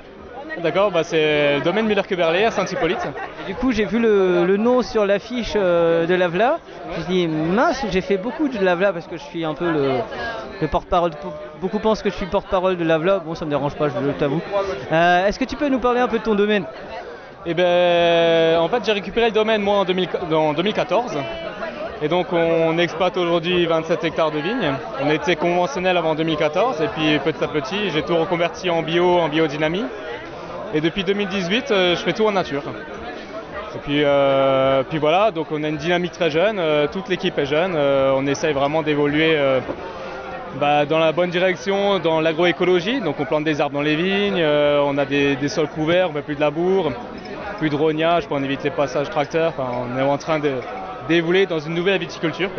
D'accord, 0.64 0.91
bah 0.91 1.03
c'est 1.03 1.58
le 1.58 1.62
domaine 1.64 1.86
Müller-Keberlé 1.86 2.45
à 2.45 2.51
Saint-Hippolyte. 2.51 3.06
Du 3.45 3.56
coup 3.56 3.72
j'ai 3.72 3.86
vu 3.86 3.99
le, 3.99 4.45
le 4.45 4.58
nom 4.58 4.82
sur 4.82 5.06
l'affiche 5.06 5.53
euh, 5.56 6.06
de 6.08 6.14
Lavla. 6.16 6.58
J'ai 6.97 7.03
dit 7.14 7.28
mince, 7.28 7.86
j'ai 7.91 8.01
fait 8.01 8.18
beaucoup 8.18 8.47
de 8.47 8.64
Lavla 8.64 8.93
parce 8.93 9.06
que 9.08 9.18
je 9.18 9.24
suis 9.24 9.43
un 9.43 9.53
peu 9.53 9.70
le, 9.70 9.91
le 10.62 10.68
porte-parole. 10.68 11.12
Beaucoup 11.60 11.80
pensent 11.80 12.01
que 12.01 12.10
je 12.10 12.16
suis 12.16 12.26
le 12.26 12.32
porte-parole 12.32 12.78
de 12.78 12.84
Lavla. 12.86 13.20
Bon 13.20 13.36
ça 13.36 13.45
me 13.45 13.49
dérange 13.49 13.76
pas, 13.76 13.89
je 13.89 14.12
t'avoue. 14.18 14.41
Euh, 14.91 15.28
Est-ce 15.28 15.39
que 15.39 15.45
tu 15.45 15.56
peux 15.58 15.68
nous 15.68 15.80
parler 15.80 15.99
un 15.99 16.08
peu 16.08 16.20
de 16.20 16.24
ton 16.24 16.36
domaine? 16.36 16.66
Et 17.45 17.53
ben, 17.53 18.60
en 18.60 18.68
fait, 18.70 18.84
j'ai 18.86 18.91
récupéré 18.91 19.28
le 19.28 19.32
domaine 19.34 19.62
moi 19.62 19.76
en, 19.78 19.86
2000 19.86 20.10
en 20.34 20.53
2014. 20.53 21.18
Et 22.01 22.08
donc, 22.08 22.34
on 22.34 22.78
exploite 22.80 23.18
aujourd'hui 23.18 23.66
27 23.68 24.03
hectares 24.03 24.32
de 24.32 24.39
vignes. 24.39 24.74
On 25.01 25.10
était 25.12 25.36
conventionnel 25.36 25.95
avant 25.95 26.16
2014, 26.16 26.82
et 26.82 26.88
puis 26.88 27.20
petit 27.20 27.43
à 27.43 27.47
petit, 27.47 27.91
j'ai 27.91 28.01
tout 28.01 28.18
reconverti 28.18 28.70
en 28.70 28.82
bio, 28.82 29.20
en 29.20 29.30
biodynamie. 29.30 29.86
Et 30.76 30.82
depuis 30.82 31.05
2018, 31.05 31.71
euh, 31.71 31.95
je 31.95 32.01
fais 32.03 32.11
tout 32.11 32.28
en 32.28 32.34
nature. 32.34 32.61
Et 33.76 33.78
puis, 33.78 34.01
euh, 34.03 34.84
puis 34.84 34.97
voilà, 34.97 35.32
donc 35.32 35.47
on 35.51 35.63
a 35.63 35.69
une 35.69 35.78
dynamique 35.78 36.11
très 36.11 36.30
jeune, 36.30 36.59
euh, 36.59 36.86
toute 36.91 37.07
l'équipe 37.07 37.38
est 37.39 37.45
jeune, 37.45 37.78
on 37.78 38.28
essaye 38.28 38.53
vraiment 38.53 38.84
d'évoluer 38.84 39.38
bah, 40.59 40.86
dans 40.86 40.99
la 40.99 41.13
bonne 41.13 41.30
direction, 41.30 41.99
dans 41.99 42.19
l'agroécologie. 42.19 42.99
Donc 42.99 43.21
on 43.21 43.26
plante 43.26 43.45
des 43.45 43.61
arbres 43.61 43.76
dans 43.76 43.82
les 43.82 43.95
vignes, 43.95 44.43
on 44.43 44.97
a 44.97 45.05
des, 45.05 45.47
sols 45.47 45.69
couverts, 45.69 46.09
on 46.09 46.13
met 46.13 46.21
plus 46.21 46.36
de 46.36 46.41
labour, 46.41 46.91
plus 47.57 47.69
de 47.69 47.76
rognage, 47.76 48.26
on 48.30 48.43
évite 48.43 48.63
les 48.63 48.69
passages 48.69 49.09
tracteurs. 49.09 49.53
On 49.57 49.97
est 49.97 50.01
en 50.01 50.17
train 50.17 50.41
d'évoluer 51.07 51.45
dans 51.45 51.59
une 51.59 51.73
nouvelle 51.73 51.99
viticulture. 52.01 52.49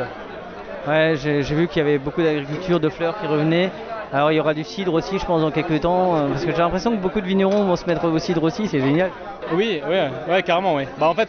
Ouais, 0.88 1.16
j'ai 1.16 1.42
j'ai 1.42 1.54
vu 1.54 1.68
qu'il 1.68 1.82
y 1.82 1.86
avait 1.86 1.98
beaucoup 1.98 2.22
d'agriculture, 2.22 2.80
de 2.80 2.88
fleurs 2.88 3.18
qui 3.20 3.26
revenaient. 3.26 3.70
Alors 4.12 4.30
il 4.30 4.36
y 4.36 4.40
aura 4.40 4.54
du 4.54 4.64
cidre 4.64 4.94
aussi, 4.94 5.18
je 5.18 5.24
pense, 5.24 5.40
dans 5.42 5.50
quelques 5.50 5.80
temps, 5.80 6.16
euh, 6.16 6.28
parce 6.28 6.44
que 6.44 6.52
j'ai 6.52 6.58
l'impression 6.58 6.92
que 6.92 7.02
beaucoup 7.02 7.20
de 7.20 7.26
vignerons 7.26 7.64
vont 7.64 7.76
se 7.76 7.86
mettre 7.86 8.06
au 8.06 8.18
cidre 8.18 8.42
aussi, 8.44 8.68
c'est 8.68 8.80
génial. 8.80 9.10
Oui, 9.52 9.80
ouais, 9.88 10.42
carrément, 10.42 10.74
oui. 10.74 10.84
Bah, 10.98 11.08
en 11.08 11.14
fait, 11.14 11.28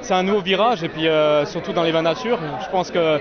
c'est, 0.00 0.14
un 0.14 0.22
nouveau 0.22 0.40
virage, 0.40 0.82
et 0.82 0.88
puis 0.88 1.08
euh, 1.08 1.44
surtout 1.44 1.72
dans 1.72 1.82
les 1.82 1.92
vins 1.92 2.02
nature. 2.02 2.38
Je 2.62 2.68
pense 2.70 2.90
que 2.90 3.18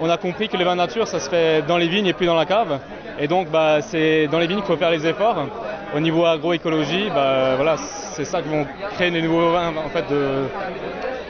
on 0.00 0.10
a 0.10 0.16
compris 0.16 0.48
que 0.48 0.56
les 0.56 0.64
vins 0.64 0.74
nature, 0.74 1.06
ça 1.06 1.20
se 1.20 1.28
fait 1.28 1.62
dans 1.62 1.76
les 1.76 1.88
vignes 1.88 2.06
et 2.06 2.12
plus 2.12 2.26
dans 2.26 2.34
la 2.34 2.46
cave. 2.46 2.80
Et 3.18 3.28
donc, 3.28 3.48
bah, 3.48 3.80
c'est 3.82 4.26
dans 4.28 4.38
les 4.38 4.46
vignes 4.46 4.58
qu'il 4.58 4.66
faut 4.66 4.76
faire 4.76 4.90
les 4.90 5.06
efforts. 5.06 5.46
Au 5.94 6.00
niveau 6.00 6.24
agroécologie, 6.24 7.10
bah, 7.14 7.54
voilà, 7.56 7.76
c'est 7.76 8.24
ça 8.24 8.40
qui 8.42 8.48
vont 8.48 8.66
créer 8.94 9.10
les 9.10 9.22
nouveaux 9.22 9.52
vins 9.52 9.68
en 9.68 9.90
fait, 9.90 10.04
de, 10.10 10.44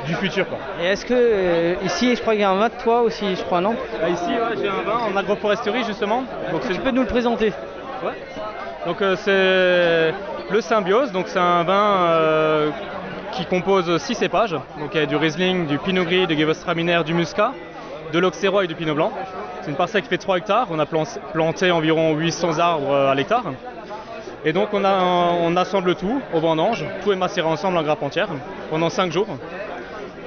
du 0.07 0.15
futur. 0.15 0.47
Quoi. 0.49 0.59
Et 0.81 0.87
est-ce 0.87 1.05
que 1.05 1.15
euh, 1.15 1.75
ici, 1.85 2.15
je 2.15 2.21
crois 2.21 2.35
qu'il 2.35 2.43
y 2.43 2.45
a 2.45 2.51
un 2.51 2.57
vin 2.57 2.69
de 2.69 2.83
toi 2.83 3.03
aussi, 3.03 3.35
je 3.35 3.43
crois, 3.43 3.61
non? 3.61 3.75
Bah, 4.01 4.09
ici, 4.09 4.31
ouais, 4.31 4.57
j'ai 4.61 4.69
un 4.69 4.83
vin 4.83 5.13
en 5.13 5.17
agroforesterie 5.17 5.85
justement. 5.85 6.25
Donc, 6.53 6.63
Tu 6.71 6.79
peux 6.81 6.91
nous 6.91 7.03
le 7.03 7.09
présenter? 7.09 7.53
Ouais. 8.05 8.13
Donc 8.87 9.01
euh, 9.01 9.15
c'est 9.17 10.53
le 10.53 10.61
Symbiose, 10.61 11.13
donc 11.13 11.29
c'est 11.29 11.39
un 11.39 11.63
vin 11.63 11.97
euh, 12.01 12.71
qui 13.31 13.45
compose 13.47 13.97
six 13.99 14.17
cépages. 14.17 14.57
Donc 14.79 14.91
il 14.95 14.99
y 14.99 15.03
a 15.03 15.07
du 15.07 15.15
Riesling, 15.15 15.67
du 15.67 15.79
Pinot 15.79 16.05
Gris, 16.05 16.27
du 16.27 16.37
Gewürztraminer, 16.37 17.03
du 17.05 17.15
Muscat, 17.15 17.53
de 18.13 18.19
l'Auxerrois 18.19 18.65
et 18.65 18.67
du 18.67 18.75
Pinot 18.75 18.95
Blanc. 18.95 19.13
C'est 19.63 19.71
une 19.71 19.77
parcelle 19.77 20.03
qui 20.03 20.09
fait 20.09 20.19
3 20.19 20.39
hectares. 20.39 20.67
On 20.71 20.79
a 20.79 20.87
plan- 20.87 21.05
planté 21.33 21.71
environ 21.71 22.15
800 22.15 22.59
arbres 22.59 22.95
à 22.95 23.15
l'hectare. 23.15 23.45
Et 24.45 24.53
donc 24.53 24.69
on, 24.73 24.85
a, 24.85 25.01
on 25.41 25.57
assemble 25.57 25.95
tout 25.95 26.21
au 26.35 26.41
vendange. 26.41 26.85
Tout 27.03 27.13
est 27.13 27.17
macéré 27.17 27.47
ensemble 27.47 27.79
en 27.79 27.83
grappe 27.83 28.03
entière 28.03 28.29
pendant 28.71 28.91
5 28.91 29.13
jours. 29.13 29.29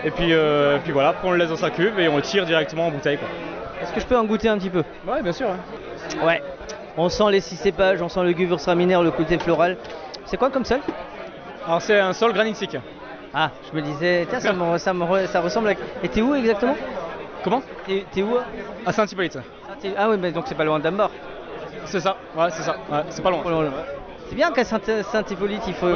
Et 0.03 0.11
puis, 0.11 0.33
euh, 0.33 0.77
puis 0.83 0.91
voilà, 0.91 1.15
on 1.23 1.31
le 1.31 1.38
laisse 1.38 1.49
dans 1.49 1.55
sa 1.57 1.69
cuve 1.71 1.99
et 1.99 2.07
on 2.07 2.15
le 2.17 2.21
tire 2.21 2.45
directement 2.45 2.88
en 2.88 2.91
bouteille. 2.91 3.17
quoi. 3.17 3.27
Est-ce 3.81 3.91
que 3.91 3.99
je 3.99 4.05
peux 4.05 4.17
en 4.17 4.23
goûter 4.23 4.47
un 4.49 4.57
petit 4.57 4.69
peu? 4.69 4.83
Ouais, 5.07 5.21
bien 5.21 5.31
sûr. 5.33 5.47
Ouais. 6.23 6.41
On 6.97 7.09
sent 7.09 7.25
les 7.31 7.41
six 7.41 7.55
cépages, 7.57 8.01
on 8.01 8.07
sent 8.07 8.23
le 8.23 8.31
Gewürztraminer, 8.31 9.01
le 9.03 9.11
côté 9.11 9.38
floral. 9.38 9.75
C'est 10.25 10.38
quoi 10.38 10.49
comme 10.49 10.63
sol? 10.63 10.79
Alors 11.67 11.81
c'est 11.81 11.99
un 11.99 12.13
sol 12.13 12.31
granitique. 12.33 12.77
Ah, 13.33 13.49
je 13.69 13.75
me 13.75 13.81
disais, 13.81 14.25
tiens, 14.29 14.39
ça, 14.39 14.53
me, 14.53 14.77
ça, 14.77 14.93
me 14.93 15.25
ça 15.25 15.41
ressemble 15.41 15.69
à... 15.69 15.73
Et 16.03 16.07
t'es 16.07 16.21
où 16.21 16.33
exactement? 16.36 16.75
Comment 17.45 17.61
T'es 17.85 18.23
où 18.23 18.37
À 18.87 18.91
Saint-Hippolyte. 18.91 19.37
Ah, 19.69 19.73
t'es- 19.79 19.93
Ah 19.95 20.09
oui, 20.09 20.17
mais 20.19 20.31
donc 20.31 20.45
c'est 20.47 20.55
pas 20.55 20.63
loin 20.65 20.79
d'Ambord. 20.79 21.11
C'est 21.85 21.99
ça, 21.99 22.17
ouais, 22.35 22.47
c'est 22.49 22.63
ça. 22.63 22.75
Ouais, 22.91 23.03
c'est 23.09 23.21
pas 23.21 23.29
loin. 23.29 23.41
C'est 24.27 24.33
bien 24.35 24.49
qu'à 24.51 24.63
Saint- 24.63 24.79
Saint-Hippolyte, 25.11 25.61
il 25.67 25.75
faut. 25.75 25.91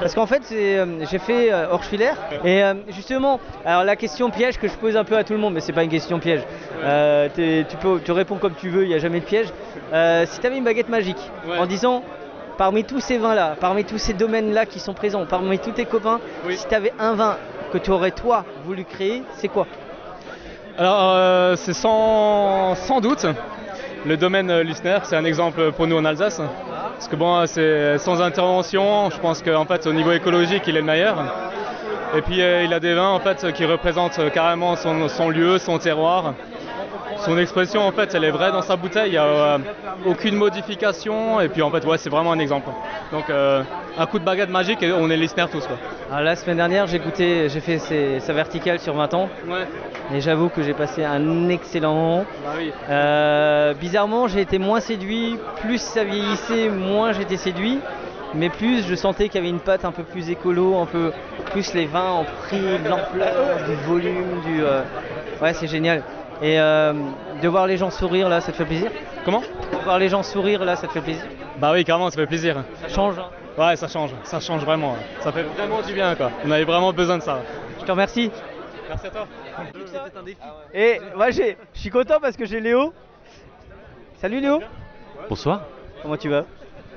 Parce 0.00 0.14
qu'en 0.14 0.24
fait, 0.26 0.40
euh, 0.52 1.04
j'ai 1.10 1.18
fait 1.18 1.52
euh, 1.52 1.68
Orschwiller. 1.70 2.12
Et 2.42 2.64
euh, 2.64 2.72
justement, 2.88 3.38
alors 3.66 3.84
la 3.84 3.96
question 3.96 4.30
piège 4.30 4.56
que 4.58 4.66
je 4.68 4.72
pose 4.72 4.96
un 4.96 5.04
peu 5.04 5.18
à 5.18 5.24
tout 5.24 5.34
le 5.34 5.38
monde, 5.38 5.52
mais 5.52 5.60
c'est 5.60 5.74
pas 5.74 5.84
une 5.84 5.90
question 5.90 6.18
piège. 6.18 6.40
Euh, 6.82 7.28
tu, 7.68 7.76
peux, 7.76 8.00
tu 8.02 8.12
réponds 8.12 8.36
comme 8.38 8.54
tu 8.54 8.70
veux, 8.70 8.84
il 8.84 8.88
n'y 8.88 8.94
a 8.94 8.98
jamais 8.98 9.20
de 9.20 9.26
piège. 9.26 9.48
Euh, 9.92 10.24
si 10.26 10.40
tu 10.40 10.46
avais 10.46 10.56
une 10.56 10.64
baguette 10.64 10.88
magique, 10.88 11.30
en 11.60 11.66
disant. 11.66 12.02
Parmi 12.56 12.84
tous 12.84 13.00
ces 13.00 13.16
vins-là, 13.16 13.56
parmi 13.58 13.86
tous 13.86 13.96
ces 13.96 14.12
domaines-là 14.12 14.66
qui 14.66 14.80
sont 14.80 14.92
présents, 14.92 15.24
parmi 15.24 15.58
tous 15.58 15.70
tes 15.70 15.86
copains, 15.86 16.20
si 16.58 16.66
tu 16.68 16.74
avais 16.74 16.92
un 16.98 17.14
vin 17.14 17.38
que 17.72 17.78
tu 17.78 17.90
aurais 17.90 18.10
toi 18.10 18.44
voulu 18.66 18.84
créer, 18.84 19.22
c'est 19.36 19.48
quoi? 19.48 19.66
Alors, 20.80 21.12
euh, 21.12 21.56
c'est 21.56 21.74
sans, 21.74 22.74
doute 23.02 23.26
le 24.06 24.16
domaine 24.16 24.50
euh, 24.50 24.62
Lussner, 24.62 24.96
c'est 25.02 25.14
un 25.14 25.26
exemple 25.26 25.72
pour 25.72 25.86
nous 25.86 25.98
en 25.98 26.06
Alsace. 26.06 26.40
Parce 26.94 27.06
que 27.06 27.16
bon, 27.16 27.44
c'est 27.46 27.98
sans 27.98 28.22
intervention, 28.22 29.10
je 29.10 29.18
pense 29.18 29.42
qu'en 29.42 29.66
fait, 29.66 29.86
au 29.86 29.92
niveau 29.92 30.12
écologique, 30.12 30.62
il 30.68 30.78
est 30.78 30.80
le 30.80 30.86
meilleur. 30.86 31.18
Et 32.16 32.22
puis, 32.22 32.40
euh, 32.40 32.64
il 32.64 32.72
a 32.72 32.80
des 32.80 32.94
vins 32.94 33.10
en 33.10 33.20
fait 33.20 33.52
qui 33.52 33.66
représentent 33.66 34.32
carrément 34.32 34.74
son 34.74 35.28
lieu, 35.28 35.58
son 35.58 35.76
terroir. 35.76 36.32
Son 37.24 37.36
expression, 37.38 37.82
en 37.86 37.92
fait, 37.92 38.14
elle 38.14 38.24
est 38.24 38.30
vraie 38.30 38.50
dans 38.52 38.62
sa 38.62 38.76
bouteille, 38.76 39.08
il 39.08 39.12
n'y 39.12 39.16
a 39.18 39.24
euh, 39.24 39.58
aucune 40.06 40.36
modification. 40.36 41.40
Et 41.40 41.48
puis, 41.48 41.62
en 41.62 41.70
fait, 41.70 41.84
ouais, 41.84 41.98
c'est 41.98 42.10
vraiment 42.10 42.32
un 42.32 42.38
exemple. 42.38 42.68
Donc, 43.12 43.28
euh, 43.28 43.62
un 43.98 44.06
coup 44.06 44.18
de 44.18 44.24
baguette 44.24 44.48
magique 44.50 44.82
et 44.82 44.92
on 44.92 45.10
est 45.10 45.16
Lussner 45.16 45.44
tous. 45.50 45.66
Quoi. 45.66 45.76
Alors, 46.10 46.22
La 46.22 46.36
semaine 46.36 46.56
dernière, 46.56 46.86
j'ai 46.86 46.98
goûté, 46.98 47.48
j'ai 47.48 47.60
fait 47.60 47.78
ses- 47.78 48.20
sa 48.20 48.32
verticale 48.32 48.78
sur 48.78 48.94
20 48.94 49.12
ans. 49.14 49.28
Ouais. 49.46 49.66
Et 50.14 50.20
j'avoue 50.20 50.48
que 50.48 50.62
j'ai 50.62 50.72
passé 50.74 51.04
un 51.04 51.48
excellent 51.50 51.94
moment. 51.94 52.24
Bah 52.44 52.52
oui. 52.58 52.72
Euh, 52.88 53.74
bizarrement, 53.74 54.26
j'ai 54.26 54.40
été 54.40 54.58
moins 54.58 54.80
séduit. 54.80 55.36
Plus 55.60 55.78
ça 55.80 56.04
vieillissait, 56.04 56.68
moins 56.68 57.12
j'étais 57.12 57.36
séduit. 57.36 57.80
Mais 58.34 58.48
plus 58.48 58.86
je 58.86 58.94
sentais 58.94 59.28
qu'il 59.28 59.36
y 59.36 59.38
avait 59.38 59.50
une 59.50 59.58
pâte 59.60 59.84
un 59.84 59.90
peu 59.92 60.04
plus 60.04 60.30
écolo, 60.30 60.78
un 60.80 60.86
peu 60.86 61.12
plus 61.50 61.74
les 61.74 61.86
vins 61.86 62.12
ont 62.12 62.24
pris 62.46 62.60
de 62.60 62.88
l'ampleur, 62.88 63.58
du 63.68 63.74
volume, 63.88 64.40
du. 64.46 64.62
Ouais, 65.42 65.52
c'est 65.52 65.66
génial. 65.66 66.02
Et 66.42 66.58
euh, 66.58 66.94
de 67.42 67.48
voir 67.48 67.66
les 67.66 67.76
gens 67.76 67.90
sourire 67.90 68.28
là, 68.28 68.40
ça 68.40 68.52
te 68.52 68.56
fait 68.56 68.64
plaisir? 68.64 68.90
Comment? 69.24 69.40
De 69.40 69.84
voir 69.84 69.98
les 69.98 70.08
gens 70.08 70.22
sourire 70.22 70.64
là, 70.64 70.76
ça 70.76 70.86
te 70.86 70.92
fait 70.92 71.00
plaisir? 71.02 71.22
Bah 71.58 71.70
oui, 71.72 71.84
carrément, 71.84 72.10
ça 72.10 72.16
fait 72.16 72.26
plaisir. 72.26 72.64
Ça 72.80 72.88
change. 72.88 73.18
hein? 73.18 73.28
Ouais, 73.58 73.76
ça 73.76 73.88
change, 73.88 74.10
ça 74.24 74.40
change 74.40 74.64
vraiment. 74.64 74.92
ouais. 74.92 74.98
Ça 75.20 75.32
fait 75.32 75.42
vraiment 75.42 75.82
du 75.82 75.92
bien, 75.92 76.14
quoi. 76.14 76.30
On 76.44 76.50
avait 76.50 76.64
vraiment 76.64 76.92
besoin 76.92 77.18
de 77.18 77.22
ça. 77.22 77.40
Je 77.80 77.84
te 77.84 77.90
remercie. 77.90 78.30
Merci 78.88 79.06
à 79.06 79.10
toi. 79.10 79.26
Et 80.72 81.00
moi, 81.14 81.30
j'ai- 81.30 81.56
je 81.74 81.80
suis 81.80 81.90
content 81.90 82.18
parce 82.20 82.36
que 82.36 82.46
j'ai 82.46 82.60
Léo. 82.60 82.92
Salut 84.20 84.40
Léo. 84.40 84.60
Bonsoir. 85.28 85.62
Comment 86.02 86.16
tu 86.16 86.28
vas? 86.30 86.44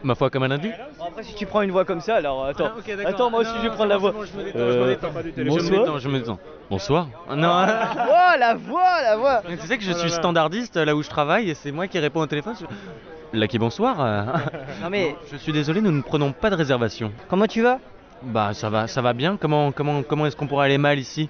Ma 0.04 0.16
foi 0.16 0.30
comme 0.30 0.44
un. 0.44 0.58
Bon, 0.58 0.70
Après, 1.08 1.24
si 1.24 1.34
tu 1.34 1.46
prends 1.46 1.62
une 1.62 1.72
voix 1.72 1.86
comme 1.86 2.02
ça, 2.02 2.16
alors 2.16 2.46
attends. 2.46 2.72
Ah, 2.76 3.08
attends, 3.08 3.30
moi 3.30 3.40
aussi 3.42 3.52
Non, 3.52 3.58
je 3.58 3.62
vais 3.64 3.70
prendre 3.70 3.90
la 3.90 3.96
c'est 3.96 4.02
voix. 4.02 4.12
bon, 4.12 4.26
je 4.26 4.38
me 4.38 4.44
détends, 4.44 4.60
je 4.60 4.78
me 4.80 4.88
détends, 4.88 5.12
pas 5.12 5.24
du 5.24 5.32
tout. 5.32 5.38
Je 5.40 5.44
me 5.44 5.50
bonsoir. 5.50 5.80
détends, 5.86 5.98
je 6.00 6.10
me 6.10 6.20
détends. 6.20 6.40
Bonsoir. 6.70 7.08
Ah, 7.30 7.36
Non. 7.36 7.66
oh, 7.66 8.40
la 8.40 8.54
voix, 8.56 9.02
la 9.02 9.16
voix. 9.18 9.42
Mais 9.48 9.56
tu 9.58 9.66
sais 9.66 9.78
que 9.78 9.84
je 9.84 9.92
Oh 9.94 9.98
suis 9.98 10.10
standardiste 10.12 10.76
là 10.76 10.94
où 10.96 11.02
je 11.04 11.10
travaille 11.10 11.50
et 11.50 11.54
c'est 11.54 11.72
moi 11.72 11.88
qui 11.88 12.00
réponds 12.00 12.20
au 12.22 12.28
téléphone. 12.28 12.56
Je- 12.60 13.38
Lucky, 13.40 13.58
bonsoir. 13.60 13.96
euh. 14.00 14.24
Non, 14.84 14.90
mais- 14.90 15.16
Je 15.32 15.38
suis 15.38 15.52
désolé, 15.54 15.80
nous 15.82 15.92
ne 15.92 16.02
prenons 16.02 16.34
pas 16.34 16.50
de 16.50 16.56
réservation. 16.56 17.12
Comment 17.30 17.48
tu 17.48 17.62
vas? 17.62 17.80
Bah 18.24 18.54
ça 18.54 18.70
va, 18.70 18.88
ça 18.88 19.02
va 19.02 19.14
bien. 19.14 19.38
Comment, 19.38 19.72
comment, 19.72 20.04
comment 20.04 20.26
est-ce 20.26 20.36
qu'on 20.36 20.48
pourrait 20.48 20.66
aller 20.66 20.78
mal 20.78 21.00
ici? 21.00 21.30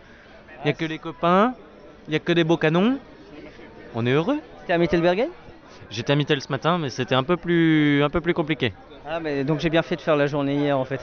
Il 0.64 0.68
y 0.68 0.72
a 0.72 0.74
que 0.74 0.86
les 0.86 0.98
copains, 1.00 1.54
il 2.08 2.14
y 2.14 2.16
a 2.16 2.20
que 2.20 2.32
des 2.32 2.44
beaux 2.44 2.58
canons. 2.58 2.98
On 3.96 4.06
est 4.06 4.12
heureux. 4.12 4.40
T'es 4.66 4.74
à 4.74 4.78
Mittelbergen? 4.78 5.30
J'étais 5.94 6.12
à 6.12 6.16
Mittel 6.16 6.42
ce 6.42 6.52
matin, 6.52 6.80
mais 6.80 6.90
c'était 6.90 7.14
un 7.14 7.22
peu 7.24 7.38
plus, 7.38 8.04
un 8.04 8.10
peu 8.10 8.20
plus 8.20 8.34
compliqué. 8.34 8.74
Ah, 9.08 9.20
mais 9.20 9.44
donc 9.44 9.60
j'ai 9.60 9.70
bien 9.70 9.84
fait 9.84 9.96
de 9.96 10.02
faire 10.02 10.16
la 10.16 10.26
journée 10.26 10.56
hier 10.56 10.78
en 10.78 10.86
fait. 10.86 11.00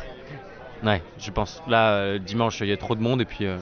Ouais, 0.84 1.00
je 1.16 1.30
pense. 1.30 1.62
Là, 1.68 1.92
euh, 1.92 2.18
dimanche, 2.18 2.60
il 2.60 2.66
y 2.66 2.72
a 2.72 2.76
trop 2.76 2.96
de 2.96 3.00
monde 3.00 3.20
et 3.20 3.24
puis, 3.24 3.46
euh, 3.46 3.56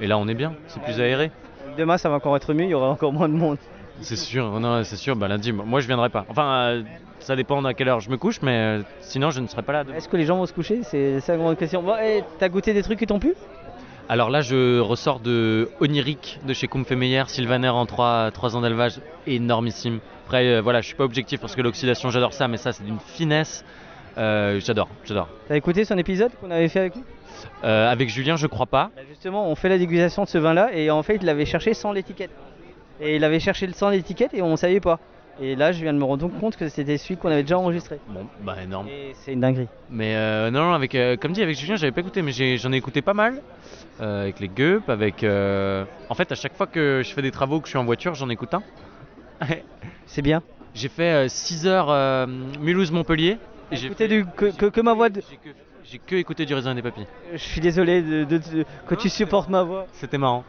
et 0.00 0.06
là, 0.06 0.16
on 0.16 0.28
est 0.28 0.34
bien. 0.34 0.52
C'est 0.68 0.80
plus 0.80 1.00
aéré. 1.00 1.32
Demain 1.76 1.98
ça 1.98 2.08
va 2.08 2.16
encore 2.16 2.36
être 2.36 2.54
mieux, 2.54 2.64
il 2.64 2.70
y 2.70 2.74
aura 2.74 2.88
encore 2.88 3.12
moins 3.12 3.28
de 3.28 3.34
monde. 3.34 3.58
C'est 4.00 4.16
sûr, 4.16 4.60
non, 4.60 4.84
c'est 4.84 4.96
sûr. 4.96 5.16
Bah, 5.16 5.26
lundi, 5.26 5.50
moi, 5.50 5.80
je 5.80 5.88
viendrai 5.88 6.08
pas. 6.08 6.24
Enfin, 6.28 6.52
euh, 6.52 6.82
ça 7.18 7.34
dépend 7.34 7.64
à 7.64 7.74
quelle 7.74 7.88
heure 7.88 8.00
je 8.00 8.08
me 8.08 8.16
couche, 8.16 8.40
mais 8.40 8.78
sinon, 9.00 9.30
je 9.30 9.40
ne 9.40 9.48
serai 9.48 9.62
pas 9.62 9.72
là. 9.72 9.84
demain. 9.84 9.96
Est-ce 9.96 10.08
que 10.08 10.16
les 10.16 10.24
gens 10.24 10.36
vont 10.36 10.46
se 10.46 10.52
coucher? 10.52 10.82
C'est 10.84 11.20
la 11.26 11.36
grande 11.36 11.58
question. 11.58 11.82
Bon, 11.82 11.96
t'as 12.38 12.48
goûté 12.48 12.72
des 12.74 12.82
trucs 12.82 12.98
qui 13.00 13.06
t'ont 13.06 13.18
plu? 13.18 13.34
Alors 14.10 14.28
là, 14.28 14.40
je 14.40 14.80
ressors 14.80 15.20
de 15.20 15.70
Oniric 15.78 16.40
de 16.44 16.52
chez 16.52 16.68
Meyer, 16.96 17.22
Sylvaner 17.28 17.68
en 17.68 17.86
3, 17.86 18.56
ans 18.56 18.60
d'élevage, 18.60 19.00
énormissime. 19.28 20.00
Après, 20.24 20.48
euh, 20.48 20.60
voilà, 20.60 20.80
je 20.80 20.88
suis 20.88 20.96
pas 20.96 21.04
objectif 21.04 21.38
parce 21.40 21.54
que 21.54 21.62
l'oxydation, 21.62 22.10
j'adore 22.10 22.32
ça, 22.32 22.48
mais 22.48 22.56
ça, 22.56 22.72
c'est 22.72 22.82
d'une 22.82 22.98
finesse. 22.98 23.64
Euh, 24.18 24.58
j'adore, 24.58 24.88
j'adore. 25.04 25.28
T'as 25.46 25.54
écouté 25.54 25.84
son 25.84 25.96
épisode 25.96 26.32
qu'on 26.40 26.50
avait 26.50 26.68
fait 26.68 26.80
avec 26.80 26.96
lui? 26.96 27.04
Euh, 27.62 27.88
avec 27.88 28.08
Julien, 28.08 28.34
je 28.34 28.48
crois 28.48 28.66
pas. 28.66 28.90
Bah, 28.96 29.02
Justement, 29.08 29.48
on 29.48 29.54
fait 29.54 29.68
la 29.68 29.78
dégustation 29.78 30.24
de 30.24 30.28
ce 30.28 30.38
vin-là 30.38 30.70
et 30.74 30.90
en 30.90 31.04
fait, 31.04 31.14
il 31.14 31.24
l'avait 31.24 31.46
cherché 31.46 31.72
sans 31.72 31.92
l'étiquette. 31.92 32.32
Et 33.00 33.14
il 33.14 33.22
avait 33.22 33.38
cherché 33.38 33.68
le 33.68 33.74
sans 33.74 33.90
l'étiquette 33.90 34.34
et 34.34 34.42
on 34.42 34.56
savait 34.56 34.80
pas. 34.80 34.98
Et 35.42 35.56
là, 35.56 35.72
je 35.72 35.80
viens 35.82 35.94
de 35.94 35.98
me 35.98 36.04
rendre 36.04 36.28
compte 36.28 36.56
que 36.56 36.68
c'était 36.68 36.98
celui 36.98 37.16
qu'on 37.16 37.30
avait 37.30 37.42
déjà 37.42 37.58
enregistré. 37.58 37.98
Bon, 38.08 38.26
bah 38.42 38.56
énorme. 38.62 38.88
C'est 39.14 39.32
une 39.32 39.40
dinguerie. 39.40 39.68
Mais 39.88 40.14
euh, 40.14 40.50
non, 40.50 40.64
non, 40.64 40.72
avec, 40.74 40.94
euh, 40.94 41.16
comme 41.16 41.32
dit, 41.32 41.42
avec 41.42 41.58
Julien, 41.58 41.76
j'avais 41.76 41.92
pas 41.92 42.02
écouté, 42.02 42.20
mais 42.20 42.32
j'en 42.32 42.72
ai, 42.72 42.76
écouté 42.76 43.00
pas 43.00 43.14
mal. 43.14 43.40
Euh, 44.00 44.22
avec 44.22 44.40
les 44.40 44.48
gueups, 44.48 44.88
avec. 44.88 45.22
euh, 45.24 45.84
En 46.08 46.14
fait, 46.14 46.32
à 46.32 46.34
chaque 46.34 46.54
fois 46.54 46.66
que 46.66 47.02
je 47.04 47.12
fais 47.12 47.20
des 47.22 47.30
travaux, 47.30 47.60
que 47.60 47.66
je 47.66 47.70
suis 47.70 47.78
en 47.78 47.84
voiture, 47.84 48.14
j'en 48.14 48.28
écoute 48.30 48.54
un. 48.54 48.62
C'est 50.06 50.22
bien. 50.22 50.42
J'ai 50.74 50.88
fait 50.88 51.28
6 51.28 51.66
heures 51.66 51.90
euh, 51.90 52.26
Mulhouse-Montpellier. 52.60 53.38
j'ai 53.72 53.86
Écoutez 53.88 54.08
du, 54.08 54.24
que, 54.24 54.46
que, 54.56 54.66
que 54.66 54.80
ma 54.80 54.94
voix. 54.94 55.08
de- 55.10 55.22
J'ai 55.84 55.98
que 55.98 56.14
écouté 56.16 56.46
du 56.46 56.54
raisin 56.54 56.72
et 56.72 56.76
des 56.76 56.82
papilles. 56.82 57.06
Je 57.32 57.38
suis 57.38 57.60
désolé 57.60 58.00
de, 58.02 58.24
de- 58.24 58.38
de- 58.38 58.64
que 58.86 58.94
tu 58.94 59.08
supportes 59.08 59.48
ma 59.50 59.62
voix. 59.64 59.86
C'était 59.92 60.18
marrant. 60.18 60.44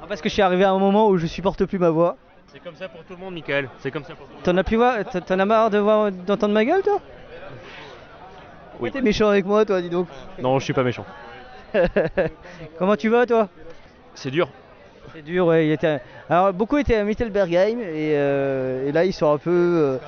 Ah, 0.00 0.04
Parce 0.08 0.20
que 0.20 0.28
je 0.28 0.34
suis 0.34 0.42
arrivé 0.42 0.64
à 0.64 0.70
un 0.70 0.78
moment 0.78 1.08
où 1.08 1.16
je 1.16 1.26
supporte 1.26 1.64
plus 1.64 1.78
ma 1.78 1.90
voix. 1.90 2.16
C'est 2.48 2.60
comme 2.62 2.76
ça 2.76 2.88
pour 2.88 3.02
tout 3.04 3.14
le 3.14 3.18
monde, 3.20 3.34
Michael. 3.34 3.68
C'est 3.78 3.90
comme 3.90 4.04
ça 4.04 4.14
pour 4.14 4.26
tout 4.26 4.32
le 4.32 4.36
monde. 4.36 4.44
T'en 4.44 4.56
as 4.58 4.64
plus 4.64 4.76
voir 4.76 5.02
T'en 5.10 5.20
t'en 5.22 5.38
as 5.38 5.44
marre 5.46 5.70
de 5.70 5.78
voir 5.78 6.12
d'entendre 6.12 6.52
ma 6.54 6.64
gueule, 6.64 6.82
toi? 6.82 7.00
Oui. 8.78 8.90
T'es 8.90 9.00
méchant 9.00 9.28
avec 9.28 9.46
moi, 9.46 9.64
toi, 9.64 9.80
dis 9.80 9.88
donc. 9.90 10.06
Non, 10.40 10.58
je 10.58 10.64
suis 10.64 10.72
pas 10.74 10.82
méchant. 10.82 11.06
Comment 12.78 12.96
tu 12.96 13.08
vas, 13.08 13.26
toi? 13.26 13.48
C'est 14.14 14.30
dur. 14.30 14.48
C'est 15.14 15.22
dur, 15.22 15.46
ouais. 15.46 15.66
Il 15.66 15.72
était... 15.72 16.00
Alors, 16.28 16.52
beaucoup 16.52 16.78
étaient 16.78 16.96
à 16.96 17.04
Mittelbergheim 17.04 17.80
et, 17.80 18.14
euh, 18.16 18.88
et 18.88 18.92
là, 18.92 19.04
ils 19.04 19.12
sont 19.12 19.32
un 19.32 19.38
peu. 19.38 19.50
euh, 19.50 19.98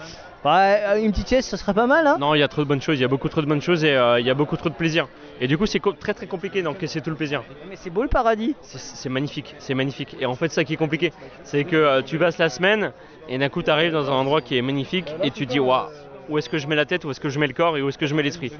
bah, 0.42 0.98
une 0.98 1.10
petite 1.10 1.28
chaise, 1.30 1.44
ça 1.46 1.56
serait 1.56 1.72
pas 1.72 1.86
mal, 1.86 2.06
hein? 2.06 2.16
Non, 2.20 2.34
il 2.34 2.38
y 2.40 2.42
a 2.42 2.48
trop 2.48 2.62
de 2.62 2.68
bonnes 2.68 2.82
choses, 2.82 2.98
il 2.98 3.00
y 3.00 3.04
a 3.04 3.08
beaucoup 3.08 3.30
trop 3.30 3.40
de 3.40 3.46
bonnes 3.46 3.62
choses 3.62 3.82
et 3.82 3.94
euh, 3.96 4.20
il 4.20 4.26
y 4.26 4.30
a 4.30 4.34
beaucoup 4.34 4.56
trop 4.58 4.68
de 4.68 4.74
plaisir. 4.74 5.08
Et 5.40 5.46
du 5.46 5.56
coup, 5.58 5.64
c'est 5.66 5.80
très 5.98 6.12
très 6.14 6.26
compliqué 6.26 6.62
d'encaisser 6.62 7.00
tout 7.00 7.08
le 7.10 7.16
plaisir. 7.16 7.42
Mais 7.68 7.76
c'est 7.76 7.88
beau 7.90 8.02
le 8.02 8.08
paradis. 8.08 8.54
C'est- 8.62 9.08
magnifique, 9.08 9.54
c'est 9.58 9.74
magnifique. 9.74 10.16
Et 10.20 10.26
en 10.26 10.34
fait, 10.34 10.50
ça 10.52 10.64
qui 10.64 10.74
est 10.74 10.78
compliqué, 10.78 11.12
c'est 11.44 11.64
que 11.64 11.76
euh, 11.76 12.02
tu 12.02 12.18
passes 12.18 12.38
la 12.38 12.50
semaine 12.50 12.92
et 13.28 13.38
d'un 13.38 13.48
coup, 13.48 13.62
tu 13.62 13.70
arrives 13.70 13.92
dans 13.92 14.10
un 14.10 14.14
endroit 14.14 14.42
qui 14.42 14.56
est 14.58 14.62
magnifique 14.62 15.14
et 15.22 15.30
tu 15.30 15.46
te 15.46 15.52
dis, 15.52 15.60
waouh, 15.60 15.86
où 16.28 16.36
est-ce 16.38 16.48
que 16.50 16.58
je 16.58 16.66
mets 16.66 16.76
la 16.76 16.84
tête, 16.84 17.04
où 17.06 17.10
est-ce 17.10 17.20
que 17.20 17.30
je 17.30 17.38
mets 17.38 17.46
le 17.46 17.54
corps 17.54 17.76
et 17.78 17.82
où 17.82 17.88
est-ce 17.88 17.98
que 17.98 18.06
je 18.06 18.14
mets 18.14 18.22
l'esprit? 18.22 18.52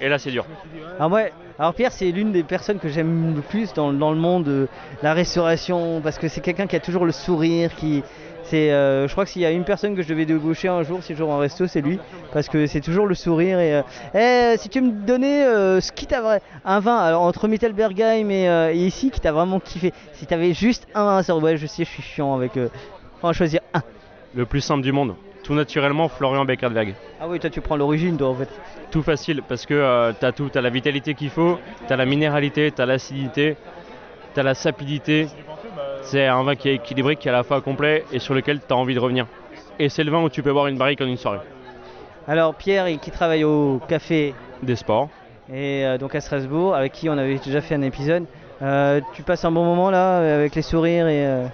Et 0.00 0.08
là, 0.08 0.18
c'est 0.18 0.30
dur. 0.30 0.46
Alors, 0.98 1.12
ouais, 1.12 1.32
alors 1.58 1.74
Pierre, 1.74 1.92
c'est 1.92 2.10
l'une 2.10 2.32
des 2.32 2.42
personnes 2.42 2.78
que 2.78 2.88
j'aime 2.88 3.34
le 3.34 3.42
plus 3.42 3.72
dans, 3.74 3.92
dans 3.92 4.12
le 4.12 4.18
monde 4.18 4.44
de 4.44 4.68
la 5.02 5.12
restauration 5.12 6.00
parce 6.00 6.18
que 6.18 6.28
c'est 6.28 6.40
quelqu'un 6.40 6.66
qui 6.66 6.76
a 6.76 6.80
toujours 6.80 7.04
le 7.04 7.12
sourire, 7.12 7.74
qui. 7.74 8.02
C'est, 8.42 8.72
euh, 8.72 9.06
je 9.06 9.12
crois 9.12 9.26
que 9.26 9.30
s'il 9.30 9.42
y 9.42 9.46
a 9.46 9.52
une 9.52 9.64
personne 9.64 9.94
que 9.94 10.02
je 10.02 10.08
devais 10.08 10.24
débaucher 10.24 10.66
un 10.66 10.82
jour, 10.82 11.04
si 11.04 11.12
je 11.12 11.18
joue 11.18 11.26
en 11.26 11.38
resto, 11.38 11.68
c'est 11.68 11.82
lui, 11.82 12.00
parce 12.32 12.48
que 12.48 12.66
c'est 12.66 12.80
toujours 12.80 13.06
le 13.06 13.14
sourire. 13.14 13.60
Et, 13.60 13.74
euh, 13.74 13.82
eh, 14.14 14.56
si 14.58 14.68
tu 14.68 14.80
me 14.80 14.90
donnais 14.90 15.44
euh, 15.46 15.80
ce 15.80 15.92
qui 15.92 16.06
t'a 16.06 16.20
vrai, 16.20 16.40
un 16.64 16.80
vin, 16.80 16.96
alors 16.96 17.22
entre 17.22 17.46
Mittelbergheim 17.46 18.28
et, 18.30 18.48
euh, 18.48 18.72
et 18.72 18.78
ici, 18.78 19.10
qui 19.10 19.20
t'a 19.20 19.30
vraiment 19.30 19.60
kiffé, 19.60 19.92
si 20.14 20.26
t'avais 20.26 20.52
juste 20.52 20.88
un 20.94 21.20
vin, 21.20 21.34
ouais, 21.38 21.58
je 21.58 21.66
sais, 21.66 21.84
je 21.84 21.90
suis 21.90 22.02
chiant 22.02 22.34
avec. 22.34 22.56
Euh, 22.56 22.70
on 23.22 23.28
va 23.28 23.32
choisir 23.34 23.60
un. 23.72 23.82
Le 24.34 24.46
plus 24.46 24.62
simple 24.62 24.82
du 24.82 24.90
monde. 24.90 25.14
Tout 25.50 25.56
naturellement, 25.56 26.08
Florian 26.08 26.44
Beckerberg. 26.44 26.94
Ah 27.20 27.26
oui, 27.26 27.40
toi 27.40 27.50
tu 27.50 27.60
prends 27.60 27.74
l'origine, 27.74 28.16
toi 28.16 28.28
en 28.28 28.36
fait. 28.36 28.48
Tout 28.92 29.02
facile 29.02 29.42
parce 29.42 29.66
que 29.66 29.74
euh, 29.74 30.12
t'as 30.12 30.30
tout, 30.30 30.48
t'as 30.48 30.60
la 30.60 30.70
vitalité 30.70 31.14
qu'il 31.14 31.28
faut, 31.30 31.58
t'as 31.88 31.96
la 31.96 32.06
minéralité, 32.06 32.70
t'as 32.70 32.86
l'acidité, 32.86 33.56
t'as 34.32 34.44
la 34.44 34.54
sapidité. 34.54 35.26
C'est 36.02 36.24
un 36.24 36.44
vin 36.44 36.54
qui 36.54 36.68
est 36.68 36.76
équilibré, 36.76 37.16
qui 37.16 37.26
est 37.26 37.32
à 37.32 37.34
la 37.34 37.42
fois 37.42 37.60
complet 37.62 38.04
et 38.12 38.20
sur 38.20 38.32
lequel 38.32 38.60
t'as 38.60 38.76
envie 38.76 38.94
de 38.94 39.00
revenir. 39.00 39.26
Et 39.80 39.88
c'est 39.88 40.04
le 40.04 40.12
vin 40.12 40.22
où 40.22 40.28
tu 40.28 40.40
peux 40.40 40.52
boire 40.52 40.68
une 40.68 40.78
barrique 40.78 41.00
en 41.00 41.06
une 41.06 41.16
soirée. 41.16 41.40
Alors 42.28 42.54
Pierre, 42.54 42.86
qui 43.00 43.10
travaille 43.10 43.42
au 43.42 43.80
café 43.88 44.34
Des 44.62 44.76
sports. 44.76 45.08
et 45.52 45.84
euh, 45.84 45.98
donc 45.98 46.14
à 46.14 46.20
Strasbourg, 46.20 46.76
avec 46.76 46.92
qui 46.92 47.08
on 47.08 47.18
avait 47.18 47.38
déjà 47.38 47.60
fait 47.60 47.74
un 47.74 47.82
épisode. 47.82 48.24
Euh, 48.62 49.00
tu 49.14 49.24
passes 49.24 49.44
un 49.44 49.50
bon 49.50 49.64
moment 49.64 49.90
là, 49.90 50.18
avec 50.36 50.54
les 50.54 50.62
sourires 50.62 51.08
et. 51.08 51.48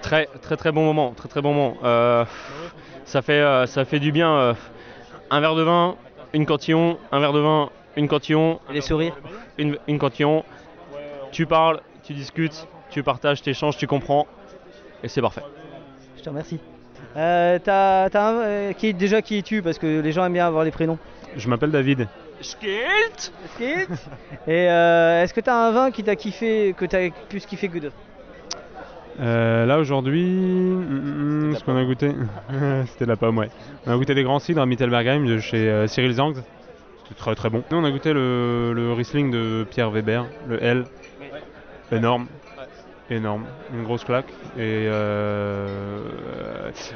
Très 0.00 0.26
très 0.40 0.56
très 0.56 0.72
bon 0.72 0.84
moment, 0.84 1.12
très 1.16 1.28
très 1.28 1.40
bon 1.40 1.54
moment. 1.54 1.76
Euh, 1.84 2.24
ça 3.04 3.22
fait 3.22 3.40
euh, 3.40 3.66
ça 3.66 3.84
fait 3.84 4.00
du 4.00 4.12
bien. 4.12 4.32
euh, 4.32 4.54
un 5.30 5.40
verre 5.40 5.54
de 5.54 5.62
vin, 5.62 5.96
une 6.34 6.44
cantillon, 6.46 6.98
un 7.10 7.20
verre 7.20 7.32
de 7.32 7.40
vin, 7.40 7.70
une 7.96 8.08
cantillon. 8.08 8.60
Et 8.70 8.74
les 8.74 8.80
sourires. 8.80 9.16
Une, 9.58 9.78
une 9.88 9.98
cantillon. 9.98 10.44
Tu 11.30 11.46
parles, 11.46 11.80
tu 12.02 12.12
discutes, 12.12 12.66
tu 12.90 13.02
partages, 13.02 13.40
tu 13.40 13.50
échanges, 13.50 13.76
tu 13.78 13.86
comprends, 13.86 14.26
et 15.02 15.08
c'est 15.08 15.22
parfait. 15.22 15.42
Je 16.18 16.22
te 16.22 16.28
remercie. 16.28 16.60
Euh, 17.16 17.58
t'as, 17.58 18.10
t'as 18.10 18.28
un, 18.28 18.34
euh, 18.40 18.72
qui, 18.74 18.92
déjà 18.92 19.22
qui 19.22 19.38
es-tu? 19.38 19.62
Parce 19.62 19.78
que 19.78 20.00
les 20.00 20.12
gens 20.12 20.24
aiment 20.24 20.34
bien 20.34 20.46
avoir 20.46 20.64
les 20.64 20.70
prénoms. 20.70 20.98
Je 21.36 21.48
m'appelle 21.48 21.70
David. 21.70 22.06
Skilt? 22.42 23.32
Skilt? 23.54 23.90
Et 24.46 24.68
euh, 24.68 25.22
est-ce 25.22 25.32
que 25.32 25.40
t'as 25.40 25.54
un 25.54 25.70
vin 25.72 25.90
qui 25.90 26.04
t'a 26.04 26.16
kiffé, 26.16 26.74
que 26.76 26.84
t'as 26.84 27.08
plus 27.28 27.46
kiffé 27.46 27.68
que 27.68 27.78
d'autres 27.78 27.96
Euh, 29.20 29.66
là 29.66 29.78
aujourd'hui, 29.78 30.24
hum, 30.24 31.50
hum, 31.50 31.56
ce 31.56 31.62
qu'on 31.64 31.76
a 31.76 31.84
goûté, 31.84 32.12
c'était 32.86 33.06
la 33.06 33.16
pomme, 33.16 33.38
ouais. 33.38 33.50
On 33.86 33.92
a 33.92 33.96
goûté 33.96 34.14
des 34.14 34.22
grands 34.22 34.38
cidres 34.38 34.62
à 34.62 34.66
Mittelbergheim 34.66 35.26
de 35.26 35.38
chez 35.38 35.68
euh, 35.68 35.86
Cyril 35.86 36.12
Zangs. 36.12 36.34
C'était 37.02 37.14
très 37.18 37.34
très 37.34 37.50
bon. 37.50 37.62
Nous 37.70 37.76
on 37.76 37.84
a 37.84 37.90
goûté 37.90 38.12
le, 38.12 38.72
le 38.74 38.92
Riesling 38.92 39.30
de 39.30 39.66
Pierre 39.70 39.90
Weber, 39.90 40.26
le 40.48 40.62
L. 40.62 40.84
Énorme. 41.90 42.26
Énorme. 43.10 43.44
Une 43.74 43.82
grosse 43.84 44.04
claque. 44.04 44.30
Et 44.56 44.86
euh, 44.88 46.00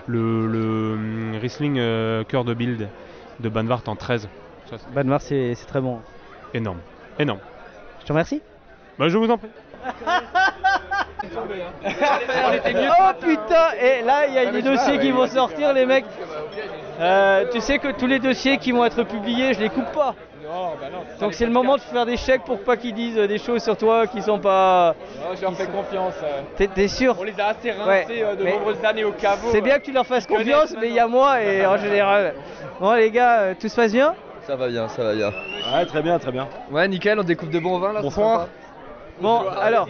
le, 0.06 0.46
le 0.46 0.92
hum, 0.94 1.34
Riesling 1.40 1.76
euh, 1.78 2.24
Cœur 2.24 2.44
de 2.44 2.54
Bild 2.54 2.88
de 3.40 3.48
Banvart 3.50 3.82
en 3.88 3.96
13. 3.96 4.28
Ça, 4.70 4.76
c'est 4.78 4.94
Banmar, 4.94 5.20
c'est, 5.20 5.54
c'est 5.54 5.66
très 5.66 5.80
bon. 5.82 6.00
énorme. 6.54 6.78
Énorme. 7.18 7.40
Je 8.00 8.06
te 8.06 8.12
remercie. 8.12 8.40
Bah, 8.98 9.08
je 9.08 9.18
vous 9.18 9.30
en 9.30 9.36
prie. 9.36 9.48
oh 11.34 13.12
putain 13.20 13.72
Et 13.80 14.02
là, 14.02 14.26
il 14.26 14.34
y 14.34 14.38
a 14.38 14.46
des 14.50 14.62
dossiers 14.62 14.98
qui 14.98 15.10
vont 15.10 15.26
sortir, 15.26 15.72
les 15.72 15.86
mecs. 15.86 16.04
Euh, 17.00 17.44
tu 17.52 17.60
sais 17.60 17.78
que 17.78 17.88
tous 17.92 18.06
les 18.06 18.18
dossiers 18.18 18.58
qui 18.58 18.72
vont 18.72 18.84
être 18.84 19.02
publiés, 19.04 19.52
je 19.54 19.60
les 19.60 19.68
coupe 19.68 19.90
pas. 19.92 20.14
Donc 21.20 21.34
c'est 21.34 21.44
le 21.44 21.50
moment 21.52 21.76
de 21.76 21.80
faire 21.80 22.06
des 22.06 22.16
chèques 22.16 22.44
pour 22.44 22.60
pas 22.60 22.76
qu'ils 22.76 22.94
disent 22.94 23.16
des 23.16 23.38
choses 23.38 23.62
sur 23.62 23.76
toi 23.76 24.06
qui 24.06 24.22
sont 24.22 24.38
pas. 24.38 24.94
je 25.34 25.42
leur 25.42 25.54
fais 25.54 25.66
confiance. 25.66 26.14
euh. 26.22 26.42
T'es, 26.56 26.68
t'es 26.68 26.88
sûr? 26.88 27.16
On 27.18 27.24
les 27.24 27.38
a 27.40 27.48
assez 27.48 27.72
rincés 27.72 27.88
Ouais, 27.88 28.06
euh, 28.22 28.36
de 28.36 28.44
mais 28.44 28.52
nombreuses 28.52 28.84
années 28.84 29.04
au 29.04 29.12
caveau. 29.12 29.48
C'est 29.50 29.58
euh. 29.58 29.62
bien 29.62 29.78
que 29.78 29.84
tu 29.84 29.92
leur 29.92 30.06
fasses 30.06 30.26
confiance, 30.26 30.74
mais 30.80 30.88
il 30.88 30.94
y 30.94 31.00
a 31.00 31.08
moi 31.08 31.42
et 31.42 31.66
en 31.66 31.76
général. 31.76 32.34
Bon 32.80 32.92
les 32.92 33.10
gars, 33.10 33.40
euh, 33.40 33.54
tout 33.58 33.68
se 33.68 33.74
passe 33.76 33.92
bien? 33.92 34.14
Ça 34.46 34.54
va 34.54 34.68
bien, 34.68 34.86
ça 34.88 35.02
va 35.02 35.14
bien. 35.14 35.32
Ouais, 35.74 35.84
très 35.86 36.02
bien, 36.02 36.18
très 36.20 36.30
bien. 36.30 36.46
Ouais, 36.70 36.86
nickel, 36.86 37.18
on 37.18 37.24
découvre 37.24 37.50
de 37.50 37.58
bons 37.58 37.78
vins 37.80 37.92
là. 37.92 38.00
Bonsoir. 38.00 38.46
Bon, 39.20 39.42
alors, 39.60 39.88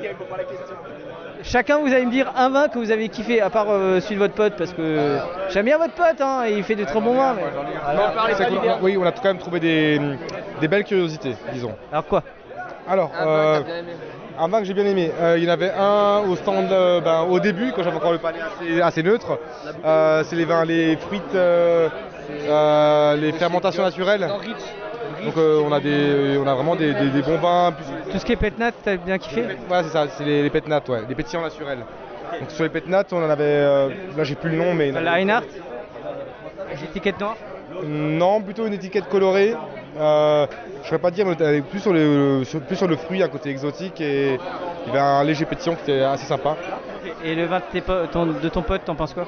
chacun 1.47 1.79
vous 1.79 1.93
allez 1.93 2.05
me 2.05 2.11
dire 2.11 2.31
un 2.37 2.51
vin 2.51 2.69
que 2.69 2.79
vous 2.79 2.91
avez 2.91 3.09
kiffé, 3.09 3.41
à 3.41 3.49
part 3.49 3.67
euh, 3.71 4.01
celui 4.01 4.17
de 4.17 4.21
votre 4.21 4.35
pote, 4.35 4.55
parce 4.59 4.73
que 4.73 5.19
j'aime 5.51 5.65
bien 5.65 5.79
votre 5.79 5.95
pote, 5.95 6.21
hein, 6.21 6.45
et 6.47 6.53
il 6.59 6.65
fait 6.65 6.75
de 6.75 6.85
très 6.85 7.01
bons 7.01 7.15
vins. 7.15 7.37
Oui, 8.83 8.97
on 9.01 9.07
a 9.07 9.13
quand 9.13 9.25
même 9.25 9.39
trouvé 9.39 9.61
des, 9.61 10.01
des 10.61 10.69
belles 10.69 10.85
curiosités, 10.85 11.35
disons. 11.53 11.75
Alors 11.91 12.07
quoi? 12.07 12.23
Alors, 12.89 13.11
euh, 13.21 13.63
un 14.39 14.49
vin 14.49 14.59
que 14.61 14.65
j'ai 14.65 14.75
bien 14.75 14.85
aimé. 14.85 15.11
Euh, 15.21 15.39
il 15.39 15.45
y 15.45 15.49
en 15.49 15.53
avait 15.53 15.73
un 15.77 16.21
au 16.29 16.37
stand 16.37 16.71
euh, 16.71 17.01
ben, 17.01 17.23
au 17.23 17.41
début, 17.41 17.73
quand 17.73 17.83
j'avais 17.83 17.97
encore 17.97 18.13
le 18.13 18.19
palais 18.19 18.39
assez, 18.41 18.81
assez 18.81 19.03
neutre. 19.03 19.39
Euh, 19.85 20.23
c'est 20.25 20.37
les 20.37 20.45
vins, 20.45 20.65
les 20.65 20.97
fruits, 20.97 21.21
euh, 21.35 21.89
euh, 22.31 23.17
les 23.17 23.33
fermentations 23.33 23.83
naturelles. 23.83 24.29
Donc 25.25 25.37
euh, 25.37 25.61
on 25.65 25.73
a 25.73 25.81
des, 25.81 26.39
on 26.43 26.47
a 26.47 26.55
vraiment 26.55 26.77
des, 26.77 26.93
des- 26.95 27.11
des 27.11 27.23
bons 27.23 27.39
vins. 27.39 27.73
Tout 28.11 28.19
ce 28.19 28.25
qui 28.25 28.33
est 28.33 28.37
pétnat, 28.37 28.73
t'as 28.73 28.97
bien 28.97 29.19
kiffé 29.19 29.45
Voilà, 29.69 29.83
c'est 29.85 29.91
ça, 29.91 30.07
c'est 30.09 30.25
les, 30.25 30.43
les 30.43 30.51
pétnates, 30.51 30.89
ouais, 30.89 31.01
les 31.09 31.15
pétillants 31.15 31.43
naturels. 31.43 31.79
Donc 32.41 32.51
sur 32.51 32.65
les 32.65 32.71
pétnates, 32.71 33.13
on 33.13 33.25
en 33.25 33.31
avait, 33.31 33.45
euh, 33.45 33.89
là 34.17 34.25
j'ai 34.25 34.35
plus 34.35 34.51
le 34.51 34.57
nom, 34.57 34.75
mais 34.75 34.91
La 34.93 35.13
Reinhardt 35.15 35.45
L'étiquette 36.81 37.21
noire 37.21 37.37
Non, 37.85 38.41
plutôt 38.43 38.67
une 38.67 38.75
étiquette 38.75 39.09
colorée. 39.09 39.55
Euh, 39.99 40.47
je 40.75 40.81
ne 40.81 40.85
saurais 40.85 40.99
pas 40.99 41.11
dire, 41.11 41.25
mais 41.27 41.61
plus 41.63 41.81
sur, 41.81 41.93
le, 41.93 42.43
sur- 42.45 42.61
plus 42.61 42.77
sur 42.77 42.87
le 42.89 42.97
fruit, 42.97 43.23
un 43.23 43.29
côté 43.29 43.51
exotique, 43.51 44.01
et 44.01 44.39
il 44.87 44.89
y 44.89 44.91
avait 44.91 44.99
un 45.01 45.25
léger 45.25 45.47
pétillant 45.47 45.75
qui 45.77 45.91
était 45.91 46.03
assez 46.03 46.27
sympa. 46.27 46.57
Et 47.25 47.35
le 47.35 47.47
vin 47.47 47.59
de, 47.59 47.65
tes 47.73 47.81
po- 47.81 48.07
ton, 48.13 48.27
de 48.27 48.49
ton 48.49 48.63
pote, 48.63 48.85
t'en 48.85 48.95
penses 48.95 49.15
quoi? 49.15 49.25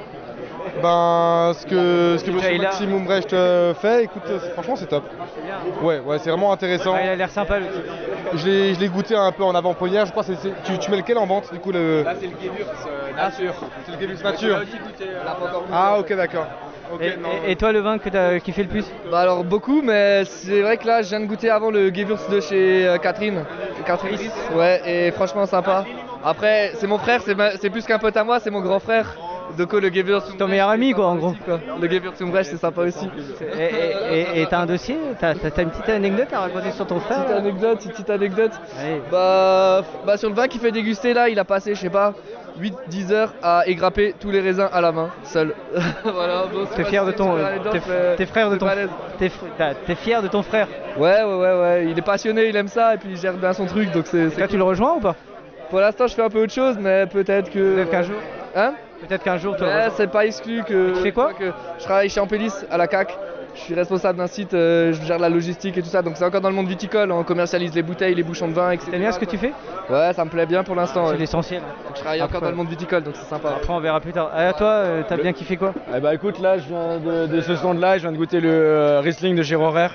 Ben, 0.81 1.53
ce 1.59 1.65
que, 1.65 2.15
ce 2.19 2.23
que 2.23 2.31
monsieur 2.31 2.57
Maxime 2.57 2.93
Umbrecht 2.95 3.33
euh, 3.33 3.73
fait, 3.73 4.03
écoute, 4.05 4.23
euh, 4.29 4.39
franchement 4.53 4.75
c'est 4.75 4.87
top. 4.87 5.03
Ouais, 5.81 5.99
ouais, 5.99 6.19
c'est 6.19 6.29
vraiment 6.29 6.51
intéressant. 6.51 6.93
Ouais, 6.93 7.05
Il 7.05 7.09
a 7.09 7.15
l'air 7.15 7.29
sympa 7.29 7.59
le 7.59 7.67
type. 7.67 7.83
Je 8.33 8.45
l'ai 8.47 8.73
je 8.75 8.79
l'ai 8.79 8.89
goûté 8.89 9.15
un 9.15 9.31
peu 9.31 9.43
en 9.43 9.55
avant-première, 9.55 10.05
je 10.05 10.11
crois 10.11 10.23
que 10.23 10.33
c'est- 10.33 10.41
c'est- 10.41 10.53
tu, 10.63 10.77
tu 10.79 10.91
mets 10.91 10.97
lequel 10.97 11.17
en 11.17 11.25
vente 11.25 11.51
du 11.51 11.59
coup 11.59 11.71
le... 11.71 12.03
Là, 12.03 12.13
c'est 12.19 12.27
le 12.27 12.33
Gewürz 12.39 12.67
euh, 12.87 13.13
nature. 13.15 13.53
C'est 13.85 13.91
le 13.95 13.99
Gewürz 13.99 14.23
nature. 14.23 14.57
Euh. 14.57 15.23
Ah 15.71 15.97
ok 15.99 16.15
d'accord. 16.15 16.47
Et, 17.01 17.17
non. 17.17 17.29
et- 17.47 17.51
et 17.51 17.55
toi, 17.55 17.71
le 17.71 17.79
vin 17.79 17.97
que 17.99 18.09
t'as 18.09 18.39
kiffé 18.39 18.63
le 18.63 18.69
plus? 18.69 18.85
Bah 19.11 19.19
alors 19.19 19.43
beaucoup, 19.43 19.81
mais 19.81 20.25
c'est 20.25 20.61
vrai 20.61 20.77
que 20.77 20.87
là 20.87 21.01
je 21.03 21.09
viens 21.09 21.19
de 21.19 21.25
goûter 21.25 21.49
avant 21.49 21.69
le 21.69 21.89
Gewürz 21.93 22.27
de 22.29 22.39
chez 22.41 22.87
euh, 22.87 22.97
Catherine. 22.97 23.43
Catherine. 23.85 24.17
Ouais, 24.55 24.81
et 24.85 25.11
franchement 25.11 25.45
sympa. 25.45 25.85
Après, 26.23 26.71
c'est 26.75 26.87
mon 26.87 26.97
frère, 26.97 27.21
c'est 27.25 27.35
ma- 27.35 27.51
c'est 27.57 27.69
plus 27.69 27.85
qu'un 27.85 27.99
pote 27.99 28.17
à 28.17 28.23
moi, 28.23 28.39
c'est 28.39 28.49
mon 28.49 28.61
grand 28.61 28.79
frère. 28.79 29.15
Donc 29.57 29.73
le 29.73 29.89
Gewürz. 29.89 30.35
Ton 30.37 30.47
meilleur 30.47 30.69
ami 30.69 30.93
quoi 30.93 31.07
en 31.07 31.15
gros. 31.15 31.33
Le 31.81 31.89
Gewürz 31.89 32.21
Umbrecht, 32.21 32.49
c'est 32.51 32.57
sympa 32.57 32.81
aussi. 32.81 33.07
Et- 33.59 34.45
t'as 34.49 34.59
un 34.59 34.65
dossier 34.65 34.97
T'as 35.19 35.33
une 35.33 35.69
petite 35.69 35.89
anecdote 35.89 36.27
à 36.31 36.41
raconter 36.41 36.71
sur 36.71 36.87
ton 36.87 36.99
frère 36.99 37.25
Petite 37.25 37.31
là 37.31 37.37
anecdote, 37.37 37.85
une 37.85 37.91
petite 37.91 38.09
anecdote. 38.09 38.51
Bah, 39.11 39.83
bah 40.05 40.17
sur 40.17 40.29
le 40.29 40.35
vin 40.35 40.47
qu'il 40.47 40.61
fait 40.61 40.71
déguster 40.71 41.13
là, 41.13 41.29
il 41.29 41.39
a 41.39 41.45
passé, 41.45 41.75
je 41.75 41.79
sais 41.79 41.89
pas, 41.89 42.13
8-10 42.59 43.11
heures 43.11 43.33
à 43.41 43.63
égrapper 43.67 44.15
tous 44.19 44.31
les 44.31 44.39
raisins 44.39 44.67
à 44.71 44.81
la 44.81 44.91
main, 44.91 45.09
seul. 45.23 45.53
voilà, 46.03 46.45
bon, 46.51 46.65
T'es 46.75 46.83
fier 46.83 47.05
de 47.05 47.11
ton, 47.11 47.37
euh, 47.37 48.15
t'es 48.17 48.25
frère 48.25 48.49
de 48.49 48.57
ton, 48.57 48.67
t'es 49.17 49.95
fier 49.95 50.21
de 50.21 50.27
ton 50.27 50.43
frère. 50.43 50.67
Ouais, 50.97 51.23
ouais, 51.23 51.35
ouais, 51.35 51.59
ouais, 51.61 51.85
il 51.89 51.97
est 51.97 52.01
passionné, 52.03 52.47
il 52.49 52.55
aime 52.55 52.67
ça 52.67 52.95
et 52.95 52.97
puis 52.97 53.09
il 53.11 53.17
gère 53.17 53.33
bien 53.33 53.53
son 53.53 53.65
truc 53.65 53.91
donc 53.91 54.05
c'est. 54.07 54.37
Là, 54.37 54.47
tu 54.47 54.57
le 54.57 54.63
rejoins 54.63 54.95
ou 54.95 54.99
pas? 54.99 55.15
Pour 55.69 55.79
l'instant, 55.79 56.07
je 56.07 56.15
fais 56.15 56.23
un 56.23 56.29
peu 56.29 56.41
autre 56.43 56.53
chose, 56.53 56.77
mais 56.79 57.05
peut-être 57.05 57.51
que. 57.51 57.75
Peut-être 57.75 57.91
qu'un 57.91 58.01
jour. 58.01 58.15
Hein? 58.55 58.73
Peut-être 59.07 59.23
qu'un 59.23 59.37
jour, 59.37 59.55
tu 59.55 59.63
Ouais, 59.63 59.87
c'est 59.95 60.11
pas 60.11 60.25
exclu 60.25 60.63
que. 60.63 60.93
Tu 60.95 61.01
fais 61.01 61.11
quoi 61.11 61.33
que 61.33 61.51
Je 61.79 61.83
travaille 61.83 62.09
chez 62.09 62.19
Ampélis 62.19 62.53
à 62.69 62.77
la 62.77 62.87
CAC. 62.87 63.17
Je 63.55 63.61
suis 63.61 63.73
responsable 63.73 64.19
d'un 64.19 64.27
site, 64.27 64.53
euh, 64.53 64.93
je 64.93 65.01
gère 65.03 65.17
la 65.17 65.27
logistique 65.27 65.75
et 65.77 65.81
tout 65.81 65.89
ça, 65.89 66.01
donc 66.03 66.13
c'est 66.15 66.23
encore 66.23 66.39
dans 66.39 66.49
le 66.49 66.55
monde 66.55 66.67
viticole, 66.67 67.11
on 67.11 67.23
commercialise 67.23 67.73
les 67.73 67.81
bouteilles, 67.81 68.13
les 68.13 68.23
bouchons 68.23 68.47
de 68.47 68.53
vin, 68.53 68.71
etc. 68.71 68.91
T'aimes 68.91 69.01
bien 69.01 69.11
ce 69.11 69.19
que 69.19 69.25
tu 69.25 69.37
fais 69.37 69.51
Ouais, 69.89 70.13
ça 70.13 70.23
me 70.23 70.29
plaît 70.29 70.45
bien 70.45 70.63
pour 70.63 70.75
l'instant. 70.75 71.07
C'est 71.07 71.13
ouais. 71.13 71.17
l'essentiel. 71.17 71.61
Je 71.95 71.99
travaille 71.99 72.21
encore 72.21 72.41
dans 72.41 72.51
le 72.51 72.55
monde 72.55 72.69
viticole, 72.69 73.03
donc 73.03 73.15
c'est 73.17 73.27
sympa. 73.27 73.49
Après, 73.57 73.73
on 73.73 73.79
verra 73.79 73.99
plus 73.99 74.13
tard. 74.13 74.29
Ah, 74.33 74.53
toi, 74.53 74.67
euh, 74.67 75.01
t'as 75.05 75.17
bien 75.17 75.33
kiffé 75.33 75.57
quoi 75.57 75.73
Eh 75.93 75.99
bah 75.99 76.13
écoute, 76.13 76.39
là 76.39 76.59
je 76.59 76.67
viens 76.67 76.99
de, 76.99 77.25
de 77.25 77.41
ce 77.41 77.55
stand-là, 77.55 77.97
je 77.97 78.03
viens 78.03 78.11
de 78.11 78.17
goûter 78.17 78.39
le 78.39 78.49
euh, 78.51 79.01
Riesling 79.01 79.35
de 79.35 79.43
chez 79.43 79.55
Rohrer. 79.55 79.89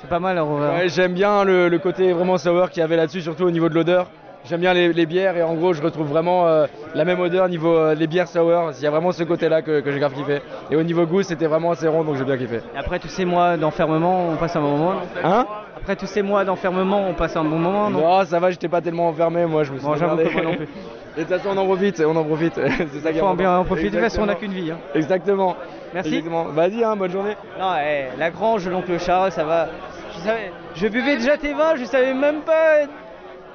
C'est 0.00 0.10
pas 0.10 0.18
mal, 0.18 0.34
verra. 0.34 0.74
Ouais, 0.74 0.88
J'aime 0.88 1.14
bien 1.14 1.44
le, 1.44 1.68
le 1.68 1.78
côté 1.78 2.12
vraiment 2.12 2.36
sour 2.36 2.68
qu'il 2.70 2.80
y 2.80 2.84
avait 2.84 2.96
là-dessus, 2.96 3.22
surtout 3.22 3.44
au 3.44 3.50
niveau 3.52 3.68
de 3.68 3.74
l'odeur. 3.74 4.08
J'aime 4.44 4.60
bien 4.60 4.72
les, 4.74 4.92
les 4.92 5.06
bières 5.06 5.36
et 5.36 5.42
en 5.42 5.54
gros, 5.54 5.72
je 5.72 5.82
retrouve 5.82 6.06
vraiment 6.08 6.46
euh, 6.46 6.66
la 6.94 7.04
même 7.04 7.20
odeur 7.20 7.48
niveau 7.48 7.74
euh, 7.76 7.94
les 7.94 8.06
bières 8.06 8.28
sour. 8.28 8.70
Il 8.78 8.82
y 8.82 8.86
a 8.86 8.90
vraiment 8.90 9.12
ce 9.12 9.22
côté-là 9.24 9.62
que, 9.62 9.80
que 9.80 9.90
j'ai 9.92 9.98
grave 9.98 10.14
kiffé. 10.14 10.40
Et 10.70 10.76
au 10.76 10.82
niveau 10.82 11.06
goût, 11.06 11.22
c'était 11.22 11.46
vraiment 11.46 11.70
assez 11.72 11.88
rond, 11.88 12.04
donc 12.04 12.16
j'ai 12.16 12.24
bien 12.24 12.36
kiffé. 12.36 12.56
Et 12.74 12.78
après 12.78 12.98
tous 12.98 13.08
ces 13.08 13.24
mois 13.24 13.56
d'enfermement, 13.56 14.28
on 14.30 14.36
passe 14.36 14.56
un 14.56 14.60
bon 14.60 14.76
moment. 14.76 14.94
Hein? 15.22 15.46
Après 15.76 15.96
tous 15.96 16.06
ces 16.06 16.22
mois 16.22 16.44
d'enfermement, 16.44 17.08
on 17.08 17.14
passe 17.14 17.36
un 17.36 17.42
bon 17.44 17.58
moment, 17.58 17.90
non? 17.90 18.00
Non, 18.00 18.24
ça 18.24 18.38
va, 18.38 18.50
j'étais 18.50 18.68
pas 18.68 18.80
tellement 18.80 19.08
enfermé, 19.08 19.46
moi, 19.46 19.64
je 19.64 19.72
me 19.72 19.78
suis 19.78 19.86
Bon, 19.86 19.96
non 19.96 20.16
plus. 20.54 20.68
Et 21.16 21.24
de 21.24 21.26
toute 21.26 21.36
façon, 21.36 21.50
on 21.54 21.58
en 21.58 21.66
profite, 21.66 22.02
on 22.06 22.16
en 22.16 22.24
profite. 22.24 22.54
C'est 22.92 23.00
ça 23.00 23.12
qui 23.12 23.18
est 23.18 23.34
bien 23.36 23.62
profiter, 23.64 23.90
de 23.90 23.94
toute 23.96 24.04
façon, 24.04 24.22
on 24.22 24.26
n'a 24.26 24.34
qu'une 24.34 24.52
vie. 24.52 24.70
hein. 24.70 24.78
Exactement. 24.94 25.56
Merci. 25.92 26.22
Vas-y, 26.54 26.82
hein, 26.84 26.96
bonne 26.96 27.10
journée. 27.10 27.36
Non, 27.60 27.72
eh, 27.84 28.16
la 28.18 28.30
grange, 28.30 28.66
l'oncle 28.66 28.98
Charles, 28.98 29.30
ça 29.32 29.44
va. 29.44 29.68
Je, 30.14 30.20
savais, 30.20 30.52
je 30.74 30.86
buvais 30.88 31.16
déjà 31.16 31.36
tes 31.36 31.52
vins, 31.52 31.76
je 31.76 31.84
savais 31.84 32.14
même 32.14 32.40
pas 32.40 32.86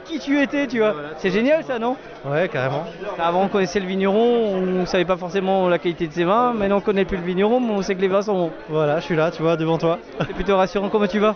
qui 0.07 0.19
tu 0.19 0.41
étais, 0.41 0.67
tu 0.67 0.79
vois. 0.79 0.95
C'est 1.17 1.29
génial 1.29 1.63
ça, 1.63 1.79
non 1.79 1.95
Ouais, 2.25 2.47
carrément. 2.49 2.85
Avant, 3.19 3.43
on 3.43 3.47
connaissait 3.47 3.79
le 3.79 3.85
vigneron, 3.85 4.55
on 4.81 4.85
savait 4.85 5.05
pas 5.05 5.17
forcément 5.17 5.67
la 5.69 5.77
qualité 5.79 6.07
de 6.07 6.13
ses 6.13 6.23
vins. 6.23 6.53
Maintenant, 6.53 6.77
on 6.77 6.81
connaît 6.81 7.05
plus 7.05 7.17
le 7.17 7.23
vigneron, 7.23 7.59
mais 7.59 7.71
on 7.71 7.81
sait 7.81 7.95
que 7.95 8.01
les 8.01 8.07
vins 8.07 8.21
sont 8.21 8.33
bons. 8.35 8.51
Voilà, 8.69 8.99
je 8.99 9.05
suis 9.05 9.15
là, 9.15 9.31
tu 9.31 9.41
vois, 9.41 9.57
devant 9.57 9.77
toi. 9.77 9.99
C'est 10.19 10.33
plutôt 10.33 10.55
rassurant. 10.57 10.89
Comment 10.89 11.07
tu 11.07 11.19
vas 11.19 11.35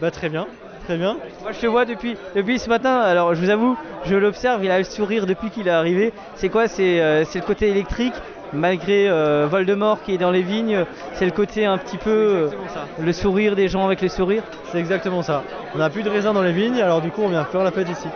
Bah 0.00 0.10
très 0.10 0.28
bien, 0.28 0.46
très 0.84 0.96
bien. 0.96 1.16
Moi, 1.42 1.52
je 1.52 1.60
te 1.60 1.66
vois 1.66 1.84
depuis, 1.84 2.16
depuis 2.34 2.58
ce 2.58 2.68
matin. 2.68 3.00
Alors, 3.00 3.34
je 3.34 3.40
vous 3.40 3.50
avoue, 3.50 3.76
je 4.04 4.16
l'observe, 4.16 4.64
il 4.64 4.70
a 4.70 4.78
le 4.78 4.84
sourire 4.84 5.26
depuis 5.26 5.50
qu'il 5.50 5.66
est 5.68 5.72
arrivé. 5.72 6.12
C'est 6.36 6.48
quoi? 6.48 6.68
C'est 6.68 7.00
euh, 7.00 7.24
c'est 7.24 7.40
le 7.40 7.44
côté 7.44 7.68
électrique. 7.68 8.14
Malgré 8.52 9.08
euh, 9.08 9.46
Voldemort 9.50 10.02
qui 10.02 10.14
est 10.14 10.18
dans 10.18 10.30
les 10.30 10.42
vignes, 10.42 10.84
c'est 11.14 11.26
le 11.26 11.32
côté 11.32 11.66
un 11.66 11.76
petit 11.76 11.98
peu 11.98 12.10
euh, 12.10 12.50
le 12.98 13.12
sourire 13.12 13.54
des 13.54 13.68
gens 13.68 13.84
avec 13.84 14.00
le 14.00 14.08
sourire. 14.08 14.42
C'est 14.70 14.78
exactement 14.78 15.22
ça. 15.22 15.42
On 15.74 15.78
n'a 15.78 15.90
plus 15.90 16.02
de 16.02 16.08
raisin 16.08 16.32
dans 16.32 16.42
les 16.42 16.52
vignes, 16.52 16.80
alors 16.80 17.00
du 17.00 17.10
coup 17.10 17.22
on 17.22 17.28
vient 17.28 17.44
faire 17.44 17.62
la 17.62 17.70
fête 17.70 17.88
ici. 17.88 18.08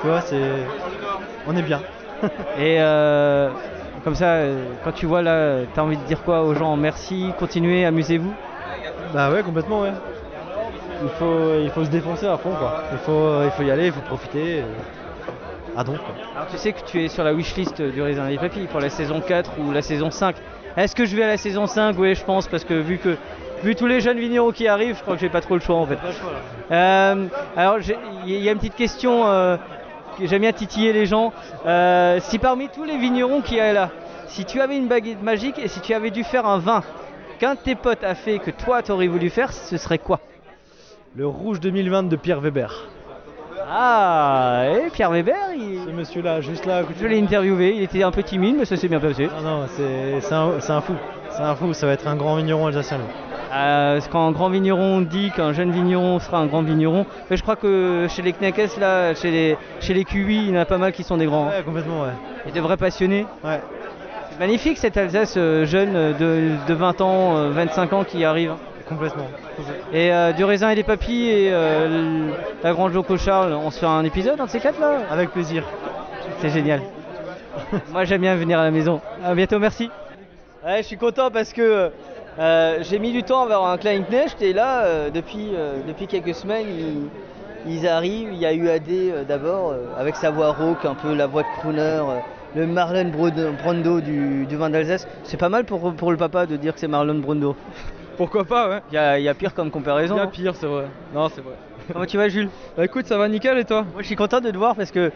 Tu 0.00 0.06
vois, 0.06 0.20
c'est. 0.20 0.40
On 1.46 1.56
est 1.56 1.62
bien. 1.62 1.80
Et 2.58 2.76
euh, 2.80 3.50
comme 4.04 4.14
ça, 4.14 4.36
quand 4.84 4.92
tu 4.92 5.06
vois 5.06 5.22
là, 5.22 5.62
t'as 5.74 5.82
envie 5.82 5.96
de 5.96 6.04
dire 6.04 6.22
quoi 6.22 6.42
aux 6.42 6.54
gens? 6.54 6.76
Merci, 6.76 7.32
continuez, 7.38 7.84
amusez-vous 7.84 8.32
Bah 9.12 9.30
ouais, 9.30 9.42
complètement, 9.42 9.80
ouais. 9.80 9.92
Il 11.02 11.08
faut, 11.18 11.54
il 11.62 11.70
faut 11.70 11.84
se 11.84 11.90
défoncer 11.90 12.26
à 12.26 12.36
fond, 12.36 12.50
quoi. 12.50 12.84
Il 12.92 12.98
faut, 12.98 13.42
il 13.44 13.50
faut 13.50 13.62
y 13.62 13.70
aller, 13.70 13.86
il 13.86 13.92
faut 13.92 14.00
profiter. 14.02 14.62
Ah 15.76 15.84
donc. 15.84 15.96
Alors 16.34 16.48
tu 16.48 16.56
sais 16.58 16.72
que 16.72 16.80
tu 16.84 17.02
es 17.04 17.08
sur 17.08 17.24
la 17.24 17.32
wishlist 17.32 17.80
du 17.80 18.02
Raisin 18.02 18.28
des 18.28 18.38
Papilles 18.38 18.66
pour 18.66 18.80
la 18.80 18.90
saison 18.90 19.20
4 19.20 19.52
ou 19.58 19.72
la 19.72 19.82
saison 19.82 20.10
5. 20.10 20.36
Est-ce 20.76 20.94
que 20.94 21.04
je 21.04 21.16
vais 21.16 21.22
à 21.22 21.28
la 21.28 21.36
saison 21.36 21.66
5 21.66 21.96
Oui, 21.98 22.14
je 22.14 22.24
pense, 22.24 22.46
parce 22.48 22.64
que 22.64 22.74
vu 22.74 22.98
que 22.98 23.16
vu 23.62 23.74
tous 23.74 23.86
les 23.86 24.00
jeunes 24.00 24.18
vignerons 24.18 24.52
qui 24.52 24.68
arrivent, 24.68 24.96
je 24.96 25.02
crois 25.02 25.14
que 25.14 25.20
j'ai 25.20 25.28
pas 25.28 25.40
trop 25.40 25.54
le 25.54 25.60
choix 25.60 25.76
en 25.76 25.86
fait. 25.86 25.98
Euh, 26.70 27.26
alors 27.56 27.78
il 28.26 28.38
y 28.38 28.48
a 28.48 28.52
une 28.52 28.58
petite 28.58 28.76
question 28.76 29.26
euh, 29.26 29.56
que 30.18 30.26
j'aime 30.26 30.42
bien 30.42 30.52
titiller 30.52 30.92
les 30.92 31.06
gens. 31.06 31.32
Euh, 31.66 32.18
si 32.20 32.38
parmi 32.38 32.68
tous 32.68 32.84
les 32.84 32.98
vignerons 32.98 33.40
qui 33.40 33.58
est 33.58 33.72
là, 33.72 33.90
si 34.26 34.44
tu 34.44 34.60
avais 34.60 34.76
une 34.76 34.86
baguette 34.86 35.22
magique 35.22 35.58
et 35.58 35.68
si 35.68 35.80
tu 35.80 35.94
avais 35.94 36.10
dû 36.10 36.24
faire 36.24 36.46
un 36.46 36.58
vin 36.58 36.82
qu'un 37.38 37.54
de 37.54 37.60
tes 37.60 37.74
potes 37.74 38.04
a 38.04 38.14
fait 38.14 38.38
que 38.38 38.50
toi 38.50 38.82
t'aurais 38.82 39.08
voulu 39.08 39.30
faire, 39.30 39.52
ce 39.52 39.76
serait 39.76 39.98
quoi? 39.98 40.20
Le 41.16 41.26
rouge 41.26 41.58
2020 41.60 42.04
de 42.04 42.16
Pierre 42.16 42.40
Weber. 42.40 42.86
Ah, 43.68 44.64
et 44.68 44.90
Pierre 44.90 45.10
Weber, 45.10 45.34
il... 45.56 45.80
Ce 45.86 45.90
monsieur-là, 45.90 46.40
juste 46.40 46.66
là. 46.66 46.82
je 46.98 47.06
l'ai 47.06 47.20
interviewé, 47.20 47.74
il 47.76 47.82
était 47.82 48.02
un 48.02 48.10
peu 48.10 48.22
timide, 48.22 48.56
mais 48.58 48.64
ça 48.64 48.76
s'est 48.76 48.88
bien 48.88 49.00
passé. 49.00 49.28
Non, 49.42 49.60
non, 49.60 49.66
c'est 49.68 50.72
un, 50.72 50.80
fou. 50.80 50.94
C'est 51.30 51.42
un 51.42 51.54
fou, 51.54 51.72
ça 51.72 51.86
va 51.86 51.92
être 51.92 52.06
un 52.08 52.16
grand 52.16 52.36
vigneron 52.36 52.66
alsacien. 52.66 52.98
Euh, 53.52 54.00
quand 54.10 54.28
un 54.28 54.32
grand 54.32 54.48
vigneron 54.48 55.00
dit 55.00 55.30
qu'un 55.34 55.52
jeune 55.52 55.72
vigneron 55.72 56.20
sera 56.20 56.38
un 56.38 56.46
grand 56.46 56.62
vigneron, 56.62 57.04
mais 57.28 57.36
je 57.36 57.42
crois 57.42 57.56
que 57.56 58.06
chez 58.08 58.22
les 58.22 58.32
Knackes, 58.32 58.76
là, 58.78 59.14
chez 59.14 59.30
les, 59.30 59.56
chez 59.80 59.94
les 59.94 60.04
QI, 60.04 60.46
il 60.46 60.50
y 60.50 60.56
en 60.56 60.60
a 60.60 60.64
pas 60.64 60.78
mal 60.78 60.92
qui 60.92 61.02
sont 61.02 61.16
des 61.16 61.26
grands. 61.26 61.48
Ouais, 61.48 61.62
complètement, 61.64 62.02
ouais. 62.02 62.14
Et 62.46 62.52
de 62.52 62.60
vrais 62.60 62.76
passionnés. 62.76 63.26
Ouais. 63.42 63.60
C'est 64.30 64.38
magnifique 64.38 64.78
cette 64.78 64.96
Alsace 64.96 65.34
euh, 65.36 65.66
jeune 65.66 65.96
euh, 65.96 66.12
de, 66.12 66.68
de 66.68 66.74
20 66.74 67.00
ans, 67.00 67.36
euh, 67.36 67.50
25 67.50 67.92
ans 67.92 68.04
qui 68.04 68.24
arrive. 68.24 68.52
Complètement. 68.90 69.28
Et 69.92 70.12
euh, 70.12 70.32
du 70.32 70.44
raisin 70.44 70.70
et 70.70 70.74
des 70.74 70.82
papilles 70.82 71.28
et 71.30 71.50
euh, 71.52 72.30
la 72.62 72.72
grande 72.72 72.92
Joko 72.92 73.16
Charles, 73.16 73.52
on 73.52 73.70
se 73.70 73.78
fait 73.78 73.86
un 73.86 74.04
épisode, 74.04 74.38
un 74.40 74.44
de 74.46 74.50
ces 74.50 74.60
quatre 74.60 74.80
là? 74.80 74.98
Avec 75.10 75.30
plaisir. 75.30 75.64
C'est 76.40 76.50
génial. 76.50 76.82
Moi 77.92 78.04
j'aime 78.04 78.20
bien 78.20 78.34
venir 78.34 78.58
à 78.58 78.64
la 78.64 78.70
maison. 78.70 79.00
À 79.24 79.34
bientôt, 79.34 79.58
merci. 79.58 79.90
Ouais, 80.66 80.78
je 80.82 80.86
suis 80.88 80.96
content 80.96 81.30
parce 81.30 81.52
que 81.52 81.90
euh, 82.38 82.78
j'ai 82.82 82.98
mis 82.98 83.12
du 83.12 83.22
temps 83.22 83.40
à 83.40 83.44
avoir 83.44 83.70
un 83.70 83.78
Klein 83.78 84.02
Knecht 84.02 84.42
et 84.42 84.52
là, 84.52 84.82
euh, 84.84 85.10
depuis, 85.10 85.50
euh, 85.54 85.76
depuis 85.86 86.06
quelques 86.06 86.34
semaines, 86.34 86.66
ils, 86.68 87.72
ils 87.72 87.86
arrivent. 87.88 88.32
Il 88.32 88.38
y 88.38 88.46
a 88.46 88.52
eu 88.52 88.68
AD 88.68 88.88
euh, 88.90 89.24
d'abord 89.24 89.70
euh, 89.70 89.84
avec 89.98 90.16
sa 90.16 90.30
voix 90.30 90.52
rauque, 90.52 90.84
un 90.84 90.94
peu 90.94 91.14
la 91.14 91.26
voix 91.26 91.42
de 91.42 91.48
crooner. 91.60 91.80
euh, 91.80 92.18
le 92.56 92.66
Marlon 92.66 93.12
Brando 93.62 94.00
du, 94.00 94.44
du 94.46 94.56
vin 94.56 94.70
d'Alsace. 94.70 95.06
C'est 95.22 95.36
pas 95.36 95.48
mal 95.48 95.64
pour, 95.64 95.92
pour 95.94 96.10
le 96.10 96.16
papa 96.16 96.46
de 96.46 96.56
dire 96.56 96.74
que 96.74 96.80
c'est 96.80 96.88
Marlon 96.88 97.14
Brando. 97.20 97.54
Pourquoi 98.20 98.44
pas, 98.44 98.68
ouais. 98.68 98.80
Il 98.90 98.96
y 98.96 98.98
a, 98.98 99.18
il 99.18 99.24
y 99.24 99.30
a 99.30 99.34
pire 99.34 99.54
comme 99.54 99.70
comparaison. 99.70 100.14
Il 100.14 100.18
y 100.18 100.20
a 100.20 100.26
pire, 100.26 100.54
c'est 100.54 100.66
vrai. 100.66 100.84
Non, 101.14 101.30
c'est 101.30 101.40
vrai. 101.40 101.54
Comment 101.90 102.04
tu 102.04 102.18
vas, 102.18 102.28
Jules? 102.28 102.50
Bah 102.76 102.84
écoute, 102.84 103.06
ça 103.06 103.16
va 103.16 103.26
nickel 103.28 103.56
et 103.56 103.64
toi? 103.64 103.86
Moi, 103.94 104.02
je 104.02 104.06
suis 104.08 104.14
content 104.14 104.42
de 104.42 104.50
te 104.50 104.58
voir 104.58 104.76
parce 104.76 104.90
que 104.90 105.10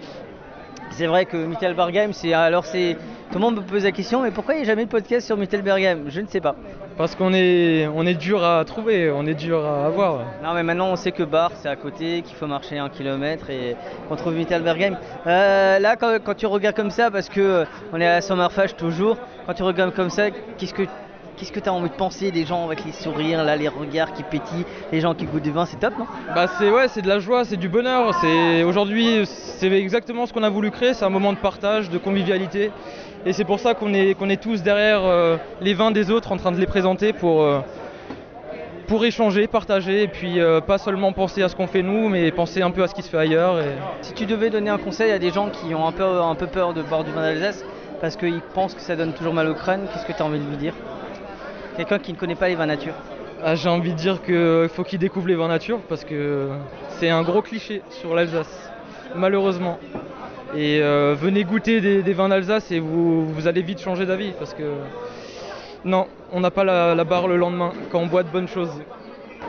c'est 0.89 1.06
vrai 1.06 1.26
que 1.26 1.36
Mittelbergheim, 1.36 2.14
c'est 2.14 2.32
alors 2.32 2.64
c'est 2.64 2.97
tout 3.31 3.35
le 3.35 3.40
monde 3.40 3.56
me 3.56 3.60
pose 3.60 3.85
la 3.85 3.93
question, 3.93 4.22
mais 4.22 4.31
pourquoi 4.31 4.55
il 4.55 4.56
n'y 4.56 4.62
a 4.62 4.66
jamais 4.66 4.86
de 4.86 4.90
podcast 4.90 5.26
sur 5.26 5.36
Mittelbergheim 5.36 6.05
Je 6.09 6.22
ne 6.22 6.26
sais 6.26 6.40
pas. 6.40 6.55
Parce 6.97 7.14
qu'on 7.14 7.35
est, 7.35 7.86
on 7.94 8.06
est 8.06 8.14
dur 8.14 8.43
à 8.43 8.64
trouver, 8.64 9.10
on 9.10 9.26
est 9.26 9.35
dur 9.35 9.62
à 9.66 9.85
avoir. 9.85 10.20
Non, 10.43 10.55
mais 10.55 10.62
maintenant 10.62 10.89
on 10.89 10.97
sait 10.97 11.12
que 11.12 11.24
Bar 11.24 11.51
c'est 11.56 11.68
à 11.68 11.76
côté, 11.76 12.22
qu'il 12.22 12.36
faut 12.36 12.47
marcher 12.47 12.78
un 12.78 12.89
kilomètre 12.89 13.51
et 13.51 13.76
qu'on 14.09 14.16
trouve 14.16 14.32
Mittelbergheim. 14.35 14.97
Euh, 15.26 15.78
là, 15.78 15.97
quand, 15.97 16.16
quand 16.24 16.35
tu 16.35 16.47
regardes 16.47 16.76
comme 16.76 16.90
ça, 16.90 17.10
parce 17.10 17.28
que 17.28 17.40
euh, 17.40 17.64
on 17.93 18.01
est 18.01 18.06
à 18.06 18.14
la 18.14 18.20
Sommerfest 18.22 18.76
toujours, 18.78 19.18
quand 19.47 19.52
tu 19.52 19.62
regardes 19.62 19.93
comme 19.93 20.10
ça, 20.10 20.31
qu'est-ce 20.56 20.72
que 20.72 20.85
Qu'est-ce 21.36 21.51
que 21.51 21.59
tu 21.59 21.69
as 21.69 21.73
envie 21.73 21.89
de 21.89 21.94
penser 21.94 22.31
des 22.31 22.44
gens 22.44 22.65
avec 22.65 22.85
les 22.85 22.93
sourires, 22.93 23.43
là, 23.43 23.56
les 23.56 23.66
regards 23.66 24.12
qui 24.12 24.23
pétillent, 24.23 24.65
les 24.93 25.01
gens 25.01 25.15
qui 25.15 25.24
goûtent 25.24 25.43
du 25.43 25.51
vin, 25.51 25.66
c'est 25.66 25.78
top, 25.78 25.98
non? 25.98 26.06
Bah 26.35 26.47
c'est 26.59 26.70
ouais, 26.70 26.86
c'est 26.86 27.02
de 27.02 27.09
la 27.09 27.19
joie, 27.19 27.44
c'est 27.44 27.56
du 27.56 27.69
bonheur. 27.69 28.15
C'est 28.20 28.62
aujourd'hui, 28.62 29.27
c'est 29.27 29.70
exactement 29.73 30.27
ce 30.27 30.32
qu'on 30.32 30.44
a 30.44 30.51
voulu 30.51 30.70
créer. 30.70 30.94
C'est 30.94 31.05
un 31.05 31.11
moment 31.11 31.32
de 31.32 31.39
partage, 31.39 31.90
de 31.90 31.98
convivialité, 31.98 32.70
et 33.27 33.32
c'est 33.32 33.44
pour 33.44 33.59
ça 33.59 33.74
qu'on 33.74 33.93
est 33.94 34.15
qu'on 34.15 34.28
est 34.28 34.40
tous 34.40 34.62
derrière 34.62 35.01
euh, 35.05 35.36
les 35.61 35.74
vins 35.74 35.90
des 35.90 36.11
autres, 36.11 36.31
en 36.31 36.36
train 36.36 36.52
de 36.52 36.59
les 36.61 36.66
présenter 36.66 37.12
pour 37.12 37.43
euh, 37.43 37.61
pour 38.86 39.05
échanger, 39.05 39.48
partager, 39.48 40.02
et 40.02 40.09
puis 40.09 40.39
euh, 40.39 40.61
pas 40.61 40.78
seulement 40.78 41.12
penser 41.12 41.43
à 41.43 41.48
ce 41.48 41.56
qu'on 41.56 41.66
fait 41.66 41.82
nous, 41.82 42.09
mais 42.09 42.31
penser 42.31 42.62
un 42.62 42.70
peu 42.70 42.82
à 42.82 42.86
ce 42.86 42.94
qui 42.94 43.02
se 43.02 43.09
fait 43.09 43.19
ailleurs. 43.19 43.59
Et... 43.59 43.73
Si 44.02 44.12
tu 44.12 44.27
devais 44.27 44.51
donner 44.51 44.70
un 44.70 44.78
conseil 44.78 45.11
à 45.11 45.19
des 45.19 45.31
gens 45.31 45.48
qui 45.48 45.74
ont 45.74 45.86
un 45.89 45.93
peu, 45.93 46.05
un 46.05 46.35
peu 46.36 46.47
peur 46.47 46.74
de 46.74 46.82
boire 46.82 47.02
du 47.02 47.11
vin 47.11 47.23
d'Alsace 47.23 47.65
parce 48.01 48.16
qu'ils 48.16 48.43
pensent 48.52 48.74
que 48.74 48.82
ça 48.82 48.94
donne 48.94 49.15
toujours 49.15 49.35
mal 49.35 49.48
au 49.48 49.55
crâne, 49.55 49.86
qu'est-ce 49.93 50.05
que 50.06 50.12
tu 50.12 50.23
as 50.23 50.27
envie 50.27 50.39
de 50.39 50.48
lui 50.48 50.59
dire? 50.59 50.74
Quelqu'un 51.76 51.98
qui 51.98 52.12
ne 52.12 52.18
connaît 52.18 52.34
pas 52.36 52.48
les 52.48 52.55
vins 52.55 52.66
nature. 52.66 52.94
Ah, 53.42 53.55
J'ai 53.56 53.68
envie 53.68 53.92
de 53.92 53.96
dire 53.96 54.22
qu'il 54.22 54.68
faut 54.68 54.84
qu'ils 54.84 54.98
découvrent 54.98 55.28
les 55.28 55.34
vins 55.34 55.48
nature 55.48 55.80
parce 55.88 56.05
que 56.05 56.48
c'est 56.98 57.10
un 57.10 57.22
gros 57.22 57.42
cliché 57.42 57.82
sur 57.90 58.14
l'Alsace, 58.14 58.70
malheureusement. 59.14 59.78
Et 60.56 60.80
euh, 60.80 61.16
venez 61.18 61.42
goûter 61.42 61.80
des, 61.80 62.02
des 62.02 62.12
vins 62.12 62.28
d'Alsace 62.28 62.70
et 62.70 62.78
vous, 62.78 63.26
vous 63.26 63.48
allez 63.48 63.62
vite 63.62 63.80
changer 63.80 64.06
d'avis 64.06 64.32
parce 64.38 64.55
que 64.55 64.62
non, 65.84 66.06
on 66.32 66.40
n'a 66.40 66.51
pas 66.52 66.62
la, 66.64 66.94
la 66.94 67.05
barre 67.05 67.26
le 67.26 67.36
lendemain 67.36 67.72
quand 67.90 67.98
on 67.98 68.06
boit 68.06 68.22
de 68.22 68.28
bonnes 68.28 68.48
choses. 68.48 68.70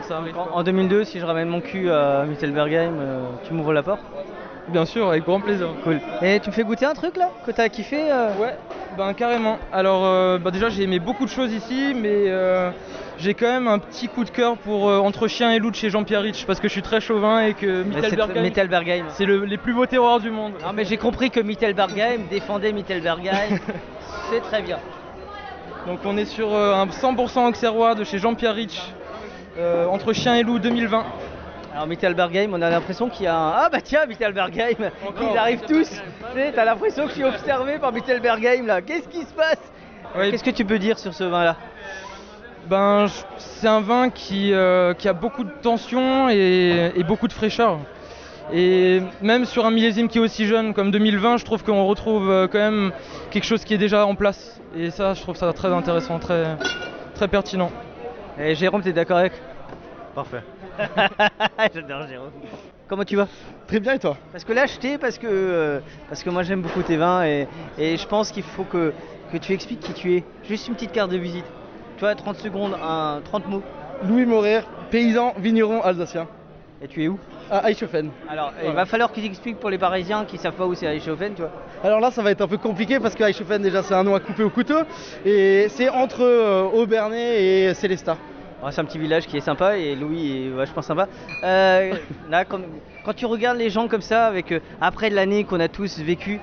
Ça 0.02 0.18
arrive. 0.18 0.38
En, 0.38 0.58
en 0.58 0.64
2002, 0.64 1.04
si 1.04 1.20
je 1.20 1.26
ramène 1.26 1.48
mon 1.48 1.62
cul 1.62 1.90
à 1.92 2.26
Mittelbergheim, 2.26 2.94
euh, 3.00 3.20
tu 3.48 3.54
m'ouvres 3.54 3.72
la 3.74 3.84
porte 3.84 4.02
Bien 4.68 4.86
sûr, 4.86 5.10
avec 5.10 5.24
grand 5.26 5.40
plaisir. 5.40 5.70
Cool. 5.84 6.00
Et 6.22 6.40
tu 6.40 6.50
me 6.50 6.56
fais 6.56 6.64
goûter 6.64 6.86
un 6.86 6.94
truc 6.94 7.18
là 7.18 7.30
que 7.46 7.52
t'as 7.52 7.70
kiffé 7.70 8.12
euh 8.12 8.34
Ouais, 8.36 8.56
ben 8.98 9.14
carrément. 9.14 9.60
Alors 9.72 10.06
euh, 10.06 10.38
bah, 10.40 10.52
déjà 10.52 10.70
j'ai 10.70 10.84
aimé 10.84 11.00
beaucoup 11.00 11.26
de 11.26 11.30
choses 11.30 11.52
ici, 11.54 11.94
mais 11.96 12.26
euh, 12.28 12.72
j'ai 13.20 13.36
quand 13.36 13.48
même 13.48 13.68
un 13.68 13.78
petit 13.80 14.08
coup 14.08 14.24
de 14.24 14.30
cœur 14.32 14.58
pour 14.58 14.90
euh, 14.90 14.98
Entre 14.98 15.28
Chien 15.28 15.52
et 15.52 15.60
Loup 15.60 15.70
de 15.70 15.76
chez 15.76 15.90
Jean-Pierre 15.92 16.24
Rich 16.24 16.46
parce 16.48 16.60
que 16.60 16.68
je 16.68 16.74
suis 16.74 16.82
très 16.82 17.00
chauvin 17.00 17.42
et 17.42 17.54
que 17.54 17.84
Mittelbergheim, 17.84 19.06
c'est 19.10 19.26
le- 19.26 19.46
les 19.46 19.58
plus 19.58 19.74
beaux 19.74 19.86
terroirs 19.86 20.20
du 20.20 20.32
monde. 20.32 20.54
Non 20.64 20.74
mais 20.74 20.84
j'ai 20.86 20.98
compris 20.98 21.30
que 21.30 21.40
Mittelbergheim 21.40 22.22
défendait 22.30 22.72
Mittelbergheim. 22.74 23.60
c'est 24.30 24.42
très 24.42 24.64
bien. 24.64 24.80
Donc 25.86 26.00
on 26.06 26.18
est 26.18 26.26
sur 26.26 26.56
un 26.56 26.88
100% 26.88 27.48
auxerrois 27.50 27.94
de 27.94 28.04
chez 28.04 28.18
Jean-Pierre 28.18 28.56
Rich, 28.56 28.82
Entre 29.92 30.12
Chien 30.14 30.36
et 30.36 30.42
Loup 30.44 30.58
2020. 30.58 31.06
Alors 31.76 31.88
Mittelbergheim, 31.88 32.54
on 32.54 32.62
a 32.62 32.70
l'impression 32.70 33.10
qu'il 33.10 33.26
y 33.26 33.28
a 33.28 33.36
un... 33.36 33.50
Ah 33.54 33.70
bah 33.70 33.82
tiens, 33.84 34.06
Mittelbergheim 34.06 34.76
Ils 35.22 35.38
arrivent 35.38 35.62
tous 35.68 35.90
Tu 35.90 35.96
sais, 36.34 36.52
T'as 36.56 36.64
l'impression 36.64 37.04
que 37.04 37.10
je 37.10 37.16
suis 37.16 37.24
observé 37.26 37.80
par 37.80 37.92
Mittelbergheim 37.92 38.66
là. 38.66 38.82
Qu'est-ce 38.82 39.10
qui 39.10 39.24
se 39.24 39.34
passe 39.34 39.60
Qu'est-ce 40.14 40.44
que 40.44 40.52
tu 40.52 40.64
peux 40.64 40.80
dire 40.80 40.98
sur 40.98 41.14
ce 41.14 41.26
vin 41.26 41.44
là 41.44 41.58
Ben, 42.70 43.08
je- 43.08 43.14
c'est 43.38 43.68
un 43.68 43.82
vin 43.82 44.10
qui, 44.10 44.54
euh, 44.54 44.94
qui 44.94 45.10
a 45.10 45.14
beaucoup 45.14 45.44
de 45.44 45.50
tension 45.62 46.30
et, 46.30 46.92
et 46.96 47.04
beaucoup 47.04 47.28
de 47.28 47.34
fraîcheur. 47.34 47.80
Et 48.54 49.02
même 49.22 49.44
sur 49.44 49.66
un 49.66 49.72
millésime 49.72 50.08
qui 50.08 50.20
est 50.20 50.22
aussi 50.22 50.46
jeune 50.46 50.74
comme 50.74 50.92
2020, 50.92 51.38
je 51.38 51.46
trouve 51.46 51.64
qu'on 51.64 51.86
retrouve 51.86 52.30
euh, 52.32 52.48
quand 52.48 52.60
même 52.60 52.92
quelque 53.32 53.44
chose 53.46 53.66
qui 53.66 53.74
est 53.74 53.78
déjà 53.80 54.06
en 54.06 54.16
place. 54.16 54.62
Et 54.78 54.92
ça, 54.92 55.14
je 55.14 55.22
trouve 55.22 55.36
ça 55.36 55.52
très 55.52 55.74
intéressant, 55.74 56.20
très, 56.20 56.56
très 57.16 57.28
pertinent. 57.28 57.72
Et 58.40 58.56
Jérôme, 58.56 58.82
t'es 58.82 58.94
d'accord 58.94 59.18
avec 59.18 59.34
Parfait. 60.14 60.42
J'adore 61.74 62.08
Jérôme. 62.08 62.32
Comment 62.88 63.04
tu 63.04 63.16
vas? 63.16 63.28
Très 63.68 63.80
bien 63.80 63.94
et 63.94 64.00
toi? 64.00 64.18
Parce 64.32 64.44
que 64.44 64.54
là, 64.54 64.66
je 64.68 64.78
t'ai 64.78 64.98
parce 64.98 65.18
que, 65.18 65.28
euh, 65.30 65.80
parce 66.08 66.24
que 66.24 66.30
moi 66.30 66.44
j'aime 66.44 66.62
beaucoup 66.62 66.84
tes 66.84 66.98
vins 66.98 67.24
et, 67.26 67.48
et 67.80 67.98
je 67.98 68.08
pense 68.08 68.32
qu'il 68.32 68.44
faut 68.44 68.64
que, 68.64 68.94
que 69.32 69.38
tu 69.38 69.54
expliques 69.54 69.80
qui 69.80 69.94
tu 69.94 70.16
es. 70.18 70.24
Juste 70.48 70.68
une 70.68 70.76
petite 70.76 70.92
carte 70.92 71.12
de 71.12 71.18
visite. 71.18 71.46
Tu 71.98 72.02
vois, 72.02 72.14
30 72.14 72.38
secondes, 72.38 72.76
un, 72.82 73.22
30 73.24 73.48
mots. 73.48 73.64
Louis 74.04 74.26
Morer, 74.26 74.62
paysan, 74.92 75.34
vigneron 75.38 75.82
alsacien. 75.82 76.28
Et 76.82 76.88
tu 76.88 77.04
es 77.04 77.08
où? 77.08 77.18
À 77.50 77.70
Eichhofen. 77.72 78.10
Alors, 78.30 78.52
il 78.64 78.72
va 78.72 78.86
falloir 78.86 79.12
que 79.12 79.20
tu 79.20 79.26
expliques 79.26 79.60
pour 79.60 79.70
les 79.70 79.78
Parisiens 79.78 80.26
qui 80.26 80.38
savent 80.38 80.54
pas 80.56 80.66
où 80.66 80.76
c'est 80.76 80.86
Eichhofen, 80.88 81.34
tu 81.34 81.42
vois. 81.42 81.52
Alors 81.84 82.00
là, 82.00 82.12
ça 82.12 82.22
va 82.22 82.32
être 82.32 82.42
un 82.42 82.48
peu 82.48 82.58
compliqué 82.58 83.00
parce 83.00 83.16
que 83.16 83.24
Eichhofen, 83.24 83.62
déjà, 83.62 83.82
c'est 83.82 83.94
un 83.94 84.04
nom 84.04 84.14
à 84.14 84.20
couper 84.20 84.44
au 84.44 84.50
couteau. 84.50 84.80
Et 85.26 85.68
c'est 85.70 85.90
entre 85.90 86.22
euh, 86.24 86.64
Aubernais 86.64 87.44
et 87.44 87.74
Célestat. 87.74 88.18
C'est 88.72 88.82
un 88.82 88.86
petit 88.86 88.98
village 88.98 89.28
qui 89.28 89.38
est 89.38 89.42
sympa 89.42 89.78
et 89.78 89.96
Louis 89.96 90.48
est 90.48 90.50
vachement 90.50 90.82
sympa. 90.82 91.08
Euh, 91.44 91.94
là, 92.30 92.46
quand, 92.46 92.60
quand 93.04 93.14
tu 93.14 93.26
regardes 93.26 93.58
les 93.58 93.70
gens 93.70 93.88
comme 93.88 94.02
ça, 94.02 94.26
avec 94.26 94.52
euh, 94.52 94.60
après 94.82 95.10
l'année 95.10 95.44
qu'on 95.44 95.60
a 95.60 95.68
tous 95.68 96.00
vécu, 96.00 96.40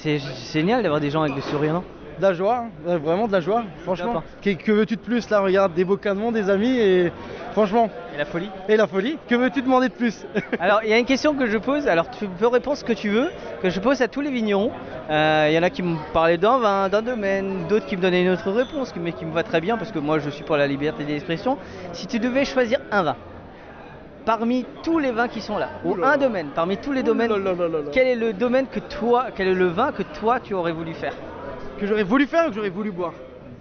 c'est 0.00 0.18
génial 0.52 0.82
d'avoir 0.82 1.00
des 1.00 1.10
gens 1.10 1.22
avec 1.22 1.34
des 1.34 1.40
sourires, 1.42 1.74
non? 1.74 1.84
De 2.18 2.22
la 2.22 2.32
joie, 2.32 2.56
hein. 2.56 2.70
Euh, 2.86 2.98
vraiment 2.98 3.26
de 3.26 3.32
la 3.32 3.40
joie, 3.40 3.64
franchement. 3.82 4.22
Que, 4.42 4.50
que 4.50 4.70
veux-tu 4.72 4.96
de 4.96 5.00
plus 5.00 5.28
Là, 5.30 5.40
regarde, 5.40 5.74
des 5.74 5.84
beaux 5.84 5.96
canons, 5.96 6.30
des 6.30 6.48
amis 6.48 6.78
et 6.78 7.12
franchement. 7.52 7.90
Et 8.14 8.18
la 8.18 8.24
folie? 8.24 8.50
Et 8.68 8.76
la 8.76 8.86
folie, 8.86 9.18
que 9.28 9.34
veux-tu 9.34 9.62
demander 9.62 9.88
de 9.88 9.94
plus? 9.94 10.24
Alors, 10.60 10.80
il 10.84 10.90
y 10.90 10.92
a 10.92 10.98
une 10.98 11.04
question 11.06 11.34
que 11.34 11.46
je 11.46 11.58
pose, 11.58 11.88
alors 11.88 12.08
tu 12.10 12.26
peux 12.28 12.46
répondre 12.46 12.76
ce 12.76 12.84
que 12.84 12.92
tu 12.92 13.08
veux, 13.08 13.30
que 13.60 13.70
je 13.70 13.80
pose 13.80 14.00
à 14.02 14.06
tous 14.08 14.20
les 14.20 14.30
vignerons. 14.30 14.70
Euh, 15.10 15.48
Il 15.50 15.54
y 15.54 15.58
en 15.58 15.62
a 15.64 15.70
qui 15.70 15.82
me 15.82 15.96
parlaient 16.12 16.38
d'un 16.38 16.58
vin, 16.58 16.88
d'un 16.88 17.02
domaine, 17.02 17.66
d'autres 17.68 17.86
qui 17.86 17.96
me 17.96 18.02
donnaient 18.02 18.22
une 18.22 18.30
autre 18.30 18.50
réponse, 18.52 18.94
mais 18.96 19.12
qui 19.12 19.24
me 19.24 19.32
va 19.32 19.42
très 19.42 19.60
bien 19.60 19.76
parce 19.76 19.90
que 19.90 19.98
moi 19.98 20.20
je 20.20 20.30
suis 20.30 20.44
pour 20.44 20.56
la 20.56 20.68
liberté 20.68 21.02
d'expression. 21.04 21.58
Si 21.92 22.06
tu 22.06 22.20
devais 22.20 22.44
choisir 22.44 22.78
un 22.92 23.02
vin, 23.02 23.16
parmi 24.24 24.64
tous 24.84 25.00
les 25.00 25.10
vins 25.10 25.28
qui 25.28 25.40
sont 25.40 25.58
là, 25.58 25.70
ou 25.84 25.96
un 26.02 26.16
domaine, 26.16 26.48
parmi 26.54 26.76
tous 26.76 26.92
les 26.92 27.02
domaines, 27.02 27.32
quel 27.92 28.06
est 28.06 28.14
le 28.14 28.32
domaine 28.32 28.66
que 28.68 28.78
toi, 28.80 29.26
quel 29.34 29.48
est 29.48 29.54
le 29.54 29.66
vin 29.66 29.90
que 29.92 30.02
toi 30.02 30.38
tu 30.40 30.54
aurais 30.54 30.72
voulu 30.72 30.94
faire? 30.94 31.14
Que 31.84 31.88
j'aurais 31.90 32.02
voulu 32.02 32.26
faire 32.26 32.46
ou 32.46 32.48
que 32.48 32.54
j'aurais 32.54 32.70
voulu 32.70 32.90
boire 32.90 33.12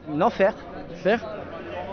Non, 0.07 0.29
faire. 0.29 0.53
Faire 1.03 1.19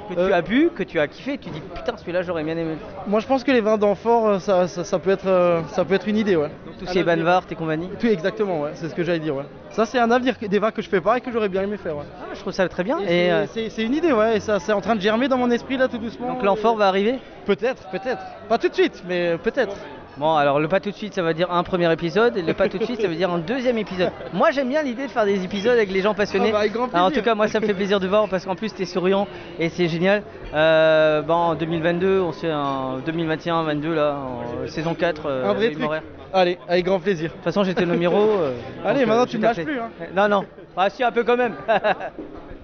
Que 0.09 0.15
tu 0.15 0.33
as 0.33 0.43
bu, 0.43 0.71
que 0.73 0.85
tu 0.85 1.01
as 1.01 1.09
kiffé, 1.09 1.39
tu 1.39 1.51
dis 1.51 1.61
putain 1.75 1.97
celui-là 1.97 2.23
j'aurais 2.23 2.45
bien 2.45 2.57
aimé. 2.57 2.77
Moi, 3.09 3.19
je 3.19 3.27
pense 3.27 3.43
que 3.43 3.51
les 3.51 3.61
vins 3.61 3.77
d'enfort, 3.79 4.29
euh, 4.29 4.39
ça, 4.39 4.69
ça, 4.69 4.85
ça 4.85 5.01
peut 5.01 5.11
être, 5.11 5.27
euh, 5.27 5.61
ça 5.73 5.85
peut 5.85 5.95
être 5.95 6.07
une 6.07 6.17
idée, 6.17 6.37
ouais. 6.37 6.51
Tout 6.79 6.87
ce 6.87 6.93
qui 6.93 6.99
est 7.01 7.03
Banvart 7.03 7.43
et 7.51 7.55
compagnie 7.57 7.89
Tout 7.99 8.07
exactement, 8.07 8.61
ouais. 8.61 8.71
C'est 8.75 8.89
ce 8.89 8.95
que 8.95 9.03
j'allais 9.03 9.19
dire, 9.19 9.35
ouais. 9.35 9.45
Ça, 9.71 9.87
c'est 9.87 9.99
un 9.99 10.11
avenir 10.13 10.35
des 10.41 10.59
vins 10.61 10.71
que 10.71 10.83
je 10.83 10.89
fais 10.89 11.01
pas 11.01 11.19
et 11.19 11.21
que 11.21 11.33
j'aurais 11.33 11.49
bien 11.49 11.63
aimé 11.63 11.77
faire, 11.77 11.97
ouais. 11.97 12.05
Ah, 12.23 12.27
je 12.33 12.39
trouve 12.39 12.53
ça 12.53 12.69
très 12.69 12.85
bien. 12.85 12.99
Et 13.01 13.03
Et, 13.03 13.07
c'est- 13.07 13.31
euh, 13.33 13.47
c'est 13.53 13.71
c'est 13.71 13.83
une 13.83 13.95
idée, 13.95 14.13
ouais. 14.13 14.37
Et 14.37 14.41
ça, 14.41 14.61
c'est 14.61 14.73
en 14.73 14.81
train 14.81 14.95
de 14.95 15.01
germer 15.01 15.27
dans 15.27 15.37
mon 15.39 15.51
esprit 15.51 15.77
là, 15.79 15.89
tout 15.89 15.99
doucement. 15.99 16.29
donc 16.29 16.45
l'enfort 16.45 16.77
va 16.77 16.87
arriver? 16.87 17.19
Peut-être, 17.45 17.89
peut-être. 17.91 18.23
Pas 18.49 18.57
tout 18.59 18.69
de 18.69 18.75
suite, 18.75 19.03
mais 19.09 19.37
peut-être. 19.43 19.75
Bon, 20.21 20.37
alors 20.37 20.61
le 20.61 20.69
pas 20.69 20.81
tout 20.81 20.91
de 20.91 20.95
suite, 20.95 21.15
ça 21.15 21.23
veut 21.23 21.33
dire 21.33 21.51
un 21.51 21.63
premier 21.63 21.91
épisode, 21.91 22.37
et 22.37 22.43
le 22.43 22.53
pas 22.53 22.69
tout 22.69 22.77
de 22.77 22.85
suite, 22.85 23.01
ça 23.01 23.09
veut 23.09 23.15
dire 23.15 23.31
un 23.31 23.39
deuxième 23.39 23.79
épisode. 23.79 24.11
Moi, 24.35 24.51
j'aime 24.51 24.69
bien 24.69 24.83
l'idée 24.83 25.07
de 25.07 25.11
faire 25.11 25.25
des 25.25 25.43
épisodes 25.43 25.73
avec 25.73 25.91
les 25.91 26.03
gens 26.03 26.13
passionnés. 26.13 26.49
Ah 26.51 26.53
bah, 26.53 26.59
avec 26.59 26.73
grand 26.73 26.93
Alors, 26.93 27.07
en 27.07 27.11
tout 27.11 27.23
cas, 27.23 27.35
moi, 27.35 27.49
ça 27.49 27.59
me 27.59 27.65
fait 27.65 27.73
plaisir 27.73 28.01
de 28.01 28.07
voir 28.07 28.29
parce 28.29 28.45
qu'en 28.45 28.55
plus, 28.55 28.75
t'es 28.75 28.85
souriant 28.85 29.27
et 29.59 29.71
c'est 29.71 29.89
génial. 29.89 30.23
Euh, 30.53 31.23
bon, 31.23 31.33
en 31.33 31.55
2022, 31.55 32.21
on 32.21 32.33
se 32.33 32.41
fait 32.41 32.51
un 32.51 32.99
2021, 33.07 33.63
22 33.63 33.95
là, 33.95 34.17
en 34.19 34.67
saison 34.69 34.93
4. 34.93 35.23
euh, 35.25 35.47
un 35.49 35.55
vrai 35.55 35.71
truc. 35.71 35.89
Allez, 36.35 36.59
avec 36.69 36.85
grand 36.85 37.01
plaisir. 37.01 37.31
De 37.31 37.35
toute 37.37 37.45
façon, 37.45 37.65
j'étais 37.65 37.87
le 37.87 37.93
numéro. 37.93 38.19
euh, 38.19 38.53
Allez, 38.85 39.01
donc, 39.01 39.09
maintenant 39.09 39.25
tu 39.27 39.39
me 39.39 39.43
lâches 39.43 39.65
plus. 39.65 39.81
Hein. 39.81 39.89
Non, 40.15 40.29
non. 40.29 40.45
Ah, 40.77 40.91
si, 40.91 41.03
un 41.03 41.13
peu 41.13 41.25
quand 41.25 41.39
même. 41.39 41.55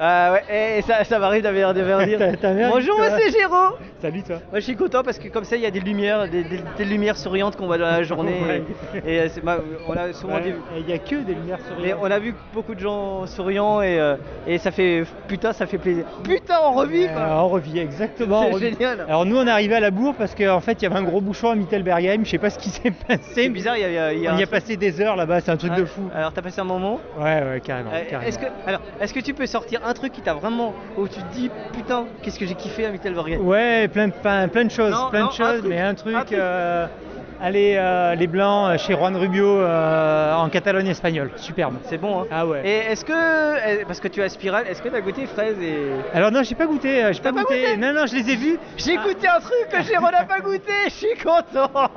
Ah 0.00 0.32
ouais, 0.32 0.78
et 0.78 0.82
ça, 0.82 1.02
ça 1.04 1.18
m'arrive 1.18 1.42
d'avoir 1.42 1.74
de 1.74 2.04
dire. 2.04 2.18
T'as- 2.18 2.36
t'as 2.36 2.52
bien 2.52 2.68
Bonjour, 2.70 3.00
c'est 3.18 3.30
Géraud. 3.30 3.76
Salut 4.00 4.22
toi. 4.22 4.36
Moi 4.50 4.60
je 4.60 4.64
suis 4.64 4.76
content 4.76 5.02
parce 5.02 5.18
que 5.18 5.28
comme 5.28 5.44
ça 5.44 5.56
il 5.56 5.62
y 5.62 5.66
a 5.66 5.70
des 5.70 5.80
lumières, 5.80 6.28
des, 6.28 6.44
des- 6.44 6.60
des 6.76 6.84
lumières 6.84 7.16
souriantes 7.16 7.56
qu'on 7.56 7.66
voit 7.66 7.78
dans 7.78 7.86
la 7.86 8.02
journée. 8.02 8.36
Ouais. 8.46 8.62
Et, 9.06 9.16
et, 9.16 9.28
c'est- 9.30 9.40
bah, 9.40 9.58
on 9.88 9.94
a 9.94 10.12
souvent 10.12 10.34
Ouais, 10.34 10.42
des- 10.42 10.54
Il 10.78 10.84
n'y 10.86 10.92
a 10.92 10.98
que 10.98 11.16
des 11.16 11.34
lumières 11.34 11.58
mais 11.60 11.76
souriantes. 11.88 11.98
on 12.02 12.10
a 12.10 12.18
vu 12.18 12.34
beaucoup 12.52 12.74
de 12.74 12.80
gens 12.80 13.26
souriants 13.26 13.80
et, 13.80 13.98
euh, 13.98 14.16
et 14.46 14.58
ça 14.58 14.70
fait 14.70 15.04
putain 15.28 15.52
ça 15.54 15.66
fait 15.66 15.78
plaisir. 15.78 16.04
Putain 16.22 16.56
on 16.64 16.72
revit 16.74 17.08
quoi. 17.08 17.22
Euh, 17.22 17.38
on 17.40 17.48
revit, 17.48 17.78
exactement. 17.78 18.44
C'est 18.52 18.58
génial. 18.70 19.04
Alors 19.08 19.24
nous 19.24 19.36
on 19.38 19.46
est 19.46 19.50
arrivé 19.50 19.74
à 19.74 19.80
la 19.80 19.90
bourre 19.90 20.14
parce 20.16 20.34
qu'en 20.34 20.60
fait 20.60 20.74
il 20.74 20.82
y 20.82 20.86
avait 20.86 20.96
un 20.96 21.02
gros 21.02 21.20
bouchon 21.22 21.50
à 21.50 21.54
Mittelbergheim, 21.54 22.24
je 22.24 22.30
sais 22.30 22.38
pas 22.38 22.50
ce 22.50 22.58
qui 22.58 22.68
s'est 22.68 22.90
passé. 22.92 23.22
C'est 23.34 23.48
bizarre, 23.48 23.76
il 23.78 23.82
y 23.82 23.84
a, 23.84 23.90
y 23.90 23.98
a- 23.98 24.12
il 24.12 24.20
y 24.20 24.28
a 24.28 24.34
On 24.34 24.38
y 24.38 24.42
a 24.42 24.46
passé 24.46 24.76
des 24.76 25.00
heures 25.00 25.16
là-bas, 25.16 25.40
c'est 25.40 25.50
un 25.50 25.56
truc 25.56 25.72
Ah, 25.74 25.80
de 25.80 25.84
fou. 25.86 26.02
Alors 26.14 26.32
t'as 26.32 26.42
passé 26.42 26.60
un 26.60 26.64
moment? 26.64 27.00
Ouais 27.18 27.42
ouais 27.42 27.60
carrément. 27.64 27.90
Euh, 27.94 28.02
carrément. 28.08 28.28
Est-ce 28.28 28.38
que, 28.38 28.46
alors, 28.66 28.80
est-ce 29.00 29.14
que 29.14 29.20
tu 29.20 29.32
peux 29.32 29.46
sortir 29.56 29.80
un 29.86 29.94
truc 29.94 30.12
qui 30.12 30.20
t'a 30.20 30.34
vraiment. 30.34 30.74
où 30.98 31.08
tu 31.08 31.20
te 31.22 31.32
dis 31.32 31.50
putain, 31.72 32.04
qu'est-ce 32.22 32.38
que 32.38 32.44
j'ai 32.46 32.54
kiffé 32.54 32.84
à 32.86 32.90
Mittelbergen 32.90 33.40
Ouais, 33.40 33.88
plein, 33.88 34.10
plein, 34.10 34.48
plein 34.48 34.64
de 34.64 34.70
choses, 34.70 34.92
Non, 34.92 35.08
plein 35.10 35.20
non, 35.22 35.26
de 35.28 35.32
choses, 35.32 35.58
truc, 35.60 35.70
mais 35.70 35.80
un 35.80 35.88
un 35.90 35.94
truc. 35.94 36.32
euh, 36.32 36.86
allez, 37.40 37.74
euh, 37.78 38.14
les 38.16 38.26
blancs 38.26 38.70
euh, 38.74 38.78
chez 38.78 38.92
Juan 38.94 39.16
Rubio 39.16 39.62
en 39.62 40.48
Catalogne 40.50 40.88
espagnole, 40.88 41.30
superbe. 41.36 41.76
C'est 41.84 41.96
bon, 41.96 42.20
hein 42.20 42.26
Ah 42.30 42.46
ouais. 42.46 42.60
Et 42.68 42.92
est-ce 42.92 43.04
que. 43.04 43.12
eh, 43.80 43.84
Parce 43.86 44.00
que 44.00 44.08
tu 44.08 44.20
as 44.22 44.28
Spiral, 44.28 44.66
est-ce 44.68 44.82
que 44.82 44.88
t'as 44.90 45.00
goûté 45.00 45.24
fraise 45.26 45.56
et. 45.62 45.86
Alors 46.12 46.30
non, 46.30 46.42
j'ai 46.42 46.54
pas 46.54 46.66
goûté, 46.66 47.02
j'ai 47.12 47.20
pas, 47.22 47.32
pas 47.32 47.40
goûté. 47.42 47.60
goûté 47.62 47.76
Non, 47.78 47.94
non, 47.94 48.04
je 48.06 48.14
les 48.16 48.30
ai 48.30 48.36
vus. 48.36 48.58
J'ai 48.76 48.96
goûté 48.98 49.26
un 49.26 49.40
truc 49.40 49.68
que 49.70 49.82
Jérôme 49.82 50.10
n'a 50.12 50.24
pas 50.24 50.40
goûté, 50.40 50.72
je 50.86 50.90
suis 50.90 51.16
content 51.22 51.70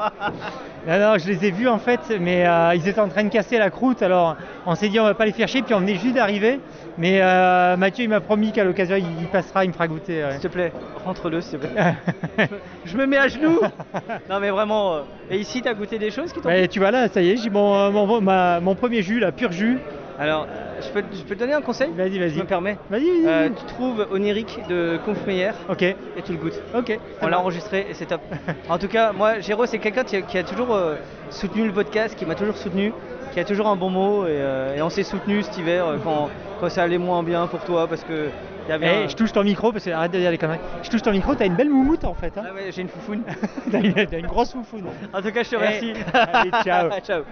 Non, 0.88 0.98
non, 0.98 1.18
je 1.18 1.28
les 1.28 1.46
ai 1.46 1.52
vus 1.52 1.68
en 1.68 1.78
fait, 1.80 2.00
mais 2.22 2.46
ils 2.76 2.88
étaient 2.88 3.02
en 3.02 3.10
train 3.10 3.26
de 3.26 3.30
casser 3.30 3.58
la 3.58 3.70
croûte, 3.70 4.02
alors 4.02 4.38
on 4.66 4.76
s'est 4.76 4.88
dit 4.88 4.98
on 5.00 5.04
va 5.04 5.14
pas 5.14 5.26
les 5.26 5.34
faire 5.34 5.48
chier, 5.50 5.62
puis 5.62 5.74
on 5.74 5.80
venait 5.82 5.96
juste 5.96 6.16
d'arriver. 6.16 6.60
Mais 7.00 7.22
euh, 7.22 7.78
Mathieu 7.78 8.04
il 8.04 8.10
m'a 8.10 8.20
promis 8.20 8.52
qu'à 8.52 8.64
l'occasion 8.64 8.96
il 8.98 9.06
il 9.22 9.28
passera, 9.28 9.64
il 9.64 9.70
me 9.70 9.74
fera 9.74 9.88
goûter. 9.88 10.24
ouais. 10.24 10.32
S'il 10.34 10.42
te 10.42 10.48
plaît, 10.50 10.74
rentre-le 11.06 11.40
s'il 11.42 11.58
te 11.60 11.66
plaît. 11.66 11.96
je 12.86 12.98
me 12.98 13.06
mets 13.06 13.18
à 13.18 13.28
genoux 13.28 13.60
Non 14.30 14.40
mais 14.40 14.50
vraiment. 14.50 14.96
euh, 14.96 15.02
Et 15.32 15.38
ici 15.38 15.62
t'as 15.62 15.74
goûté 15.74 15.98
des 15.98 16.12
choses 16.12 16.34
qui 16.34 16.42
t'ont 16.42 16.50
tu 16.70 16.80
vois 16.80 16.92
là, 16.92 17.08
ça 17.08 17.22
y 17.22 17.30
est, 17.32 17.38
j'ai 17.38 17.50
mon, 17.50 17.74
euh, 17.74 17.90
mon, 17.92 18.20
ma- 18.22 18.60
mon 18.60 18.76
premier 18.76 19.02
jus, 19.02 19.20
là, 19.20 19.32
pur 19.32 19.52
jus. 19.52 19.80
Alors, 20.20 20.48
je 20.82 20.90
peux, 20.90 21.02
je 21.14 21.24
peux 21.24 21.36
te 21.36 21.40
donner 21.40 21.54
un 21.54 21.62
conseil 21.62 21.92
Vas-y, 21.96 22.20
vas-y. 22.20 22.32
Je 22.32 22.40
me 22.40 22.44
permets. 22.46 22.78
Vas-y, 22.90 23.04
vas-y. 23.24 23.26
Euh, 23.26 23.50
tu 23.58 23.66
trouves 23.74 24.06
Oniric 24.12 24.60
de 24.68 25.00
Confmeyer 25.06 25.52
Ok, 25.70 25.82
et 25.84 25.96
tu 26.26 26.34
le 26.34 26.38
goûtes. 26.38 26.62
ok. 26.76 27.00
On 27.22 27.28
l'a 27.28 27.40
enregistré 27.40 27.88
et 27.90 27.94
c'est 27.94 28.06
top. 28.08 28.20
en 28.70 28.78
tout 28.78 28.90
cas, 28.90 29.14
moi, 29.14 29.40
Géraud, 29.40 29.66
c'est 29.66 29.80
quelqu'un 29.80 30.04
qui, 30.04 30.18
a- 30.38 30.44
toujours 30.44 30.78
soutenu 31.30 31.66
le 31.66 31.72
podcast, 31.72 32.16
qui 32.18 32.26
m'a 32.26 32.36
toujours 32.36 32.58
soutenu, 32.58 32.92
qui 33.32 33.40
a 33.40 33.46
toujours 33.46 33.68
un 33.68 33.76
bon 33.76 33.90
mot. 33.90 34.26
Et, 34.26 34.30
euh, 34.32 34.76
et 34.76 34.82
on 34.82 34.90
s'est 34.90 35.04
soutenu 35.04 35.42
cet 35.44 35.58
hiver 35.58 35.86
euh, 35.86 35.98
quand, 36.04 36.30
quand 36.60 36.70
ça 36.70 36.84
allait 36.84 36.98
moins 36.98 37.24
bien 37.24 37.48
pour 37.48 37.60
toi 37.62 37.88
parce 37.88 38.04
que 38.04 38.30
il 38.68 38.72
y 38.72 38.74
avait 38.74 38.88
Eh, 39.02 39.04
un- 39.06 39.08
je 39.08 39.16
touche 39.16 39.32
ton 39.32 39.44
micro 39.44 39.72
parce 39.72 39.84
que 39.86 39.90
arrête 39.90 40.12
de 40.12 40.20
dire 40.20 40.30
les 40.32 40.38
conneries. 40.38 40.60
Je 40.84 40.90
touche 40.90 41.02
ton 41.02 41.12
micro, 41.12 41.34
t'as 41.36 41.46
une 41.46 41.56
belle 41.56 41.70
moumoute 41.70 42.04
en 42.06 42.14
fait. 42.14 42.38
Hein. 42.38 42.44
Ah 42.50 42.54
ouais, 42.54 42.72
j'ai 42.72 42.82
une 42.84 42.90
foufoune. 42.90 43.24
t'as, 43.72 43.80
une, 43.80 44.28
grosse 44.28 44.52
foufoune. 44.52 44.86
en 45.14 45.22
tout 45.22 45.32
cas, 45.32 45.44
je 45.44 45.50
te 45.50 45.56
Eh, 45.56 45.58
remercie. 45.58 45.94
allez, 46.14 46.52
ciao. 46.64 46.90
ciao. 47.04 47.24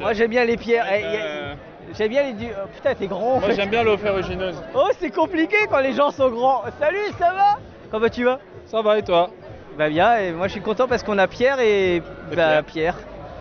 Moi, 0.00 0.12
j'aime 0.14 0.30
bien 0.30 0.44
les 0.44 0.56
pierres. 0.56 0.86
Eh, 0.90 1.04
a- 1.04 1.56
J'aime 1.96 2.08
bien 2.08 2.24
les. 2.24 2.32
du- 2.32 2.46
oh, 2.50 2.66
putain, 2.74 2.94
t'es 2.96 3.06
grand. 3.06 3.38
Moi 3.38 3.50
j'aime 3.52 3.68
bien 3.70 3.84
l'eau 3.84 3.96
ferrugineuse. 3.96 4.60
Oh, 4.74 4.88
c'est 4.98 5.10
compliqué 5.10 5.56
quand 5.70 5.78
les 5.78 5.92
gens 5.92 6.10
sont 6.10 6.30
grands. 6.30 6.62
Salut, 6.80 6.96
ça 7.16 7.26
va? 7.32 7.60
Comment 7.92 8.08
tu 8.08 8.24
vas 8.24 8.40
Ça 8.66 8.82
va 8.82 8.98
et 8.98 9.02
toi? 9.04 9.30
Bah 9.78 9.88
bien, 9.88 10.16
et 10.16 10.32
moi 10.32 10.48
je 10.48 10.52
suis 10.52 10.60
content 10.60 10.88
parce 10.88 11.04
qu'on 11.04 11.16
a 11.18 11.28
Pierre 11.28 11.60
et. 11.60 12.02
Bah 12.34 12.62
Pierre. 12.64 12.96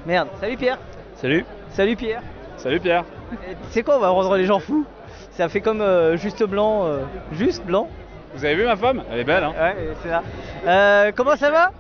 Merde, 0.06 0.28
salut 0.40 0.58
Pierre. 0.58 0.78
Salut. 1.16 1.44
Salut 1.76 1.98
Pierre. 1.98 2.22
Salut 2.56 2.80
Pierre. 2.80 3.04
Tu 3.32 3.48
sais 3.72 3.84
quoi, 3.84 3.98
on 3.98 4.00
va 4.00 4.08
rendre 4.08 4.38
les 4.38 4.46
gens 4.46 4.60
fous? 4.60 4.86
Ça 5.32 5.50
fait 5.50 5.60
comme 5.60 5.82
euh, 5.82 6.16
juste 6.16 6.42
blanc, 6.46 6.86
euh, 6.86 7.00
juste 7.34 7.66
blanc. 7.66 7.90
Vous 8.34 8.46
avez 8.46 8.56
vu 8.56 8.64
ma 8.66 8.78
femme? 8.78 9.04
Elle 9.12 9.20
est 9.20 9.24
belle 9.26 9.44
hein 9.44 9.54
Ouais, 9.60 9.76
c'est 10.02 10.08
ça. 10.08 10.24
Euh, 10.66 11.12
comment 11.14 11.36
ça 11.36 11.52
va? 11.52 11.72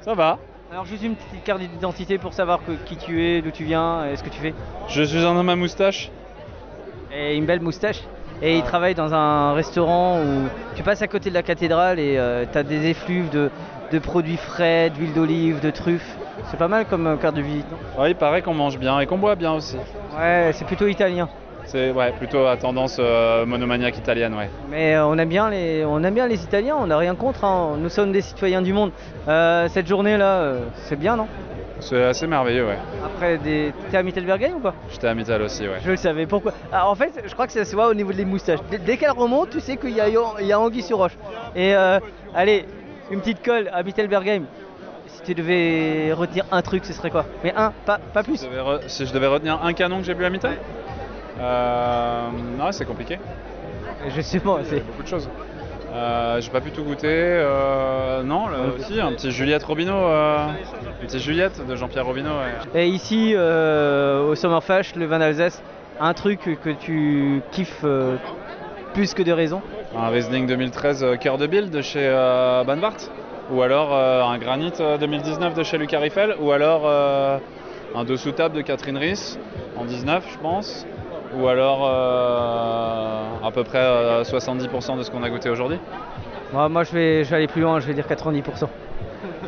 Ça 0.00 0.14
va. 0.14 0.38
Alors 0.72 0.84
juste 0.84 1.04
une 1.04 1.14
petite 1.14 1.44
carte 1.44 1.60
d'identité 1.60 2.18
pour 2.18 2.32
savoir 2.32 2.58
que- 2.66 2.72
qui 2.86 2.96
tu 2.96 3.24
es, 3.24 3.40
d'où 3.40 3.52
tu 3.52 3.62
viens, 3.62 4.06
et 4.06 4.16
ce 4.16 4.24
que 4.24 4.30
tu 4.30 4.40
fais. 4.40 4.52
Je 4.88 5.02
suis 5.04 5.18
un 5.24 5.36
homme 5.36 5.48
à 5.48 5.54
moustache. 5.54 6.10
Et 7.14 7.36
une 7.36 7.46
belle 7.46 7.60
moustache. 7.60 8.00
Et 8.42 8.56
il 8.58 8.64
travaille 8.64 8.96
dans 8.96 9.14
un 9.14 9.54
restaurant 9.54 10.18
où 10.20 10.48
tu 10.74 10.82
passes 10.82 11.02
à 11.02 11.06
côté 11.06 11.30
de 11.30 11.34
la 11.34 11.44
cathédrale 11.44 12.00
et 12.00 12.20
tu 12.50 12.58
as 12.58 12.62
des 12.64 12.86
effluves 12.88 13.30
de, 13.30 13.48
de 13.90 13.98
produits 13.98 14.36
frais, 14.36 14.90
d'huile 14.90 15.12
d'olive, 15.12 15.60
de 15.60 15.70
truffes. 15.70 16.16
C'est 16.50 16.58
pas 16.58 16.68
mal 16.68 16.86
comme 16.86 17.06
euh, 17.06 17.16
carte 17.16 17.34
de 17.36 17.40
visite, 17.42 17.66
non? 17.70 18.02
Ouais, 18.02 18.10
il 18.10 18.16
paraît 18.16 18.42
qu'on 18.42 18.54
mange 18.54 18.78
bien 18.78 18.98
et 19.00 19.06
qu'on 19.06 19.18
boit 19.18 19.34
bien 19.34 19.52
aussi. 19.52 19.76
Ouais, 20.18 20.50
c'est 20.52 20.64
plutôt 20.66 20.86
italien. 20.86 21.28
C'est 21.64 21.90
ouais, 21.90 22.12
plutôt 22.12 22.46
à 22.46 22.56
tendance 22.56 22.98
euh, 23.00 23.44
monomaniaque 23.44 23.98
italienne, 23.98 24.34
ouais. 24.34 24.48
Mais 24.70 24.94
euh, 24.94 25.04
on 25.06 25.18
aime 25.18 25.28
bien 25.28 25.50
les, 25.50 25.84
on 25.84 26.02
aime 26.04 26.14
bien 26.14 26.28
les 26.28 26.42
Italiens, 26.44 26.76
on 26.80 26.86
n'a 26.86 26.96
rien 26.98 27.14
contre. 27.16 27.44
hein. 27.44 27.74
Nous 27.78 27.88
sommes 27.88 28.12
des 28.12 28.20
citoyens 28.20 28.62
du 28.62 28.72
monde. 28.72 28.92
Euh, 29.26 29.66
cette 29.68 29.88
journée-là, 29.88 30.52
c'est 30.84 30.96
bien, 30.96 31.16
non? 31.16 31.26
C'est 31.80 32.04
assez 32.04 32.26
merveilleux, 32.26 32.66
ouais. 32.66 32.78
Après, 33.04 33.36
des... 33.38 33.72
t'es 33.90 33.96
à 33.96 34.02
Mittelbergen 34.02 34.54
ou 34.54 34.60
quoi 34.60 34.74
J'étais 34.90 35.08
à 35.08 35.14
Mittal 35.14 35.42
aussi, 35.42 35.64
ouais. 35.64 35.78
Je 35.84 35.90
le 35.90 35.96
savais. 35.96 36.26
Pourquoi? 36.26 36.52
Ah, 36.72 36.88
En 36.88 36.94
fait, 36.94 37.12
je 37.26 37.32
crois 37.34 37.46
que 37.46 37.52
ça 37.52 37.64
se 37.64 37.74
voit 37.74 37.88
au 37.88 37.94
niveau 37.94 38.12
des 38.12 38.24
moustaches. 38.24 38.60
Dès, 38.70 38.78
dès 38.78 38.96
qu'elle 38.96 39.10
remonte, 39.10 39.50
tu 39.50 39.60
sais 39.60 39.76
qu'il 39.76 39.90
y 39.90 40.00
a, 40.00 40.08
il 40.08 40.46
y 40.46 40.52
a 40.52 40.60
Anguille 40.60 40.82
sur 40.82 40.98
roche. 40.98 41.16
Et 41.56 41.74
allez, 42.34 42.64
une 43.10 43.20
petite 43.20 43.42
colle 43.44 43.68
à 43.72 43.82
Mittelbergheim. 43.82 44.42
Si 45.06 45.22
tu 45.22 45.34
devais 45.34 46.12
retenir 46.12 46.44
un 46.52 46.62
truc, 46.62 46.84
ce 46.84 46.92
serait 46.92 47.10
quoi? 47.10 47.24
Mais 47.44 47.52
un, 47.56 47.72
pas, 47.84 47.98
pas 48.12 48.22
plus. 48.22 48.42
Je 48.42 48.46
devais 48.48 48.60
re- 48.60 48.88
Si 48.88 49.06
je 49.06 49.12
devais 49.12 49.26
retenir 49.28 49.60
un 49.62 49.72
canon 49.72 49.98
que 49.98 50.04
j'ai 50.04 50.14
bu 50.14 50.24
à 50.24 50.30
Mittal 50.30 50.56
euh... 51.40 52.28
Ouais, 52.60 52.72
c'est 52.72 52.84
compliqué. 52.84 53.18
Justement, 54.14 54.58
c'est. 54.64 54.80
beaucoup 54.86 55.02
de 55.02 55.08
choses. 55.08 55.28
Euh, 55.92 56.40
J'ai 56.40 56.50
pas 56.50 56.60
pu 56.60 56.70
tout 56.70 56.82
goûter. 56.82 57.06
Euh, 57.10 58.22
non, 58.22 58.48
là 58.48 58.58
aussi, 58.76 59.00
un 59.00 59.12
petit 59.12 59.30
Juliette 59.30 59.62
Robineau. 59.64 59.94
Euh, 59.96 60.46
un 60.48 61.06
petit 61.06 61.18
Juliette 61.18 61.64
de 61.66 61.76
Jean-Pierre 61.76 62.04
Robineau. 62.06 62.30
ouais. 62.74 62.82
Et 62.82 62.88
ici, 62.88 63.32
euh, 63.34 64.26
au 64.28 64.34
Sommerfest, 64.34 64.96
le 64.96 65.06
vin 65.06 65.18
d'Alsace, 65.18 65.62
un 66.00 66.12
truc 66.12 66.40
que 66.62 66.70
tu 66.70 67.40
kiffes 67.52 67.80
euh, 67.84 68.16
plus 68.96 69.12
que 69.12 69.22
de 69.22 69.30
raison 69.30 69.60
Un 69.94 70.08
Riesling 70.08 70.46
2013 70.46 71.04
euh, 71.04 71.16
Cœur 71.16 71.36
de 71.36 71.46
Bill 71.46 71.68
de 71.68 71.82
chez 71.82 72.00
euh, 72.00 72.64
Banvart. 72.64 72.96
Ou 73.52 73.60
alors 73.60 73.90
euh, 73.92 74.22
un 74.22 74.38
Granit 74.38 74.72
euh, 74.80 74.96
2019 74.96 75.52
de 75.52 75.62
chez 75.62 75.76
Lucas 75.76 75.98
Riffel. 75.98 76.34
Ou 76.40 76.50
alors 76.50 76.84
euh, 76.86 77.36
un 77.94 78.04
dessous 78.04 78.32
table 78.32 78.56
de 78.56 78.62
Catherine 78.62 78.96
Ries 78.96 79.36
en 79.76 79.84
19, 79.84 80.24
je 80.32 80.38
pense. 80.38 80.86
Ou 81.36 81.46
alors 81.46 81.80
euh, 81.84 83.46
à 83.46 83.50
peu 83.52 83.64
près 83.64 83.82
euh, 83.82 84.22
70% 84.24 84.96
de 84.96 85.02
ce 85.02 85.10
qu'on 85.10 85.22
a 85.22 85.28
goûté 85.28 85.50
aujourd'hui. 85.50 85.78
Moi, 86.54 86.70
moi, 86.70 86.82
je, 86.82 86.92
vais, 86.92 87.24
je 87.24 87.28
vais 87.28 87.36
aller 87.36 87.48
plus 87.48 87.60
loin, 87.60 87.80
je 87.80 87.86
vais 87.86 87.92
dire 87.92 88.06
90%. 88.06 88.66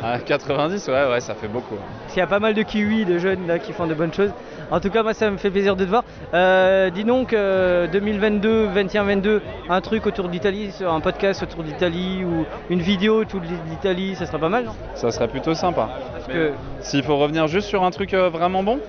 Parce 0.01 0.21
À 0.21 0.23
90, 0.23 0.87
ouais, 0.87 1.09
ouais, 1.11 1.19
ça 1.21 1.35
fait 1.35 1.47
beaucoup. 1.47 1.75
qu'il 2.07 2.17
y 2.17 2.21
a 2.21 2.27
pas 2.27 2.39
mal 2.39 2.53
de 2.53 2.61
kiwis, 2.63 3.05
de 3.05 3.17
jeunes 3.17 3.47
là 3.47 3.59
qui 3.59 3.73
font 3.73 3.87
de 3.87 3.93
bonnes 3.93 4.13
choses. 4.13 4.31
En 4.71 4.79
tout 4.79 4.89
cas, 4.89 5.03
moi, 5.03 5.13
ça 5.13 5.29
me 5.31 5.37
fait 5.37 5.49
plaisir 5.49 5.75
de 5.75 5.83
te 5.85 5.89
voir. 5.89 6.03
Euh, 6.33 6.89
dis 6.89 7.03
donc, 7.03 7.33
euh, 7.33 7.87
2022, 7.87 8.67
21-22, 8.67 9.41
un 9.69 9.81
truc 9.81 10.05
autour 10.05 10.27
d'Italie, 10.29 10.71
un 10.85 10.99
podcast 10.99 11.41
autour 11.43 11.63
d'Italie 11.63 12.23
ou 12.23 12.45
une 12.69 12.81
vidéo 12.81 13.21
autour 13.21 13.41
d'Italie, 13.41 14.15
ça 14.15 14.25
serait 14.25 14.39
pas 14.39 14.49
mal, 14.49 14.65
non? 14.65 14.73
Ça 14.95 15.11
serait 15.11 15.27
plutôt 15.27 15.53
sympa. 15.53 15.89
Que- 16.27 16.51
S'il 16.81 17.03
faut 17.03 17.17
revenir 17.17 17.47
juste 17.47 17.67
sur 17.67 17.83
un 17.83 17.91
truc 17.91 18.13
euh, 18.13 18.29
vraiment 18.29 18.63
bon, 18.63 18.79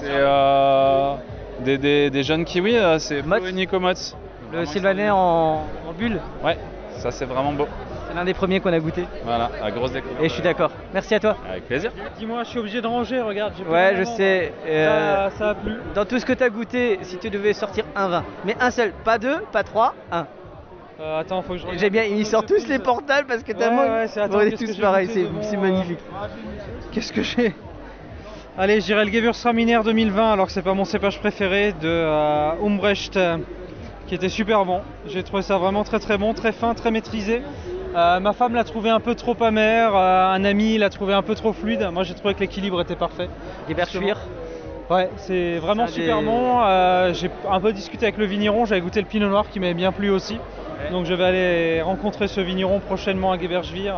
euh, 0.04 1.14
des, 1.60 1.78
des- 1.78 2.10
des 2.10 2.22
jeunes 2.22 2.44
kiwis, 2.44 2.76
euh, 2.76 2.98
c'est 2.98 3.22
Nico 3.52 3.80
Motz. 3.80 4.16
Le 4.52 4.64
Sylvaner 4.64 5.10
en, 5.10 5.16
en 5.86 5.92
bulle, 5.98 6.20
Ouais, 6.42 6.56
ça 6.98 7.10
c'est 7.10 7.26
vraiment 7.26 7.52
beau. 7.52 7.66
C'est 8.08 8.14
l'un 8.14 8.24
des 8.24 8.34
premiers 8.34 8.60
qu'on 8.60 8.72
a 8.72 8.80
goûté. 8.80 9.04
Voilà, 9.24 9.50
la 9.60 9.70
grosse 9.70 9.92
découverte. 9.92 10.22
Et 10.22 10.28
je 10.28 10.32
suis 10.34 10.42
d'accord. 10.42 10.70
Merci 10.94 11.14
à 11.14 11.20
toi. 11.20 11.36
Avec 11.48 11.66
plaisir. 11.66 11.92
Dis-moi, 12.18 12.42
je 12.44 12.48
suis 12.48 12.58
obligé 12.58 12.80
de 12.80 12.86
ranger, 12.86 13.20
regarde. 13.20 13.52
j'ai 13.58 13.64
Ouais, 13.64 13.94
je 13.96 14.04
sais. 14.04 14.52
euh, 14.66 15.30
Ça, 15.30 15.36
ça 15.36 15.48
a 15.50 15.54
plu. 15.54 15.74
Dans 15.94 16.04
tout 16.04 16.18
ce 16.18 16.24
que 16.26 16.32
tu 16.32 16.42
as 16.42 16.50
goûté, 16.50 16.98
si 17.02 17.18
tu 17.18 17.30
devais 17.30 17.52
sortir 17.52 17.84
un 17.94 18.08
vin, 18.08 18.24
mais 18.44 18.56
un 18.60 18.70
seul, 18.70 18.92
pas 19.04 19.18
deux, 19.18 19.38
pas 19.52 19.62
trois, 19.62 19.94
un. 20.10 20.26
Euh, 21.00 21.20
attends, 21.20 21.42
faut 21.42 21.52
que 21.52 21.58
je 21.58 21.62
regarde. 21.64 21.80
J'aime 21.80 21.92
bien, 21.92 22.02
ils 22.04 22.26
sortent 22.26 22.48
tous 22.48 22.66
les 22.66 22.78
portails 22.80 23.24
parce 23.28 23.42
que 23.44 23.52
Ouais, 23.52 23.58
tellement. 23.58 23.82
ouais, 23.82 24.08
c'est- 24.08 24.20
attends, 24.20 24.38
on 24.38 24.40
est 24.40 24.56
tous 24.56 24.76
pareils, 24.78 25.08
c'est 25.12 25.24
euh, 25.24 25.60
magnifique. 25.60 26.00
Qu'est-ce 26.92 27.12
que 27.12 27.22
j'ai 27.22 27.54
Allez, 28.58 28.80
j'irai 28.80 29.04
le 29.04 29.12
Gewürztraminer 29.12 29.78
2020, 29.84 30.32
alors 30.32 30.46
que 30.46 30.52
c'est 30.52 30.62
pas 30.62 30.74
mon 30.74 30.84
cépage 30.84 31.20
préféré, 31.20 31.72
de 31.80 31.86
euh, 31.86 32.50
Umbrecht, 32.64 33.16
euh, 33.16 33.36
qui 34.08 34.16
était 34.16 34.28
super 34.28 34.64
bon. 34.64 34.80
J'ai 35.06 35.22
trouvé 35.22 35.42
ça 35.42 35.56
vraiment 35.58 35.84
très 35.84 36.00
très 36.00 36.18
bon, 36.18 36.34
très 36.34 36.50
fin, 36.50 36.74
très 36.74 36.90
maîtrisé. 36.90 37.42
Euh, 37.94 38.20
ma 38.20 38.32
femme 38.32 38.54
l'a 38.54 38.64
trouvé 38.64 38.90
un 38.90 39.00
peu 39.00 39.14
trop 39.14 39.36
amer, 39.42 39.94
euh, 39.94 40.32
un 40.32 40.44
ami 40.44 40.76
l'a 40.78 40.90
trouvé 40.90 41.14
un 41.14 41.22
peu 41.22 41.34
trop 41.34 41.52
fluide. 41.52 41.88
Moi 41.92 42.04
j'ai 42.04 42.14
trouvé 42.14 42.34
que 42.34 42.40
l'équilibre 42.40 42.80
était 42.80 42.96
parfait. 42.96 43.28
Geberschwir 43.68 44.18
Ouais, 44.90 45.10
c'est 45.16 45.58
vraiment 45.58 45.82
un 45.84 45.88
super 45.88 46.20
des- 46.20 46.24
bon. 46.24 46.60
Euh, 46.62 47.12
j'ai 47.12 47.30
un 47.50 47.60
peu 47.60 47.72
discuté 47.72 48.06
avec 48.06 48.16
le 48.16 48.24
vigneron, 48.24 48.64
j'avais 48.64 48.80
goûté 48.80 49.00
le 49.00 49.06
pinot 49.06 49.28
noir 49.28 49.48
qui 49.50 49.60
m'avait 49.60 49.74
bien 49.74 49.92
plu 49.92 50.10
aussi. 50.10 50.38
Donc 50.92 51.06
je 51.06 51.12
vais 51.12 51.24
aller 51.24 51.82
rencontrer 51.82 52.28
ce 52.28 52.40
vigneron 52.40 52.78
prochainement 52.80 53.32
à 53.32 53.38
Geberschwir. 53.38 53.94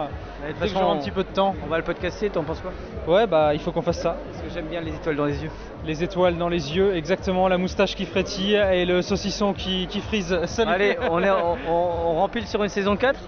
De 0.47 0.53
toute 0.53 0.59
façon, 0.73 0.91
un 0.91 0.97
petit 0.97 1.11
peu 1.11 1.23
de 1.23 1.29
temps. 1.29 1.55
On 1.65 1.69
va 1.69 1.77
le 1.77 1.85
podcaster, 1.85 2.31
t'en 2.31 2.43
penses 2.43 2.61
quoi? 2.61 2.73
Ouais, 3.15 3.27
bah 3.27 3.53
il 3.55 3.61
faut 3.61 3.71
qu'on 3.71 3.83
fasse 3.83 3.99
ça. 4.01 4.17
Parce 4.33 4.43
que 4.43 4.49
j'aime 4.53 4.67
bien 4.67 4.81
les 4.81 4.95
étoiles 4.95 5.15
dans 5.17 5.27
les 5.27 5.43
yeux. 5.45 5.51
Les 5.85 6.03
étoiles 6.03 6.37
dans 6.39 6.49
les 6.49 6.75
yeux, 6.75 6.97
exactement, 6.97 7.47
la 7.49 7.59
moustache 7.59 7.95
qui 7.95 8.07
frétille 8.07 8.55
et 8.73 8.85
le 8.87 9.03
saucisson 9.03 9.53
qui, 9.53 9.87
qui 9.89 10.01
frise. 10.01 10.37
Salut. 10.47 10.71
Allez, 10.73 10.97
on, 11.11 11.23
est, 11.23 11.31
on, 11.31 11.53
on- 11.69 11.91
on 12.07 12.15
rempile 12.15 12.47
sur 12.47 12.63
une 12.65 12.71
saison 12.71 12.97
4 12.97 13.21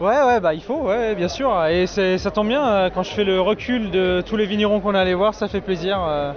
Ouais, 0.00 0.06
ouais, 0.26 0.40
bah 0.40 0.54
il 0.54 0.62
faut, 0.62 0.78
ouais, 0.88 1.14
bien 1.14 1.28
sûr. 1.28 1.52
Et 1.66 1.86
c'est- 1.86 2.16
ça 2.16 2.30
tombe 2.30 2.48
bien, 2.48 2.66
euh, 2.66 2.90
quand 2.90 3.02
je 3.02 3.10
fais 3.10 3.24
le 3.24 3.38
recul 3.40 3.90
de 3.90 4.22
tous 4.26 4.36
les 4.36 4.46
vignerons 4.46 4.80
qu'on 4.80 4.94
est 4.94 4.98
allé 4.98 5.12
voir, 5.14 5.34
ça 5.34 5.46
fait 5.48 5.60
plaisir. 5.60 5.98
euh, 6.02 6.32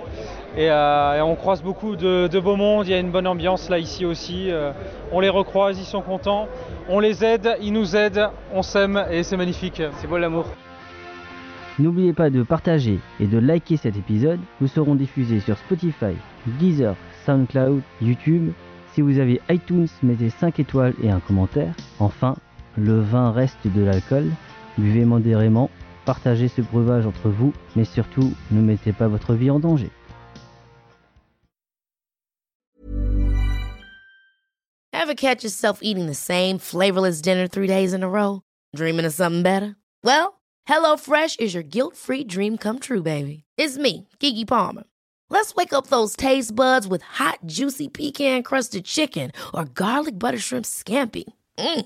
Et, 0.56 0.70
euh, 0.70 1.16
et 1.18 1.22
on 1.22 1.34
croise 1.36 1.64
beaucoup 1.64 1.96
de, 1.96 2.28
de 2.28 2.40
beau 2.40 2.56
monde, 2.56 2.86
il 2.86 2.92
y 2.92 2.94
a 2.94 3.00
une 3.00 3.10
bonne 3.10 3.26
ambiance 3.26 3.72
là 3.72 3.80
ici 3.80 4.06
aussi. 4.06 4.52
euh, 4.52 4.72
On 5.12 5.20
les 5.20 5.30
recroise, 5.30 5.80
ils 5.80 5.84
sont 5.86 6.02
contents. 6.02 6.48
On 6.90 7.00
les 7.00 7.26
aide, 7.26 7.56
ils 7.60 7.74
nous 7.74 7.96
aident, 7.96 8.30
on 8.54 8.62
s'aime 8.62 9.04
et 9.10 9.24
c'est 9.24 9.36
magnifique. 9.36 9.82
C'est 9.98 10.06
beau 10.06 10.20
l'amour. 10.20 10.46
N'oubliez 11.80 12.14
pas 12.14 12.30
de 12.30 12.44
partager 12.44 13.00
et 13.20 13.26
de 13.26 13.40
liker 13.40 13.78
cet 13.78 13.98
épisode. 13.98 14.40
Nous 14.62 14.68
serons 14.68 14.94
diffusés 14.94 15.40
sur 15.40 15.58
Spotify, 15.58 16.14
Deezer, 16.46 16.94
SoundCloud, 17.26 17.82
YouTube. 18.00 18.52
Si 18.94 19.02
vous 19.02 19.18
avez 19.18 19.42
iTunes, 19.50 19.88
mettez 20.04 20.30
5 20.30 20.60
étoiles 20.60 20.94
et 21.02 21.10
un 21.10 21.20
commentaire. 21.20 21.74
Enfin, 22.00 22.36
le 22.78 23.02
vin 23.02 23.32
reste 23.32 23.66
de 23.66 23.82
l'alcool. 23.82 24.32
Buvez 24.78 25.06
modérément, 25.06 25.70
partagez 26.06 26.48
ce 26.48 26.62
breuvage 26.62 27.06
entre 27.06 27.30
vous, 27.30 27.54
mais 27.76 27.86
surtout, 27.86 28.34
ne 28.52 28.62
mettez 28.62 28.94
pas 28.94 29.08
votre 29.08 29.34
vie 29.34 29.50
en 29.50 29.60
danger. 29.60 29.90
Ever 34.94 35.16
catch 35.16 35.44
yourself 35.44 35.80
eating 35.82 36.08
the 36.08 36.16
same 36.16 36.58
flavorless 36.58 37.22
dinner 37.22 37.48
three 37.48 37.68
days 37.68 37.94
in 37.94 38.04
a 38.04 38.10
row? 38.10 38.42
Dreaming 38.74 39.06
of 39.06 39.14
something 39.14 39.44
better? 39.44 39.76
Well, 40.04 40.40
HelloFresh 40.68 41.40
is 41.42 41.54
your 41.54 41.64
guilt 41.64 41.98
free 41.98 42.24
dream 42.24 42.58
come 42.58 42.80
true, 42.80 43.04
baby. 43.04 43.44
It's 43.58 43.78
me, 43.78 44.08
Kiki 44.20 44.46
Palmer. 44.46 44.86
Let's 45.30 45.56
wake 45.56 45.74
up 45.74 45.88
those 45.88 46.16
taste 46.16 46.56
buds 46.56 46.88
with 46.88 47.02
hot, 47.02 47.40
juicy 47.46 47.90
pecan 47.90 48.44
crusted 48.44 48.86
chicken 48.86 49.32
or 49.54 49.66
garlic 49.66 50.18
butter 50.18 50.40
shrimp 50.40 50.66
scampi. 50.66 51.26
Mm. 51.58 51.86